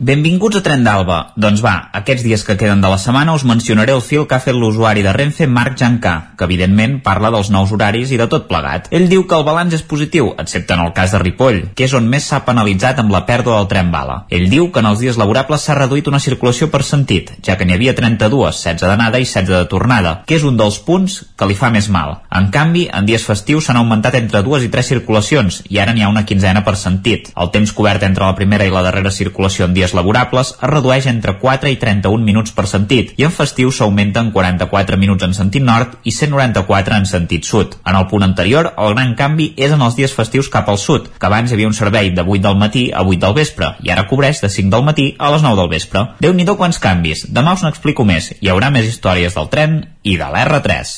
[0.00, 1.16] Benvinguts a Tren d'Alba.
[1.36, 4.40] Doncs va, aquests dies que queden de la setmana us mencionaré el fil que ha
[4.40, 8.46] fet l'usuari de Renfe Marc Jancà, que evidentment parla dels nous horaris i de tot
[8.48, 8.88] plegat.
[8.96, 11.92] Ell diu que el balanç és positiu, excepte en el cas de Ripoll, que és
[11.92, 14.22] on més s'ha penalitzat amb la pèrdua del tren bala.
[14.32, 17.68] Ell diu que en els dies laborables s'ha reduït una circulació per sentit, ja que
[17.68, 21.50] n'hi havia 32, 16 d'anada i 16 de tornada, que és un dels punts que
[21.50, 22.22] li fa més mal.
[22.32, 26.08] En canvi, en dies festius s'han augmentat entre dues i tres circulacions, i ara n'hi
[26.08, 27.34] ha una quinzena per sentit.
[27.36, 31.06] El temps cobert entre la primera i la darrera circulació en dies laborables es redueix
[31.10, 35.64] entre 4 i 31 minuts per sentit i en festiu s'augmenten 44 minuts en sentit
[35.64, 37.76] nord i 194 en sentit sud.
[37.84, 41.08] En el punt anterior, el gran canvi és en els dies festius cap al sud,
[41.18, 43.90] que abans hi havia un servei de 8 del matí a 8 del vespre i
[43.90, 46.06] ara cobreix de 5 del matí a les 9 del vespre.
[46.20, 47.26] déu nhi quants canvis.
[47.32, 48.32] Demà us n'explico més.
[48.40, 50.96] Hi haurà més històries del tren i de l'R3.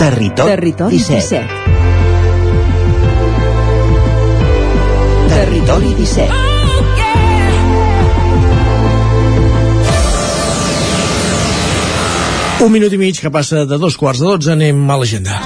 [0.00, 1.44] Territori, Territori 17.
[1.44, 1.69] 17.
[5.30, 6.32] Territori 17.
[12.60, 15.38] Un minut i mig que passa de dos quarts de dotze, anem a l'agenda.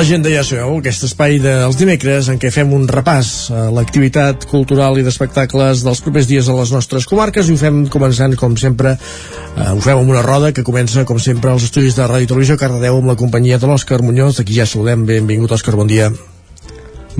[0.00, 4.96] L'agenda ja sabeu, aquest espai dels dimecres en què fem un repàs a l'activitat cultural
[4.96, 8.94] i d'espectacles dels propers dies a les nostres comarques i ho fem començant, com sempre,
[8.96, 12.56] eh, ho fem amb una roda que comença, com sempre, als estudis de Ràdio Televisió
[12.56, 14.40] Cardedeu amb la companyia de l'Òscar Muñoz.
[14.40, 16.08] Aquí ja saludem, benvingut Òscar, bon dia.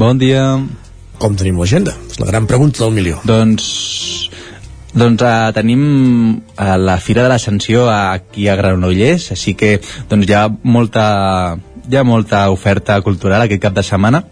[0.00, 0.48] Bon dia.
[1.20, 1.92] Com tenim l'agenda?
[2.08, 3.20] És la gran pregunta del milió.
[3.28, 3.68] Doncs
[4.90, 5.82] doncs uh, tenim
[6.40, 9.76] uh, la Fira de l'Ascensió aquí a Granollers, així que
[10.10, 11.04] doncs, hi ha molta,
[11.88, 14.24] hi ha molta oferta cultural aquest cap de setmana.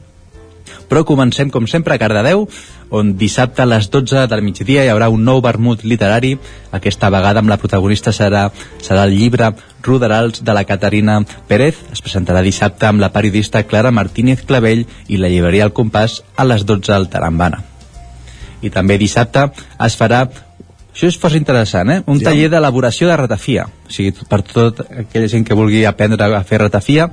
[0.89, 2.47] Però comencem, com sempre, a Cardedeu,
[2.91, 6.35] on dissabte a les 12 del migdia hi haurà un nou vermut literari.
[6.73, 8.47] Aquesta vegada amb la protagonista serà,
[8.81, 9.51] serà el llibre
[9.85, 11.83] Ruderals de la Caterina Pérez.
[11.93, 16.49] Es presentarà dissabte amb la periodista Clara Martínez Clavell i la llibreria El Compàs a
[16.49, 17.61] les 12 al Tarambana.
[18.65, 19.51] I també dissabte
[19.85, 20.25] es farà
[20.99, 22.01] això és força interessant, eh?
[22.11, 23.69] Un taller d'elaboració de ratafia.
[23.87, 27.07] O sigui, per tot aquella gent que vulgui aprendre a fer ratafia,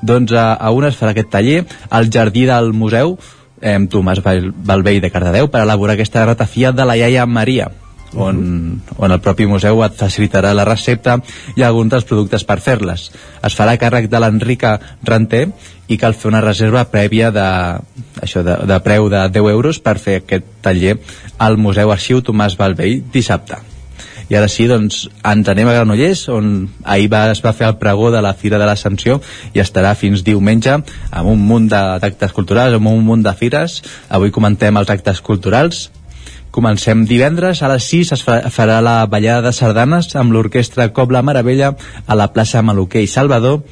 [0.00, 3.16] doncs a, a un es farà aquest taller al jardí del museu
[3.60, 7.70] eh, Tomàs Balvell de Cardedeu per elaborar aquesta ratafia de la iaia Maria
[8.14, 11.18] on, on el propi museu et facilitarà la recepta
[11.56, 13.08] i alguns dels productes per fer-les.
[13.44, 15.46] Es farà càrrec de l'Enrica Ranter
[15.88, 17.48] i cal fer una reserva prèvia de,
[18.22, 20.96] això, de, de preu de 10 euros per fer aquest taller
[21.38, 23.60] al Museu Arxiu Tomàs Balvell dissabte.
[24.32, 27.76] I ara sí, doncs, ens anem a Granollers, on ahir va, es va fer el
[27.76, 29.18] pregó de la Fira de l'Ascensió
[29.52, 33.82] i estarà fins diumenge amb un munt d'actes culturals, amb un munt de fires.
[34.08, 35.90] Avui comentem els actes culturals.
[36.52, 38.22] Comencem divendres, a les 6 es
[38.52, 41.70] farà la ballada de sardanes amb l'orquestra Cobla Maravella
[42.04, 43.62] a la plaça Maluquer i Salvador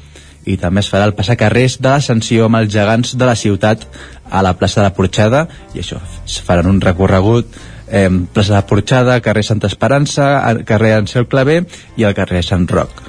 [0.49, 3.85] i també es farà el passacarrers de l'ascensió amb els gegants de la ciutat
[4.31, 5.43] a la plaça de Porxada
[5.75, 7.53] i això, es faran un recorregut
[7.85, 10.31] eh, plaça de Porxada, carrer Santa Esperança
[10.65, 11.59] carrer Ansel Clavé
[12.01, 13.03] i el carrer Sant Roc.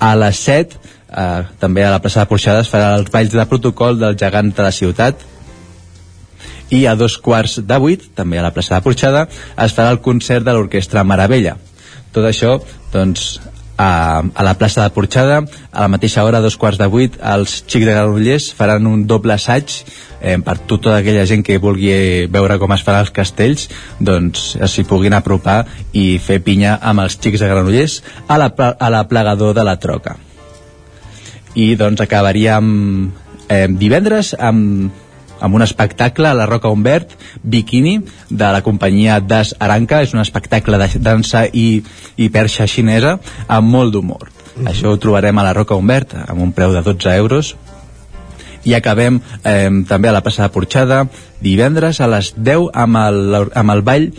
[0.00, 3.46] A les 7 eh, també a la plaça de Porxada es farà els balls de
[3.52, 5.28] protocol del gegant de la ciutat
[6.70, 9.26] i a dos quarts de vuit, també a la plaça de Porxada,
[9.58, 11.56] es farà el concert de l'orquestra Maravella.
[12.14, 12.56] Tot això,
[12.92, 13.38] doncs,
[13.80, 15.40] a, a la plaça de Porxada,
[15.72, 19.06] a la mateixa hora, a dos quarts de vuit, els xics de Granollers faran un
[19.08, 19.72] doble assaig
[20.20, 24.84] eh, per tota aquella gent que vulgui veure com es fan els castells, doncs s'hi
[24.84, 25.62] puguin apropar
[25.96, 29.78] i fer pinya amb els xics de Granollers a la, a la plegador de la
[29.80, 30.18] troca.
[31.56, 32.66] I doncs acabaríem
[33.48, 35.08] eh, divendres amb
[35.40, 40.02] amb un espectacle a la Roca Humbert, Bikini, de la companyia Das Aranca.
[40.02, 41.82] És un espectacle de dansa i,
[42.16, 44.28] i perxa xinesa amb molt d'humor.
[44.28, 44.70] Mm -hmm.
[44.70, 47.56] Això ho trobarem a la Roca Humbert amb un preu de 12 euros
[48.64, 51.06] i acabem eh, també a la plaça de Porxada
[51.40, 54.10] divendres a les 10 amb el, amb el ball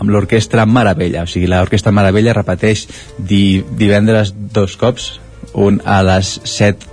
[0.00, 2.86] amb l'orquestra Maravella o sigui l'orquestra Maravella repeteix
[3.18, 5.12] di, divendres dos cops
[5.52, 6.86] un a les 7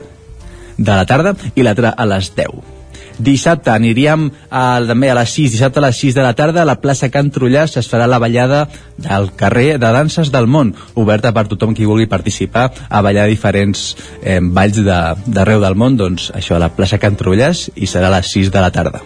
[0.77, 2.76] de la tarda i l'altre a les 10
[3.17, 6.69] Dissabte aniríem a, també a les 6, dissabte a les 6 de la tarda a
[6.69, 8.67] la plaça Can Trullàs es farà la ballada
[9.01, 13.89] del carrer de danses del món, oberta per tothom qui vulgui participar a ballar diferents
[14.21, 18.11] eh, balls d'arreu de, del món, doncs això a la plaça Can Trullàs i serà
[18.11, 19.01] a les 6 de la tarda.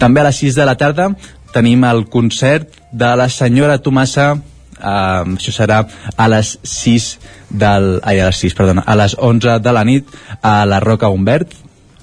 [0.00, 1.12] També a les 6 de la tarda
[1.54, 4.34] tenim el concert de la senyora Tomassa
[4.80, 5.82] Uh, això serà
[6.16, 7.06] a les 6
[7.52, 10.08] del, ai, a les 6, perdona, a les 11 de la nit
[10.40, 11.52] a la Roca Humbert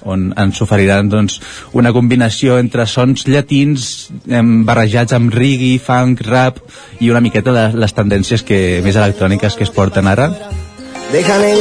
[0.07, 1.39] on ens oferiran doncs,
[1.77, 6.61] una combinació entre sons llatins em, barrejats amb reggae, funk, rap
[6.99, 10.31] i una miqueta de les tendències que, més electròniques que es porten ara.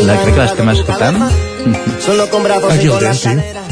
[0.07, 1.23] La, crec que l'estem escoltant.
[2.75, 3.66] Aquí el tens, sí.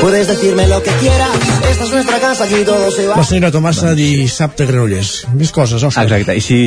[0.00, 1.28] Puedes decirme lo que quieras,
[1.70, 3.16] esta es nuestra casa, aquí todo se va.
[3.16, 5.26] La senyora Tomassa dissabte Granollers.
[5.36, 6.06] Més coses, Òscar.
[6.08, 6.60] Exacte, i si,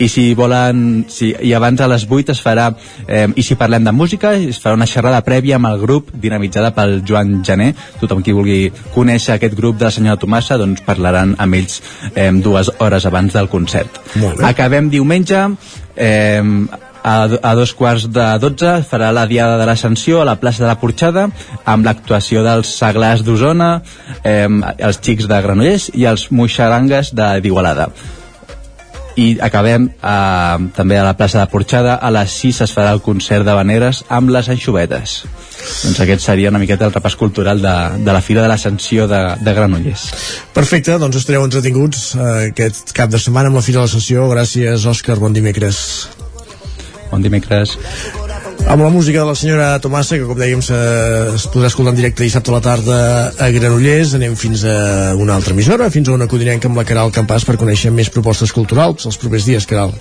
[0.00, 2.70] i si volen, si, i abans a les 8 es farà,
[3.06, 6.72] eh, i si parlem de música, es farà una xerrada prèvia amb el grup dinamitzada
[6.76, 7.74] pel Joan Jané.
[8.00, 8.60] Tothom qui vulgui
[8.96, 11.82] conèixer aquest grup de la senyora Tomassa, doncs parlaran amb ells
[12.14, 14.00] eh, dues hores abans del concert.
[14.40, 15.50] Acabem diumenge,
[15.96, 16.40] eh,
[17.02, 20.70] a, a dos quarts de dotze farà la Diada de l'Ascensió a la plaça de
[20.70, 21.28] la Porxada
[21.64, 23.72] amb l'actuació dels Seglars d'Osona,
[24.22, 24.46] eh,
[24.78, 27.90] els Xics de Granollers i els Moixarangues d'Igualada.
[29.20, 33.02] I acabem eh, també a la plaça de Porxada, a les 6 es farà el
[33.04, 35.20] concert de Vaneres amb les anxovetes.
[35.60, 37.74] Doncs aquest seria una miqueta el repàs cultural de,
[38.06, 40.06] de la Fira de l'Ascensió de, de Granollers.
[40.56, 44.30] Perfecte, doncs estareu entretinguts eh, aquest cap de setmana amb la Fira de l'Ascensió.
[44.32, 45.84] Gràcies, Òscar, bon dimecres.
[47.10, 47.76] Bon dimecres.
[48.70, 52.22] Amb la música de la senyora Tomassa, que com dèiem es podrà escoltar en directe
[52.22, 52.98] dissabte a la tarda
[53.34, 57.10] a Granollers, anem fins a una altra emissora, fins a una codinenca amb la Caral
[57.14, 59.96] Campàs per conèixer més propostes culturals els propers dies, Caral.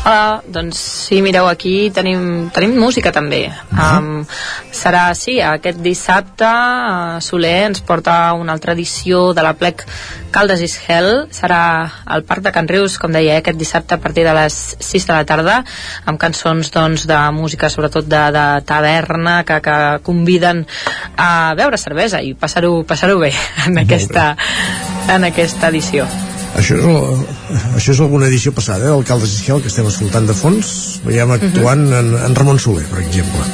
[0.00, 3.52] Hola, doncs sí, mireu, aquí tenim, tenim música també.
[3.70, 3.98] Uh -huh.
[3.98, 4.26] um,
[4.72, 9.84] serà, sí, aquest dissabte uh, Soler ens porta una altra edició de la plec
[10.30, 11.28] Caldes is Hell.
[11.30, 15.06] Serà al Parc de Can Rius, com deia, aquest dissabte a partir de les 6
[15.06, 15.64] de la tarda,
[16.06, 20.66] amb cançons doncs, de música, sobretot de, de taverna, que, que conviden
[21.16, 23.32] a beure cervesa i passar-ho passar, -ho, bé
[23.66, 24.36] en aquesta,
[25.08, 26.29] en aquesta edició.
[26.58, 26.84] Això és,
[27.78, 28.90] això és alguna edició passada, eh?
[28.90, 32.00] l'alcalde Sisquel, que estem escoltant de fons, veiem actuant uh -huh.
[32.00, 33.44] en, en Ramon Soler, per exemple.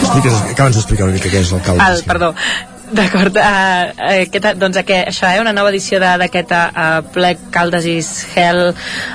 [0.00, 2.34] Expliques, acabes d'explicar una mica què és l'alcalde El, perdó,
[2.84, 8.10] D'acord, uh, aquest, doncs aquest, això, eh, una nova edició d'aquest uh, plec Caldes is
[8.34, 8.74] Hell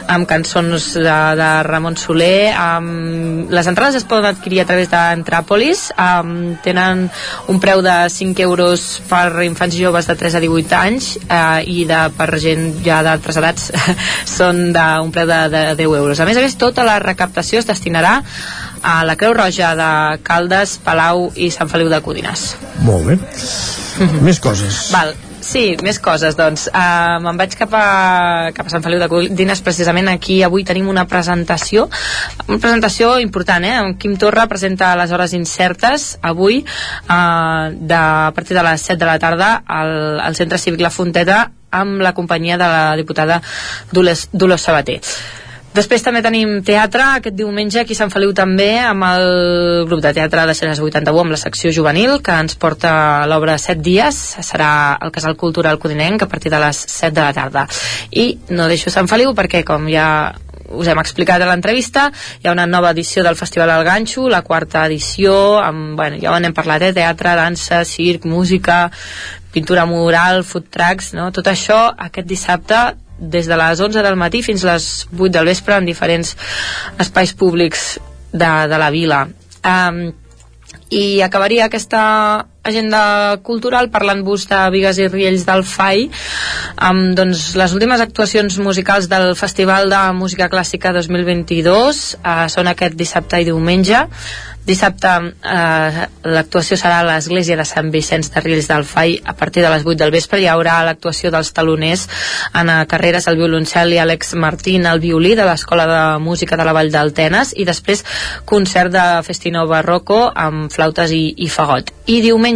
[0.10, 2.50] amb cançons de, de Ramon Soler.
[2.58, 5.84] Um, les entrades es poden adquirir a través d'Entràpolis.
[6.02, 7.06] Um, tenen
[7.52, 11.62] un preu de 5 euros per infants i joves de 3 a 18 anys uh,
[11.62, 13.70] i de, per gent ja d'altres edats
[14.40, 16.18] són d'un preu de, de 10 euros.
[16.18, 18.18] A més a més tota la recaptació es destinarà
[18.84, 19.90] a la Creu Roja de
[20.24, 22.56] Caldes, Palau i Sant Feliu de Codines.
[22.84, 23.16] Molt bé.
[23.16, 24.22] Mm -hmm.
[24.22, 24.92] Més coses.
[24.92, 25.16] Val.
[25.50, 26.68] Sí, més coses, doncs.
[26.68, 30.90] Uh, Me'n vaig cap a, cap a Sant Feliu de Codines, precisament aquí avui tenim
[30.92, 31.88] una presentació,
[32.48, 33.76] una presentació important, eh?
[33.80, 36.64] En Quim Torra presenta les hores incertes avui,
[37.10, 40.92] uh, de, a partir de les 7 de la tarda, al, al Centre Cívic La
[40.92, 43.42] Fonteta, amb la companyia de la diputada
[43.92, 45.00] Dolors, Dolors Sabater.
[45.70, 50.12] Després també tenim teatre, aquest diumenge aquí a Sant Feliu també, amb el grup de
[50.18, 52.92] teatre de Xeres 81, amb la secció juvenil, que ens porta
[53.30, 54.18] l'obra 7 dies,
[54.48, 54.72] serà
[55.06, 57.68] el Casal Cultural Codinenc a partir de les 7 de la tarda.
[58.10, 60.08] I no deixo Sant Feliu perquè, com ja
[60.70, 62.08] us hem explicat a l'entrevista,
[62.42, 66.34] hi ha una nova edició del Festival del Ganxo, la quarta edició, amb, bueno, ja
[66.34, 68.88] ho n'hem parlat, eh, teatre, dansa, circ, música,
[69.54, 71.30] pintura mural, food trucks, no?
[71.34, 72.82] tot això aquest dissabte
[73.20, 76.36] des de les 11 del matí fins a les 8 del vespre en diferents
[77.00, 78.00] espais públics
[78.32, 79.26] de, de la vila.
[79.64, 80.10] Um,
[80.90, 82.02] i acabaria aquesta
[82.64, 86.10] agenda cultural parlant-vos de Vigues i Riells del FAI
[86.90, 93.00] amb doncs, les últimes actuacions musicals del Festival de Música Clàssica 2022 eh, són aquest
[93.00, 94.06] dissabte i diumenge
[94.70, 95.10] Dissabte
[95.50, 99.72] eh, l'actuació serà a l'església de Sant Vicenç de Riells del Fai a partir de
[99.72, 100.42] les 8 del vespre.
[100.42, 102.06] Hi haurà l'actuació dels taloners
[102.54, 106.76] Anna Carreras, el violoncel i Àlex Martín, el violí de l'Escola de Música de la
[106.78, 108.06] Vall d'Altenes i després
[108.46, 111.90] concert de Festino Barroco amb flautes i, i fagot.
[112.10, 112.49] I diumenge,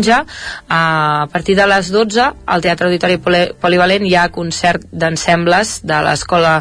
[0.70, 3.20] a partir de les 12, al Teatre Auditori
[3.62, 6.58] Polivalent hi ha concert d'ensembles de l'Escola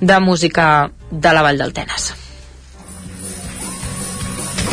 [0.00, 2.12] de Música de la Vall d'Altenes.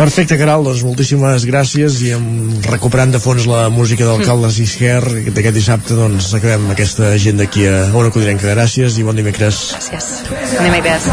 [0.01, 2.23] Perfecte, Caral, doncs moltíssimes gràcies i em,
[2.65, 7.45] recuperant de fons la música del Caldes i Isquer d'aquest dissabte, doncs acabem aquesta agenda
[7.45, 8.49] aquí a Ona Codinenca.
[8.49, 9.59] Gràcies i bon dimecres.
[9.75, 10.07] Gràcies.
[10.55, 11.05] Bon dimecres.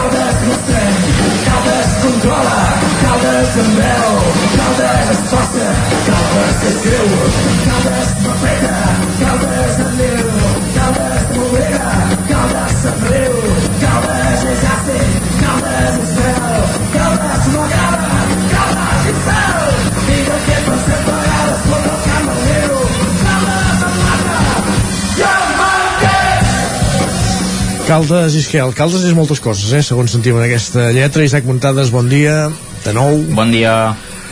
[1.48, 2.56] Caldes controla,
[3.02, 4.17] Caldes amb veu,
[5.28, 5.66] força,
[6.06, 7.08] Caldes és greu,
[7.64, 8.76] Caldes m'afeta,
[9.20, 10.28] Caldes em diu,
[10.76, 11.90] Caldes m'obliga,
[12.30, 13.34] Caldes se'n riu,
[13.82, 16.64] Caldes és àcid, Caldes és fel,
[16.96, 18.10] Caldes m'agrada,
[18.54, 19.62] Caldes és fel,
[20.08, 22.74] digue que per set vegades contra el camp del riu,
[23.22, 24.36] Caldes em mata,
[25.20, 26.52] i em manques!
[27.88, 28.76] Caldes i Isquel.
[28.76, 29.84] Caldes és moltes coses, eh?
[29.84, 31.24] Segons sentim en aquesta lletra.
[31.24, 32.50] Isaac Muntades, bon dia.
[32.84, 33.16] De nou.
[33.32, 33.78] Bon dia.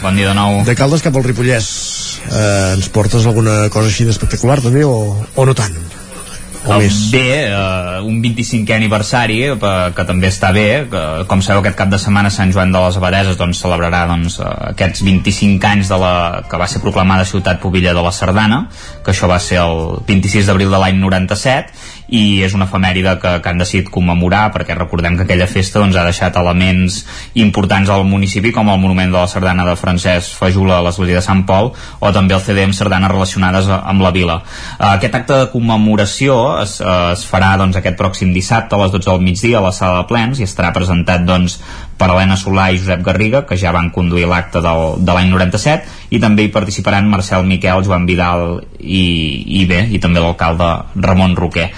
[0.02, 0.62] Bon dia de nou.
[0.66, 1.68] De Caldes cap al Ripollès.
[2.28, 5.76] Eh, ens portes alguna cosa així d'espectacular també o, o no tant?
[6.66, 6.96] O Uh, més?
[7.12, 9.52] bé, uh, un 25è aniversari eh,
[9.94, 12.98] que també està bé que, com sabeu aquest cap de setmana Sant Joan de les
[12.98, 16.14] Abadeses doncs, celebrarà doncs, uh, aquests 25 anys de la,
[16.50, 18.64] que va ser proclamada ciutat pobilla de la Sardana
[19.06, 23.32] que això va ser el 26 d'abril de l'any 97 i és una efemèride que,
[23.42, 27.00] que han decidit commemorar perquè recordem que aquella festa doncs, ha deixat elements
[27.42, 31.26] importants al municipi com el monument de la Sardana de Francesc Fajula a l'església de
[31.26, 34.38] Sant Pol o també el CD amb sardanes relacionades amb la vila.
[34.78, 38.94] Uh, aquest acte de commemoració es, uh, es farà doncs, aquest pròxim dissabte a les
[38.94, 41.58] 12 del migdia a la sala de plens i estarà presentat doncs,
[41.96, 46.20] per Helena Solà i Josep Garriga, que ja van conduir l'acte de l'any 97, i
[46.22, 49.04] també hi participaran Marcel Miquel, Joan Vidal i,
[49.60, 51.70] i bé, i també l'alcalde Ramon Roquer.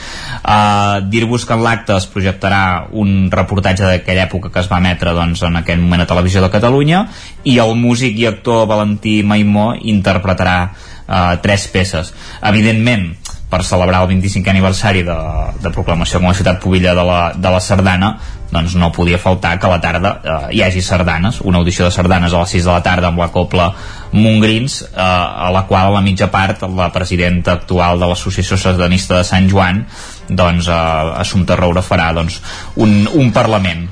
[0.43, 2.63] Uh, Dir-vos que en l'acte es projectarà
[2.99, 6.53] un reportatge d'aquella època que es va emetre doncs, en aquell moment a Televisió de
[6.53, 7.07] Catalunya
[7.45, 12.15] i el músic i actor Valentí Maimó interpretarà uh, tres peces.
[12.43, 13.13] Evidentment,
[13.49, 15.17] per celebrar el 25è aniversari de,
[15.63, 18.13] de proclamació com a ciutat pobilla de la, de la Sardana
[18.51, 21.93] doncs no podia faltar que a la tarda eh, hi hagi sardanes, una audició de
[21.93, 23.69] sardanes a les 6 de la tarda amb la copla
[24.13, 29.19] Montgrins eh, a la qual a la mitja part la presidenta actual de l'Associació Sardanista
[29.19, 29.85] de Sant Joan
[30.29, 30.81] doncs eh,
[31.21, 32.41] Assumpta Roura farà doncs,
[32.77, 33.89] un, un Parlament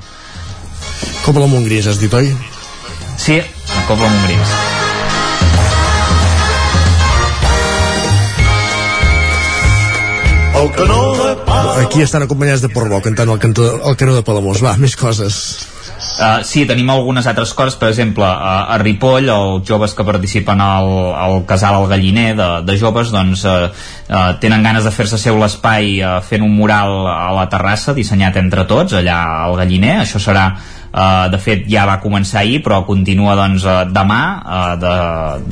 [1.27, 2.31] Com la Montgris, has dit, oi?
[3.19, 4.86] Sí, la copla Montgrins
[10.57, 11.37] El canó de
[11.85, 14.63] Aquí estan acompanyats de Portbou cantant el, cantó, el canó de Palamós.
[14.65, 15.35] Va, més coses.
[15.97, 20.61] Uh, sí, tenim algunes altres coses, per exemple, uh, a Ripoll, els joves que participen
[20.61, 25.19] al, al casal al galliner de, de joves, doncs uh, uh, tenen ganes de fer-se
[25.21, 29.99] seu l'espai uh, fent un mural a la terrassa dissenyat entre tots, allà al galliner,
[30.05, 30.49] això serà
[30.87, 34.93] Uh, de fet ja va començar ahir però continua doncs uh, demà uh, de,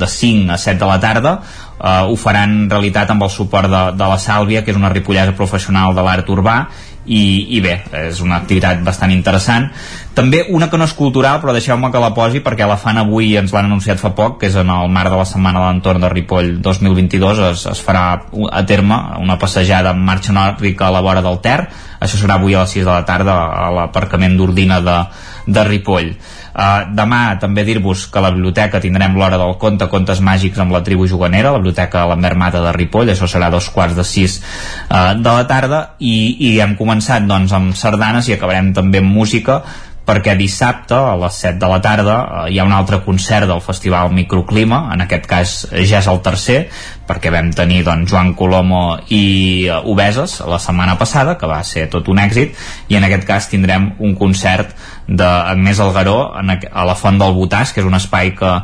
[0.00, 1.34] de 5 a 7 de la tarda
[1.78, 5.36] uh, ho faran realitat amb el suport de, de la Sàlvia que és una ripollesa
[5.36, 6.58] professional de l'art urbà
[7.06, 7.22] i,
[7.54, 7.76] i bé,
[8.08, 9.68] és una activitat bastant interessant.
[10.16, 13.36] També una que no és cultural però deixeu-me que la posi perquè la fan avui
[13.38, 16.02] ens l'han anunciat fa poc que és en el marc de la setmana de l'entorn
[16.02, 18.06] de Ripoll 2022 es, es farà
[18.50, 21.60] a terme una passejada en marxa nòrdica a la vora del Ter.
[22.00, 24.98] Això serà avui a les 6 de la tarda a l'aparcament d'Ordina de,
[25.46, 26.10] de Ripoll
[26.56, 30.72] Uh, demà també dir-vos que a la biblioteca tindrem l'hora del conte Contes Màgics amb
[30.72, 34.38] la tribu juganera, la biblioteca Lambert Mata de Ripoll, això serà dos quarts de sis
[34.40, 35.82] uh, de la tarda.
[36.00, 36.16] I,
[36.48, 39.60] i hem començat doncs amb sardanes i acabarem també amb música
[40.06, 43.62] perquè dissabte a les 7 de la tarda eh, hi ha un altre concert del
[43.64, 46.60] Festival Microclima, en aquest cas ja és el tercer,
[47.06, 51.86] perquè vam tenir doncs, Joan Colomo i uh, Obeses la setmana passada, que va ser
[51.90, 52.54] tot un èxit,
[52.90, 54.74] i en aquest cas tindrem un concert
[55.06, 58.60] d'Agnès Algaró a la Font del Botàs, que és un espai que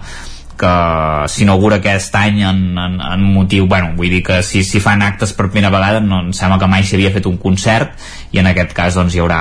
[0.63, 5.03] que s'inaugura aquest any en, en, en motiu, bueno, vull dir que si, si fan
[5.03, 7.97] actes per primera vegada no em sembla que mai s'havia fet un concert
[8.31, 9.41] i en aquest cas doncs hi haurà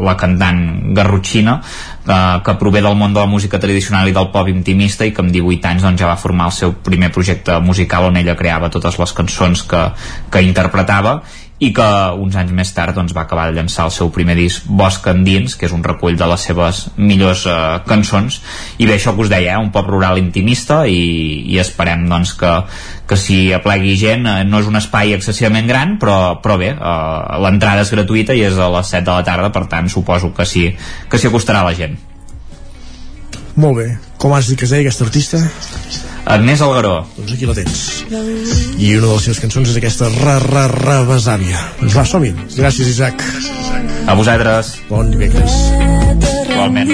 [0.00, 0.62] la cantant
[0.96, 1.58] Garrotxina
[2.06, 5.20] que, que prové del món de la música tradicional i del pop intimista i que
[5.24, 8.72] amb 18 anys doncs, ja va formar el seu primer projecte musical on ella creava
[8.72, 9.86] totes les cançons que,
[10.32, 11.20] que interpretava
[11.62, 14.66] i que uns anys més tard doncs, va acabar de llançar el seu primer disc
[14.66, 18.40] Bosc Endins, que és un recull de les seves millors eh, cançons.
[18.82, 20.98] I bé, això que us deia, eh, un pop rural intimista i,
[21.54, 22.52] i esperem doncs, que,
[23.06, 27.40] que si aplegui gent eh, no és un espai excessivament gran però, però bé, eh,
[27.46, 30.48] l'entrada és gratuïta i és a les 7 de la tarda per tant suposo que
[30.48, 30.70] sí,
[31.08, 31.94] que s'hi acostarà la gent.
[33.54, 35.46] Molt bé, com has dit que es deia aquesta artista?
[36.24, 37.06] Agnès Algaró.
[37.16, 38.04] Doncs aquí la tens.
[38.78, 41.58] I una de les seves cançons és aquesta Ra, ra, ra, besàvia.
[41.80, 42.32] Doncs va, som -hi.
[42.56, 43.22] Gràcies, Isaac.
[44.06, 44.78] A vosaltres.
[44.88, 45.52] Bon dimecres.
[46.50, 46.88] Igualment.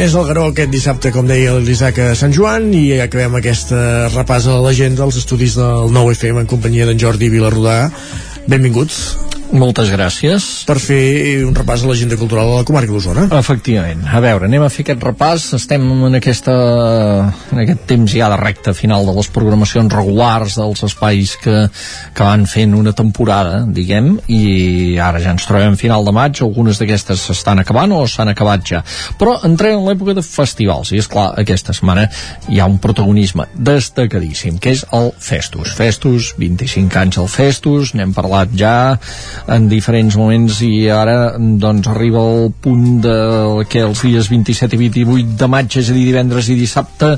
[0.00, 4.56] Agnès Algaró aquest dissabte, com deia l'Isaac a Sant Joan, i acabem aquesta repàs a
[4.64, 7.82] l'agenda dels estudis del 9FM en companyia d'en Jordi Vilarrodà.
[8.48, 9.02] Benvinguts.
[9.50, 10.44] Moltes gràcies.
[10.68, 13.24] Per fer un repàs a l'agenda cultural de la comarca d'Osona.
[13.34, 14.04] Efectivament.
[14.06, 15.48] A veure, anem a fer aquest repàs.
[15.56, 16.54] Estem en, aquesta,
[17.50, 21.64] en aquest temps ja de recta final de les programacions regulars dels espais que,
[22.14, 26.78] que van fent una temporada, diguem, i ara ja ens trobem final de maig, algunes
[26.78, 28.84] d'aquestes s'estan acabant o s'han acabat ja.
[29.18, 32.06] Però entrem en l'època de festivals, i és clar, aquesta setmana
[32.46, 35.74] hi ha un protagonisme destacadíssim, que és el Festus.
[35.74, 38.74] Festus, 25 anys al Festus, n'hem parlat ja
[39.48, 43.16] en diferents moments i ara doncs arriba el punt de
[43.70, 47.12] que els dies 27 i 28 de maig, és a dir, divendres i dissabte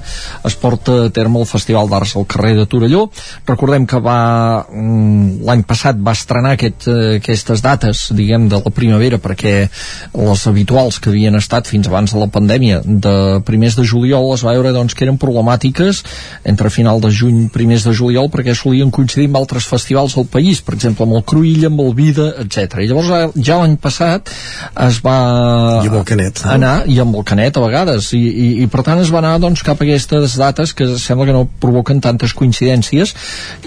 [0.47, 3.07] es porta a terme el Festival d'Arts al carrer de Torelló.
[3.49, 8.75] Recordem que va mm, l'any passat va estrenar aquest, eh, aquestes dates, diguem, de la
[8.75, 9.55] primavera perquè
[10.13, 14.45] les habituals que havien estat fins abans de la pandèmia de primers de juliol es
[14.45, 16.03] va veure doncs, que eren problemàtiques
[16.49, 20.61] entre final de juny primers de juliol perquè solien coincidir amb altres festivals del país,
[20.61, 22.83] per exemple amb el Cruïlla, amb el Vida, etc.
[22.83, 24.31] I llavors ja l'any passat
[24.87, 25.17] es va
[25.83, 26.45] I amb el Canet.
[26.45, 26.53] no?
[26.57, 29.37] anar, i amb el Canet a vegades, i, i, i per tant es va anar
[29.43, 33.15] doncs, cap a aquestes dates que sembla que no provoquen tantes coincidències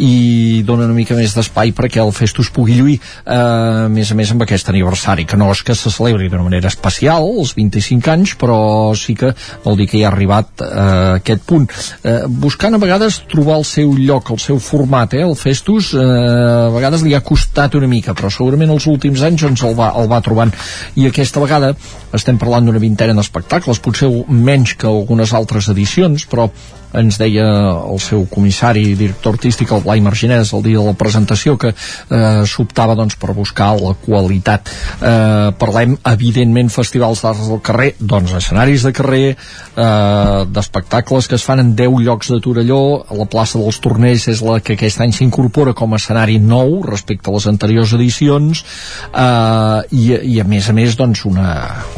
[0.03, 4.17] i donen una mica més d'espai perquè el Festus pugui lluir eh, a més a
[4.17, 8.11] més amb aquest aniversari que no és que se celebri d'una manera especial els 25
[8.13, 8.59] anys però
[8.97, 9.31] sí que
[9.63, 13.67] vol dir que ja ha arribat eh, aquest punt eh, buscant a vegades trobar el
[13.67, 17.89] seu lloc el seu format, eh, el Festus eh, a vegades li ha costat una
[17.91, 20.53] mica però segurament els últims anys doncs el va, el va trobant.
[20.99, 21.73] I aquesta vegada
[22.15, 26.49] estem parlant d'una vintena d'espectacles potser menys que algunes altres edicions però
[26.99, 30.97] ens deia el seu comissari i director artístic, el Blai Marginès, el dia de la
[30.97, 34.71] presentació, que eh, s'optava doncs, per buscar la qualitat.
[34.99, 41.45] Eh, parlem, evidentment, festivals d'arts del carrer, doncs escenaris de carrer, eh, d'espectacles que es
[41.45, 42.81] fan en 10 llocs de Torelló,
[43.15, 47.29] la plaça dels Tornells és la que aquest any s'incorpora com a escenari nou respecte
[47.29, 48.63] a les anteriors edicions,
[49.11, 51.49] eh, i, i a més a més, doncs, una,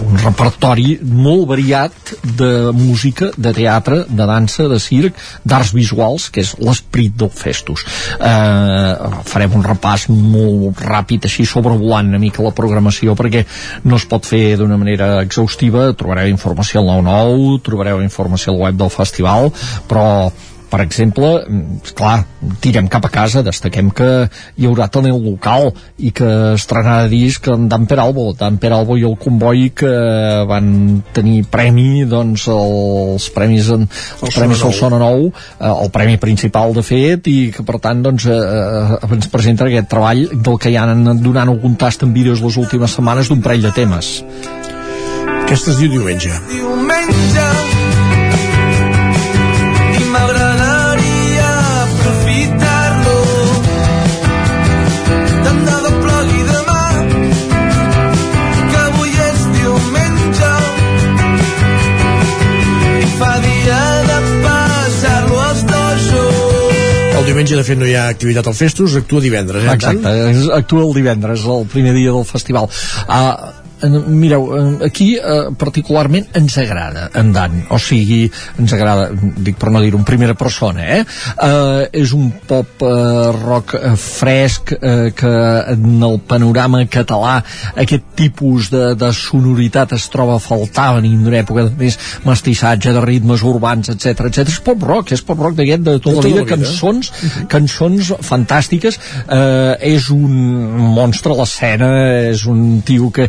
[0.06, 6.44] un repertori molt variat de música, de teatre, de dansa, de circ, d'arts visuals, que
[6.46, 7.86] és l'esperit del Festus.
[8.18, 13.46] Eh, farem un repàs molt ràpid, així sobrevolant una mica la programació, perquè
[13.86, 18.78] no es pot fer d'una manera exhaustiva, trobareu informació al 9-9, trobareu informació al web
[18.80, 19.52] del festival,
[19.88, 20.08] però
[20.70, 21.30] per exemple,
[21.96, 22.26] clar,
[22.62, 24.10] tirem cap a casa, destaquem que
[24.58, 25.70] hi haurà talent local
[26.04, 29.92] i que estrenarà disc en Dan Peralbo, Dan Peralbo i el comboi que
[30.50, 30.70] van
[31.16, 36.76] tenir premi, doncs, els premis, en, els premis del Sona Nou, eh, el premi principal,
[36.76, 40.84] de fet, i que, per tant, doncs, eh, ens presenta aquest treball del que ja
[40.88, 44.18] han donant algun tast en vídeos les últimes setmanes d'un parell de temes.
[45.48, 46.34] Aquesta es diu diumenge.
[46.52, 47.67] diumenge
[67.28, 69.76] diumenge, de fet, no hi ha activitat al Festus, actua divendres, eh?
[69.76, 70.16] Exacte,
[70.58, 72.70] actua el divendres, el primer dia del festival.
[73.08, 73.54] Uh,
[74.08, 78.26] mireu, eh, aquí eh, particularment ens agrada en Dan, o sigui
[78.60, 81.02] ens agrada, dic per no dir-ho en primera persona eh?
[81.38, 85.34] Uh, és un pop uh, rock uh, fresc uh, que
[85.74, 87.38] en el panorama català
[87.76, 92.94] aquest tipus de, de sonoritat es troba a faltar venint d'una època de més mestissatge
[92.94, 94.48] de ritmes urbans, etc etc.
[94.48, 97.12] és pop rock, és pop rock d'aquest de tota la vida, cançons,
[97.52, 99.00] cançons fantàstiques.
[99.28, 100.34] Eh, és un
[100.96, 101.90] monstre a l'escena
[102.32, 103.28] és un tio que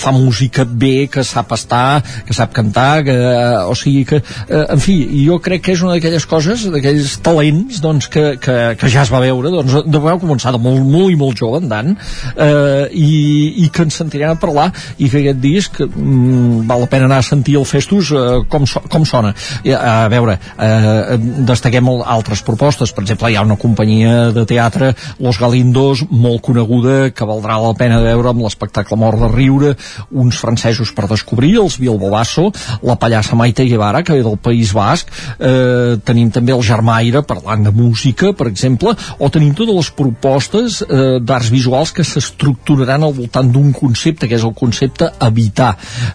[0.00, 4.64] fa música bé, que sap estar que sap cantar, que, eh, o sigui que eh,
[4.68, 8.90] en fi, jo crec que és una d'aquelles coses, d'aquells talents doncs, que, que, que
[8.92, 11.70] ja es va veure doncs, de vau començar de molt, molt i molt jove en
[11.70, 16.84] Dan eh, i, i que ens sentirem a parlar i que aquest disc mm, val
[16.84, 19.32] la pena anar a sentir el Festus eh, com, so, com sona.
[19.64, 21.16] I, a veure, eh,
[21.48, 27.10] destaquem altres propostes, per exemple hi ha una companyia de teatre Los Galindos molt coneguda
[27.14, 29.74] que valdrà la pena veure amb l'espectacle Mort de Riure
[30.10, 32.48] uns francesos per descobrir els Bilbo Basso,
[32.86, 35.10] la pallassa Maite Guevara que ve del País Basc.
[35.38, 40.80] Eh, tenim també el Germaire parlant de música, per exemple o tenim totes les propostes
[40.86, 45.72] eh, d'arts visuals que s'estructuraran al voltant d'un concepte, que és el concepte habitar.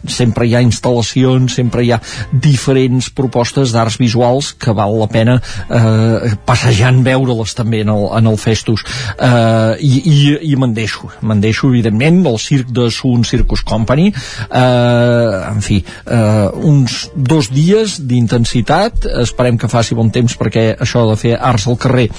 [0.07, 1.99] Sempre hi ha instal·lacions sempre hi ha
[2.31, 8.31] diferents propostes d'arts visuals que val la pena eh, passejant veure-les també en el, en
[8.31, 8.85] el Festus.
[9.19, 10.17] Eh, i, i,
[10.51, 15.79] i me'n deixo me'n deixo evidentment del circ de Sun Circus Company eh, en fi
[15.81, 21.67] eh, uns dos dies d'intensitat esperem que faci bon temps perquè això de fer arts
[21.69, 22.09] al carrer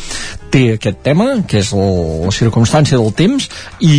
[0.50, 3.48] té aquest tema, que és el, la circumstància del temps
[3.82, 3.96] i,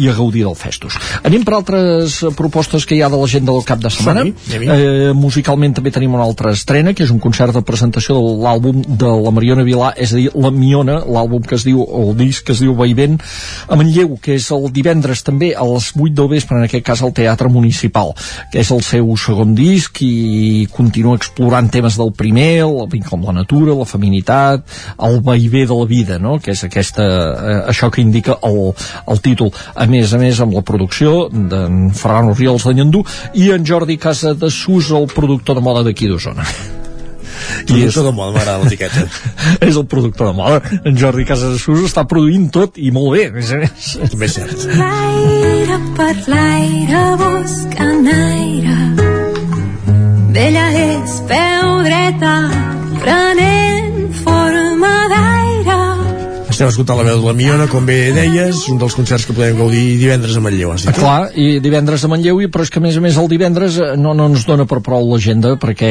[0.00, 0.96] i a gaudir del Festus.
[1.26, 4.24] Anem per altres propostes que hi ha de l'agenda del cap de setmana.
[4.24, 4.68] Anem-hi.
[4.74, 8.82] Eh, musicalment també tenim una altra estrena, que és un concert de presentació de l'àlbum
[8.84, 12.18] de la Mariona Vilà, és a dir, la Miona, l'àlbum que es diu, o el
[12.18, 13.20] disc que es diu Vaivent,
[13.68, 17.02] a Manlleu, que és el divendres també a les 8 del vespre, en aquest cas
[17.02, 18.12] al Teatre Municipal,
[18.52, 23.76] que és el seu segon disc i continua explorant temes del primer, amb la natura,
[23.78, 24.64] la feminitat,
[25.08, 26.38] el vaivé de la vida, no?
[26.42, 28.72] que és aquesta, eh, això que indica el,
[29.08, 29.52] el títol.
[29.74, 33.98] A més a més, amb la producció d'en Ferran Oriols de Nyandú i en Jordi
[33.98, 36.83] Casa de Sus, el productor de moda d'aquí d'Osona.
[37.66, 39.04] Productor de moda, m'agrada l'etiqueta.
[39.68, 40.60] és el productor de moda.
[40.84, 43.92] En Jordi Casadesus està produint tot i molt bé, a més a més.
[44.12, 44.66] També és cert.
[44.78, 48.78] L'aire per l'aire buscant aire
[50.34, 52.34] D'ella és peu dreta
[52.98, 53.73] prenent
[56.54, 59.56] Estem escoltant la veu de la Miona, com bé deies, un dels concerts que podem
[59.58, 60.70] gaudir divendres a Manlleu?
[60.70, 63.74] Ah, clar, i divendres a Manlleu, però és que a més a més el divendres
[63.82, 65.90] eh, no, no ens dona per prou l'agenda, perquè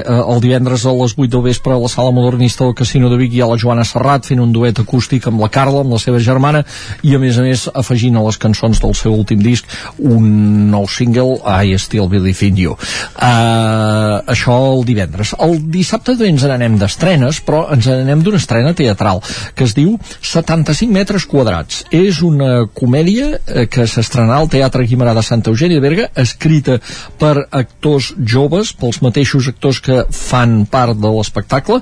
[0.00, 3.20] eh, el divendres a les 8 del vespre a la sala modernista del Casino de
[3.20, 6.02] Vic hi ha la Joana Serrat fent un duet acústic amb la Carla, amb la
[6.02, 6.64] seva germana,
[7.06, 9.70] i a més a més afegint a les cançons del seu últim disc
[10.02, 10.26] un
[10.74, 12.74] nou single, I Still Believe in You.
[13.14, 15.36] Uh, això el divendres.
[15.38, 19.22] El dissabte també ens n'anem d'estrenes, però ens n'anem d'una estrena teatral,
[19.54, 21.84] que es diu 75 metres quadrats.
[21.94, 26.78] És una comèdia eh, que s'estrenarà al Teatre Guimarà de Santa Eugènia de Berga, escrita
[27.20, 31.80] per actors joves, pels mateixos actors que fan part de l'espectacle.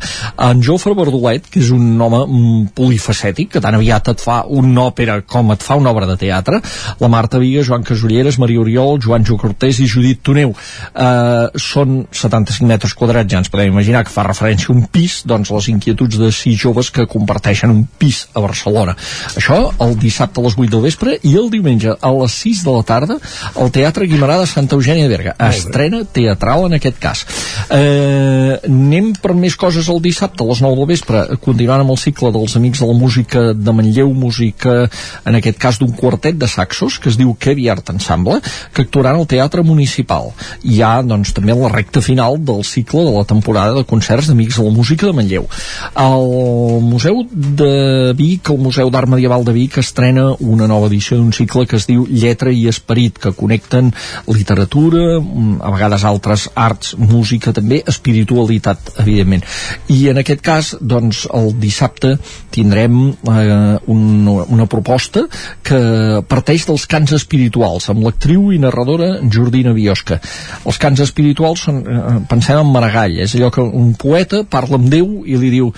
[0.49, 4.89] En Jofre Verdolet, que és un home mm, polifacètic, que tan aviat et fa una
[4.89, 6.61] òpera com et fa una obra de teatre.
[7.01, 10.55] La Marta Viga, Joan Casulleres, Maria Oriol, Joan Jo Cortés i Judit Toneu.
[10.55, 15.21] Eh, són 75 metres quadrats, ja ens podem imaginar que fa referència a un pis,
[15.29, 18.95] doncs les inquietuds de sis joves que comparteixen un pis a Barcelona.
[19.37, 22.75] Això el dissabte a les 8 del vespre i el diumenge a les 6 de
[22.77, 23.19] la tarda
[23.55, 25.35] al Teatre Guimarà de Santa Eugènia de Berga.
[25.49, 27.25] Estrena teatral en aquest cas.
[27.75, 32.01] Eh, anem per més coses el dissabte a les 9 del vespre, continuant amb el
[32.01, 34.77] cicle dels Amics de la Música de Manlleu, música
[35.25, 38.41] en aquest cas d'un quartet de saxos que es diu Kevi Art Ensemble,
[38.73, 40.33] que actuaran al Teatre Municipal.
[40.65, 44.59] Hi ha doncs també la recta final del cicle de la temporada de concerts d'Amics
[44.59, 45.49] de la Música de Manlleu.
[45.99, 47.73] El Museu de
[48.19, 51.87] Vic, el Museu d'Art Medieval de Vic, estrena una nova edició d'un cicle que es
[51.89, 53.93] diu Lletra i Esperit, que connecten
[54.27, 59.45] literatura, mm, a vegades altres arts, música també, espiritualitat, evidentment.
[59.89, 62.17] I en aquest cas, doncs, el dissabte
[62.55, 65.27] tindrem eh, un, una proposta
[65.63, 65.81] que
[66.29, 70.21] parteix dels cants espirituals, amb l'actriu i narradora Jordina Biosca.
[70.65, 74.89] Els cants espirituals són, eh, pensem en Maragall, és allò que un poeta parla amb
[74.93, 75.73] Déu i li diu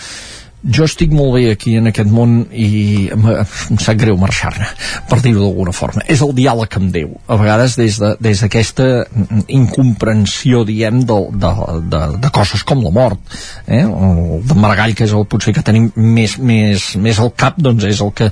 [0.63, 4.67] jo estic molt bé aquí en aquest món i em, em sap greu marxar-ne
[5.09, 6.05] per dir-ho d'alguna forma.
[6.13, 7.15] És el diàleg amb Déu.
[7.31, 11.53] A vegades des d'aquesta de, des incomprensió diem de, de,
[11.93, 13.85] de, de coses com la mort eh?
[13.85, 17.87] el de Maragall que és el potser que tenim més, més, més al cap doncs
[17.89, 18.31] és el que,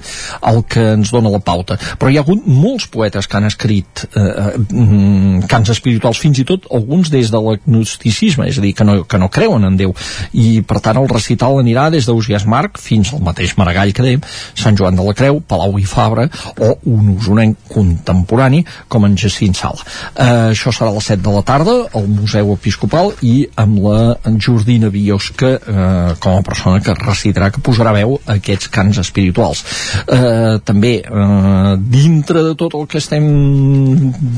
[0.52, 1.78] el que ens dona la pauta.
[1.98, 6.46] Però hi ha hagut molts poetes que han escrit eh, mm, cants espirituals fins i
[6.48, 9.94] tot alguns des de l'agnosticisme és a dir, que no, que no creuen en Déu.
[10.36, 14.04] I per tant el recital anirà des de Ausiàs Marc fins al mateix Maragall que
[14.04, 14.24] dèiem,
[14.58, 19.56] Sant Joan de la Creu, Palau i Fabra o un usonenc contemporani com en Jacint
[19.58, 19.84] Sala.
[20.14, 24.00] Eh, això serà a les 7 de la tarda al Museu Episcopal i amb la
[24.38, 29.64] Jordina Biosca eh, com a persona que recitarà, que posarà veu a aquests cants espirituals.
[30.04, 33.28] Eh, també, eh, dintre de tot el que estem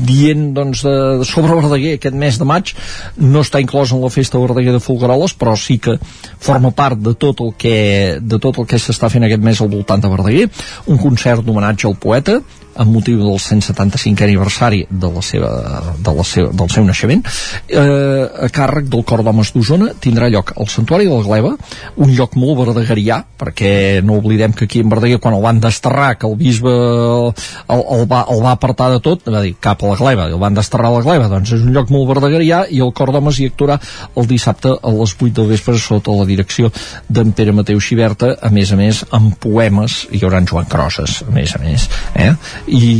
[0.07, 2.73] dient doncs, de, sobre Verdaguer aquest mes de maig,
[3.17, 5.97] no està inclòs en la festa Verdaguer de Folgueroles, però sí que
[6.41, 7.70] forma part de tot el que
[8.21, 10.47] de tot el que s'està fent aquest mes al voltant de Verdaguer,
[10.91, 12.39] un concert d'homenatge al poeta,
[12.75, 15.51] amb motiu del 175 aniversari de la seva,
[15.97, 17.23] de la seva, del seu naixement
[17.67, 21.51] eh, a càrrec del cor d'homes d'Osona tindrà lloc al Santuari de la Gleva
[22.01, 26.15] un lloc molt verdegarià perquè no oblidem que aquí en Verdaguer quan el van desterrar
[26.19, 27.33] que el bisbe el,
[27.67, 30.57] el, va, el va apartar de tot va dir cap a la Gleva, el van
[30.57, 33.49] desterrar a la Gleva doncs és un lloc molt verdegarià i el cor d'homes hi
[33.51, 33.79] actuarà
[34.15, 36.71] el dissabte a les 8 del vespre sota la direcció
[37.09, 41.31] d'en Pere Mateu Xiberta a més a més amb poemes hi haurà Joan Crosses a
[41.33, 42.31] més a més eh?
[42.71, 42.91] I,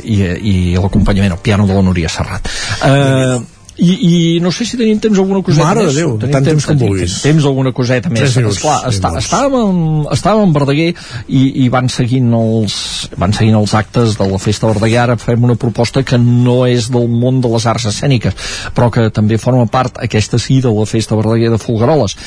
[0.00, 0.18] i,
[0.52, 2.50] i l'acompanyament al piano de la Núria Serrat
[2.86, 3.40] eh,
[3.80, 3.92] i,
[4.36, 5.94] i no sé si tenim temps alguna coseta Mare més.
[5.94, 7.16] de Déu, tenim tant temps com tenim vulguis.
[7.24, 8.20] Temps alguna coseta més.
[8.20, 9.80] Tres minuts, Esclar, està, estàvem,
[10.12, 12.76] estàvem en Verdaguer i, i van, seguint els,
[13.20, 15.00] van seguint els actes de la Festa Verdaguer.
[15.06, 19.08] Ara fem una proposta que no és del món de les arts escèniques, però que
[19.16, 22.18] també forma part, aquesta sí, de la Festa Verdaguer de Folgueroles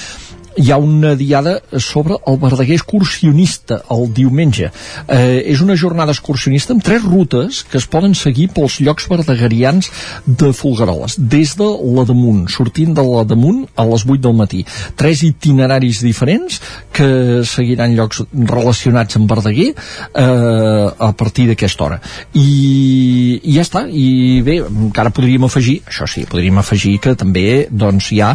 [0.58, 4.70] hi ha una diada sobre el Verdaguer excursionista el diumenge.
[5.08, 9.90] Eh, és una jornada excursionista amb tres rutes que es poden seguir pels llocs verdaguerians
[10.26, 14.64] de Folgueroles, des de la damunt, sortint de la damunt a les 8 del matí.
[15.00, 16.60] Tres itineraris diferents
[16.94, 22.00] que seguiran llocs relacionats amb Verdaguer eh, a partir d'aquesta hora.
[22.34, 23.86] I, I ja està.
[23.90, 28.34] I bé, encara podríem afegir, això sí, podríem afegir que també doncs, hi ha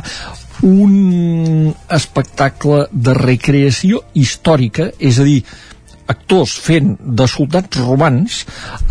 [0.62, 5.42] un espectacle de recreació històrica, és a dir,
[6.08, 8.40] actors fent de soldats romans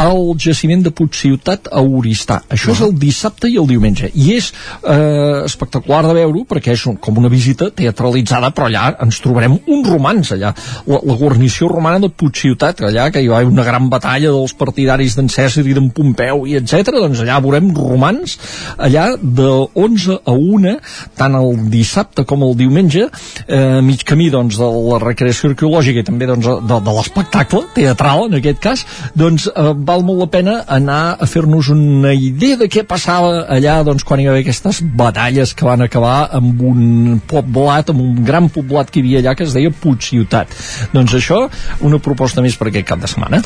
[0.01, 2.39] al jaciment de Puigciutat a Oristà.
[2.53, 4.11] Això és el dissabte i el diumenge.
[4.13, 4.51] I és
[4.83, 9.57] eh, espectacular de veure perquè és un, com una visita teatralitzada, però allà ens trobarem
[9.65, 10.53] uns romans allà.
[10.87, 14.53] La, la guarnició romana de Puigciutat, allà que hi va haver una gran batalla dels
[14.57, 16.93] partidaris d'en Cèsar i d'en Pompeu i etc.
[16.97, 18.37] doncs allà veurem romans
[18.77, 20.75] allà de 11 a 1
[21.17, 26.07] tant el dissabte com el diumenge eh, mig camí doncs de la recreació arqueològica i
[26.07, 28.84] també doncs de, de l'espectacle teatral en aquest cas
[29.16, 33.80] doncs eh, val molt la pena anar a fer-nos una idea de què passava allà
[33.88, 38.24] doncs quan hi va haver aquestes batalles que van acabar amb un poblat amb un
[38.27, 40.53] gran poblat que hi havia allà que es deia Puigciutat
[40.94, 41.44] doncs això,
[41.88, 43.42] una proposta més per aquest cap de setmana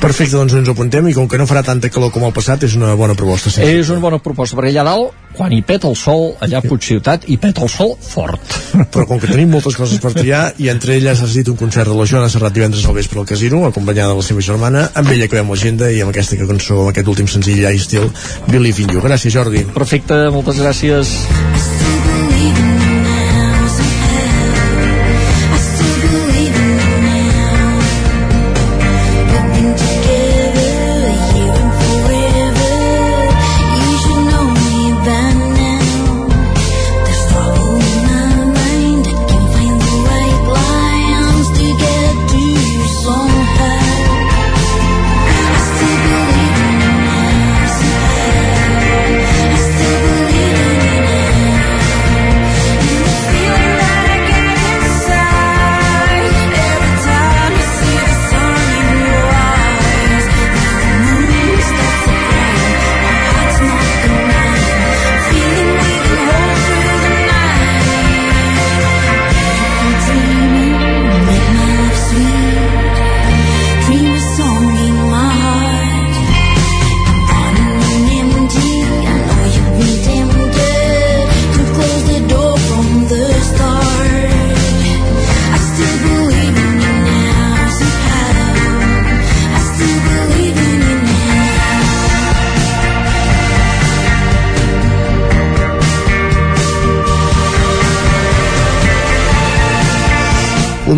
[0.00, 2.64] Perfecte, doncs ens ho apuntem i com que no farà tanta calor com el passat
[2.66, 3.52] és una bona proposta.
[3.54, 3.62] Sí.
[3.62, 7.28] és una bona proposta perquè allà dalt quan hi peta el sol allà a Puigciutat
[7.30, 8.58] hi peta el sol fort
[8.94, 11.90] Però com que tenim moltes coses per triar i entre elles has dit un concert
[11.90, 15.10] de la Joana Serrat divendres al vespre al casino, acompanyada de la seva germana, amb
[15.14, 18.10] ella acabem l'agenda i amb aquesta cançó, amb aquest últim senzill I Still
[18.50, 19.04] Believe in You.
[19.04, 19.64] Gràcies, Jordi.
[19.74, 21.14] Perfecte, moltes gràcies.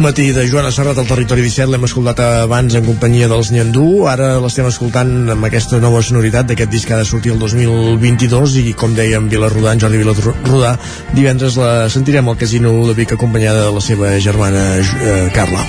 [0.07, 4.37] Matí de Joana Serrat al Territori 17 l'hem escoltat abans en companyia dels Nyandú, ara
[4.39, 8.75] l'estem escoltant amb aquesta nova sonoritat d'aquest disc que ha de sortir el 2022 i
[8.79, 10.77] com dèiem Vilarrodà, en Jordi Vilarrodà
[11.17, 15.67] divendres la sentirem al Casino de Vic acompanyada de la seva germana eh, Carla.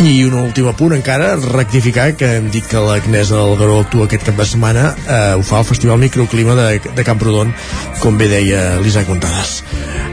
[0.00, 4.24] I un últim punt encara, rectificar que hem dit que l'Agnès del Garó actua aquest
[4.30, 7.52] cap de setmana, eh, ho fa al Festival Microclima de, de Camprodon,
[8.00, 9.58] com bé deia l'Isaac Montades.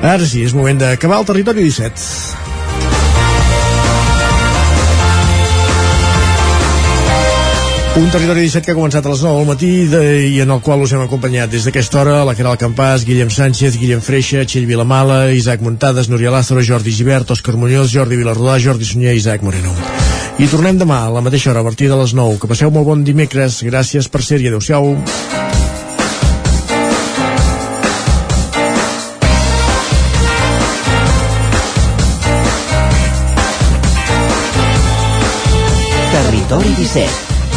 [0.01, 2.50] Ara sí, és moment d'acabar el Territori 17.
[7.93, 10.61] Un territori 17 que ha començat a les 9 del matí de, i en el
[10.63, 14.63] qual us hem acompanyat des d'aquesta hora la Caral Campàs, Guillem Sánchez, Guillem Freixa, Txell
[14.69, 19.43] Vilamala, Isaac Muntades, Núria Lázaro, Jordi Givert, Òscar Muñoz, Jordi Vilarrodà, Jordi Sunyer i Isaac
[19.43, 19.75] Moreno.
[20.39, 22.39] I tornem demà a la mateixa hora a partir de les 9.
[22.39, 23.59] Que passeu molt bon dimecres.
[23.67, 24.47] Gràcies per ser-hi.
[24.47, 24.95] Adéu-siau.
[36.15, 37.30] Territori 17